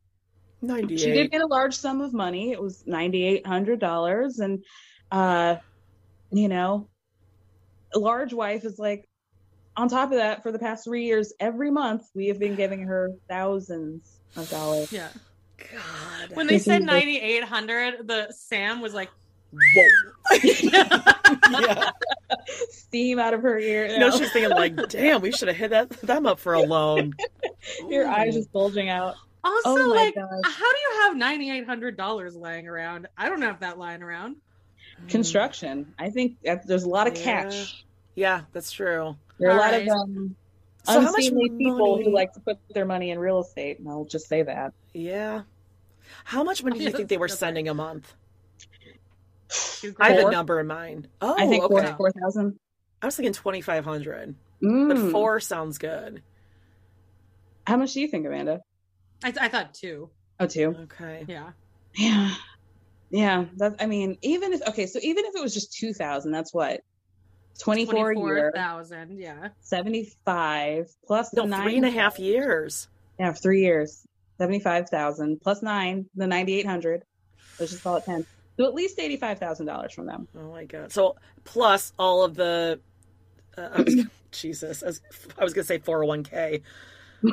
98. 0.63 0.99
she 0.99 1.11
did 1.11 1.31
get 1.31 1.41
a 1.41 1.47
large 1.47 1.75
sum 1.75 2.01
of 2.01 2.11
money. 2.13 2.51
It 2.51 2.61
was 2.61 2.83
ninety 2.87 3.23
eight 3.25 3.45
hundred 3.45 3.79
dollars, 3.79 4.39
and 4.39 4.63
uh, 5.11 5.57
you 6.31 6.47
know, 6.47 6.89
a 7.93 7.99
large 7.99 8.33
wife 8.33 8.65
is 8.65 8.79
like. 8.79 9.07
On 9.77 9.89
top 9.89 10.13
of 10.13 10.19
that, 10.19 10.41
for 10.41 10.53
the 10.53 10.59
past 10.59 10.85
three 10.85 11.03
years, 11.03 11.33
every 11.37 11.69
month 11.69 12.03
we 12.15 12.27
have 12.27 12.39
been 12.39 12.55
giving 12.55 12.83
her 12.83 13.11
thousands 13.27 14.14
of 14.35 14.49
dollars. 14.49 14.91
Yeah. 14.91 15.09
God. 15.57 16.35
When 16.35 16.47
they 16.47 16.59
said 16.59 16.83
ninety 16.83 17.17
eight 17.17 17.43
hundred, 17.43 18.07
the 18.07 18.31
Sam 18.31 18.81
was 18.81 18.93
like, 18.93 19.09
Whoa. 19.51 20.37
yeah. 20.43 21.91
Steam 22.69 23.19
out 23.19 23.33
of 23.33 23.41
her 23.41 23.57
ear. 23.57 23.87
You 23.87 23.99
know, 23.99 24.11
she's 24.11 24.31
thinking 24.31 24.51
like, 24.51 24.75
damn, 24.89 25.21
we 25.21 25.31
should 25.31 25.47
have 25.47 25.57
hit 25.57 25.69
that 25.71 25.89
them 26.01 26.25
up 26.25 26.39
for 26.39 26.53
a 26.53 26.61
loan. 26.61 27.13
your 27.89 28.07
eyes 28.07 28.35
just 28.35 28.51
bulging 28.51 28.89
out. 28.89 29.15
also 29.43 29.69
Oh 29.69 29.89
like, 29.93 30.15
gosh. 30.15 30.27
how 30.43 30.71
do 30.71 30.77
you 30.79 31.01
have 31.03 31.15
ninety 31.15 31.49
eight 31.51 31.65
hundred 31.65 31.95
dollars 31.97 32.35
lying 32.35 32.67
around? 32.67 33.07
I 33.17 33.29
don't 33.29 33.41
have 33.41 33.61
that 33.61 33.77
lying 33.77 34.01
around. 34.03 34.35
Construction. 35.09 35.93
I 35.99 36.09
think 36.09 36.37
that 36.43 36.67
there's 36.67 36.83
a 36.83 36.89
lot 36.89 37.07
of 37.07 37.17
Yeah. 37.17 37.23
catch. 37.43 37.85
Yeah, 38.15 38.41
that's 38.53 38.71
true. 38.71 39.15
There 39.39 39.49
are 39.49 39.57
a 39.57 39.59
lot 39.59 39.73
Alright. 39.73 39.87
of 39.87 39.93
um, 39.93 40.35
So 40.85 40.93
how 41.01 41.11
much 41.11 41.25
unseemly 41.25 41.49
people 41.49 41.93
money- 41.93 42.05
who 42.05 42.11
like 42.13 42.33
to 42.33 42.39
put 42.39 42.57
their 42.73 42.85
money 42.85 43.11
in 43.11 43.19
real 43.19 43.39
estate, 43.41 43.79
and 43.79 43.89
I'll 43.89 44.05
just 44.05 44.27
say 44.27 44.43
that. 44.43 44.73
Yeah. 44.93 45.43
How 46.23 46.43
much 46.43 46.63
money 46.63 46.77
do 46.77 46.83
you 46.85 46.91
think 46.91 47.09
they 47.09 47.17
were 47.17 47.27
sending 47.27 47.67
a 47.67 47.73
month? 47.73 48.13
She's 49.49 49.93
I 49.99 50.11
have 50.11 50.27
a 50.27 50.31
number 50.31 50.59
in 50.59 50.67
mind. 50.67 51.07
Oh, 51.21 51.35
I 51.37 51.47
think 51.47 51.63
okay. 51.63 51.93
four 51.97 52.11
thousand. 52.11 52.59
I 53.01 53.05
was 53.07 53.15
thinking 53.15 53.33
twenty 53.33 53.61
five 53.61 53.85
hundred, 53.85 54.35
Mm. 54.61 54.87
but 54.87 55.11
four 55.11 55.39
sounds 55.39 55.77
good. 55.77 56.21
How 57.67 57.77
much 57.77 57.93
do 57.93 58.01
you 58.01 58.07
think, 58.07 58.25
Amanda? 58.25 58.61
I, 59.23 59.33
I 59.41 59.47
thought 59.49 59.73
two. 59.73 60.09
Oh, 60.39 60.47
two. 60.47 60.75
Okay. 60.83 61.25
Yeah. 61.27 61.51
Yeah, 61.95 62.35
yeah. 63.09 63.45
That 63.57 63.75
I 63.79 63.85
mean, 63.85 64.17
even 64.21 64.53
if 64.53 64.61
okay, 64.67 64.85
so 64.85 64.99
even 65.01 65.25
if 65.25 65.35
it 65.35 65.41
was 65.41 65.53
just 65.53 65.73
two 65.73 65.93
thousand, 65.93 66.31
that's 66.31 66.53
what 66.53 66.81
twenty 67.59 67.85
four 67.85 68.11
a 68.11 68.17
year, 68.17 68.51
24,000, 68.51 69.17
yeah. 69.17 69.49
seventy 69.61 70.11
five 70.25 70.89
plus 71.07 71.33
No, 71.33 71.43
the 71.43 71.49
nine. 71.49 71.63
three 71.63 71.77
and 71.77 71.85
a 71.85 71.91
half 71.91 72.19
years. 72.19 72.87
Yeah, 73.19 73.31
three 73.33 73.61
years, 73.61 74.05
seventy 74.37 74.59
five 74.59 74.89
thousand 74.89 75.41
plus 75.41 75.61
nine, 75.61 76.07
the 76.15 76.27
ninety 76.27 76.59
eight 76.59 76.65
hundred. 76.65 77.03
Let's 77.59 77.71
just 77.71 77.83
call 77.83 77.97
it 77.97 78.05
ten. 78.05 78.25
So 78.57 78.65
at 78.65 78.73
least 78.73 78.99
eighty 78.99 79.17
five 79.17 79.39
thousand 79.39 79.65
dollars 79.65 79.93
from 79.93 80.05
them. 80.05 80.27
Oh 80.37 80.51
my 80.51 80.65
god! 80.65 80.91
So 80.91 81.15
plus 81.43 81.93
all 81.97 82.23
of 82.23 82.35
the, 82.35 82.79
uh, 83.57 83.83
was, 83.85 84.05
Jesus, 84.31 84.83
I 84.83 84.87
was, 84.87 85.01
I 85.37 85.43
was 85.43 85.53
gonna 85.53 85.65
say 85.65 85.79
four 85.79 85.97
hundred 85.99 86.07
one 86.07 86.23
k. 86.23 86.61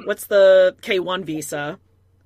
What's 0.04 0.26
the 0.26 0.74
K 0.80 1.00
one 1.00 1.24
visa? 1.24 1.78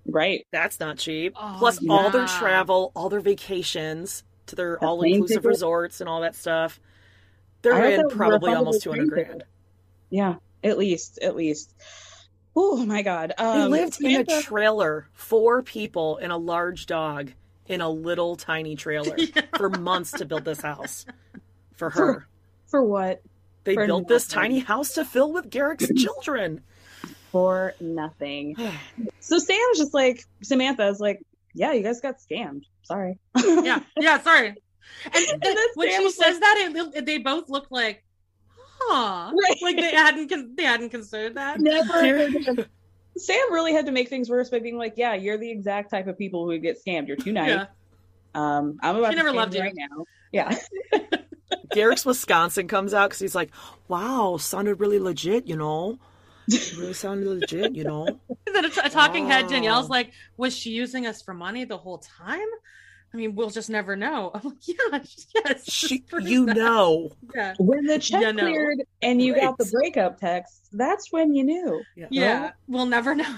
Right. 0.07 0.47
That's 0.53 0.79
not 0.79 0.99
cheap. 0.99 1.35
Oh, 1.37 1.57
plus 1.59 1.85
all 1.89 2.11
their 2.11 2.27
travel, 2.27 2.93
all 2.95 3.09
their 3.09 3.21
vacations 3.21 4.23
to 4.47 4.55
their 4.55 4.79
The 4.81 4.87
all 4.87 5.03
inclusive 5.03 5.45
resorts 5.45 6.01
and 6.01 6.09
all 6.09 6.21
that 6.21 6.37
stuff. 6.37 6.79
I 7.65 7.69
They're 7.71 7.85
in 7.91 7.97
that 7.97 8.05
was 8.05 8.13
a 8.13 8.17
probably 8.17 8.53
almost 8.55 8.83
two 8.83 8.91
refundable 8.91 8.95
hundred 8.97 9.09
grand. 9.27 9.45
Yeah, 10.11 10.35
at 10.63 10.79
least, 10.79 11.19
at 11.21 11.35
least. 11.37 11.75
Oh 12.55 12.85
my 12.87 13.03
god. 13.03 13.33
Um, 13.39 13.71
They 13.71 13.81
lived 13.81 14.01
in 14.01 14.07
a 14.07 14.25
Samantha- 14.25 14.43
trailer, 14.43 15.09
four 15.13 15.63
people 15.63 16.17
and 16.19 16.33
a 16.33 16.37
large 16.37 16.87
dog 16.87 17.33
in 17.67 17.81
a 17.81 17.89
little 17.91 18.37
tiny 18.37 18.77
trailer 18.77 19.17
for 19.57 19.69
months 19.71 20.13
to 20.13 20.25
build 20.25 20.45
this 20.45 20.61
house 20.61 21.05
for 21.75 21.91
her. 21.91 22.27
for 22.67 22.83
what? 22.83 23.21
They 23.65 23.75
for 23.75 23.85
built 23.87 24.07
this 24.09 24.29
tiny 24.29 24.61
house 24.61 24.95
to 24.95 25.05
fill 25.05 25.33
with 25.33 25.51
Garrick's 25.51 25.93
children. 25.97 26.63
For 27.33 27.75
nothing. 27.81 28.57
so 29.21 29.39
Sam's 29.39 29.79
just 29.79 29.93
like 29.93 30.25
Samantha's 30.43 31.01
like, 31.01 31.21
yeah, 31.53 31.73
you 31.73 31.83
guys 31.83 32.01
got 32.01 32.19
scammed. 32.19 32.63
Sorry. 32.83 33.19
Yeah. 33.45 33.81
Yeah, 33.99 34.21
sorry. 34.21 34.55
And, 35.05 35.15
and 35.33 35.43
then 35.43 35.57
when 35.75 35.91
Sam 35.91 36.01
she 36.01 36.05
was 36.05 36.17
says 36.17 36.39
that, 36.41 36.73
it, 36.95 37.07
they 37.07 37.19
both 37.19 37.49
look 37.49 37.67
like, 37.71 38.05
huh. 38.49 39.33
Right. 39.33 39.63
Like 39.63 39.77
they 39.77 39.95
hadn't 39.95 40.29
con- 40.29 40.55
they 40.57 40.65
hadn't 40.65 40.91
considered 40.91 41.35
that. 41.37 41.61
Never. 41.61 42.67
Sam 43.19 43.53
really 43.53 43.73
had 43.73 43.87
to 43.87 43.93
make 43.93 44.09
things 44.09 44.29
worse 44.29 44.51
by 44.51 44.59
being 44.59 44.77
like, 44.77 44.95
yeah, 44.97 45.15
you're 45.15 45.39
the 45.39 45.51
exact 45.51 45.91
type 45.91 46.07
of 46.07 46.19
people 46.19 46.43
who 46.43 46.49
would 46.49 46.63
get 46.63 46.79
scammed. 46.85 47.09
You're 47.09 47.17
too 47.17 47.33
nice. 47.33 47.49
Yeah. 47.49 47.67
Um, 48.35 48.79
I'm 48.83 48.97
about 48.97 49.13
She 49.13 49.17
to 49.17 49.23
never 49.23 49.35
loved 49.35 49.55
you. 49.55 49.63
right 49.63 49.75
now. 49.75 50.05
Yeah. 50.33 50.55
Garrick's 51.73 52.05
Wisconsin 52.05 52.69
comes 52.69 52.93
out 52.93 53.09
because 53.09 53.21
he's 53.21 53.35
like, 53.35 53.51
wow, 53.89 54.37
sounded 54.37 54.81
really 54.81 54.99
legit, 54.99 55.47
you 55.47 55.57
know? 55.57 55.99
It 56.49 56.77
really 56.77 56.93
sounded 56.93 57.27
legit, 57.27 57.75
you 57.75 57.85
know? 57.85 58.07
And 58.47 58.55
then 58.55 58.65
a, 58.67 58.71
a 58.85 58.91
talking 58.91 59.27
head, 59.27 59.49
Danielle's 59.49 59.89
like, 59.89 60.13
was 60.37 60.57
she 60.57 60.71
using 60.71 61.07
us 61.07 61.21
for 61.21 61.35
money 61.35 61.65
the 61.65 61.77
whole 61.77 61.99
time? 61.99 62.47
I 63.13 63.17
mean, 63.17 63.35
we'll 63.35 63.51
just 63.51 63.71
never 63.71 63.97
know. 63.97 64.31
I'm 64.35 64.43
like, 64.45 64.69
yeah, 64.69 65.03
yes. 65.47 65.71
She, 65.71 66.05
you 66.21 66.47
that. 66.47 66.57
know. 66.57 67.11
Yeah. 67.35 67.55
When 67.59 67.85
the 67.87 67.99
check 67.99 68.23
Yeah, 68.23 68.33
no. 68.33 68.43
cleared 68.43 68.79
and 69.03 69.21
you 69.21 69.35
got 69.35 69.59
the 69.59 69.67
breakup 69.67 70.19
text, 70.21 70.69
that's 70.73 71.13
when 71.13 71.35
you 71.35 71.45
knew. 71.45 71.83
Yeah. 72.11 72.53
We'll 72.69 72.87
never 72.87 73.15
know. 73.15 73.37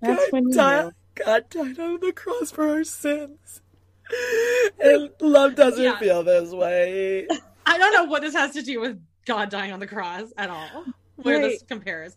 That's 0.00 0.32
when 0.32 0.48
you 0.48 0.54
God, 0.54 0.84
knew. 0.86 1.24
God 1.24 1.44
died 1.50 1.78
on 1.78 2.00
the 2.00 2.12
cross 2.12 2.50
for 2.50 2.68
our 2.70 2.84
sins. 2.84 3.60
And 4.82 5.10
love 5.20 5.54
doesn't 5.54 5.82
Yeah. 5.82 5.98
feel 5.98 6.22
this 6.22 6.50
way. 6.52 7.26
I 7.66 7.78
don't 7.78 7.92
know 7.92 8.04
what 8.04 8.22
this 8.22 8.34
has 8.34 8.52
to 8.52 8.62
do 8.62 8.80
with 8.80 9.00
God 9.26 9.50
dying 9.50 9.72
on 9.72 9.80
the 9.80 9.86
cross 9.86 10.32
at 10.38 10.48
all. 10.50 10.84
Where 11.16 11.38
this 11.38 11.62
compares. 11.68 12.16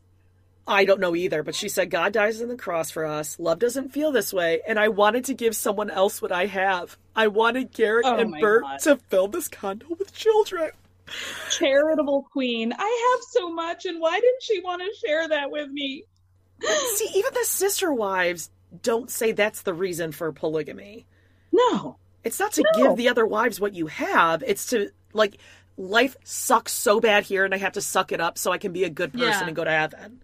I 0.65 0.85
don't 0.85 0.99
know 1.01 1.15
either, 1.15 1.43
but 1.43 1.55
she 1.55 1.67
said 1.67 1.89
God 1.89 2.13
dies 2.13 2.41
on 2.41 2.47
the 2.47 2.55
cross 2.55 2.89
for 2.89 3.05
us. 3.05 3.37
Love 3.37 3.59
doesn't 3.59 3.89
feel 3.91 4.11
this 4.13 4.31
way, 4.31 4.61
and 4.65 4.79
I 4.79 4.87
wanted 4.87 5.25
to 5.25 5.33
give 5.33 5.55
someone 5.55 5.89
else 5.89 6.21
what 6.21 6.31
I 6.31 6.45
have. 6.45 6.97
I 7.15 7.27
wanted 7.27 7.71
Garrick 7.73 8.05
Oh 8.05 8.17
and 8.17 8.33
Bert 8.39 8.61
God. 8.63 8.79
to 8.81 8.95
fill 9.09 9.27
this 9.27 9.49
condo 9.49 9.87
with 9.89 10.13
children. 10.13 10.71
Charitable 11.49 12.27
queen. 12.31 12.73
I 12.77 13.13
have 13.15 13.23
so 13.31 13.51
much, 13.51 13.85
and 13.85 13.99
why 13.99 14.19
didn't 14.19 14.41
she 14.41 14.61
want 14.61 14.81
to 14.81 15.07
share 15.07 15.27
that 15.27 15.51
with 15.51 15.69
me? 15.69 16.03
See, 16.95 17.09
even 17.13 17.33
the 17.33 17.43
sister 17.45 17.93
wives 17.93 18.49
don't 18.81 19.11
say 19.11 19.33
that's 19.33 19.63
the 19.63 19.73
reason 19.73 20.13
for 20.13 20.31
polygamy. 20.31 21.05
No. 21.51 21.97
It's 22.23 22.39
not 22.39 22.53
to 22.53 22.63
No. 22.77 22.87
give 22.89 22.97
the 22.97 23.09
other 23.09 23.25
wives 23.25 23.59
what 23.59 23.73
you 23.75 23.87
have. 23.87 24.43
It's 24.47 24.67
to 24.67 24.91
like 25.11 25.37
life 25.77 26.15
sucks 26.23 26.71
so 26.71 27.01
bad 27.01 27.25
here, 27.25 27.43
and 27.43 27.53
I 27.53 27.57
have 27.57 27.73
to 27.73 27.81
suck 27.81 28.13
it 28.13 28.21
up 28.21 28.37
so 28.37 28.51
I 28.53 28.57
can 28.57 28.71
be 28.71 28.85
a 28.85 28.89
good 28.89 29.11
person 29.11 29.27
Yeah. 29.27 29.47
and 29.47 29.55
go 29.55 29.65
to 29.65 29.71
heaven. 29.71 30.22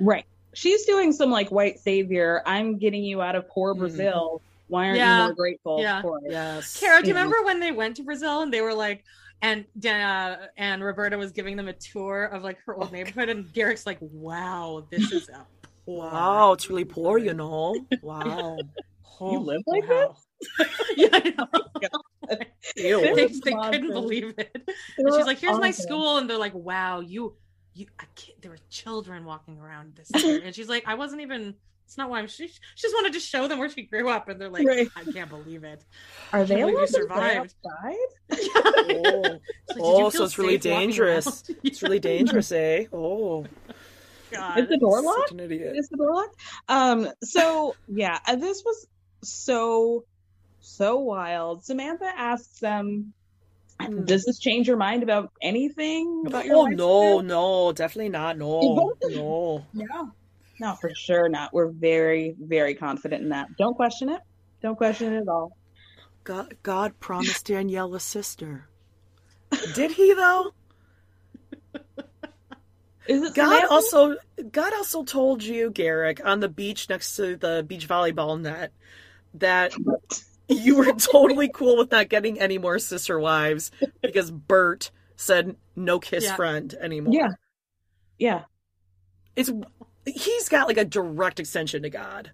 Right. 0.00 0.24
She's 0.54 0.84
doing 0.86 1.12
some 1.12 1.30
like 1.30 1.50
white 1.50 1.78
savior. 1.78 2.42
I'm 2.46 2.78
getting 2.78 3.04
you 3.04 3.20
out 3.22 3.36
of 3.36 3.48
poor 3.48 3.74
Brazil. 3.74 4.40
Why 4.68 4.86
aren't 4.86 4.98
Yeah. 4.98 5.18
you 5.18 5.24
more 5.24 5.34
grateful 5.34 5.80
Yeah. 5.80 6.02
for 6.02 6.18
it? 6.18 6.30
Yes, 6.32 6.78
Kara, 6.78 7.00
do 7.00 7.08
you 7.08 7.14
Yeah. 7.14 7.20
remember 7.22 7.44
when 7.44 7.60
they 7.60 7.72
went 7.72 7.96
to 7.96 8.02
Brazil 8.02 8.42
and 8.42 8.52
they 8.52 8.60
were 8.60 8.74
like, 8.74 9.04
and 9.40 9.64
uh, 9.86 10.36
and 10.56 10.82
Roberta 10.82 11.16
was 11.16 11.30
giving 11.30 11.56
them 11.56 11.68
a 11.68 11.72
tour 11.72 12.24
of 12.24 12.42
like 12.42 12.58
her 12.66 12.74
old 12.76 12.90
neighborhood, 12.92 13.28
and 13.28 13.52
Garrick's 13.52 13.86
like, 13.86 13.98
"Wow, 14.00 14.84
this 14.90 15.12
is 15.12 15.28
a 15.28 15.46
Wow, 15.86 16.52
it's 16.52 16.68
really 16.68 16.84
poor, 16.84 17.18
you 17.18 17.34
know. 17.34 17.74
Wow. 18.02 18.58
You 19.20 19.38
live 19.38 19.62
like 19.66 19.88
wow. 19.88 20.16
yeah, 20.96 21.08
I 21.12 21.34
know. 21.36 21.48
Ew. 22.76 23.00
they, 23.14 23.26
they 23.26 23.52
couldn't 23.52 23.90
believe 23.92 24.34
it. 24.38 24.50
And 24.98 25.14
she's 25.14 25.26
like, 25.26 25.38
"Here's 25.38 25.58
my 25.58 25.70
school," 25.70 26.18
and 26.18 26.28
they're 26.28 26.36
like, 26.38 26.54
"Wow, 26.54 27.00
you 27.00 27.34
you, 27.78 27.86
I 28.00 28.04
can't, 28.16 28.40
there 28.42 28.50
were 28.50 28.58
children 28.70 29.24
walking 29.24 29.58
around 29.58 29.94
this 29.96 30.10
year. 30.24 30.40
and 30.44 30.54
she's 30.54 30.68
like, 30.68 30.84
I 30.86 30.94
wasn't 30.94 31.22
even. 31.22 31.54
It's 31.86 31.96
not 31.96 32.10
why 32.10 32.18
I'm. 32.18 32.26
She, 32.26 32.48
she 32.48 32.58
just 32.76 32.94
wanted 32.94 33.14
to 33.14 33.20
show 33.20 33.48
them 33.48 33.58
where 33.58 33.70
she 33.70 33.82
grew 33.82 34.10
up, 34.10 34.28
and 34.28 34.38
they're 34.40 34.50
like, 34.50 34.66
Right. 34.66 34.88
I 34.94 35.04
can't 35.10 35.30
believe 35.30 35.64
it. 35.64 35.82
Are 36.34 36.44
they 36.44 36.56
Can't 36.56 36.70
believe 36.72 36.76
allowed 36.76 36.90
you 36.90 37.08
to 37.08 37.14
play 37.14 37.34
survived. 37.34 37.54
outside? 37.64 37.96
Oh, 38.90 39.38
She's 39.70 39.76
like, 39.76 39.78
oh 39.80 40.10
so 40.10 40.24
it's 40.24 40.38
really 40.38 40.58
dangerous. 40.58 41.26
around?" 41.48 41.58
It's 41.64 41.82
really 41.82 41.98
dangerous, 42.00 42.52
eh? 42.52 42.84
Oh, 42.92 43.46
God. 44.30 44.58
Is 44.58 44.68
the 44.68 44.76
door 44.78 44.96
such 44.98 45.04
locked? 45.04 45.30
an 45.32 45.40
idiot. 45.40 45.76
Is 45.76 45.88
the 45.88 45.96
door 45.96 46.14
locked? 46.14 46.36
Um. 46.68 47.08
So 47.22 47.74
yeah, 47.86 48.18
uh, 48.26 48.36
this 48.36 48.62
was 48.64 48.86
so 49.22 50.04
so 50.60 50.98
wild. 50.98 51.64
Samantha 51.64 52.10
asks 52.14 52.58
them, 52.60 53.14
Hmm. 53.80 54.04
"Does 54.04 54.24
this 54.24 54.38
change 54.38 54.66
your 54.66 54.76
mind 54.76 55.02
about 55.02 55.30
anything 55.40 56.24
about 56.26 56.46
your 56.46 56.56
Oh 56.56 56.62
lifestyle?" 56.62 56.76
no, 56.76 57.20
no, 57.20 57.72
definitely 57.72 58.10
not. 58.10 58.36
No, 58.36 58.92
no. 59.04 59.66
No, 59.72 60.12
no, 60.60 60.74
for 60.80 60.92
sure 60.94 61.28
not. 61.28 61.52
We're 61.52 61.70
very, 61.70 62.34
very 62.38 62.74
confident 62.74 63.22
in 63.22 63.28
that. 63.30 63.48
Don't 63.56 63.74
question 63.74 64.08
it. 64.08 64.20
Don't 64.62 64.76
question 64.76 65.12
it 65.12 65.22
at 65.22 65.28
all. 65.28 65.56
God, 66.24 66.56
God 66.62 66.98
promised 67.00 67.46
Danielle 67.46 67.94
a 67.94 68.00
sister. 68.00 68.68
Did 69.74 69.92
he 69.92 70.12
though? 70.14 70.52
Is 73.08 73.22
it 73.22 73.34
God 73.34 73.46
Samantha? 73.46 73.72
also 73.72 74.16
God 74.50 74.74
also 74.74 75.04
told 75.04 75.42
you, 75.42 75.70
Garrick, 75.70 76.20
on 76.24 76.40
the 76.40 76.48
beach 76.48 76.88
next 76.90 77.16
to 77.16 77.36
the 77.36 77.64
beach 77.66 77.88
volleyball 77.88 78.38
net, 78.38 78.72
that 79.34 79.72
you 80.48 80.76
were 80.76 80.92
totally 80.94 81.48
cool 81.52 81.76
with 81.76 81.90
not 81.90 82.08
getting 82.08 82.40
any 82.40 82.58
more 82.58 82.78
sister 82.78 83.18
wives 83.18 83.70
because 84.02 84.30
Bert 84.30 84.90
said 85.16 85.56
no 85.76 85.98
kiss 85.98 86.24
Yeah. 86.24 86.36
friend 86.36 86.74
anymore. 86.80 87.14
Yeah. 87.14 87.28
Yeah. 88.18 88.42
It's 89.36 89.50
he's 90.06 90.48
got 90.48 90.66
like 90.68 90.78
a 90.78 90.84
direct 90.84 91.38
extension 91.40 91.82
to 91.82 91.90
God. 91.90 92.32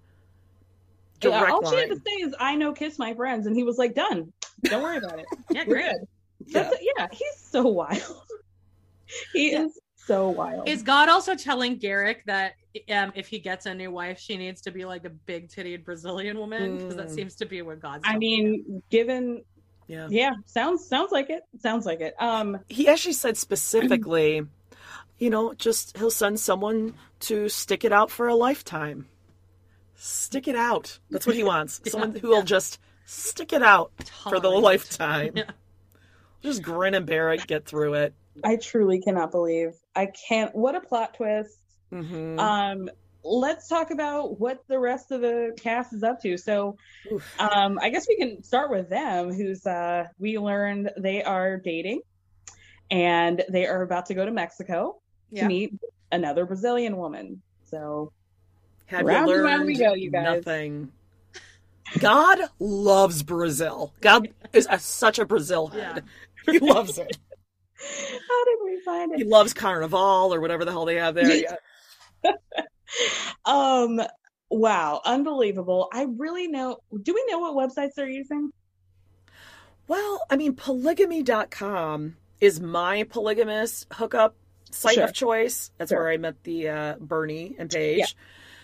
Yeah, 1.23 1.39
Direct 1.41 1.53
all 1.53 1.71
she 1.71 1.77
had 1.77 1.89
to 1.91 1.97
say 1.97 2.13
is, 2.23 2.35
"I 2.39 2.55
know, 2.57 2.73
kiss 2.73 2.99
my 2.99 3.15
friends," 3.15 3.47
and 3.47 3.57
he 3.57 3.63
was 3.63 3.79
like, 3.79 3.95
"Done. 3.95 4.33
Don't 4.65 4.83
worry 4.83 4.99
about 4.99 5.19
it. 5.19 5.27
Yeah, 5.51 5.65
great. 5.65 5.85
good." 5.85 6.53
That's 6.53 6.77
yeah. 6.99 7.07
He's 7.13 7.37
so 7.51 7.63
wild. 7.67 8.01
he 9.33 9.55
is 9.55 9.79
so 10.07 10.29
wild. 10.31 10.69
Is 10.69 10.83
God 10.83 11.09
also 11.09 11.35
telling 11.35 11.77
Garrick 11.77 12.25
that 12.27 12.55
um, 12.91 13.13
if 13.15 13.27
he 13.29 13.39
gets 13.39 13.67
a 13.67 13.75
new 13.75 13.91
wife, 13.91 14.19
she 14.19 14.37
needs 14.37 14.61
to 14.63 14.71
be 14.71 14.85
like 14.85 15.05
a 15.05 15.11
big 15.11 15.49
titted 15.49 15.85
Brazilian 15.85 16.39
woman? 16.39 16.77
Because 16.79 16.97
that 16.97 17.07
Mm. 17.09 17.15
seems 17.15 17.35
to 17.37 17.47
be 17.47 17.63
what 17.63 17.81
God's. 17.81 18.03
I 18.05 18.09
telling 18.13 18.21
mean, 18.21 18.83
given 18.91 19.45
Yeah. 19.87 20.09
yeah, 20.11 20.33
sounds 20.47 20.87
sounds 20.87 21.13
like 21.13 21.31
it. 21.31 21.43
Sounds 21.61 21.87
like 21.87 22.01
it. 22.01 22.15
Um, 22.21 22.59
He 22.69 22.89
actually 22.89 23.13
said 23.15 23.37
specifically, 23.37 24.43
you 25.19 25.31
know, 25.31 25.55
just 25.55 25.97
he'll 25.97 26.11
send 26.11 26.41
someone 26.41 26.95
to 27.21 27.49
stick 27.49 27.85
it 27.85 27.93
out 27.93 28.11
for 28.11 28.29
a 28.29 28.35
lifetime. 28.35 29.07
Stick 29.97 30.49
it 30.49 30.57
out. 30.57 30.99
That's 31.11 31.27
what 31.27 31.37
he 31.37 31.45
wants. 31.45 31.81
Someone 31.91 32.15
who 32.17 32.29
will 32.29 32.43
just 32.43 32.79
stick 33.07 33.53
it 33.53 33.63
out 33.63 33.93
for 34.29 34.41
the 34.41 34.51
lifetime. 34.51 35.33
Yeah. 35.37 35.51
Just 36.43 36.63
grin 36.63 36.93
and 36.95 37.07
bear 37.07 37.33
it, 37.33 37.47
get 37.47 37.65
through 37.65 37.95
it. 37.95 38.13
I 38.43 38.57
truly 38.57 39.01
cannot 39.01 39.31
believe 39.31 39.73
I 39.97 40.07
can't. 40.29 40.55
What 40.55 40.75
a 40.75 40.81
plot 40.81 41.15
twist. 41.15 41.59
hmm 41.91 42.39
Um, 42.39 42.91
let's 43.23 43.69
talk 43.69 43.91
about 43.91 44.39
what 44.41 44.59
the 44.69 44.79
rest 44.79 45.11
of 45.13 45.21
the 45.21 45.57
cast 45.61 45.93
is 45.93 46.03
up 46.03 46.21
to. 46.23 46.37
So, 46.37 46.77
um, 47.39 47.79
I 47.81 47.89
guess 47.91 48.07
we 48.09 48.17
can 48.17 48.43
start 48.43 48.71
with 48.71 48.89
them. 48.91 49.33
Who's 49.33 49.65
uh, 49.67 50.05
we 50.19 50.39
learned 50.39 50.91
they 50.99 51.23
are 51.23 51.57
dating, 51.59 52.01
and 52.91 53.43
they 53.49 53.67
are 53.67 53.83
about 53.83 54.07
to 54.07 54.15
go 54.15 54.25
to 54.25 54.33
Mexico 54.33 54.97
Yeah. 55.31 55.43
to 55.43 55.49
meet 55.49 55.75
another 56.13 56.45
Brazilian 56.47 56.97
woman. 56.97 57.43
So, 57.65 58.13
Have 58.87 59.07
Round 59.07 59.29
you 59.31 59.43
learned 59.43 59.67
we 59.67 59.79
go, 59.79 59.95
you 59.95 60.11
guys. 60.11 60.45
nothing? 60.45 60.93
God 61.99 62.39
loves 62.59 63.23
Brazil. 63.23 63.93
God 64.01 64.29
is 64.53 64.67
a, 64.71 64.79
such 64.79 65.19
a 65.19 65.25
Brazil 65.25 65.69
head. 65.69 66.05
He 66.47 66.59
loves 66.59 66.99
it. 66.99 67.17
how 68.29 68.45
did 68.45 68.59
we 68.65 68.81
find 68.85 69.13
He 69.17 69.25
loves 69.25 69.53
Carnival 69.55 70.33
or 70.33 70.41
whatever 70.41 70.65
the 70.65 70.71
hell 70.71 70.85
they 70.85 70.97
have 70.97 71.15
there. 71.15 71.33
Yeah. 71.33 71.57
Um, 73.45 74.01
wow, 74.51 75.01
unbelievable. 75.05 75.89
I 75.93 76.07
really 76.17 76.47
know. 76.49 76.79
Do 77.03 77.13
we 77.15 77.25
know 77.29 77.41
what 77.41 77.57
websites 77.71 77.91
they're 77.97 78.09
using? 78.09 78.53
Well, 79.89 80.21
I 80.31 80.37
mean, 80.37 80.55
polygamy.com 80.55 82.17
is 82.41 82.61
my 82.61 83.03
polygamous 83.05 83.87
hookup 83.93 84.37
site 84.71 84.95
Sure. 84.95 85.05
of 85.05 85.13
choice. 85.13 85.71
That's 85.79 85.91
Sure. 85.91 86.01
where 86.01 86.11
I 86.11 86.17
met 86.19 86.43
the 86.45 86.69
uh, 86.69 86.95
Bernie 87.01 87.55
and 87.59 87.71
Paige. 87.71 88.17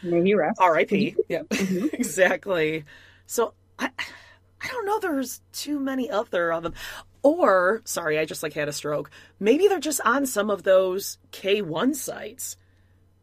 May 0.03 0.23
he 0.23 0.35
rest. 0.35 0.61
R.I.P. 0.61 1.17
Yeah, 1.29 1.43
Mhm. 1.51 1.93
exactly. 1.95 2.85
So 3.27 3.55
I, 3.79 3.91
I 3.99 4.69
don't 4.69 4.87
know. 4.87 4.99
There's 5.01 5.41
too 5.53 5.79
many 5.79 6.09
other 6.11 6.53
of 6.53 6.63
them. 6.63 6.75
Or, 7.23 7.83
sorry, 7.85 8.19
I 8.19 8.25
just 8.25 8.43
like 8.43 8.55
had 8.55 8.69
a 8.69 8.73
stroke. 8.73 9.11
Maybe 9.39 9.69
they're 9.69 9.79
just 9.79 10.01
on 10.05 10.25
some 10.27 10.51
of 10.51 10.63
those 10.63 11.19
K1 11.33 11.95
sites, 11.95 12.57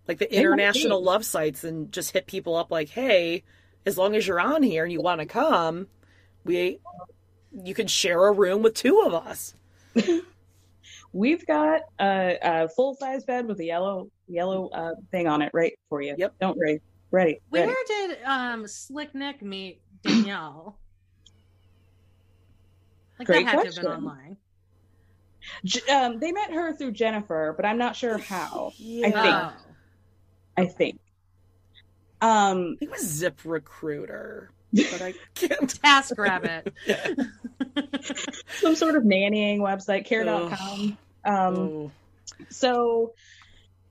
like 0.07 0.19
the 0.19 0.27
They 0.29 0.37
international 0.37 1.03
love 1.03 1.25
sites, 1.25 1.63
and 1.63 1.91
just 1.91 2.11
hit 2.11 2.27
people 2.27 2.55
up 2.55 2.69
like, 2.69 2.89
"Hey, 2.89 3.43
as 3.85 3.97
long 3.97 4.15
as 4.15 4.27
you're 4.27 4.39
on 4.39 4.61
here 4.61 4.83
and 4.83 4.93
you 4.93 5.01
want 5.01 5.21
to 5.21 5.25
come, 5.25 5.87
we, 6.43 6.79
you 7.63 7.73
can 7.73 7.87
share 7.87 8.27
a 8.27 8.31
room 8.31 8.61
with 8.61 8.75
two 8.75 9.01
of 9.01 9.13
us." 9.13 9.55
We've 11.13 11.45
got 11.47 11.81
a, 11.99 12.37
a 12.41 12.69
full 12.69 12.93
size 12.95 13.23
bed 13.23 13.47
with 13.47 13.59
a 13.59 13.65
yellow 13.65 14.11
yellow 14.27 14.69
uh, 14.69 14.91
thing 15.09 15.27
on 15.27 15.41
it 15.41 15.51
right 15.53 15.73
for 15.89 16.01
you. 16.01 16.15
Yep. 16.17 16.35
Don't 16.39 16.57
worry. 16.57 16.81
Ready. 17.09 17.39
Where 17.49 17.67
Ready. 17.67 17.77
did 17.87 18.17
um 18.25 18.67
Slick 18.67 19.15
Nick 19.15 19.41
meet 19.41 19.81
Danielle? 20.03 20.77
Like 23.19 23.26
Great 23.27 23.45
that 23.45 23.56
had 23.56 23.61
to 23.61 23.65
have 23.68 23.76
been 23.76 23.84
question. 23.84 24.03
online. 24.03 24.38
J- 25.64 25.91
Um, 25.94 26.19
they 26.19 26.31
met 26.31 26.52
her 26.52 26.73
through 26.73 26.91
Jennifer, 26.91 27.53
but 27.56 27.65
I'm 27.65 27.77
not 27.77 27.95
sure 27.95 28.18
how. 28.18 28.73
I 28.77 29.11
think. 29.11 29.15
Oh. 29.15 29.53
I 30.57 30.65
think. 30.65 30.99
Um, 32.22 32.77
it 32.81 32.89
was 32.89 33.02
Zip 33.02 33.39
Recruiter, 33.45 34.49
but 34.73 35.02
I 35.02 35.14
can't. 35.35 35.69
Task 35.81 36.15
Rabbit. 36.18 36.73
some 38.60 38.76
sort 38.76 38.95
of 38.95 39.03
nannying 39.03 39.60
website, 39.60 40.06
care.com. 40.06 40.98
Um, 41.23 41.56
Oh. 41.60 41.91
So 42.49 43.14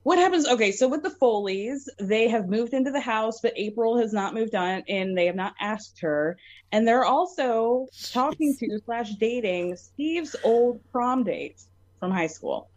what 0.07 0.17
happens? 0.19 0.47
Okay, 0.47 0.71
so 0.71 0.87
with 0.87 1.03
the 1.03 1.09
Foleys, 1.09 1.89
they 1.99 2.29
have 2.29 2.47
moved 2.47 2.73
into 2.73 2.91
the 2.91 3.01
house, 3.01 3.41
but 3.41 3.51
April 3.57 3.97
has 3.97 4.13
not 4.13 4.33
moved 4.33 4.55
on, 4.55 4.85
and 4.87 5.17
they 5.17 5.25
have 5.25 5.35
not 5.35 5.53
asked 5.59 5.99
her. 5.99 6.37
And 6.71 6.87
they're 6.87 7.03
also 7.03 7.87
talking 8.13 8.55
to 8.57 8.79
slash 8.85 9.15
dating 9.15 9.75
Steve's 9.75 10.33
old 10.45 10.79
prom 10.93 11.25
date 11.25 11.61
from 11.99 12.11
high 12.11 12.27
school. 12.27 12.69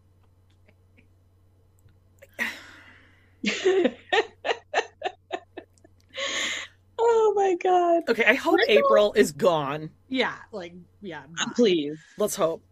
oh 6.98 7.32
my 7.36 7.54
god! 7.62 8.02
Okay, 8.08 8.24
I 8.24 8.34
hope 8.34 8.58
April 8.66 9.12
is 9.12 9.30
gone. 9.30 9.90
Yeah, 10.08 10.34
like 10.50 10.74
yeah. 11.00 11.22
bye. 11.28 11.52
Please. 11.54 11.96
Let's 12.18 12.34
hope. 12.34 12.64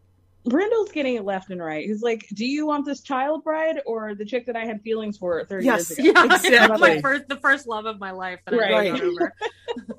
Brindle's 0.48 0.90
getting 0.92 1.16
it 1.16 1.24
left 1.24 1.50
and 1.50 1.60
right. 1.62 1.84
He's 1.86 2.02
like, 2.02 2.26
"Do 2.34 2.44
you 2.46 2.66
want 2.66 2.84
this 2.86 3.00
child 3.00 3.44
bride 3.44 3.80
or 3.86 4.14
the 4.14 4.24
chick 4.24 4.46
that 4.46 4.56
I 4.56 4.64
had 4.64 4.82
feelings 4.82 5.18
for 5.18 5.44
30 5.44 5.64
Yes. 5.64 5.90
years 5.98 6.10
ago?" 6.10 6.20
Yeah, 6.26 6.34
Exactly. 6.36 6.78
my 6.96 7.00
first, 7.00 7.28
the 7.28 7.36
first 7.36 7.66
love 7.66 7.86
of 7.86 7.98
my 8.00 8.10
life 8.10 8.40
that 8.46 8.54
I 8.54 8.56
Right. 8.72 8.92
got 8.92 9.00
over. 9.02 9.34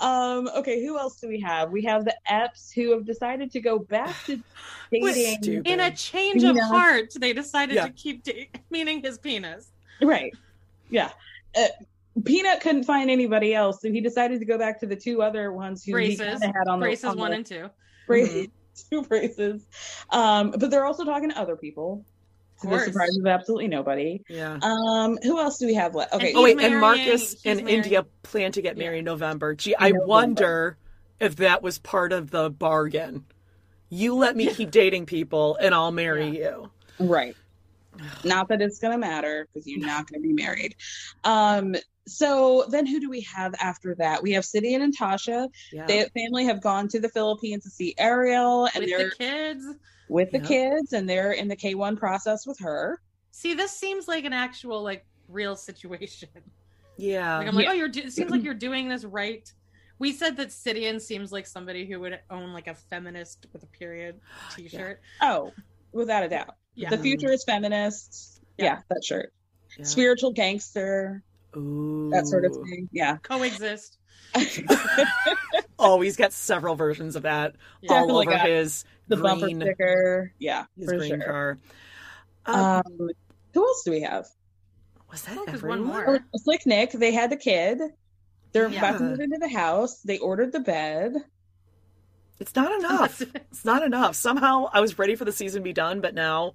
Um, 0.00 0.48
okay, 0.56 0.82
who 0.82 0.98
else 0.98 1.20
do 1.20 1.28
we 1.28 1.40
have? 1.40 1.70
We 1.70 1.82
have 1.84 2.06
the 2.06 2.14
Epps 2.26 2.70
who 2.72 2.92
have 2.92 3.04
decided 3.04 3.50
to 3.52 3.60
go 3.60 3.78
back 3.78 4.14
to 4.24 4.40
dating. 4.90 5.64
In 5.66 5.80
a 5.80 5.94
change 5.94 6.42
of 6.42 6.54
Peanut. 6.54 6.64
heart, 6.70 7.12
they 7.20 7.34
decided 7.34 7.74
Yeah. 7.74 7.84
to 7.86 7.92
keep 7.92 8.22
da- 8.24 8.48
meaning 8.70 9.02
his 9.02 9.18
penis. 9.18 9.70
Right. 10.00 10.32
Yeah. 10.88 11.10
Uh, 11.54 11.66
Peanut 12.24 12.60
couldn't 12.62 12.84
find 12.84 13.10
anybody 13.10 13.54
else, 13.54 13.82
so 13.82 13.90
he 13.92 14.00
decided 14.00 14.40
to 14.40 14.46
go 14.46 14.56
back 14.56 14.80
to 14.80 14.86
the 14.86 14.96
two 14.96 15.20
other 15.20 15.52
ones 15.52 15.84
who 15.84 15.90
he 15.98 16.16
Braces, 16.16 16.20
kind 16.20 16.34
of 16.44 16.54
had 16.54 16.68
on 16.68 16.80
the 16.80 16.84
braces 16.86 17.04
on 17.04 17.18
one 17.18 17.30
the 17.32 17.36
and 17.36 17.46
two. 17.46 17.70
bra- 18.06 18.16
Mhm. 18.20 18.50
two 18.90 19.02
braces. 19.02 19.66
Um, 20.10 20.52
but 20.52 20.70
they're 20.70 20.84
also 20.86 21.04
talking 21.04 21.30
to 21.30 21.38
other 21.38 21.56
people. 21.56 22.04
To 22.62 22.68
the 22.68 22.78
surprise 22.80 23.16
of 23.18 23.26
absolutely 23.26 23.68
nobody. 23.68 24.20
Yeah. 24.28 24.58
Um, 24.60 25.18
who 25.22 25.40
else 25.40 25.56
do 25.58 25.66
we 25.66 25.72
have 25.74 25.94
left? 25.94 26.12
Okay, 26.12 26.34
Oh 26.34 26.42
wait, 26.42 26.58
He's 26.60 26.70
and 26.70 26.78
Marcus 26.80 27.32
he's 27.32 27.46
and 27.46 27.60
marrying- 27.62 27.76
India 27.84 28.06
plan 28.22 28.52
to 28.52 28.60
get 28.60 28.76
Yeah. 28.76 28.84
married 28.84 28.98
in 28.98 29.04
November. 29.06 29.54
Gee, 29.54 29.74
I 29.78 29.88
November. 29.88 30.06
wonder 30.06 30.76
if 31.20 31.36
that 31.36 31.62
was 31.62 31.78
part 31.78 32.12
of 32.12 32.30
the 32.30 32.50
bargain. 32.50 33.24
You 33.88 34.14
let 34.14 34.36
me 34.36 34.46
keep 34.52 34.70
dating 34.70 35.06
people, 35.06 35.56
and 35.58 35.74
I'll 35.74 35.90
marry 35.90 36.36
you. 36.36 36.70
Right. 36.98 37.34
Not 38.24 38.48
that 38.48 38.60
it's 38.60 38.78
going 38.78 38.92
to 38.92 38.98
matter 38.98 39.48
because 39.52 39.66
you're 39.66 39.80
not 39.80 40.06
going 40.10 40.20
to 40.22 40.28
be 40.28 40.34
married. 40.34 40.76
Um, 41.24 41.74
so 42.10 42.64
then 42.68 42.86
who 42.86 43.00
do 43.00 43.08
we 43.08 43.20
have 43.22 43.54
after 43.60 43.94
that? 43.96 44.22
We 44.22 44.32
have 44.32 44.44
Sidian 44.44 44.82
and 44.82 44.96
Tasha. 44.96 45.48
Yeah. 45.72 45.86
The 45.86 46.10
family 46.14 46.44
have 46.44 46.60
gone 46.60 46.88
to 46.88 47.00
the 47.00 47.08
Philippines 47.08 47.64
to 47.64 47.70
see 47.70 47.94
Ariel 47.98 48.66
and 48.74 48.82
With 48.82 48.88
they're 48.90 49.08
the 49.10 49.14
kids. 49.16 49.64
with 50.08 50.30
the 50.32 50.40
kids 50.40 50.92
and 50.92 51.08
they're 51.08 51.32
in 51.32 51.48
the 51.48 51.56
K1 51.56 51.96
process 51.98 52.46
with 52.46 52.58
her. 52.60 53.00
See, 53.30 53.54
this 53.54 53.70
seems 53.70 54.08
like 54.08 54.24
an 54.24 54.32
actual 54.32 54.82
like 54.82 55.06
real 55.28 55.54
situation. 55.56 56.28
Yeah. 56.96 57.38
Like 57.38 57.46
I'm 57.48 57.54
like, 57.54 57.64
Yeah. 57.66 57.70
oh, 57.70 57.74
you're. 57.74 57.88
Do- 57.88 58.00
it 58.00 58.12
seems 58.12 58.30
like 58.30 58.42
you're 58.44 58.54
doing 58.54 58.88
this 58.88 59.04
right. 59.04 59.50
We 59.98 60.12
said 60.12 60.36
that 60.38 60.48
Sidian 60.48 61.00
seems 61.00 61.30
like 61.30 61.46
somebody 61.46 61.86
who 61.86 62.00
would 62.00 62.18
own 62.30 62.52
like 62.52 62.66
a 62.68 62.74
feminist 62.74 63.46
with 63.52 63.62
a 63.62 63.66
period 63.66 64.18
T-shirt. 64.56 65.00
Oh, 65.20 65.52
without 65.92 66.22
a 66.24 66.28
doubt. 66.28 66.56
Yeah. 66.74 66.90
The 66.90 66.98
future 66.98 67.30
is 67.30 67.44
feminist. 67.44 68.40
Yeah. 68.58 68.64
Yeah, 68.64 68.78
that 68.88 69.04
shirt. 69.04 69.32
Yeah. 69.78 69.84
Spiritual 69.84 70.32
gangster, 70.32 71.22
Ooh. 71.56 72.10
that 72.12 72.26
sort 72.26 72.44
of 72.44 72.52
thing. 72.54 72.88
Yeah. 72.92 73.16
Coexist. 73.18 73.98
Oh, 75.82 75.98
he's 76.02 76.16
got 76.16 76.32
several 76.34 76.74
versions 76.74 77.16
of 77.16 77.22
that 77.22 77.54
Yeah. 77.80 77.94
all 77.94 78.18
over 78.18 78.30
got 78.30 78.46
his 78.46 78.84
The 79.08 79.16
green, 79.16 79.58
bumper 79.58 79.64
sticker. 79.64 80.32
Yeah, 80.38 80.66
his 80.76 80.84
for 80.90 80.96
green 80.98 81.08
sure. 81.08 81.18
car. 81.24 81.58
Um, 82.44 82.82
Um, 82.98 83.10
who 83.54 83.66
else 83.66 83.82
do 83.84 83.90
we 83.90 84.02
have? 84.02 84.26
was 85.10 85.22
that 85.22 85.36
there's 85.46 85.48
everyone? 85.56 85.88
one 85.88 86.04
more. 86.04 86.20
Oh, 86.34 86.38
Slick 86.38 86.66
Nick. 86.66 86.92
They 86.92 87.12
had 87.12 87.30
the 87.30 87.36
kid. 87.36 87.80
They're 88.52 88.66
about 88.66 88.98
to 88.98 89.04
move 89.04 89.20
into 89.20 89.38
the 89.38 89.48
house. 89.48 90.00
They 90.02 90.18
ordered 90.18 90.52
the 90.52 90.60
bed. 90.60 91.14
It's 92.38 92.54
not 92.54 92.72
enough. 92.78 93.22
it's 93.22 93.64
not 93.64 93.82
enough. 93.82 94.14
Somehow 94.16 94.68
I 94.72 94.80
was 94.80 94.98
ready 94.98 95.14
for 95.14 95.24
the 95.24 95.32
season 95.32 95.62
to 95.62 95.64
be 95.64 95.72
done, 95.72 96.00
but 96.02 96.14
now 96.14 96.54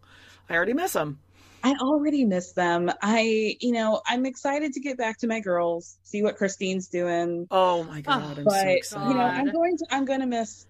I 0.49 0.55
already 0.55 0.73
miss 0.73 0.93
him. 0.95 1.19
I 1.65 1.73
already 1.81 2.25
miss 2.25 2.51
them. 2.53 2.91
I, 3.01 3.57
you 3.59 3.71
know, 3.71 3.99
I'm 4.05 4.27
excited 4.27 4.73
to 4.73 4.79
get 4.79 4.99
back 4.99 5.17
to 5.19 5.27
my 5.27 5.39
girls, 5.39 5.97
see 6.03 6.21
what 6.21 6.37
Christine's 6.37 6.89
doing. 6.89 7.47
Oh 7.49 7.83
my 7.85 8.01
god, 8.01 8.21
ah, 8.23 8.35
I'm 8.37 8.43
but 8.43 8.51
so 8.51 8.67
excited. 8.67 9.07
you 9.07 9.15
know, 9.15 9.23
I'm 9.23 9.51
going 9.51 9.75
to, 9.77 9.85
I'm 9.89 10.05
going 10.05 10.19
to 10.19 10.27
miss 10.27 10.67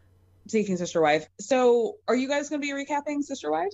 Seeking 0.47 0.77
Sister 0.77 1.01
Wife. 1.01 1.27
So, 1.37 1.97
are 2.07 2.15
you 2.15 2.29
guys 2.29 2.49
going 2.49 2.61
to 2.61 2.65
be 2.65 2.71
recapping 2.71 3.23
Sister 3.23 3.51
Wife? 3.51 3.73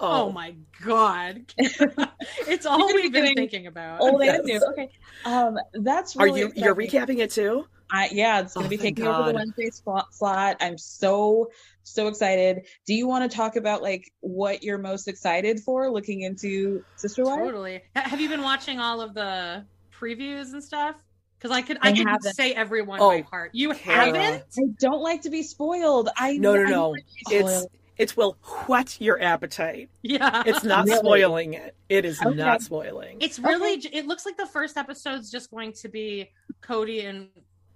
Oh, 0.00 0.30
my 0.32 0.54
god! 0.84 1.42
it's 1.58 2.66
all 2.66 2.86
we've 2.94 3.12
been 3.12 3.22
getting 3.22 3.36
thinking 3.36 3.66
about. 3.66 4.00
Old 4.00 4.22
Yes. 4.22 4.38
and 4.38 4.44
new. 4.46 4.60
Okay. 4.70 4.90
Um, 5.24 5.56
that's 5.74 6.16
Are 6.16 6.24
really 6.26 6.40
you 6.40 6.52
you're 6.56 6.74
recapping 6.74 7.18
it 7.18 7.30
too? 7.30 7.64
I, 7.90 8.08
yeah, 8.12 8.40
it's 8.40 8.54
going 8.54 8.66
Oh, 8.66 8.68
to 8.68 8.70
be 8.70 8.76
thank 8.76 8.96
taking 8.96 9.06
over 9.10 9.28
the 9.28 9.34
Wednesday 9.34 9.70
slot, 9.70 10.12
slot. 10.12 10.56
I'm 10.60 10.78
so 10.78 11.50
so 11.84 12.08
excited. 12.08 12.66
Do 12.86 12.94
you 12.94 13.06
want 13.06 13.30
to 13.30 13.36
talk 13.36 13.56
about 13.56 13.82
like 13.82 14.10
what 14.20 14.62
you're 14.62 14.78
most 14.78 15.06
excited 15.06 15.60
for 15.60 15.90
looking 15.90 16.22
into 16.22 16.82
Sister 16.96 17.22
Wife? 17.24 17.38
Totally. 17.40 17.82
Have 17.94 18.20
you 18.20 18.28
been 18.28 18.42
watching 18.42 18.80
all 18.80 19.00
of 19.00 19.14
the 19.14 19.64
previews 19.98 20.52
and 20.52 20.64
stuff? 20.64 20.96
Because 21.38 21.54
I 21.56 21.60
could, 21.62 21.76
I 21.82 21.90
I 21.90 21.92
could 21.92 22.08
haven't. 22.08 22.34
say 22.34 22.52
everyone 22.54 23.00
Oh, 23.00 23.10
by 23.10 23.20
heart. 23.20 23.50
You 23.52 23.74
Kara. 23.74 24.06
haven't? 24.06 24.44
I 24.58 24.62
don't 24.80 25.02
like 25.02 25.22
to 25.22 25.30
be 25.30 25.42
spoiled. 25.42 26.08
I 26.16 26.38
No, 26.38 26.54
no, 26.54 26.60
I 26.62 26.64
no. 26.64 26.70
don't 26.70 26.92
like 26.92 27.04
It's 27.30 27.50
spoiled. 27.50 27.70
It 27.96 28.16
will 28.16 28.32
whet 28.66 29.00
your 29.00 29.20
appetite. 29.22 29.88
Yeah. 30.02 30.42
It's 30.46 30.64
not 30.64 30.86
Really? 30.86 30.98
spoiling 30.98 31.54
it. 31.54 31.76
It 31.88 32.04
is 32.04 32.20
Okay. 32.20 32.34
not 32.34 32.60
spoiling. 32.62 33.18
It's 33.20 33.38
really. 33.38 33.78
j 33.78 33.88
It 33.92 34.06
looks 34.06 34.26
like 34.26 34.36
the 34.36 34.46
first 34.46 34.76
episode's 34.76 35.30
just 35.30 35.50
going 35.50 35.72
to 35.74 35.88
be 35.88 36.30
Kody 36.60 37.04
and 37.08 37.28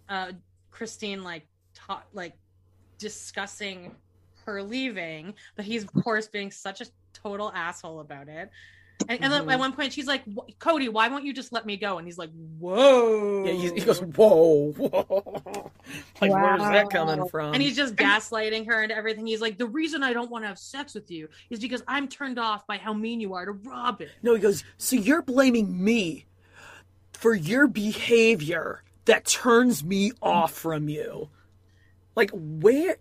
uh, 0.09 0.33
Christine 0.71 1.23
like 1.23 1.47
ta- 1.75 2.03
like 2.13 2.35
discussing 2.99 3.95
her 4.45 4.63
leaving, 4.63 5.35
but 5.57 5.65
he's 5.65 5.85
of 5.85 5.93
course 5.93 6.27
being 6.27 6.51
such 6.51 6.81
a 6.81 6.87
total 7.13 7.53
asshole 7.55 8.01
about 8.01 8.29
it. 8.29 8.51
And, 9.09 9.23
and 9.23 9.33
then 9.33 9.45
Mhm. 9.45 9.53
at 9.53 9.59
one 9.59 9.73
point, 9.73 9.93
she's 9.93 10.07
like, 10.07 10.25
"Kody, 10.59 10.89
why 10.89 11.09
won't 11.09 11.25
you 11.25 11.33
just 11.33 11.53
let 11.53 11.65
me 11.65 11.77
go?" 11.77 11.99
And 11.99 12.07
he's 12.07 12.19
like, 12.19 12.31
"Whoa!" 12.59 13.45
yeah, 13.45 13.53
he, 13.53 13.69
he 13.75 13.81
goes, 13.81 14.01
whoa, 14.01 14.73
whoa. 14.73 15.71
like 16.21 16.33
where's 16.33 16.61
that 16.63 16.91
coming 16.91 17.27
from? 17.29 17.55
and 17.55 17.63
he's 17.63 17.77
just 17.77 17.95
gaslighting 17.95 18.67
her 18.67 18.83
and 18.83 18.91
everything. 18.91 19.27
He's 19.27 19.41
like, 19.41 19.57
"The 19.57 19.67
reason 19.67 20.03
I 20.03 20.13
don't 20.13 20.31
want 20.31 20.45
to 20.45 20.49
have 20.49 20.59
sex 20.59 20.95
with 20.95 21.11
you 21.11 21.29
is 21.49 21.61
because 21.61 21.83
I'm 21.87 22.09
turned 22.09 22.39
off 22.39 22.67
by 22.67 22.77
how 22.79 22.93
mean 22.93 23.21
you 23.21 23.35
are 23.35 23.45
to 23.47 23.53
Robyn." 23.53 24.09
No, 24.23 24.35
he 24.35 24.41
goes, 24.41 24.65
So 24.79 24.97
you're 24.97 25.23
blaming 25.23 25.83
me 25.83 26.27
for 27.13 27.35
your 27.35 27.67
behavior 27.69 28.83
that 29.05 29.25
turns 29.27 29.83
me 29.85 30.13
off 30.21 30.53
from 30.53 30.89
you. 30.89 31.31
Like, 32.19 32.31
where 32.33 32.97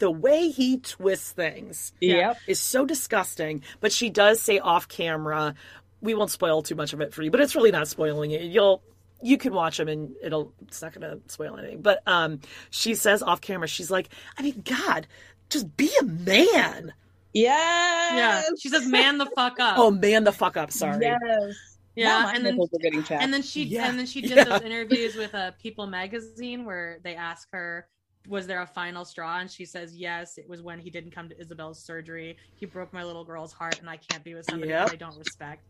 the 0.00 0.10
way 0.10 0.48
he 0.50 0.78
twists 0.80 1.30
things 1.30 1.92
Yep. 2.00 2.38
is 2.48 2.58
so 2.58 2.84
disgusting. 2.84 3.62
But 3.80 3.92
she 3.92 4.10
does 4.10 4.40
say 4.40 4.58
off 4.58 4.88
camera, 4.88 5.54
we 6.00 6.12
won't 6.14 6.32
spoil 6.32 6.62
too 6.62 6.74
much 6.74 6.92
of 6.92 7.00
it 7.00 7.14
for 7.14 7.22
you, 7.22 7.30
but 7.30 7.40
it's 7.40 7.54
really 7.54 7.70
not 7.70 7.86
spoiling 7.86 8.32
it. 8.32 8.42
You'll. 8.42 8.82
You 9.22 9.36
can 9.38 9.52
watch 9.52 9.76
them 9.78 9.88
and 9.88 10.14
it'll 10.22 10.52
it's 10.62 10.80
not 10.82 10.92
gonna 10.92 11.18
spoil 11.28 11.56
anything. 11.56 11.82
But 11.82 12.02
um 12.06 12.40
she 12.70 12.94
says 12.94 13.22
off 13.22 13.40
camera, 13.40 13.66
she's 13.68 13.90
like, 13.92 14.08
I 14.36 14.42
mean, 14.42 14.62
God, 14.64 15.06
just 15.50 15.76
be 15.76 15.90
a 16.00 16.04
man. 16.04 16.92
Yes. 17.32 18.12
Yeah, 18.16 18.42
she 18.60 18.68
says, 18.68 18.86
"Man 18.88 19.18
the 19.18 19.26
fuck 19.36 19.58
up." 19.60 19.78
Oh 19.78 19.90
man 19.90 20.24
the 20.24 20.32
fuck 20.32 20.56
up, 20.56 20.70
sorry. 20.72 20.98
Yes. 21.04 21.18
yeah, 21.96 22.32
and 22.34 22.44
then 22.44 22.54
nipples 22.54 22.70
are 22.74 22.78
getting 22.78 23.02
chapped. 23.04 23.22
and 23.22 23.32
then 23.34 23.42
she 23.42 23.64
Yeah. 23.64 23.88
and 23.88 23.98
then 23.98 24.06
she 24.06 24.20
did 24.20 24.36
Yeah. 24.36 24.44
those 24.44 24.62
interviews 24.62 25.14
with 25.16 25.34
uh, 25.34 25.50
People 25.62 25.86
Magazine 25.86 26.64
where 26.64 26.98
they 27.04 27.14
ask 27.16 27.48
her, 27.52 27.86
"Was 28.26 28.46
there 28.46 28.60
a 28.62 28.66
final 28.66 29.04
straw?" 29.04 29.38
And 29.38 29.50
she 29.50 29.64
says, 29.64 29.96
"Yes, 29.96 30.38
it 30.38 30.48
was 30.48 30.62
when 30.62 30.78
he 30.78 30.90
didn't 30.90 31.12
come 31.12 31.28
to 31.28 31.34
Ysabel's 31.36 31.84
surgery. 31.84 32.36
He 32.56 32.66
broke 32.66 32.92
my 32.92 33.04
little 33.04 33.24
girl's 33.24 33.52
heart, 33.52 33.78
and 33.80 33.88
I 33.88 33.96
can't 33.98 34.24
be 34.24 34.34
with 34.34 34.46
somebody 34.46 34.70
Yep. 34.70 34.86
that 34.86 34.92
I 34.92 34.96
don't 34.96 35.18
respect." 35.18 35.62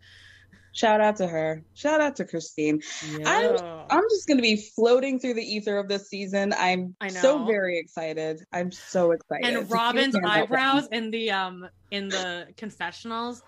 Shout 0.72 1.00
out 1.00 1.16
to 1.16 1.26
her. 1.26 1.62
Shout 1.74 2.00
out 2.00 2.16
to 2.16 2.24
Christine. 2.24 2.80
I'm 3.26 3.56
Oh. 3.56 3.86
I'm 3.90 4.04
just 4.10 4.26
going 4.26 4.38
to 4.38 4.42
be 4.42 4.56
floating 4.56 5.18
through 5.18 5.34
the 5.34 5.42
ether 5.42 5.76
of 5.78 5.88
this 5.88 6.08
season. 6.08 6.54
I'm 6.56 6.94
I 7.00 7.08
so 7.08 7.44
very 7.44 7.78
excited. 7.78 8.40
I'm 8.52 8.70
so 8.70 9.10
excited. 9.12 9.44
and 9.46 9.68
Robyn's 9.68 9.70
what 9.70 9.94
pans 9.96 10.14
out 10.14 10.22
there. 10.22 10.30
eyebrows 10.44 10.88
in 10.92 11.10
the 11.10 11.30
um 11.32 11.68
in 11.90 12.08
the 12.08 12.48
confessionals. 12.56 13.42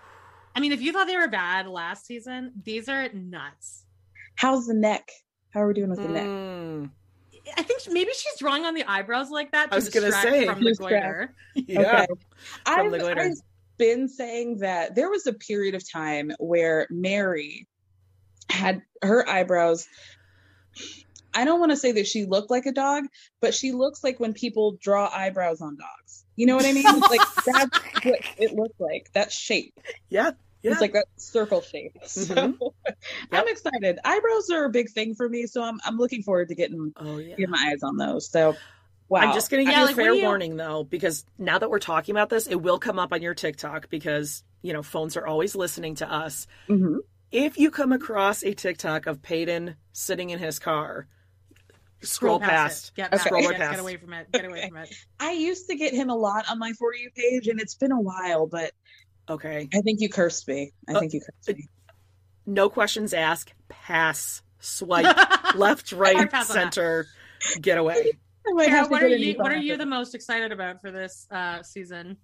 I 0.55 0.61
mean, 0.61 0.73
if 0.73 0.81
you 0.83 0.93
thought 0.93 1.07
they 1.07 1.17
were 1.17 1.29
bad 1.29 1.69
last 1.69 2.07
season, 2.07 2.53
these 2.65 2.89
are 2.89 3.09
nuts. 3.13 3.85
How's 4.37 4.67
the 4.67 4.75
neck? 4.75 5.09
How 5.51 5.63
are 5.63 5.69
we 5.69 5.75
doing 5.75 5.91
with 5.91 6.03
the 6.03 6.09
neck? 6.09 6.91
I 7.57 7.63
think 7.63 7.81
maybe 7.91 8.11
she's 8.13 8.39
drawing 8.39 8.65
on 8.65 8.75
the 8.75 8.85
eyebrows 8.85 9.31
like 9.31 9.53
that 9.53 9.69
to 9.71 9.75
I 9.75 9.77
was 9.77 9.89
gonna 9.89 10.13
say. 10.13 10.47
from 10.47 10.63
the 10.63 10.71
Distract. 10.71 10.91
glitter. 10.91 11.35
yeah. 11.55 11.81
Okay. 11.81 12.07
I've, 12.67 12.91
the 12.91 12.99
glitter. 12.99 13.21
I've 13.21 13.37
been 13.79 14.09
saying 14.09 14.59
that 14.59 14.95
there 14.95 15.09
was 15.11 15.27
a 15.27 15.33
period 15.33 15.75
of 15.75 15.91
time 15.91 16.33
where 16.39 16.87
Meri 16.91 17.67
had 18.51 18.83
her 19.03 19.29
eyebrows. 19.29 19.89
I 21.33 21.45
don't 21.45 21.61
want 21.61 21.73
to 21.73 21.77
say 21.77 21.93
that 21.93 22.07
she 22.07 22.25
looked 22.25 22.51
like 22.51 22.67
a 22.67 22.73
dog, 22.73 23.05
but 23.41 23.55
she 23.55 23.73
looks 23.73 24.03
like 24.03 24.19
when 24.19 24.33
people 24.33 24.77
draw 24.81 25.09
eyebrows 25.15 25.61
on 25.61 25.77
dogs. 25.77 26.25
You 26.37 26.47
know 26.47 26.57
what 26.57 26.67
I 26.67 26.73
mean? 26.73 26.85
like 27.11 27.21
that's 27.47 27.79
what 28.05 28.21
it 28.39 28.55
looked 28.55 28.81
like. 28.81 29.11
That 29.15 29.33
shape. 29.33 29.79
Yeah. 30.09 30.33
Yeah. 30.63 30.73
It's 30.73 30.81
like 30.81 30.93
that 30.93 31.07
circle 31.17 31.61
shape. 31.63 31.97
So 32.07 32.35
Mhm. 32.35 32.59
I'm 33.33 33.49
excited. 33.49 33.99
Eyebrows 34.05 34.51
are 34.51 34.65
a 34.65 34.71
big 34.71 34.91
thing 34.91 35.15
for 35.15 35.29
me, 35.29 35.47
so 35.47 35.63
I'm 35.63 35.81
I'm 35.85 35.97
looking 35.97 36.23
forward 36.23 36.49
to 36.49 36.55
getting 36.55 36.93
oh 36.97 37.19
yeah. 37.19 37.31
getting 37.37 37.51
my 37.51 37.71
eyes 37.73 37.83
on 37.83 37.97
those. 37.97 38.29
So 38.29 38.57
wow. 39.09 39.21
I'm 39.21 39.33
just 39.35 39.51
going 39.51 39.65
to 39.65 39.71
give 39.71 39.73
Yeah, 39.73 39.81
you 39.81 39.87
like, 39.87 39.95
a 39.95 39.97
fair 39.97 40.15
you- 40.15 40.23
warning 40.25 40.57
though, 40.57 40.85
because 40.85 41.25
now 41.39 41.59
that 41.59 41.71
we're 41.71 41.79
talking 41.79 42.15
about 42.15 42.29
this, 42.29 42.47
it 42.47 42.61
will 42.61 42.79
come 42.79 42.99
up 42.99 43.13
on 43.13 43.23
your 43.23 43.35
TikTok 43.35 43.89
because 43.89 44.43
you 44.63 44.73
know 44.73 44.83
phones 44.83 45.17
are 45.17 45.27
always 45.27 45.55
listening 45.57 45.95
to 45.97 46.13
us. 46.13 46.47
Mhm. 46.69 46.99
If 47.33 47.59
you 47.59 47.71
come 47.71 47.93
across 47.93 48.43
a 48.43 48.53
TikTok 48.55 49.07
of 49.07 49.23
Peyton 49.23 49.77
sitting 49.93 50.31
in 50.31 50.39
his 50.41 50.59
car, 50.59 51.07
scroll, 52.03 52.41
past. 52.41 52.89
it. 52.89 52.95
Get 52.97 53.11
past. 53.13 53.25
Scroll 53.25 53.43
Yes, 53.43 53.53
past. 53.57 53.71
Get 53.71 53.81
away 53.81 53.97
from 53.97 54.13
it. 54.15 54.33
Get 54.33 54.45
away 54.45 54.59
Okay. 54.59 54.69
from 54.69 54.77
it. 54.79 54.95
I 55.21 55.33
used 55.33 55.69
to 55.69 55.77
get 55.77 55.95
him 55.95 56.11
a 56.11 56.17
lot 56.17 56.51
on 56.51 56.59
my 56.59 56.73
for 56.73 56.95
you 56.95 57.11
page, 57.15 57.47
and 57.49 57.61
it's 57.61 57.75
been 57.77 57.93
a 57.93 58.01
while, 58.01 58.47
but 58.47 58.73
Okay. 59.31 59.69
I 59.73 59.81
think 59.81 60.01
you 60.01 60.09
cursed 60.09 60.47
me. 60.49 60.73
I 60.89 60.95
Uh, 60.95 61.01
think 61.01 61.13
you 61.13 61.21
cursed 61.21 61.57
me. 61.57 61.67
No 62.47 62.69
questions 62.69 63.15
asked. 63.15 63.55
Pass. 63.69 64.43
Swipe. 64.59 65.17
Left, 65.55 65.93
right, 65.93 66.17
Hard 66.17 66.31
pass 66.31 66.51
on 66.51 66.57
that. 66.57 66.75
center. 66.75 67.07
Get 67.61 67.79
away. 67.79 68.13
I 68.49 68.53
might 68.53 68.67
Kara, 68.67 68.79
have 68.79 68.87
to 68.89 68.91
what 68.91 69.03
are 69.03 69.09
get 69.09 69.17
a 69.17 69.21
new 69.21 69.27
you? 69.33 69.39
What 69.39 69.53
are 69.53 69.57
you 69.57 69.77
the 69.77 69.87
most 69.87 70.15
excited 70.15 70.51
about 70.53 70.81
for 70.81 70.91
this 70.91 71.27
uh, 71.31 71.63
season? 71.63 72.17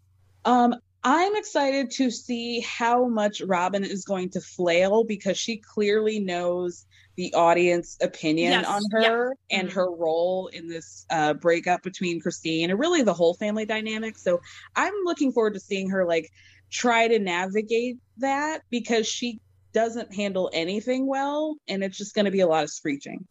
Um, 0.45 0.74
I'm 1.05 1.37
excited 1.37 1.91
to 1.93 2.11
see 2.11 2.61
how 2.61 3.07
much 3.07 3.41
Robyn 3.41 3.85
is 3.85 4.05
going 4.05 4.31
to 4.31 4.41
flail 4.41 5.05
because 5.05 5.39
she 5.39 5.59
clearly 5.59 6.19
knows 6.19 6.85
the 7.16 7.33
audience 7.35 7.97
opinion 8.03 8.53
Yes, 8.53 8.66
on 8.66 8.83
yeah. 9.01 9.09
her 9.09 9.37
and 9.51 9.69
Mhm. 9.69 9.73
her 9.74 9.91
role 9.91 10.49
in 10.49 10.69
this 10.69 11.07
uh, 11.11 11.33
breakup 11.35 11.83
between 11.83 12.20
Christine 12.20 12.70
and 12.70 12.78
really 12.78 13.03
the 13.03 13.15
whole 13.15 13.35
family 13.35 13.65
dynamic. 13.65 14.19
So 14.19 14.41
I'm 14.74 14.93
looking 15.05 15.33
forward 15.33 15.55
to 15.55 15.61
seeing 15.61 15.89
her 15.91 16.05
like 16.05 16.31
try 16.70 17.09
to 17.09 17.18
navigate 17.18 17.97
that 18.18 18.62
because 18.70 19.06
she 19.06 19.40
doesn't 19.72 20.14
handle 20.14 20.51
anything 20.52 21.06
well, 21.06 21.56
and 21.68 21.84
it's 21.84 21.98
just 21.98 22.14
going 22.14 22.24
to 22.24 22.30
be 22.30 22.40
a 22.40 22.47
lot 22.47 22.64
of 22.64 22.70
screeching. 22.70 23.26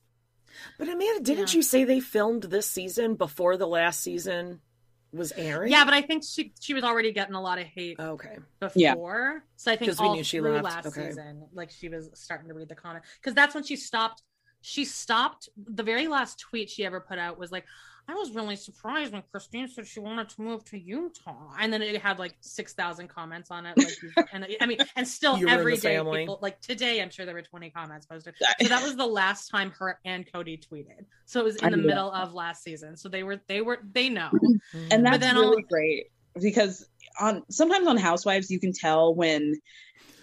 But 0.77 0.87
Amanda, 0.87 1.21
didn't 1.23 1.53
Yeah. 1.53 1.57
you 1.57 1.63
say 1.63 1.83
they 1.83 1.99
filmed 1.99 2.43
this 2.43 2.67
season 2.67 3.15
before 3.15 3.57
the 3.57 3.67
last 3.67 4.01
season 4.01 4.61
was 5.11 5.33
airing? 5.35 5.71
Yeah, 5.71 5.85
but 5.85 5.93
I 5.93 6.01
think 6.01 6.23
she 6.23 6.53
she 6.59 6.73
was 6.73 6.83
already 6.83 7.11
getting 7.11 7.35
a 7.35 7.41
lot 7.41 7.57
of 7.57 7.65
hate 7.65 7.97
oh, 7.99 8.11
Okay. 8.11 8.37
before. 8.59 9.43
So 9.55 9.71
I 9.71 9.75
think 9.75 9.91
'Cause 9.91 9.99
we 9.99 10.09
knew 10.09 10.23
she 10.23 10.37
through 10.39 10.51
left. 10.53 10.63
last 10.63 10.85
Okay. 10.87 11.07
season, 11.07 11.47
like 11.53 11.71
she 11.71 11.89
was 11.89 12.09
starting 12.13 12.47
to 12.49 12.53
read 12.53 12.69
the 12.69 12.75
comment 12.75 13.03
because 13.19 13.33
that's 13.33 13.53
when 13.55 13.63
she 13.63 13.75
stopped. 13.75 14.21
She 14.61 14.85
stopped. 14.85 15.49
The 15.57 15.83
very 15.83 16.07
last 16.07 16.39
tweet 16.39 16.69
she 16.69 16.85
ever 16.85 16.99
put 16.99 17.19
out 17.19 17.37
was 17.37 17.51
like, 17.51 17.65
I 18.07 18.13
was 18.13 18.31
really 18.31 18.55
surprised 18.55 19.13
when 19.13 19.23
Christine 19.31 19.67
said 19.67 19.87
she 19.87 19.99
wanted 19.99 20.29
to 20.29 20.41
move 20.41 20.63
to 20.65 20.77
Utah, 20.79 21.51
and 21.59 21.73
then 21.73 21.81
it 21.81 22.01
had 22.01 22.19
like 22.19 22.35
six 22.41 22.73
thousand 22.73 23.07
comments 23.09 23.49
on 23.51 23.65
it. 23.65 23.75
Like, 23.77 24.27
and 24.33 24.45
I 24.61 24.65
mean, 24.65 24.77
and 24.95 25.07
still 25.07 25.37
You 25.37 25.47
were 25.47 25.53
in 25.53 25.59
every 25.59 25.75
the 25.75 25.81
day, 25.81 25.95
family. 25.97 26.19
people 26.21 26.39
like 26.41 26.61
today, 26.61 27.01
I'm 27.01 27.09
sure 27.09 27.25
there 27.25 27.35
were 27.35 27.41
twenty 27.41 27.69
comments 27.69 28.05
posted. 28.05 28.35
So 28.61 28.67
that 28.67 28.83
was 28.83 28.95
the 28.95 29.05
last 29.07 29.49
time 29.49 29.71
her 29.79 29.99
and 30.05 30.25
Kody 30.31 30.61
tweeted. 30.63 31.05
So 31.25 31.39
it 31.39 31.43
was 31.43 31.55
in 31.57 31.65
I 31.65 31.69
the 31.71 31.77
knew 31.77 31.83
that. 31.83 31.87
middle 31.89 32.11
of 32.11 32.33
last 32.33 32.63
season. 32.63 32.95
So 32.95 33.09
they 33.09 33.23
were, 33.23 33.41
they 33.47 33.61
were, 33.61 33.79
they 33.93 34.09
know. 34.09 34.29
Mm-hmm. 34.33 34.79
and 34.91 35.03
But 35.03 35.11
that's 35.11 35.17
then 35.25 35.35
really 35.35 35.63
I'll- 35.63 35.69
great 35.69 36.11
because 36.41 36.87
on 37.19 37.41
sometimes 37.49 37.87
on 37.87 37.97
housewives 37.97 38.49
you 38.49 38.59
can 38.59 38.73
tell 38.73 39.13
when 39.15 39.53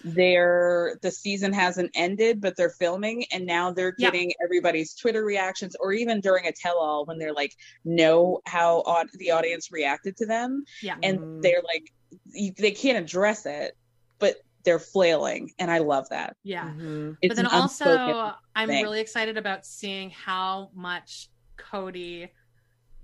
their 0.03 0.97
the 1.01 1.09
season 1.11 1.53
hasn't 1.53 1.89
ended 1.95 2.41
but 2.41 2.55
they're 2.57 2.69
filming 2.71 3.23
and 3.31 3.45
now 3.45 3.71
they're 3.71 3.93
Yeah. 3.97 4.09
getting 4.09 4.33
everybody's 4.43 4.93
twitter 4.93 5.23
reactions 5.23 5.75
or 5.79 5.93
even 5.93 6.19
during 6.19 6.45
a 6.45 6.51
tell-all 6.51 7.05
when 7.05 7.17
they're 7.17 7.33
like 7.33 7.53
know 7.85 8.41
how 8.45 8.83
au- 8.85 9.05
the 9.13 9.31
audience 9.31 9.71
reacted 9.71 10.17
to 10.17 10.25
them 10.25 10.65
Yeah. 10.81 10.97
and 11.03 11.19
Mhm. 11.19 11.41
they're 11.41 11.61
like 11.63 11.91
you, 12.25 12.51
they 12.57 12.71
can't 12.71 12.97
address 12.97 13.45
it 13.45 13.77
but 14.19 14.37
they're 14.65 14.79
flailing 14.79 15.51
and 15.57 15.71
i 15.71 15.77
love 15.77 16.07
that 16.09 16.35
Yeah. 16.43 16.65
Mhm. 16.69 17.17
but 17.25 17.35
then 17.37 17.47
also 17.47 18.33
i'm 18.55 18.67
thing. 18.67 18.83
really 18.83 18.99
excited 18.99 19.37
about 19.37 19.65
seeing 19.65 20.09
how 20.09 20.69
much 20.73 21.29
Kody 21.57 22.29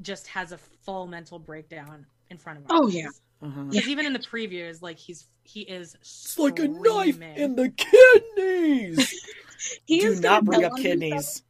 just 0.01 0.27
has 0.27 0.51
a 0.51 0.57
full 0.57 1.07
mental 1.07 1.39
breakdown 1.39 2.05
in 2.29 2.37
front 2.37 2.59
of 2.59 2.65
us 2.65 2.71
Oh, 2.73 2.87
yeah. 2.87 3.07
Uh-huh. 3.41 3.63
because 3.69 3.87
even 3.87 4.05
in 4.05 4.11
the 4.13 4.19
previews 4.19 4.81
like 4.81 4.97
he's 4.97 5.27
he 5.43 5.61
is 5.61 5.95
It's 6.01 6.37
like 6.37 6.59
a 6.59 6.67
knife 6.67 7.19
in 7.21 7.55
the 7.55 7.69
kidneys. 7.69 9.13
he 9.85 9.99
Do 10.01 10.07
is 10.07 10.19
not 10.21 10.43
bring 10.45 10.63
up 10.65 10.75
kidneys. 10.77 11.43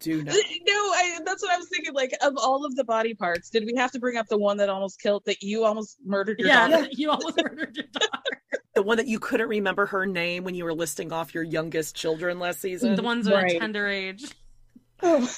Do 0.00 0.22
not. 0.22 0.34
No, 0.66 0.72
I, 0.74 1.18
that's 1.24 1.42
what 1.42 1.52
I 1.52 1.56
was 1.56 1.68
thinking. 1.70 1.94
Like, 1.94 2.12
of 2.22 2.34
all 2.36 2.66
of 2.66 2.76
the 2.76 2.84
body 2.84 3.14
parts, 3.14 3.48
did 3.50 3.64
we 3.64 3.74
have 3.76 3.90
to 3.92 3.98
bring 3.98 4.16
up 4.18 4.26
the 4.28 4.36
one 4.36 4.58
that 4.58 4.68
almost 4.68 5.00
killed, 5.00 5.22
that 5.24 5.42
you 5.42 5.64
almost 5.64 5.96
murdered 6.04 6.38
your 6.38 6.48
yeah, 6.48 6.68
daughter? 6.68 6.88
you 6.92 7.10
almost 7.10 7.36
murdered 7.42 7.74
your 7.76 7.86
daughter 7.86 8.42
The 8.74 8.82
one 8.82 8.98
that 8.98 9.06
you 9.06 9.18
couldn't 9.18 9.48
remember 9.48 9.86
her 9.86 10.04
name 10.04 10.44
when 10.44 10.54
you 10.54 10.64
were 10.64 10.74
listing 10.74 11.12
off 11.12 11.34
your 11.34 11.44
youngest 11.44 11.96
children 11.96 12.38
last 12.38 12.60
season. 12.60 12.94
the 12.94 13.02
ones 13.02 13.26
at 13.26 13.32
a 13.32 13.36
Right. 13.36 13.58
tender 13.58 13.86
age 13.88 14.34
Oh. 15.02 15.28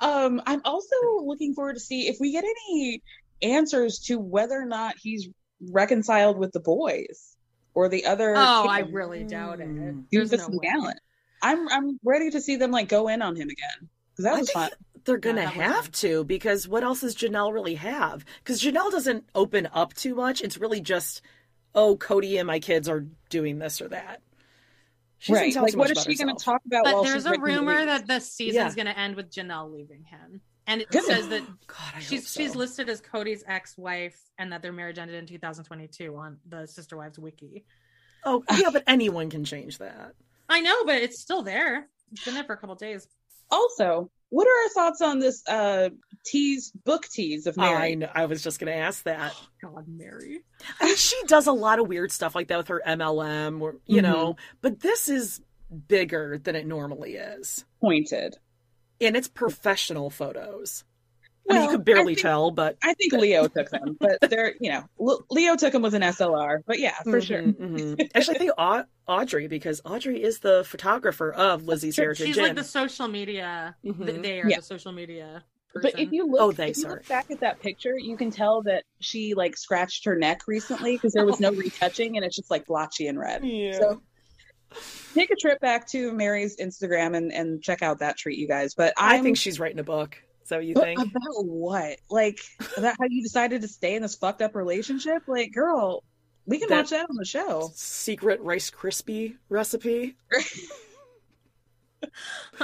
um, 0.00 0.40
I'm 0.46 0.62
also 0.64 0.96
looking 1.24 1.52
forward 1.54 1.74
to 1.74 1.80
see 1.80 2.08
if 2.08 2.16
we 2.20 2.32
get 2.32 2.44
any 2.44 3.02
answers 3.42 3.98
to 4.06 4.18
whether 4.18 4.60
or 4.60 4.64
not 4.66 4.94
he's 5.00 5.28
reconciled 5.70 6.38
with 6.38 6.52
the 6.52 6.60
boys 6.60 7.36
or 7.74 7.88
the 7.88 8.04
other. 8.06 8.34
oh 8.36 8.66
i 8.68 8.80
really 8.80 9.24
doubt 9.24 9.60
it 9.60 9.68
Mm. 9.68 10.04
there's 10.12 10.30
Doofus 10.30 10.38
no 10.38 10.44
and 10.46 10.54
way. 10.54 10.68
Gallant. 10.68 11.00
I'm 11.42 11.68
I'm 11.68 11.98
ready 12.04 12.30
to 12.30 12.40
see 12.40 12.56
them 12.56 12.70
like 12.72 12.88
go 12.88 13.08
in 13.08 13.22
on 13.22 13.36
him 13.36 13.48
again 13.48 13.88
because 14.12 14.24
that 14.24 14.34
I 14.34 14.38
was 14.38 14.48
think 14.50 14.58
fun. 14.58 14.70
They're 15.04 15.18
gonna 15.18 15.42
that 15.42 15.56
was 15.56 15.64
have 15.64 15.84
fun. 15.84 15.92
to 15.92 16.24
because 16.24 16.66
what 16.68 16.82
else 16.82 17.00
does 17.00 17.14
Janelle 17.14 17.52
really 17.52 17.76
have? 17.76 18.24
Because 18.42 18.60
Janelle 18.60 18.90
doesn't 18.90 19.24
open 19.34 19.68
up 19.72 19.94
too 19.94 20.14
much. 20.16 20.42
It's 20.42 20.58
really 20.58 20.80
just, 20.80 21.22
oh, 21.74 21.96
Kody 21.96 22.38
and 22.38 22.46
my 22.46 22.58
kids 22.58 22.88
are 22.88 23.06
doing 23.30 23.58
this 23.58 23.80
or 23.80 23.88
that. 23.88 24.20
She 25.18 25.32
doesn't 25.32 25.44
right? 25.46 25.52
tell 25.54 25.62
Like, 25.62 25.72
too 25.72 25.78
what 25.78 25.88
much 25.94 26.04
she 26.06 26.14
going 26.16 26.36
to 26.36 26.44
talk 26.44 26.60
about? 26.66 26.84
but 26.84 26.94
while 26.94 27.02
there's 27.04 27.14
she's 27.14 27.26
a 27.26 27.30
written 27.30 27.44
the 27.46 27.60
rumor 27.60 27.86
that 27.86 28.06
this 28.06 28.30
season's 28.30 28.54
Yeah. 28.76 28.84
going 28.84 28.94
to 28.94 28.98
end 29.00 29.16
with 29.16 29.30
janelle 29.32 29.72
leaving 29.72 30.04
him 30.04 30.40
and 30.68 30.82
it 30.82 30.90
Goodness. 30.90 31.06
says 31.16 31.28
that 31.30 31.42
God, 31.66 32.02
she's 32.02 32.28
so. 32.28 32.40
she's 32.40 32.54
listed 32.54 32.88
as 32.88 33.00
Kody's 33.00 33.42
ex-wife 33.48 34.16
and 34.38 34.52
that 34.52 34.62
their 34.62 34.72
marriage 34.72 34.98
ended 34.98 35.16
in 35.16 35.26
2022 35.26 36.14
on 36.16 36.36
the 36.48 36.66
Sister 36.66 36.96
Wives 36.96 37.18
wiki. 37.18 37.64
Oh, 38.24 38.44
yeah, 38.56 38.70
but 38.72 38.84
anyone 38.86 39.30
can 39.30 39.44
change 39.44 39.78
that. 39.78 40.12
I 40.48 40.60
know, 40.60 40.84
but 40.84 40.96
it's 40.96 41.18
still 41.20 41.42
there. 41.42 41.88
It's 42.12 42.24
been 42.24 42.34
there 42.34 42.44
for 42.44 42.52
a 42.54 42.56
couple 42.56 42.74
days. 42.76 43.06
Also, 43.50 44.10
what 44.30 44.46
are 44.46 44.62
our 44.64 44.68
thoughts 44.70 45.00
on 45.00 45.18
this 45.18 45.42
uh 45.48 45.88
tease 46.26 46.70
book 46.84 47.06
tease 47.06 47.46
of 47.46 47.58
I 47.58 47.62
Meri? 47.72 47.96
know. 47.96 48.10
I 48.14 48.26
was 48.26 48.42
just 48.42 48.60
gonna 48.60 48.72
ask 48.72 49.02
that. 49.04 49.34
God, 49.62 49.86
Meri. 49.88 50.40
I 50.80 50.84
mean, 50.84 50.96
she 50.96 51.16
does 51.26 51.46
a 51.46 51.52
lot 51.52 51.78
of 51.78 51.88
weird 51.88 52.12
stuff 52.12 52.34
like 52.34 52.48
that 52.48 52.58
with 52.58 52.68
her 52.68 52.82
MLM, 52.86 53.60
or 53.62 53.76
you 53.86 54.02
Mm-hmm. 54.02 54.10
know. 54.12 54.36
But 54.60 54.80
this 54.80 55.08
is 55.08 55.40
bigger 55.86 56.38
than 56.38 56.56
it 56.56 56.66
normally 56.66 57.14
is, 57.14 57.64
Pointed. 57.80 58.36
And 59.00 59.16
it's 59.16 59.28
professional 59.28 60.10
photos. 60.10 60.84
I 61.50 61.54
mean, 61.54 61.62
you 61.62 61.68
could 61.70 61.84
barely 61.86 62.14
think- 62.14 62.22
tell, 62.26 62.50
but 62.50 62.76
I 62.82 62.92
think 62.92 63.14
Leo 63.14 63.48
took 63.48 63.70
them, 63.70 63.96
but 63.98 64.20
they're 64.28 64.54
you 64.60 64.70
know 64.70 65.20
Leo 65.30 65.56
took 65.56 65.72
them 65.72 65.80
with 65.80 65.94
an 65.94 66.02
SLR, 66.02 66.58
but 66.66 66.78
yeah, 66.78 66.94
for 67.04 67.22
sure. 67.22 67.42
Mhm, 67.42 67.56
mhm. 67.96 68.10
Actually, 68.14 68.34
I 68.36 68.38
think 68.38 68.52
Au- 68.58 68.84
Audrey 69.06 69.46
because 69.48 69.80
Audrey 69.86 70.22
is 70.22 70.40
the 70.40 70.62
photographer 70.64 71.32
of 71.32 71.64
Lizzie's 71.64 71.94
Sure, 71.94 72.04
Heritage 72.06 72.26
She's 72.26 72.36
Inn. 72.36 72.42
like 72.44 72.54
the 72.56 72.64
social 72.64 73.08
media. 73.08 73.74
th- 73.82 73.94
Mhm. 73.96 74.22
They 74.22 74.40
are 74.42 74.48
Yeah. 74.50 74.56
the 74.56 74.62
social 74.62 74.92
media. 74.92 75.42
Person. 75.72 75.90
But 75.94 76.00
if 76.00 76.12
you 76.12 76.26
look, 76.26 76.40
Oh, 76.40 76.50
they, 76.52 76.70
if 76.70 76.76
you 76.78 76.82
sorry. 76.82 76.94
look 76.96 77.08
back 77.08 77.30
at 77.30 77.40
that 77.40 77.60
picture, 77.60 77.94
you 77.98 78.16
can 78.16 78.30
tell 78.30 78.62
that 78.62 78.84
she 79.00 79.32
like 79.34 79.56
scratched 79.56 80.04
her 80.06 80.16
neck 80.16 80.42
recently 80.48 80.96
because 80.96 81.12
there 81.14 81.24
was 81.26 81.40
no 81.40 81.50
retouching, 81.52 82.16
and 82.16 82.24
it's 82.26 82.36
just 82.36 82.50
like 82.50 82.66
blotchy 82.66 83.06
and 83.06 83.18
red. 83.18 83.42
Yeah. 83.44 83.72
So 83.78 84.02
take 85.14 85.30
a 85.30 85.36
trip 85.36 85.60
back 85.60 85.86
to 85.88 86.12
Meri's 86.12 86.56
Instagram 86.56 87.16
and 87.16 87.32
and 87.32 87.62
check 87.62 87.82
out 87.82 87.98
that 88.00 88.16
treat, 88.16 88.38
you 88.38 88.48
guys. 88.48 88.74
But 88.74 88.94
I 88.96 89.16
I'm, 89.16 89.22
think 89.22 89.36
she's 89.36 89.58
writing 89.60 89.78
a 89.78 89.84
book. 89.84 90.16
Is 90.42 90.48
that 90.50 90.56
what 90.56 90.66
you 90.66 90.74
think? 90.74 90.98
about 91.00 91.44
what? 91.44 91.98
Like 92.10 92.38
about 92.76 92.94
how 92.98 93.06
you 93.08 93.22
decided 93.22 93.62
to 93.62 93.68
stay 93.68 93.94
in 93.96 94.02
this 94.02 94.14
fucked 94.14 94.40
up 94.42 94.54
relationship? 94.54 95.22
Like, 95.26 95.52
girl, 95.52 96.02
we 96.46 96.58
can 96.58 96.68
That- 96.70 96.78
watch 96.78 96.90
that 96.90 97.06
on 97.10 97.16
the 97.16 97.24
show. 97.26 97.70
Secret 97.74 98.40
Rice 98.40 98.70
Krispie 98.70 99.36
recipe. 99.50 100.16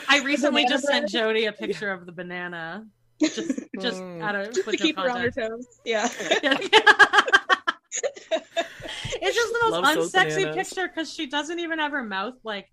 I 0.09 0.21
recently 0.25 0.63
banana 0.63 0.75
just 0.77 0.87
sent? 0.87 1.09
Jody 1.11 1.47
a 1.47 1.53
picture 1.53 1.91
of 1.91 2.07
the 2.07 2.13
banana. 2.13 2.87
Just, 3.21 3.39
just 3.81 4.01
Mm. 4.03 4.23
out 4.23 4.35
of 4.37 4.53
Just 4.55 4.69
to 4.71 4.77
keep 4.77 4.97
her 4.99 5.11
on 5.11 5.21
her 5.21 5.31
context. 5.31 5.69
toes. 5.69 5.81
Yeah. 5.85 6.09
it's 8.03 9.35
just 9.37 9.53
the 9.53 9.59
most 9.63 9.83
Loves 9.83 10.13
unsexy 10.13 10.55
picture 10.55 10.89
because 10.89 11.13
she 11.13 11.27
doesn't 11.27 11.59
even 11.59 11.79
have 11.79 11.93
her 11.93 12.03
mouth 12.03 12.35
like 12.45 12.69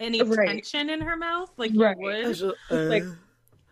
any 0.00 0.22
Right. 0.22 0.46
tension 0.48 0.90
in 0.90 1.00
her 1.00 1.16
mouth 1.16 1.50
like 1.56 1.72
Right. 1.74 1.96
you 1.98 2.04
would. 2.04 2.24
just, 2.34 2.42
uh, 2.70 2.74
Like- 2.74 3.04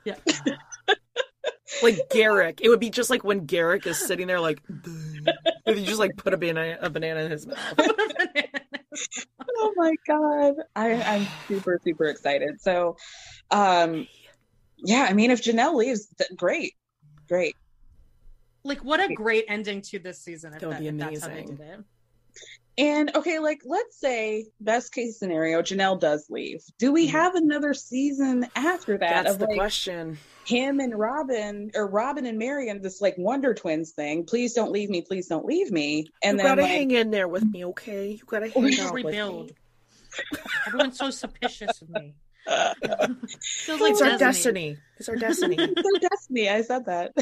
Yeah. 0.05 0.15
like 1.82 1.98
Garrick. 2.10 2.60
It 2.62 2.69
would 2.70 2.81
be 2.81 2.90
just 2.90 3.10
like 3.10 3.24
when 3.24 3.44
Garrick 3.47 3.86
is 3.86 3.98
sitting 3.98 4.27
there, 4.27 4.40
like, 4.40 4.62
if 5.66 5.78
you 5.78 5.85
just 5.85 5.98
like 5.98 6.16
put 6.16 6.32
a 6.32 6.36
banana, 6.39 6.78
a 6.81 6.89
banana 6.90 7.20
in 7.20 7.31
his 7.31 7.47
mouth. 7.47 7.59
oh 7.78 9.73
my 9.77 9.94
god. 10.06 10.55
I, 10.74 10.93
I'm 11.02 11.27
super, 11.47 11.78
super 11.85 12.06
excited. 12.06 12.60
So 12.60 12.97
um 13.51 14.06
yeah, 14.78 15.06
I 15.09 15.12
mean 15.12 15.31
if 15.31 15.43
Janelle 15.43 15.74
leaves, 15.74 16.06
th- 16.19 16.31
great. 16.36 16.74
Great. 17.28 17.55
Like 18.69 18.85
what 18.85 19.01
a 19.01 19.12
great 19.15 19.47
ending 19.49 19.82
to 19.82 19.99
this 19.99 20.19
season 20.20 20.53
if, 20.55 20.61
That 20.61 20.66
would 20.69 20.77
that, 20.77 20.81
be 20.81 20.89
if 20.89 20.97
that's 20.99 21.20
how 21.23 21.28
they 21.28 21.35
amazing. 21.40 21.57
did 21.57 21.66
it. 21.70 21.81
And 22.77 23.16
okay, 23.16 23.40
like 23.40 23.62
let's 23.65 23.99
say 23.99 24.47
best 24.61 24.93
case 24.95 25.19
scenario, 25.19 25.62
Janelle 25.62 25.99
does 25.99 26.31
leave. 26.31 26.62
Do 26.78 26.93
we 26.93 27.09
have 27.09 27.35
another 27.35 27.74
season 27.74 28.47
after 28.55 28.97
that 28.99 29.09
Mm-hmm. 29.09 29.24
That's 29.24 29.35
of 29.35 29.39
the 29.40 29.47
like 29.47 29.57
question. 29.59 30.16
him 30.47 30.78
and 30.78 30.97
Robyn 30.97 31.73
or 31.74 31.89
Robyn 31.89 32.24
and 32.27 32.39
Marion, 32.39 32.81
this 32.81 33.01
like 33.01 33.16
Wonder 33.19 33.53
Twins 33.53 33.90
thing? 33.90 34.24
Please 34.27 34.53
don't 34.55 34.70
leave 34.70 34.90
me, 34.90 35.03
please 35.03 35.27
don't 35.27 35.45
leave 35.45 35.73
me. 35.73 36.07
And 36.23 36.36
you 36.39 36.45
then 36.45 36.47
gotta 36.53 36.62
like, 36.62 36.70
hang 36.70 36.90
in 36.93 37.11
there 37.11 37.27
with 37.27 37.45
me, 37.51 37.65
okay? 37.65 38.11
You 38.12 38.23
gotta 38.27 38.49
hang 38.49 38.69
yeah. 38.69 38.85
out 38.85 38.95
with 38.95 39.05
rebuild. 39.07 39.49
me. 39.49 39.57
Everyone's 40.69 40.99
so 40.99 41.11
suspicious 41.11 41.82
of 41.82 41.90
me. 41.90 42.15
Feels 42.47 43.81
like 43.81 43.90
It's 43.93 44.03
our 44.03 44.16
Destiny. 44.19 44.19
destiny. 44.19 44.78
It's 44.99 45.09
our 45.09 45.16
destiny. 45.16 45.57
it's 45.59 45.82
our 46.05 46.09
destiny. 46.11 46.49
I 46.49 46.62
said 46.62 46.86
that. 46.86 47.12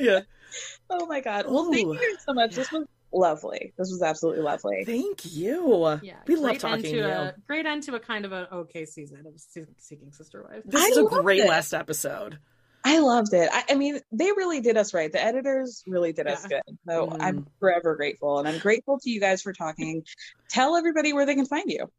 yeah. 0.00 0.20
oh 0.90 1.06
my 1.06 1.20
god. 1.20 1.46
Well, 1.48 1.70
thank 1.70 1.88
Ooh. 1.88 1.94
you 1.94 2.16
so 2.26 2.32
much. 2.34 2.54
This 2.54 2.70
was 2.72 2.86
lovely. 3.12 3.72
This 3.78 3.90
was 3.90 4.02
absolutely 4.02 4.42
lovely. 4.42 4.84
Thank 4.84 5.34
you. 5.34 5.98
Yeah, 6.02 6.14
we 6.26 6.36
love 6.36 6.50
great 6.50 6.60
talking 6.60 6.82
to 6.82 6.90
you. 6.90 7.04
A, 7.04 7.34
great 7.46 7.66
end 7.66 7.82
to 7.84 7.94
a 7.94 8.00
kind 8.00 8.24
of 8.24 8.32
an 8.32 8.46
okay 8.52 8.84
season 8.84 9.24
of 9.26 9.34
Seeking 9.78 10.12
Sister 10.12 10.46
Wives. 10.48 10.64
This 10.66 10.82
I 10.82 10.86
is 10.86 10.98
a 10.98 11.04
great 11.04 11.40
it. 11.40 11.48
last 11.48 11.72
episode. 11.72 12.38
I 12.86 12.98
loved 12.98 13.32
it. 13.32 13.48
I, 13.50 13.64
I 13.70 13.74
mean, 13.76 13.98
they 14.12 14.30
really 14.32 14.60
did 14.60 14.76
us 14.76 14.92
right. 14.92 15.10
The 15.10 15.22
editors 15.22 15.82
really 15.86 16.12
did 16.12 16.26
us 16.26 16.46
good. 16.46 16.60
So 16.86 17.06
Mhm. 17.06 17.16
I'm 17.18 17.46
forever 17.58 17.96
grateful. 17.96 18.38
And 18.38 18.46
I'm 18.46 18.58
grateful 18.58 18.98
to 19.00 19.10
you 19.10 19.20
guys 19.20 19.40
for 19.40 19.54
talking. 19.54 20.04
Tell 20.50 20.76
everybody 20.76 21.14
where 21.14 21.24
they 21.24 21.34
can 21.34 21.46
find 21.46 21.70
you. 21.70 21.90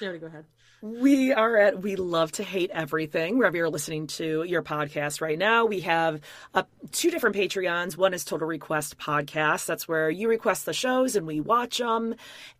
Jody, 0.00 0.18
go 0.18 0.26
ahead. 0.26 0.44
We 0.82 1.32
are 1.32 1.56
at 1.58 1.80
We 1.80 1.94
Love 1.94 2.32
to 2.32 2.42
Hate 2.42 2.72
Everything. 2.74 3.38
Wherever 3.38 3.56
you're 3.56 3.70
listening 3.70 4.08
to 4.08 4.42
your 4.42 4.64
podcast 4.64 5.20
right 5.20 5.38
now, 5.38 5.64
we 5.64 5.78
have 5.82 6.20
uh, 6.54 6.64
two 6.90 7.12
different 7.12 7.36
Patreons. 7.36 7.96
One 7.96 8.12
is 8.12 8.24
Total 8.24 8.48
Request 8.48 8.98
Podcast. 8.98 9.66
That's 9.66 9.86
where 9.86 10.10
you 10.10 10.28
request 10.28 10.66
the 10.66 10.72
shows 10.72 11.14
and 11.14 11.24
we 11.24 11.38
watch 11.38 11.78
them. 11.78 12.16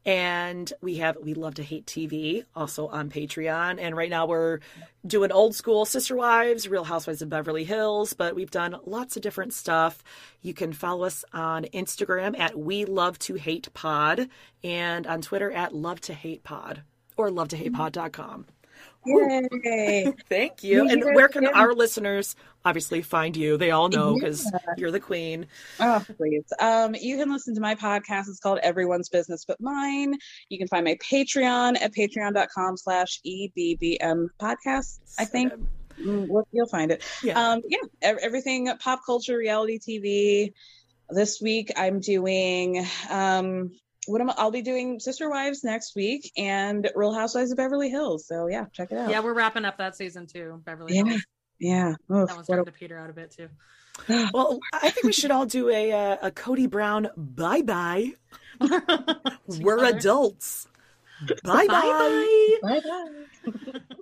And 0.07 0.73
we 0.81 0.99
have 0.99 1.17
We 1.21 1.35
Love 1.35 1.57
to 1.57 1.65
Hate 1.65 1.85
TV 1.85 2.45
also 2.55 2.87
on 2.87 3.11
Patreon. 3.11 3.81
And 3.81 3.97
right 3.97 4.11
now 4.11 4.27
we're 4.27 4.61
doing 5.05 5.33
old 5.33 5.57
school 5.57 5.85
Sister 5.85 6.15
Wives, 6.15 6.69
Real 6.69 6.85
Housewives 6.85 7.23
of 7.23 7.29
Beverly 7.29 7.65
Hills, 7.65 8.13
but 8.13 8.37
we've 8.37 8.53
done 8.53 8.77
lots 8.87 9.17
of 9.17 9.23
different 9.23 9.53
stuff. 9.53 10.01
You 10.43 10.55
can 10.55 10.73
follow 10.73 11.07
us 11.07 11.25
on 11.33 11.65
Instagram 11.75 12.39
at 12.39 12.57
We 12.57 12.85
Love 12.85 13.19
to 13.19 13.35
Hate 13.35 13.75
Pod 13.75 14.29
and 14.63 15.09
on 15.09 15.23
Twitter 15.23 15.51
at 15.51 15.75
Love 15.75 16.01
to 16.03 16.15
Hate 16.15 16.45
Pod 16.45 16.85
or 17.17 17.31
love 17.31 17.49
to 17.49 17.57
hate 17.57 17.73
pod.com. 17.73 18.47
Yay! 19.05 20.13
Thank 20.29 20.63
you. 20.63 20.89
And 20.89 21.03
where 21.05 21.29
can 21.29 21.45
can. 21.45 21.55
our 21.55 21.75
listeners 21.75 22.37
obviously 22.65 23.03
find 23.03 23.37
you? 23.37 23.57
They 23.57 23.73
all 23.73 23.89
know 23.89 24.15
because 24.15 24.45
Yeah. 24.53 24.59
you're 24.77 24.91
the 24.93 25.01
queen. 25.01 25.47
Oh, 25.81 26.05
please. 26.17 26.45
Um, 26.61 26.95
you 26.95 27.17
can 27.19 27.31
listen 27.33 27.55
to 27.57 27.61
my 27.61 27.75
podcast. 27.75 28.29
It's 28.29 28.39
called 28.39 28.61
Everyone's 28.63 29.09
Business 29.09 29.45
But 29.45 29.61
Mine. 29.61 30.15
You 30.49 30.59
can 30.59 30.69
find 30.69 30.85
my 30.85 30.97
Patreon 31.03 31.81
at 31.81 31.93
patreon.com 31.93 32.77
slash 32.77 33.21
EBBM 33.27 34.29
podcast, 34.41 35.01
I 35.19 35.25
think. 35.25 35.53
Mm, 36.01 36.29
You'll 36.53 36.69
find 36.69 36.93
it. 36.93 37.03
Yeah. 37.25 37.39
Um, 37.53 37.63
yeah, 37.69 37.79
everything 38.03 38.71
pop 38.79 39.01
culture, 39.05 39.37
reality 39.37 39.79
TV. 39.81 40.53
This 41.11 41.41
week 41.41 41.73
I'm 41.77 41.99
doing 42.01 42.87
um 43.11 43.73
what 44.07 44.21
am 44.21 44.31
I, 44.31 44.35
I'll 44.37 44.51
be 44.51 44.63
doing 44.63 44.99
Sister 45.01 45.31
Wives 45.31 45.63
next 45.65 45.95
week 45.95 46.31
and 46.37 46.91
Real 46.95 47.13
Housewives 47.13 47.51
of 47.53 47.57
Beverly 47.57 47.89
Hills. 47.91 48.27
So 48.27 48.47
yeah, 48.49 48.67
check 48.73 48.91
it 48.93 48.99
out. 48.99 49.11
Yeah, 49.11 49.21
we're 49.21 49.35
wrapping 49.35 49.65
up 49.65 49.79
that 49.79 49.97
season 49.97 50.27
too, 50.27 50.61
Beverly 50.65 50.97
Yeah. 50.97 51.05
Hills. 51.05 51.25
yeah. 51.61 51.89
Oof, 51.91 51.97
That 52.09 52.15
one's 52.17 52.29
what 52.31 52.41
a- 52.41 52.45
starting 52.45 52.65
to 52.67 52.73
peter 52.73 52.99
out 52.99 53.11
a 53.11 53.13
bit 53.13 53.31
too. 53.31 53.49
Well, 54.33 54.59
I 54.73 54.91
think 54.91 55.05
we 55.05 55.13
should 55.13 55.31
all 55.31 55.47
do 55.47 55.69
a 55.69 55.93
uh, 55.93 56.17
a 56.23 56.31
Kody 56.31 56.69
Brown 56.69 57.09
bye 57.17 57.63
bye. 57.63 58.13
We're 59.47 59.85
adults. 59.85 60.67
Bye 61.45 61.67
bye. 61.69 62.57
Bye-bye. 62.63 63.81